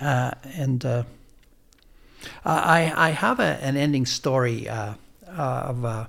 Uh, 0.00 0.30
and 0.60 0.84
uh, 0.84 1.02
I, 2.44 2.92
I 3.08 3.10
have 3.10 3.38
a, 3.40 3.58
an 3.62 3.76
ending 3.76 4.06
story 4.06 4.68
uh, 4.68 4.94
of 5.38 5.84
uh, 5.84 6.06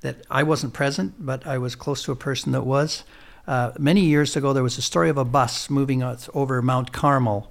that 0.00 0.24
I 0.30 0.42
wasn't 0.42 0.72
present, 0.72 1.14
but 1.18 1.46
I 1.46 1.58
was 1.58 1.74
close 1.74 2.02
to 2.04 2.12
a 2.12 2.16
person 2.16 2.52
that 2.52 2.64
was. 2.64 3.04
Uh, 3.46 3.72
many 3.78 4.02
years 4.02 4.36
ago, 4.36 4.52
there 4.52 4.62
was 4.62 4.78
a 4.78 4.82
story 4.82 5.08
of 5.08 5.18
a 5.18 5.24
bus 5.24 5.68
moving 5.70 6.02
over 6.34 6.62
Mount 6.62 6.92
Carmel, 6.92 7.50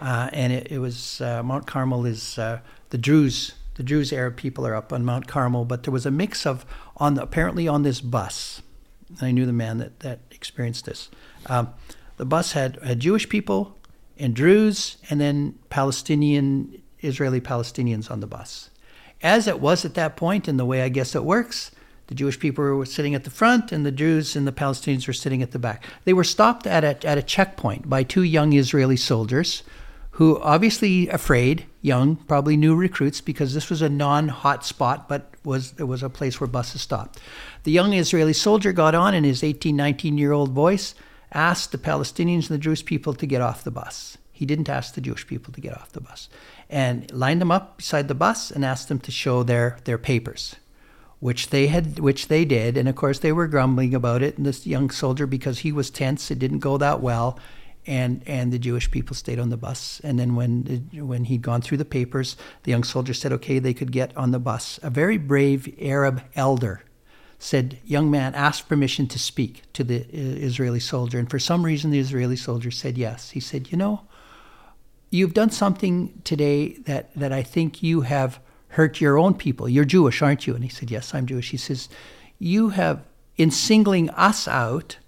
uh, 0.00 0.30
and 0.32 0.52
it, 0.52 0.70
it 0.70 0.78
was 0.78 1.20
uh, 1.20 1.42
Mount 1.42 1.66
Carmel 1.66 2.04
is 2.04 2.38
uh, 2.38 2.60
the 2.90 2.98
Druze. 2.98 3.54
The 3.74 3.82
Druze 3.82 4.12
Arab 4.12 4.36
people 4.36 4.66
are 4.66 4.74
up 4.74 4.92
on 4.92 5.04
Mount 5.04 5.26
Carmel, 5.26 5.64
but 5.64 5.82
there 5.82 5.92
was 5.92 6.06
a 6.06 6.10
mix 6.10 6.46
of 6.46 6.64
on 6.96 7.18
apparently 7.18 7.68
on 7.68 7.82
this 7.82 8.00
bus. 8.00 8.62
I 9.20 9.30
knew 9.30 9.46
the 9.46 9.52
man 9.52 9.78
that 9.78 10.00
that 10.00 10.20
experienced 10.30 10.86
this. 10.86 11.10
Um, 11.46 11.74
the 12.16 12.24
bus 12.24 12.52
had 12.52 12.76
had 12.82 13.00
Jewish 13.00 13.28
people 13.28 13.76
and 14.18 14.34
Druze, 14.34 14.96
and 15.10 15.20
then 15.20 15.58
Palestinian 15.68 16.82
Israeli 17.00 17.40
Palestinians 17.40 18.10
on 18.10 18.20
the 18.20 18.26
bus. 18.26 18.70
As 19.26 19.48
it 19.48 19.58
was 19.58 19.84
at 19.84 19.94
that 19.94 20.14
point, 20.14 20.46
in 20.46 20.56
the 20.56 20.64
way 20.64 20.82
I 20.82 20.88
guess 20.88 21.16
it 21.16 21.24
works, 21.24 21.72
the 22.06 22.14
Jewish 22.14 22.38
people 22.38 22.62
were 22.62 22.86
sitting 22.86 23.12
at 23.12 23.24
the 23.24 23.30
front, 23.30 23.72
and 23.72 23.84
the 23.84 23.90
Druze 23.90 24.36
and 24.36 24.46
the 24.46 24.52
Palestinians 24.52 25.08
were 25.08 25.12
sitting 25.12 25.42
at 25.42 25.50
the 25.50 25.58
back. 25.58 25.82
They 26.04 26.12
were 26.12 26.22
stopped 26.22 26.64
at 26.64 26.84
a, 26.84 27.04
at 27.04 27.18
a 27.18 27.24
checkpoint 27.24 27.90
by 27.90 28.04
two 28.04 28.22
young 28.22 28.52
Israeli 28.52 28.96
soldiers 28.96 29.64
who, 30.12 30.38
obviously 30.38 31.08
afraid, 31.08 31.66
young, 31.82 32.14
probably 32.14 32.56
new 32.56 32.76
recruits, 32.76 33.20
because 33.20 33.52
this 33.52 33.68
was 33.68 33.82
a 33.82 33.88
non 33.88 34.28
hot 34.28 34.64
spot, 34.64 35.08
but 35.08 35.32
was, 35.42 35.74
it 35.76 35.88
was 35.88 36.04
a 36.04 36.08
place 36.08 36.40
where 36.40 36.46
buses 36.46 36.82
stopped. 36.82 37.18
The 37.64 37.72
young 37.72 37.94
Israeli 37.94 38.32
soldier 38.32 38.72
got 38.72 38.94
on 38.94 39.12
in 39.12 39.24
his 39.24 39.42
18, 39.42 39.74
19 39.74 40.18
year 40.18 40.30
old 40.30 40.52
voice, 40.52 40.94
asked 41.32 41.72
the 41.72 41.78
Palestinians 41.78 42.48
and 42.48 42.50
the 42.50 42.58
Jewish 42.58 42.84
people 42.84 43.12
to 43.14 43.26
get 43.26 43.42
off 43.42 43.64
the 43.64 43.72
bus. 43.72 44.18
He 44.30 44.46
didn't 44.46 44.68
ask 44.68 44.94
the 44.94 45.00
Jewish 45.00 45.26
people 45.26 45.52
to 45.54 45.60
get 45.60 45.76
off 45.76 45.90
the 45.90 46.00
bus. 46.00 46.28
And 46.68 47.10
lined 47.12 47.40
them 47.40 47.52
up 47.52 47.76
beside 47.76 48.08
the 48.08 48.14
bus 48.14 48.50
and 48.50 48.64
asked 48.64 48.88
them 48.88 48.98
to 49.00 49.12
show 49.12 49.42
their, 49.42 49.78
their 49.84 49.98
papers 49.98 50.56
which 51.18 51.50
they 51.50 51.66
had 51.66 51.98
which 51.98 52.28
they 52.28 52.44
did. 52.44 52.76
And 52.76 52.88
of 52.88 52.96
course 52.96 53.18
they 53.18 53.32
were 53.32 53.46
grumbling 53.46 53.94
about 53.94 54.22
it. 54.22 54.36
And 54.36 54.46
this 54.46 54.66
young 54.66 54.90
soldier 54.90 55.26
because 55.26 55.60
he 55.60 55.72
was 55.72 55.90
tense 55.90 56.30
it 56.30 56.38
didn't 56.38 56.60
go 56.60 56.78
that 56.78 57.00
well. 57.00 57.38
And 57.86 58.22
and 58.26 58.52
the 58.52 58.58
Jewish 58.58 58.90
people 58.90 59.14
stayed 59.14 59.38
on 59.38 59.50
the 59.50 59.56
bus. 59.56 60.00
And 60.04 60.18
then 60.18 60.34
when 60.34 60.88
when 60.92 61.24
he'd 61.24 61.42
gone 61.42 61.62
through 61.62 61.78
the 61.78 61.84
papers 61.84 62.36
the 62.64 62.70
young 62.70 62.84
soldier 62.84 63.14
said 63.14 63.32
okay 63.32 63.58
they 63.58 63.74
could 63.74 63.92
get 63.92 64.16
on 64.16 64.30
the 64.30 64.38
bus. 64.38 64.78
A 64.82 64.90
very 64.90 65.18
brave 65.18 65.74
Arab 65.80 66.22
elder 66.34 66.82
said 67.38 67.78
young 67.84 68.10
man 68.10 68.34
ask 68.34 68.66
permission 68.66 69.06
to 69.06 69.18
speak 69.18 69.62
to 69.72 69.84
the 69.84 70.00
uh, 70.00 70.06
Israeli 70.12 70.80
soldier. 70.80 71.18
And 71.18 71.30
for 71.30 71.38
some 71.38 71.64
reason 71.64 71.90
the 71.90 71.98
Israeli 71.98 72.36
soldier 72.36 72.70
said 72.70 72.98
yes. 72.98 73.30
He 73.30 73.40
said 73.40 73.72
you 73.72 73.78
know 73.78 74.02
you've 75.16 75.34
done 75.34 75.50
something 75.50 76.20
today 76.24 76.74
that 76.84 77.14
that 77.14 77.32
I 77.32 77.42
think 77.42 77.82
you 77.82 78.02
have 78.02 78.40
hurt 78.76 79.00
your 79.00 79.18
own 79.18 79.34
people. 79.34 79.68
You're 79.68 79.86
Jewish, 79.86 80.20
aren't 80.20 80.46
you? 80.46 80.54
And 80.54 80.62
he 80.62 80.68
said, 80.68 80.90
Yes, 80.90 81.14
I'm 81.14 81.26
Jewish. 81.26 81.50
He 81.50 81.56
says, 81.56 81.88
You 82.38 82.70
have, 82.70 83.02
in 83.36 83.50
singling 83.50 84.10
us 84.10 84.46
out, 84.46 84.98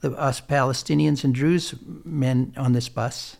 the, 0.00 0.10
us 0.12 0.40
Palestinians 0.40 1.22
and 1.22 1.32
Druze 1.32 1.74
men 2.04 2.52
on 2.56 2.72
this 2.72 2.88
bus, 2.88 3.36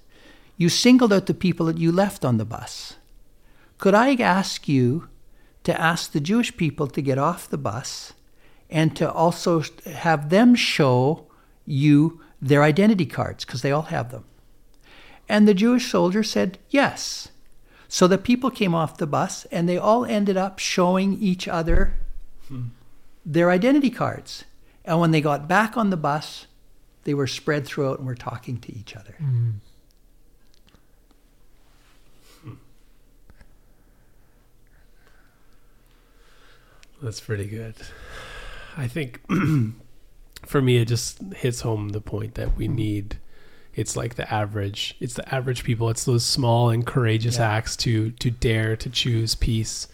you 0.57 0.69
singled 0.69 1.13
out 1.13 1.27
the 1.27 1.35
people 1.35 1.67
that 1.67 1.79
you 1.79 1.91
left 1.91 2.25
on 2.25 2.39
the 2.39 2.45
bus. 2.45 2.95
Could 3.79 3.95
I 3.95 4.15
ask 4.15 4.69
you 4.69 5.09
to 5.65 5.81
ask 5.81 6.13
the 6.13 6.21
Jewish 6.21 6.57
people 6.57 6.87
to 6.87 7.03
get 7.03 7.19
off 7.19 7.49
the 7.51 7.59
bus 7.59 8.13
and 8.71 8.95
to 8.97 9.11
also 9.11 9.63
have 9.87 10.31
them 10.31 10.55
show 10.55 11.27
you 11.65 12.21
their 12.41 12.63
identity 12.63 13.07
cards, 13.07 13.45
because 13.45 13.63
they 13.63 13.73
all 13.73 13.83
have 13.83 14.13
them? 14.13 14.25
And 15.29 15.47
the 15.47 15.55
Jewish 15.55 15.91
soldier 15.91 16.23
said, 16.23 16.59
Yes. 16.71 17.29
So 17.89 18.07
the 18.07 18.19
people 18.19 18.51
came 18.51 18.75
off 18.75 18.99
the 18.99 19.07
bus 19.07 19.47
and 19.47 19.69
they 19.69 19.79
all 19.79 20.05
ended 20.05 20.37
up 20.37 20.59
showing 20.59 21.15
each 21.15 21.49
other 21.49 21.95
hmm. 22.49 22.67
their 23.25 23.51
identity 23.51 23.91
cards. 23.91 24.45
And 24.85 25.01
when 25.01 25.11
they 25.11 25.21
got 25.21 25.49
back 25.49 25.77
on 25.77 25.91
the 25.91 25.97
bus, 25.97 26.47
they 27.05 27.15
were 27.15 27.27
spread 27.27 27.67
throughout 27.67 27.99
and 27.99 28.07
were 28.07 28.15
talking 28.15 28.59
to 28.61 28.75
each 28.75 28.95
other. 28.95 29.15
Mm. 29.23 29.55
That's 37.01 37.21
pretty 37.21 37.47
good. 37.47 37.77
I 38.77 38.89
think 38.89 39.21
for 40.47 40.61
me, 40.61 40.79
it 40.79 40.89
just 40.89 41.21
hits 41.35 41.61
home 41.61 41.91
the 41.91 42.01
point 42.01 42.35
that 42.35 42.57
we 42.57 42.67
need 42.67 43.19
it's 43.79 43.97
like 43.97 44.17
the 44.17 44.31
average 44.35 44.97
it's 44.99 45.15
the 45.15 45.35
average 45.35 45.63
people 45.63 45.89
it's 45.89 46.05
those 46.05 46.27
small 46.27 46.69
and 46.69 46.85
courageous 46.85 47.39
yeah. 47.39 47.49
acts 47.49 47.77
to 47.77 48.11
to 48.11 48.29
dare 48.29 48.75
to 48.75 48.91
choose 48.91 49.37
peace 49.37 49.87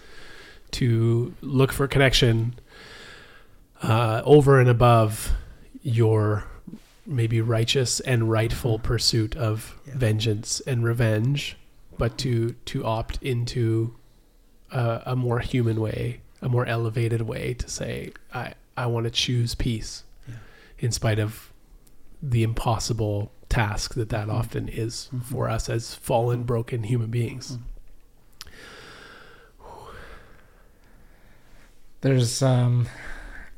to 0.70 1.35
look 1.43 1.70
for 1.70 1.86
connection 1.86 2.55
uh, 3.82 4.23
over 4.24 4.59
and 4.59 4.70
above 4.70 5.32
your 5.82 6.44
maybe 7.06 7.43
righteous 7.43 8.01
and 8.01 8.31
rightful 8.31 8.78
pursuit 8.78 9.36
of 9.36 9.78
yeah. 9.86 9.93
vengeance 9.94 10.61
and 10.61 10.82
revenge 10.82 11.59
but 11.98 12.16
to 12.16 12.52
to 12.65 12.86
opt 12.86 13.19
into 13.20 13.94
a, 14.73 15.02
a 15.06 15.15
more 15.15 15.40
human 15.40 15.78
way 15.78 16.23
a 16.40 16.48
more 16.48 16.65
elevated 16.65 17.20
way 17.20 17.52
to 17.52 17.69
say 17.69 18.11
i 18.32 18.55
i 18.78 18.86
want 18.86 19.05
to 19.05 19.11
choose 19.11 19.55
peace 19.55 20.05
yeah. 20.27 20.36
in 20.78 20.90
spite 20.90 21.19
of 21.19 21.52
the 22.23 22.43
impossible 22.43 23.31
task 23.55 23.94
that 23.94 24.09
that 24.09 24.28
mm-hmm. 24.28 24.36
often 24.36 24.68
is 24.68 25.09
mm-hmm. 25.09 25.20
for 25.20 25.48
us 25.48 25.68
as 25.68 25.94
fallen, 25.94 26.43
broken 26.43 26.82
human 26.85 27.10
beings. 27.10 27.52
Mm-hmm. 27.52 27.62
There's 32.01 32.43
um, 32.43 32.86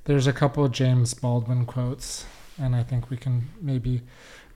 there's 0.04 0.28
a 0.28 0.32
couple 0.32 0.68
James 0.68 1.14
Baldwin 1.14 1.66
quotes, 1.66 2.26
and 2.58 2.76
I 2.76 2.84
think 2.84 3.10
we 3.10 3.16
can 3.16 3.48
maybe 3.60 4.02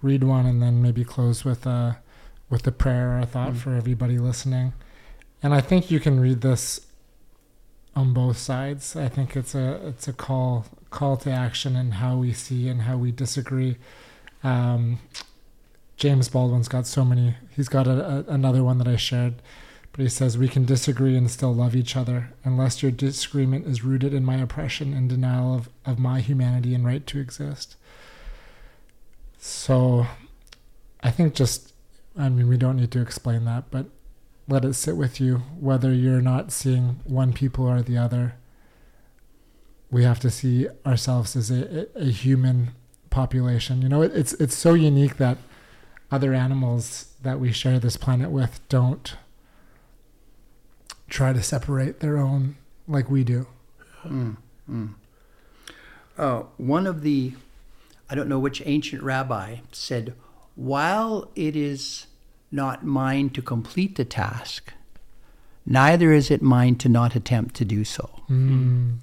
read 0.00 0.22
one 0.22 0.46
and 0.46 0.62
then 0.62 0.80
maybe 0.80 1.04
close 1.04 1.44
with 1.44 1.66
a 1.66 1.98
with 2.48 2.66
a 2.66 2.72
prayer 2.72 3.16
or 3.16 3.18
a 3.18 3.26
thought 3.26 3.54
mm. 3.54 3.56
for 3.56 3.74
everybody 3.74 4.18
listening. 4.18 4.74
And 5.42 5.52
I 5.54 5.60
think 5.60 5.90
you 5.90 5.98
can 5.98 6.20
read 6.20 6.40
this 6.40 6.86
on 7.96 8.12
both 8.12 8.38
sides. 8.38 8.94
I 8.94 9.08
think 9.08 9.36
it's 9.36 9.54
a 9.54 9.88
it's 9.88 10.06
a 10.06 10.12
call 10.12 10.66
call 10.90 11.16
to 11.18 11.30
action 11.30 11.74
and 11.74 11.94
how 11.94 12.16
we 12.16 12.32
see 12.32 12.68
and 12.68 12.82
how 12.82 12.96
we 12.96 13.10
disagree. 13.10 13.76
Um, 14.44 15.00
James 16.00 16.30
Baldwin's 16.30 16.66
got 16.66 16.86
so 16.86 17.04
many. 17.04 17.34
He's 17.54 17.68
got 17.68 17.86
a, 17.86 17.90
a, 17.90 18.24
another 18.26 18.64
one 18.64 18.78
that 18.78 18.88
I 18.88 18.96
shared, 18.96 19.34
but 19.92 20.00
he 20.00 20.08
says 20.08 20.38
we 20.38 20.48
can 20.48 20.64
disagree 20.64 21.14
and 21.14 21.30
still 21.30 21.54
love 21.54 21.76
each 21.76 21.94
other 21.94 22.32
unless 22.42 22.82
your 22.82 22.90
disagreement 22.90 23.66
is 23.66 23.84
rooted 23.84 24.14
in 24.14 24.24
my 24.24 24.36
oppression 24.36 24.94
and 24.94 25.10
denial 25.10 25.54
of, 25.54 25.68
of 25.84 25.98
my 25.98 26.20
humanity 26.20 26.74
and 26.74 26.86
right 26.86 27.06
to 27.06 27.20
exist. 27.20 27.76
So, 29.36 30.06
I 31.02 31.10
think 31.10 31.34
just, 31.34 31.74
I 32.16 32.30
mean, 32.30 32.48
we 32.48 32.56
don't 32.56 32.78
need 32.78 32.92
to 32.92 33.02
explain 33.02 33.44
that, 33.44 33.70
but 33.70 33.86
let 34.48 34.64
it 34.64 34.74
sit 34.74 34.96
with 34.96 35.20
you 35.20 35.42
whether 35.58 35.92
you're 35.92 36.22
not 36.22 36.50
seeing 36.50 37.00
one 37.04 37.34
people 37.34 37.68
or 37.68 37.82
the 37.82 37.98
other. 37.98 38.36
We 39.90 40.04
have 40.04 40.20
to 40.20 40.30
see 40.30 40.66
ourselves 40.86 41.36
as 41.36 41.50
a, 41.50 41.88
a, 41.94 42.04
a 42.06 42.10
human 42.10 42.70
population. 43.10 43.82
You 43.82 43.90
know, 43.90 44.00
it, 44.00 44.12
it's 44.14 44.32
it's 44.34 44.56
so 44.56 44.74
unique 44.74 45.18
that 45.18 45.36
other 46.10 46.34
animals 46.34 47.14
that 47.22 47.38
we 47.38 47.52
share 47.52 47.78
this 47.78 47.96
planet 47.96 48.30
with 48.30 48.60
don't 48.68 49.16
try 51.08 51.32
to 51.32 51.42
separate 51.42 52.00
their 52.00 52.18
own 52.18 52.56
like 52.88 53.10
we 53.10 53.24
do. 53.24 53.46
Mm, 54.04 54.36
mm. 54.70 54.94
Uh, 56.16 56.42
one 56.56 56.86
of 56.86 57.02
the, 57.02 57.34
I 58.08 58.14
don't 58.14 58.28
know 58.28 58.38
which 58.38 58.62
ancient 58.64 59.02
rabbi 59.02 59.58
said, 59.72 60.14
while 60.54 61.30
it 61.34 61.56
is 61.56 62.06
not 62.50 62.84
mine 62.84 63.30
to 63.30 63.42
complete 63.42 63.96
the 63.96 64.04
task, 64.04 64.72
neither 65.64 66.12
is 66.12 66.30
it 66.30 66.42
mine 66.42 66.76
to 66.76 66.88
not 66.88 67.14
attempt 67.14 67.54
to 67.56 67.64
do 67.64 67.84
so. 67.84 68.10
Mm. 68.28 68.98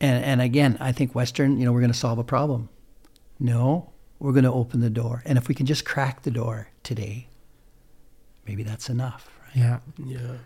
And, 0.00 0.24
and 0.24 0.40
again, 0.40 0.78
I 0.80 0.92
think 0.92 1.14
Western, 1.14 1.58
you 1.58 1.64
know, 1.64 1.72
we're 1.72 1.80
going 1.80 1.92
to 1.92 1.98
solve 1.98 2.18
a 2.18 2.24
problem. 2.24 2.68
No, 3.38 3.89
we're 4.20 4.32
going 4.32 4.44
to 4.44 4.52
open 4.52 4.80
the 4.80 4.90
door. 4.90 5.22
And 5.24 5.36
if 5.36 5.48
we 5.48 5.54
can 5.54 5.66
just 5.66 5.84
crack 5.84 6.22
the 6.22 6.30
door 6.30 6.68
today, 6.82 7.26
maybe 8.46 8.62
that's 8.62 8.88
enough. 8.88 9.28
Right? 9.46 9.56
Yeah. 9.56 9.78
Yeah. 9.98 10.36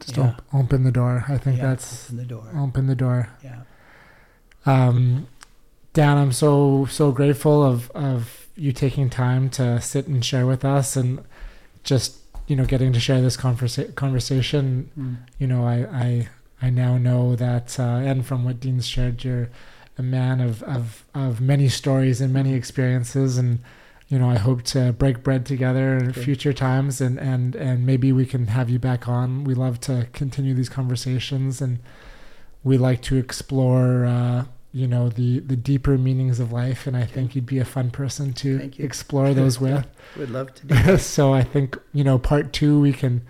Just 0.00 0.16
yeah. 0.16 0.28
Op- 0.28 0.42
open 0.52 0.82
the 0.82 0.90
door. 0.90 1.24
I 1.28 1.38
think 1.38 1.58
yeah, 1.58 1.68
that's 1.68 2.06
open 2.06 2.16
the 2.16 2.24
door. 2.24 2.52
Open 2.56 2.86
the 2.88 2.94
door. 2.96 3.28
Yeah. 3.44 3.60
Um, 4.66 5.28
Dan, 5.92 6.16
I'm 6.16 6.32
so 6.32 6.86
so 6.86 7.12
grateful 7.12 7.62
of 7.62 7.90
of 7.92 8.48
you 8.56 8.72
taking 8.72 9.10
time 9.10 9.48
to 9.50 9.80
sit 9.80 10.06
and 10.08 10.24
share 10.24 10.46
with 10.46 10.64
us, 10.64 10.96
and 10.96 11.22
just 11.84 12.16
you 12.46 12.56
know 12.56 12.64
getting 12.64 12.92
to 12.94 13.00
share 13.00 13.20
this 13.20 13.36
conversa- 13.36 13.94
conversation. 13.94 14.90
Mm. 14.98 15.16
You 15.38 15.46
know, 15.46 15.66
I 15.66 15.86
I 15.92 16.28
I 16.62 16.70
now 16.70 16.96
know 16.96 17.36
that, 17.36 17.78
uh, 17.78 17.82
and 17.82 18.24
from 18.24 18.44
what 18.44 18.58
Dean's 18.58 18.86
shared, 18.86 19.22
you're 19.22 19.50
a 20.02 20.04
man 20.04 20.40
of, 20.40 20.62
of, 20.64 21.04
of 21.14 21.40
many 21.40 21.68
stories 21.68 22.20
and 22.20 22.32
many 22.32 22.54
experiences 22.54 23.38
and 23.38 23.60
you 24.12 24.18
know, 24.18 24.28
I 24.28 24.36
hope 24.36 24.62
to 24.64 24.92
break 24.92 25.22
bread 25.22 25.46
together 25.46 25.96
in 25.96 26.12
future 26.12 26.52
times, 26.52 27.00
and 27.00 27.18
and 27.18 27.56
and 27.56 27.86
maybe 27.86 28.12
we 28.12 28.26
can 28.26 28.48
have 28.48 28.68
you 28.68 28.78
back 28.78 29.08
on. 29.08 29.42
We 29.42 29.54
love 29.54 29.80
to 29.88 30.06
continue 30.12 30.52
these 30.52 30.68
conversations, 30.68 31.62
and 31.62 31.78
we 32.62 32.76
like 32.76 33.00
to 33.04 33.16
explore, 33.16 34.04
uh, 34.04 34.44
you 34.70 34.86
know, 34.86 35.08
the 35.08 35.38
the 35.38 35.56
deeper 35.56 35.96
meanings 35.96 36.40
of 36.40 36.52
life. 36.52 36.86
And 36.86 36.94
I 36.94 37.06
think 37.06 37.34
you'd 37.34 37.46
be 37.46 37.58
a 37.58 37.64
fun 37.64 37.90
person 37.90 38.34
to 38.34 38.70
explore 38.76 39.32
those 39.32 39.58
with. 39.66 39.86
We'd 40.18 40.28
love 40.28 40.52
to 40.56 40.66
do 40.66 40.98
so 40.98 41.32
I 41.32 41.42
think 41.42 41.78
you 41.94 42.04
know, 42.04 42.18
part 42.18 42.52
two 42.52 42.78
we 42.78 42.92
can 42.92 43.22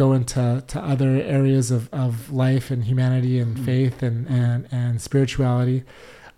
go 0.00 0.12
into 0.18 0.42
to 0.72 0.78
other 0.92 1.10
areas 1.38 1.70
of, 1.70 1.82
of 1.92 2.12
life 2.44 2.66
and 2.74 2.80
humanity 2.84 3.38
and 3.44 3.56
Mhm. 3.56 3.64
faith 3.70 3.98
and 4.08 4.18
and 4.42 4.60
and 4.80 4.92
spirituality. 5.08 5.80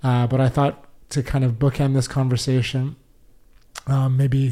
Uh, 0.09 0.27
but 0.27 0.41
I 0.47 0.49
thought 0.57 0.75
to 1.15 1.23
kind 1.23 1.45
of 1.45 1.53
bookend 1.63 1.93
this 1.95 2.09
conversation, 2.09 2.97
um, 3.87 4.11
maybe 4.17 4.43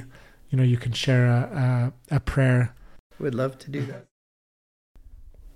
you 0.48 0.54
know 0.58 0.66
you 0.72 0.78
can 0.84 0.92
share 0.92 1.24
a, 1.38 1.92
a, 2.10 2.16
a 2.16 2.20
prayer. 2.20 2.62
Would 3.18 3.34
love 3.34 3.54
to 3.64 3.70
do 3.70 3.80
that. 3.86 4.02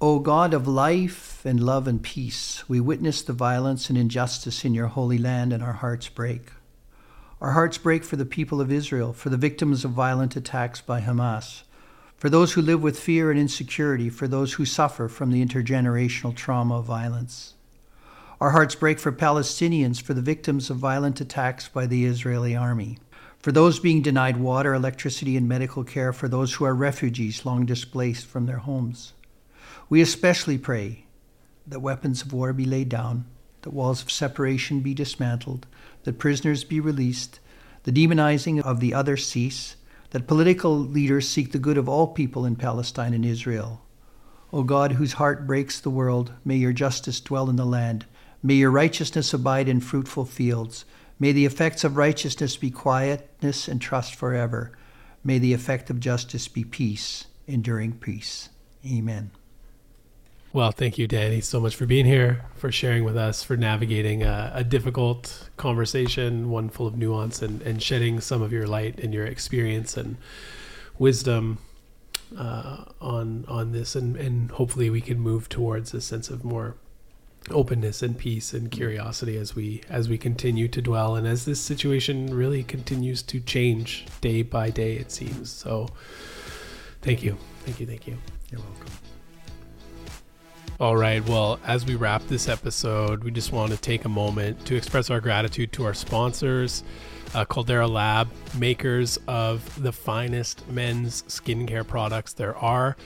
O 0.01 0.19
God 0.19 0.53
of 0.53 0.67
life 0.69 1.47
and 1.51 1.59
love 1.73 1.87
and 1.89 2.03
peace, 2.03 2.69
we 2.69 2.79
witness 2.81 3.23
the 3.23 3.33
violence 3.49 3.89
and 3.89 3.97
injustice 3.99 4.65
in 4.67 4.75
your 4.75 4.89
holy 4.89 5.19
land 5.19 5.53
and 5.53 5.63
our 5.63 5.79
hearts 5.85 6.09
break. 6.09 6.45
Our 7.41 7.53
hearts 7.53 7.79
break 7.79 8.05
for 8.05 8.17
the 8.17 8.27
people 8.39 8.61
of 8.61 8.73
Israel, 8.73 9.13
for 9.13 9.29
the 9.31 9.37
victims 9.49 9.85
of 9.85 9.91
violent 9.93 10.37
attacks 10.37 10.81
by 10.81 11.01
Hamas, 11.01 11.64
for 12.25 12.31
those 12.31 12.55
who 12.55 12.63
live 12.63 12.83
with 12.83 12.99
fear 12.99 13.31
and 13.31 13.39
insecurity, 13.39 14.09
for 14.09 14.27
those 14.27 14.55
who 14.55 14.65
suffer 14.65 15.09
from 15.09 15.31
the 15.31 15.45
intergenerational 15.45 16.35
trauma 16.35 16.79
of 16.79 16.87
violence. 16.87 17.53
Our 18.41 18.53
hearts 18.53 18.75
break 18.75 18.99
for 18.99 19.13
Palestinians, 19.13 20.01
for 20.01 20.15
the 20.15 20.23
victims 20.23 20.71
of 20.71 20.79
violent 20.79 21.21
attacks 21.21 21.69
by 21.69 21.85
the 21.85 22.07
Israeli 22.07 22.57
army 22.57 22.97
for 23.39 23.53
those 23.53 23.79
being 23.79 24.01
denied 24.01 24.39
water, 24.39 24.73
electricity, 24.73 25.37
and 25.37 25.47
medical 25.47 25.85
care, 25.85 26.15
for 26.15 26.27
those 26.27 26.55
who 26.55 26.65
are 26.65 26.75
refugees 26.75 27.45
long 27.45 27.67
displaced 27.67 28.25
from 28.25 28.47
their 28.47 28.57
homes. 28.57 29.13
We 29.91 30.01
especially 30.01 30.57
pray 30.57 31.05
that 31.67 31.81
weapons 31.81 32.23
of 32.23 32.33
war 32.33 32.55
be 32.55 32.65
laid 32.65 32.89
down, 32.89 33.27
that 33.61 33.75
walls 33.75 34.01
of 34.01 34.11
separation 34.11 34.81
be 34.81 34.95
dismantled, 34.95 35.67
that 36.05 36.19
prisoners 36.19 36.65
be 36.65 36.81
released, 36.81 37.39
the 37.83 37.93
demonizing 37.93 38.63
of 38.63 38.81
the 38.81 38.95
other 38.95 39.19
cease, 39.19 39.77
that 40.15 40.29
political 40.29 40.79
leaders 40.79 41.29
seek 41.29 41.51
the 41.51 41.59
good 41.59 41.77
of 41.77 41.89
all 41.89 42.07
people 42.07 42.47
in 42.47 42.55
Palestine 42.55 43.15
and 43.15 43.27
Israel. 43.27 43.83
O 44.53 44.63
God, 44.63 44.93
whose 44.93 45.15
heart 45.15 45.45
breaks 45.45 45.81
the 45.81 45.91
world, 45.91 46.33
may 46.45 46.55
your 46.55 46.73
justice 46.73 47.21
dwell 47.21 47.51
in 47.51 47.57
the 47.57 47.65
land. 47.65 48.07
May 48.41 48.55
your 48.55 48.71
righteousness 48.71 49.35
abide 49.35 49.69
in 49.69 49.81
fruitful 49.81 50.25
fields. 50.25 50.85
May 51.19 51.33
the 51.33 51.47
effects 51.47 51.83
of 51.83 51.97
righteousness 51.97 52.57
be 52.57 52.71
quietness 52.71 53.67
and 53.67 53.83
trust 53.83 54.15
forever. 54.15 54.71
May 55.25 55.41
the 55.41 55.53
effect 55.53 55.91
of 55.91 55.99
justice 55.99 56.47
be 56.47 56.63
peace, 56.63 57.27
enduring 57.49 57.95
peace. 57.95 58.51
Amen. 58.87 59.33
Well, 60.55 60.71
thank 60.71 60.99
you, 60.99 61.09
Danny, 61.09 61.41
so 61.41 61.59
much 61.59 61.75
for 61.75 61.85
being 61.85 62.07
here, 62.07 62.45
for 62.55 62.71
sharing 62.71 63.03
with 63.03 63.17
us, 63.17 63.43
for 63.43 63.57
navigating 63.57 64.23
a, 64.23 64.53
a 64.55 64.63
difficult 64.63 65.51
conversation, 65.57 66.49
one 66.49 66.69
full 66.69 66.87
of 66.87 66.97
nuance, 66.97 67.43
and, 67.43 67.61
and 67.63 67.83
shedding 67.83 68.21
some 68.21 68.41
of 68.41 68.53
your 68.53 68.69
light 68.69 69.01
and 69.01 69.13
your 69.13 69.27
experience 69.27 69.97
and 69.97 70.17
wisdom 70.97 71.59
uh, 72.39 72.85
on 73.01 73.45
on 73.49 73.73
this, 73.73 73.97
and, 73.97 74.15
and 74.17 74.53
hopefully 74.53 74.91
we 74.91 75.01
can 75.01 75.19
move 75.19 75.49
towards 75.49 75.93
a 75.93 76.01
sense 76.01 76.31
of 76.31 76.45
more 76.45 76.77
openness 77.51 78.01
and 78.01 78.17
peace 78.17 78.55
and 78.55 78.71
curiosity 78.71 79.37
as 79.37 79.57
we 79.57 79.83
as 79.89 80.09
we 80.09 80.17
continue 80.17 80.69
to 80.69 80.81
dwell 80.81 81.17
and 81.17 81.27
as 81.27 81.47
this 81.47 81.61
situation 81.61 82.33
really 82.33 82.63
continues 82.63 83.23
to 83.25 83.41
change 83.41 84.07
day 84.21 84.41
by 84.43 84.71
day 84.71 84.95
it 84.95 85.11
seems. 85.11 85.51
So 85.51 85.89
thank 87.03 87.25
you. 87.25 87.37
Thank 87.65 87.81
you 87.81 87.87
thank 87.87 88.07
you. 88.07 88.17
You're 88.53 88.61
welcome. 88.61 89.04
All 90.81 90.97
right. 90.97 91.25
Well, 91.29 91.61
as 91.65 91.87
we 91.87 91.95
wrap 91.95 92.27
this 92.27 92.49
episode, 92.49 93.23
we 93.23 93.31
just 93.31 93.53
want 93.53 93.71
to 93.71 93.79
take 93.79 94.05
a 94.05 94.09
moment 94.09 94.67
to 94.67 94.75
express 94.75 95.09
our 95.09 95.21
gratitude 95.21 95.73
to 95.75 95.85
our 95.85 95.95
sponsors, 95.95 96.83
uh, 97.33 97.45
Caldera 97.45 97.87
Lab, 97.87 98.29
makers 98.59 99.19
of 99.29 99.83
the 99.83 99.93
finest 99.93 100.69
men's 100.69 101.23
skincare 101.25 101.87
products 101.87 102.33
there 102.33 102.57
are, 102.57 102.97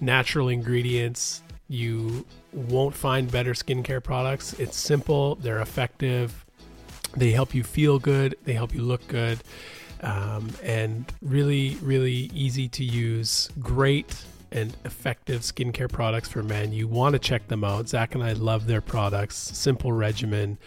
natural 0.00 0.50
ingredients. 0.50 1.42
You 1.68 2.26
won't 2.52 2.94
find 2.94 3.30
better 3.30 3.54
skincare 3.54 4.02
products. 4.02 4.52
It's 4.54 4.76
simple, 4.76 5.36
they're 5.36 5.60
effective, 5.60 6.44
they 7.16 7.32
help 7.32 7.54
you 7.54 7.64
feel 7.64 7.98
good, 7.98 8.36
they 8.44 8.52
help 8.52 8.74
you 8.74 8.82
look 8.82 9.06
good, 9.08 9.38
um, 10.02 10.50
and 10.62 11.10
really, 11.22 11.78
really 11.80 12.30
easy 12.34 12.68
to 12.68 12.84
use. 12.84 13.48
Great 13.58 14.14
and 14.52 14.76
effective 14.84 15.42
skincare 15.42 15.90
products 15.90 16.28
for 16.28 16.42
men. 16.42 16.72
You 16.72 16.88
want 16.88 17.14
to 17.14 17.18
check 17.18 17.48
them 17.48 17.64
out. 17.64 17.88
Zach 17.88 18.14
and 18.14 18.22
I 18.22 18.32
love 18.32 18.66
their 18.66 18.80
products. 18.80 19.36
Simple 19.36 19.92
regimen, 19.92 20.58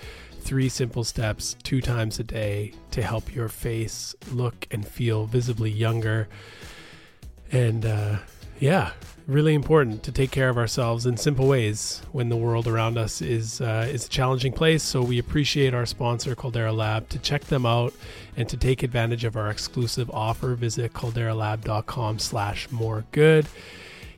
three 0.42 0.70
simple 0.70 1.04
steps, 1.04 1.56
two 1.64 1.82
times 1.82 2.20
a 2.20 2.24
day 2.24 2.74
to 2.92 3.02
help 3.02 3.34
your 3.34 3.50
face 3.50 4.16
look 4.32 4.68
and 4.72 4.88
feel 4.88 5.26
visibly 5.26 5.72
younger. 5.72 6.28
And 7.52 7.86
uh, 7.86 8.18
yeah, 8.60 8.92
really 9.30 9.54
important 9.54 10.02
to 10.02 10.12
take 10.12 10.32
care 10.32 10.50
of 10.50 10.58
ourselves 10.58 11.06
in 11.06 11.16
simple 11.16 11.48
ways 11.48 12.02
when 12.12 12.30
the 12.30 12.36
world 12.36 12.68
around 12.68 12.98
us 12.98 13.22
is 13.22 13.62
uh, 13.62 13.88
is 13.90 14.08
a 14.08 14.10
challenging 14.10 14.52
place. 14.52 14.82
So 14.82 15.02
we 15.02 15.20
appreciate 15.20 15.74
our 15.74 15.86
sponsor 15.86 16.36
Caldera 16.36 16.74
Lab. 16.74 17.08
To 17.10 17.20
check 17.20 17.46
them 17.46 17.66
out 17.66 17.94
and 18.36 18.50
to 18.50 18.58
take 18.58 18.82
advantage 18.82 19.24
of 19.24 19.38
our 19.38 19.50
exclusive 19.50 20.10
offer, 20.10 20.56
visit 20.56 20.94
calderalab.com 20.94 22.20
slash 22.20 22.70
more 22.72 23.06
good. 23.12 23.48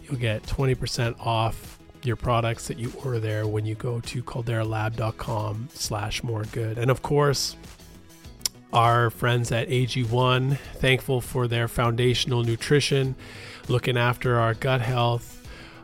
You'll 0.03 0.19
get 0.19 0.43
20% 0.43 1.19
off 1.19 1.77
your 2.03 2.15
products 2.15 2.67
that 2.67 2.79
you 2.79 2.91
order 3.03 3.19
there 3.19 3.45
when 3.45 3.65
you 3.65 3.75
go 3.75 3.99
to 3.99 4.23
calderalab.com 4.23 5.69
slash 5.73 6.23
more 6.23 6.45
good. 6.45 6.77
And 6.77 6.89
of 6.89 7.01
course, 7.01 7.55
our 8.73 9.09
friends 9.09 9.51
at 9.51 9.67
AG1, 9.67 10.57
thankful 10.75 11.19
for 11.21 11.47
their 11.47 11.67
foundational 11.67 12.43
nutrition, 12.43 13.15
looking 13.67 13.97
after 13.97 14.39
our 14.39 14.53
gut 14.53 14.81
health, 14.81 15.37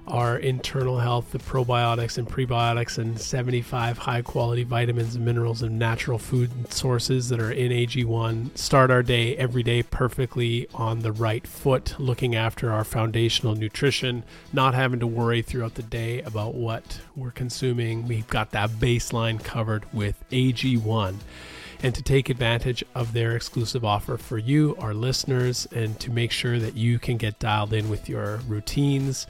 our 0.08 0.38
internal 0.38 1.00
health, 1.00 1.32
the 1.32 1.38
probiotics 1.38 2.18
and 2.18 2.28
prebiotics, 2.28 2.98
and 2.98 3.20
75 3.20 3.98
high 3.98 4.22
quality 4.22 4.64
vitamins 4.64 5.16
and 5.16 5.26
minerals 5.26 5.62
and 5.62 5.78
natural 5.78 6.18
food 6.18 6.72
sources 6.72 7.30
that 7.30 7.40
are 7.40 7.52
in 7.52 7.72
AG1. 7.72 8.58
Start 8.58 8.90
our 8.90 9.04
day 9.04 9.36
every 9.36 9.64
day 9.64 9.84
perfectly 9.84 10.68
on 10.74 11.00
the 11.00 11.12
right 11.12 11.46
foot, 11.46 11.96
looking 12.00 12.36
after 12.36 12.72
our 12.72 12.84
foundational 12.84 13.56
nutrition, 13.56 14.24
not 14.54 14.74
having 14.74 15.00
to 15.00 15.08
worry 15.08 15.42
throughout 15.42 15.76
the 15.76 15.84
day 15.84 16.22
about 16.22 16.56
what 16.56 17.02
we're 17.16 17.32
consuming. 17.32 18.08
We've 18.08 18.28
got 18.28 18.52
that 18.52 18.70
baseline 18.72 19.44
covered 19.44 19.92
with 19.94 20.24
AG1 20.32 21.16
and 21.84 21.94
to 21.96 22.02
take 22.02 22.30
advantage 22.30 22.84
of 22.96 23.14
their 23.14 23.36
exclusive 23.36 23.86
offer 23.86 24.18
for 24.18 24.38
you, 24.38 24.76
our 24.80 24.94
listeners, 24.94 25.68
and 25.72 26.00
to 26.00 26.12
make 26.12 26.32
sure 26.32 26.60
that 26.60 26.76
you 26.76 27.00
can 27.00 27.18
get 27.18 27.40
dialed 27.40 27.74
in 27.74 27.90
with 27.90 28.10
your 28.10 28.38
routines 28.48 29.28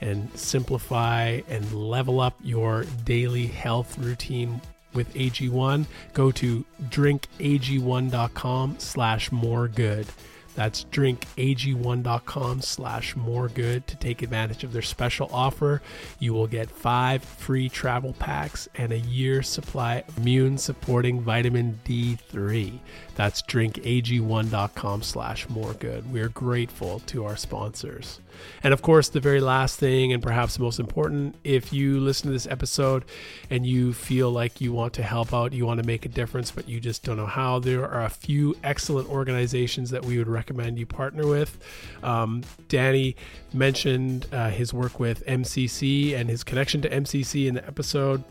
and 0.00 0.30
simplify 0.38 1.40
and 1.48 1.72
level 1.72 2.20
up 2.20 2.34
your 2.42 2.84
daily 3.04 3.46
health 3.46 3.98
routine 3.98 4.60
with 4.92 5.12
AG1, 5.14 5.86
go 6.14 6.30
to 6.32 6.64
drinkag1.com 6.88 8.76
slash 8.78 9.30
more 9.30 9.68
good. 9.68 10.06
That's 10.54 10.84
drinkag1.com 10.86 12.60
slash 12.62 13.16
more 13.16 13.48
good 13.48 13.86
to 13.86 13.96
take 13.96 14.22
advantage 14.22 14.64
of 14.64 14.72
their 14.72 14.82
special 14.82 15.30
offer. 15.32 15.80
You 16.18 16.32
will 16.34 16.46
get 16.46 16.70
five 16.70 17.22
free 17.22 17.68
travel 17.68 18.12
packs 18.14 18.68
and 18.74 18.92
a 18.92 18.98
year's 18.98 19.48
supply 19.48 20.04
of 20.06 20.18
immune 20.18 20.58
supporting 20.58 21.20
vitamin 21.20 21.80
D3. 21.84 22.78
That's 23.14 23.42
drinkag1.com 23.42 25.02
slash 25.02 25.48
more 25.48 25.74
good. 25.74 26.12
We're 26.12 26.28
grateful 26.28 27.00
to 27.06 27.24
our 27.24 27.36
sponsors. 27.36 28.20
And 28.62 28.72
of 28.72 28.82
course, 28.82 29.08
the 29.08 29.20
very 29.20 29.40
last 29.40 29.78
thing, 29.78 30.12
and 30.12 30.22
perhaps 30.22 30.56
the 30.56 30.62
most 30.62 30.78
important, 30.78 31.36
if 31.44 31.72
you 31.72 32.00
listen 32.00 32.28
to 32.28 32.32
this 32.32 32.46
episode 32.46 33.04
and 33.48 33.66
you 33.66 33.92
feel 33.92 34.30
like 34.30 34.60
you 34.60 34.72
want 34.72 34.94
to 34.94 35.02
help 35.02 35.32
out, 35.32 35.52
you 35.52 35.66
want 35.66 35.80
to 35.80 35.86
make 35.86 36.04
a 36.06 36.08
difference, 36.08 36.50
but 36.50 36.68
you 36.68 36.80
just 36.80 37.04
don't 37.04 37.16
know 37.16 37.26
how, 37.26 37.58
there 37.58 37.88
are 37.88 38.04
a 38.04 38.10
few 38.10 38.56
excellent 38.62 39.08
organizations 39.08 39.90
that 39.90 40.04
we 40.04 40.18
would 40.18 40.28
recommend 40.28 40.78
you 40.78 40.86
partner 40.86 41.26
with. 41.26 41.58
Um, 42.02 42.42
Danny 42.68 43.16
mentioned 43.52 44.26
uh, 44.32 44.50
his 44.50 44.72
work 44.72 45.00
with 45.00 45.24
MCC 45.26 46.14
and 46.14 46.28
his 46.28 46.44
connection 46.44 46.82
to 46.82 46.88
MCC 46.88 47.46
in 47.48 47.54
the 47.54 47.66
episode. 47.66 48.24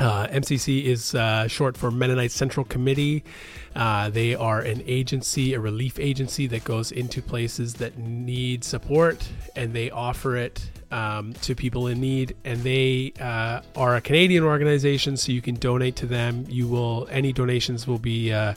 Uh, 0.00 0.26
MCC 0.28 0.84
is 0.84 1.14
uh, 1.14 1.46
short 1.48 1.76
for 1.76 1.90
Mennonite 1.90 2.30
Central 2.30 2.64
Committee. 2.64 3.24
Uh, 3.74 4.10
they 4.10 4.34
are 4.34 4.60
an 4.60 4.82
agency, 4.86 5.54
a 5.54 5.60
relief 5.60 5.98
agency 5.98 6.46
that 6.48 6.64
goes 6.64 6.92
into 6.92 7.22
places 7.22 7.74
that 7.74 7.96
need 7.98 8.64
support 8.64 9.28
and 9.56 9.72
they 9.72 9.90
offer 9.90 10.36
it 10.36 10.70
um, 10.90 11.32
to 11.34 11.54
people 11.54 11.86
in 11.86 12.00
need. 12.00 12.36
And 12.44 12.62
they 12.62 13.12
uh, 13.20 13.62
are 13.76 13.96
a 13.96 14.00
Canadian 14.00 14.44
organization, 14.44 15.16
so 15.16 15.32
you 15.32 15.42
can 15.42 15.54
donate 15.54 15.96
to 15.96 16.06
them. 16.06 16.46
You 16.48 16.68
will, 16.68 17.08
any 17.10 17.32
donations 17.32 17.86
will 17.86 17.98
be. 17.98 18.32
Uh, 18.32 18.54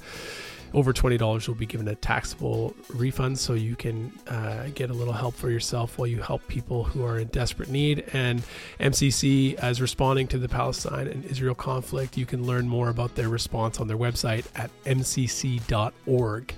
over 0.75 0.91
$20 0.91 1.47
will 1.47 1.55
be 1.55 1.65
given 1.65 1.87
a 1.87 1.95
taxable 1.95 2.75
refund 2.89 3.39
so 3.39 3.53
you 3.53 3.77
can 3.77 4.11
uh, 4.27 4.67
get 4.75 4.89
a 4.89 4.93
little 4.93 5.13
help 5.13 5.33
for 5.33 5.49
yourself 5.49 5.97
while 5.97 6.05
you 6.05 6.21
help 6.21 6.45
people 6.49 6.83
who 6.83 7.03
are 7.03 7.17
in 7.17 7.27
desperate 7.29 7.69
need. 7.69 8.03
And 8.11 8.43
MCC 8.81 9.63
is 9.63 9.81
responding 9.81 10.27
to 10.27 10.37
the 10.37 10.49
Palestine 10.49 11.07
and 11.07 11.23
Israel 11.25 11.55
conflict. 11.55 12.17
You 12.17 12.25
can 12.25 12.45
learn 12.45 12.67
more 12.67 12.89
about 12.89 13.15
their 13.15 13.29
response 13.29 13.79
on 13.79 13.87
their 13.87 13.97
website 13.97 14.45
at 14.53 14.69
mcc.org. 14.83 16.53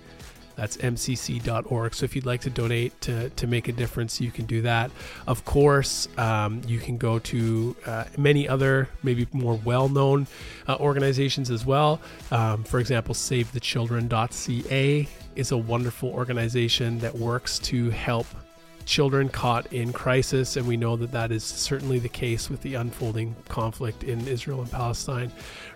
That's 0.58 0.78
mcc.org. 0.78 1.94
So 1.94 2.04
if 2.04 2.16
you'd 2.16 2.26
like 2.26 2.42
to 2.42 2.50
donate 2.50 3.00
to, 3.02 3.30
to 3.30 3.48
make 3.48 3.68
a 3.68 3.72
difference, 3.72 4.20
you 4.20 4.32
can 4.32 4.46
do 4.46 4.64
that. 4.64 4.90
Of 5.28 5.46
course, 5.46 6.08
um, 6.18 6.62
you 6.68 6.80
can 6.80 6.98
go 6.98 7.20
to 7.20 7.76
uh, 7.86 8.06
many 8.18 8.50
other, 8.50 8.90
maybe 9.04 9.28
more 9.32 9.60
well 9.64 9.88
known 9.88 10.26
uh, 10.68 10.78
organizations 10.80 11.52
as 11.52 11.66
well. 11.66 12.02
Um, 12.32 12.64
for 12.64 12.80
example, 12.80 13.14
SaveTheChildren.ca 13.14 15.08
is 15.36 15.52
a 15.52 15.58
wonderful 15.58 16.10
organization 16.10 16.98
that 17.00 17.16
works 17.16 17.60
to 17.60 17.92
help 17.92 18.26
children 18.88 19.28
caught 19.30 19.72
in 19.74 19.94
crisis, 19.94 20.56
and 20.56 20.66
we 20.66 20.78
know 20.78 20.96
that 20.96 21.12
that 21.12 21.32
is 21.32 21.44
certainly 21.44 22.00
the 22.00 22.10
case 22.10 22.50
with 22.50 22.62
the 22.62 22.76
unfolding 22.76 23.36
conflict 23.50 24.04
in 24.04 24.26
Israel 24.28 24.62
and 24.62 24.72
Palestine 24.72 25.32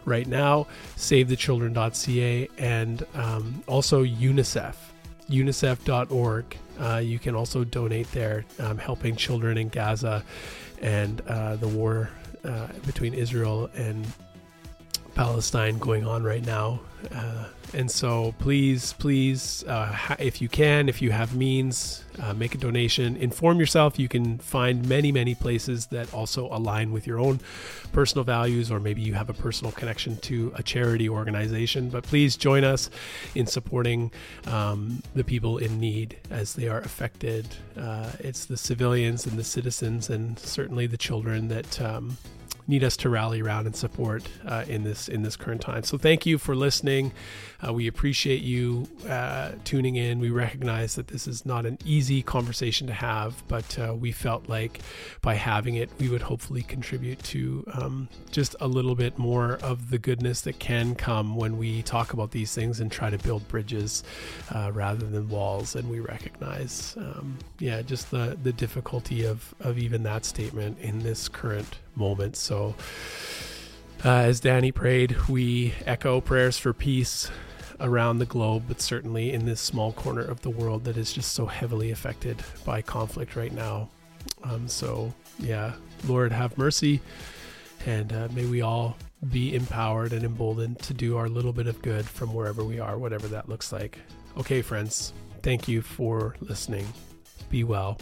right 0.05 0.25
now. 0.25 0.65
SaveTheChildren.ca 0.95 2.47
and 2.57 3.05
um, 3.13 3.63
also 3.67 4.03
UNICEF, 4.03 4.75
UNICEF.org. 5.29 6.57
Uh, 6.79 6.97
you 6.97 7.19
can 7.19 7.35
also 7.35 7.63
donate 7.65 8.09
there, 8.13 8.45
um, 8.59 8.77
helping 8.77 9.15
children 9.15 9.57
in 9.57 9.67
Gaza 9.67 10.23
and 10.81 11.21
uh, 11.27 11.57
the 11.57 11.67
war 11.67 12.09
uh, 12.45 12.67
between 12.85 13.13
Israel 13.13 13.69
and 13.75 14.07
Palestine 15.15 15.77
going 15.77 16.05
on 16.05 16.23
right 16.23 16.45
now. 16.45 16.79
Uh, 17.13 17.45
and 17.73 17.89
so 17.89 18.35
please, 18.39 18.93
please, 18.93 19.63
uh, 19.65 20.15
if 20.19 20.41
you 20.41 20.49
can, 20.49 20.89
if 20.89 21.01
you 21.01 21.11
have 21.11 21.35
means, 21.35 22.03
uh, 22.21 22.33
make 22.33 22.53
a 22.53 22.57
donation. 22.57 23.15
Inform 23.15 23.59
yourself. 23.59 23.97
You 23.97 24.09
can 24.09 24.37
find 24.39 24.87
many, 24.87 25.11
many 25.11 25.33
places 25.33 25.87
that 25.87 26.13
also 26.13 26.47
align 26.47 26.91
with 26.91 27.07
your 27.07 27.19
own 27.19 27.39
personal 27.93 28.23
values, 28.23 28.71
or 28.71 28.79
maybe 28.79 29.01
you 29.01 29.13
have 29.13 29.29
a 29.29 29.33
personal 29.33 29.71
connection 29.71 30.17
to 30.17 30.51
a 30.55 30.63
charity 30.63 31.07
organization. 31.07 31.89
But 31.89 32.03
please 32.03 32.35
join 32.35 32.63
us 32.63 32.89
in 33.35 33.47
supporting 33.47 34.11
um, 34.47 35.01
the 35.15 35.23
people 35.23 35.57
in 35.57 35.79
need 35.79 36.17
as 36.29 36.53
they 36.53 36.67
are 36.67 36.79
affected. 36.79 37.47
Uh, 37.77 38.11
it's 38.19 38.45
the 38.45 38.57
civilians 38.57 39.25
and 39.25 39.39
the 39.39 39.43
citizens, 39.43 40.09
and 40.09 40.37
certainly 40.39 40.87
the 40.87 40.97
children 40.97 41.47
that. 41.47 41.81
Um, 41.81 42.17
need 42.67 42.83
us 42.83 42.97
to 42.97 43.09
rally 43.09 43.41
around 43.41 43.65
and 43.65 43.75
support 43.75 44.23
uh, 44.45 44.63
in 44.67 44.83
this 44.83 45.07
in 45.07 45.23
this 45.23 45.35
current 45.35 45.61
time. 45.61 45.83
So 45.83 45.97
thank 45.97 46.25
you 46.25 46.37
for 46.37 46.55
listening. 46.55 47.11
Uh, 47.65 47.73
we 47.73 47.87
appreciate 47.87 48.41
you 48.41 48.87
uh, 49.07 49.51
tuning 49.63 49.95
in. 49.95 50.19
We 50.19 50.29
recognize 50.29 50.95
that 50.95 51.07
this 51.07 51.27
is 51.27 51.45
not 51.45 51.65
an 51.65 51.77
easy 51.85 52.23
conversation 52.23 52.87
to 52.87 52.93
have, 52.93 53.43
but 53.47 53.77
uh, 53.77 53.93
we 53.93 54.11
felt 54.11 54.49
like 54.49 54.81
by 55.21 55.35
having 55.35 55.75
it, 55.75 55.89
we 55.99 56.09
would 56.09 56.23
hopefully 56.23 56.63
contribute 56.63 57.21
to 57.23 57.63
um, 57.73 58.09
just 58.31 58.55
a 58.61 58.67
little 58.67 58.95
bit 58.95 59.17
more 59.19 59.59
of 59.61 59.91
the 59.91 59.99
goodness 59.99 60.41
that 60.41 60.57
can 60.59 60.95
come 60.95 61.35
when 61.35 61.57
we 61.57 61.83
talk 61.83 62.13
about 62.13 62.31
these 62.31 62.53
things 62.55 62.79
and 62.79 62.91
try 62.91 63.09
to 63.09 63.17
build 63.19 63.47
bridges 63.47 64.03
uh, 64.55 64.71
rather 64.73 65.05
than 65.05 65.29
walls. 65.29 65.75
And 65.75 65.89
we 65.89 65.99
recognize, 65.99 66.95
um, 66.97 67.37
yeah, 67.59 67.81
just 67.81 68.09
the 68.11 68.37
the 68.41 68.53
difficulty 68.53 69.25
of 69.25 69.53
of 69.59 69.77
even 69.77 70.03
that 70.03 70.25
statement 70.25 70.79
in 70.79 70.99
this 70.99 71.27
current 71.29 71.77
moment. 71.95 72.35
So, 72.35 72.75
uh, 74.03 74.09
as 74.09 74.39
Danny 74.39 74.71
prayed, 74.71 75.15
we 75.27 75.73
echo 75.85 76.21
prayers 76.21 76.57
for 76.57 76.73
peace 76.73 77.29
around 77.79 78.19
the 78.19 78.25
globe, 78.25 78.63
but 78.67 78.81
certainly 78.81 79.31
in 79.31 79.45
this 79.45 79.59
small 79.59 79.91
corner 79.93 80.21
of 80.21 80.41
the 80.41 80.49
world 80.49 80.83
that 80.85 80.97
is 80.97 81.11
just 81.11 81.33
so 81.33 81.45
heavily 81.45 81.91
affected 81.91 82.37
by 82.63 82.81
conflict 82.81 83.35
right 83.35 83.51
now. 83.51 83.89
Um, 84.43 84.67
so, 84.67 85.13
yeah, 85.39 85.73
Lord, 86.07 86.31
have 86.31 86.57
mercy, 86.57 87.01
and 87.85 88.13
uh, 88.13 88.27
may 88.33 88.45
we 88.45 88.61
all 88.61 88.97
be 89.29 89.55
empowered 89.55 90.13
and 90.13 90.23
emboldened 90.23 90.79
to 90.79 90.93
do 90.93 91.17
our 91.17 91.29
little 91.29 91.53
bit 91.53 91.67
of 91.67 91.81
good 91.81 92.05
from 92.05 92.33
wherever 92.33 92.63
we 92.63 92.79
are, 92.79 92.97
whatever 92.97 93.27
that 93.27 93.49
looks 93.49 93.71
like. 93.71 93.99
Okay, 94.37 94.61
friends, 94.61 95.13
thank 95.43 95.67
you 95.67 95.81
for 95.81 96.35
listening. 96.39 96.87
Be 97.49 97.63
well. 97.63 97.99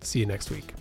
See 0.00 0.20
you 0.20 0.26
next 0.26 0.50
week. 0.50 0.77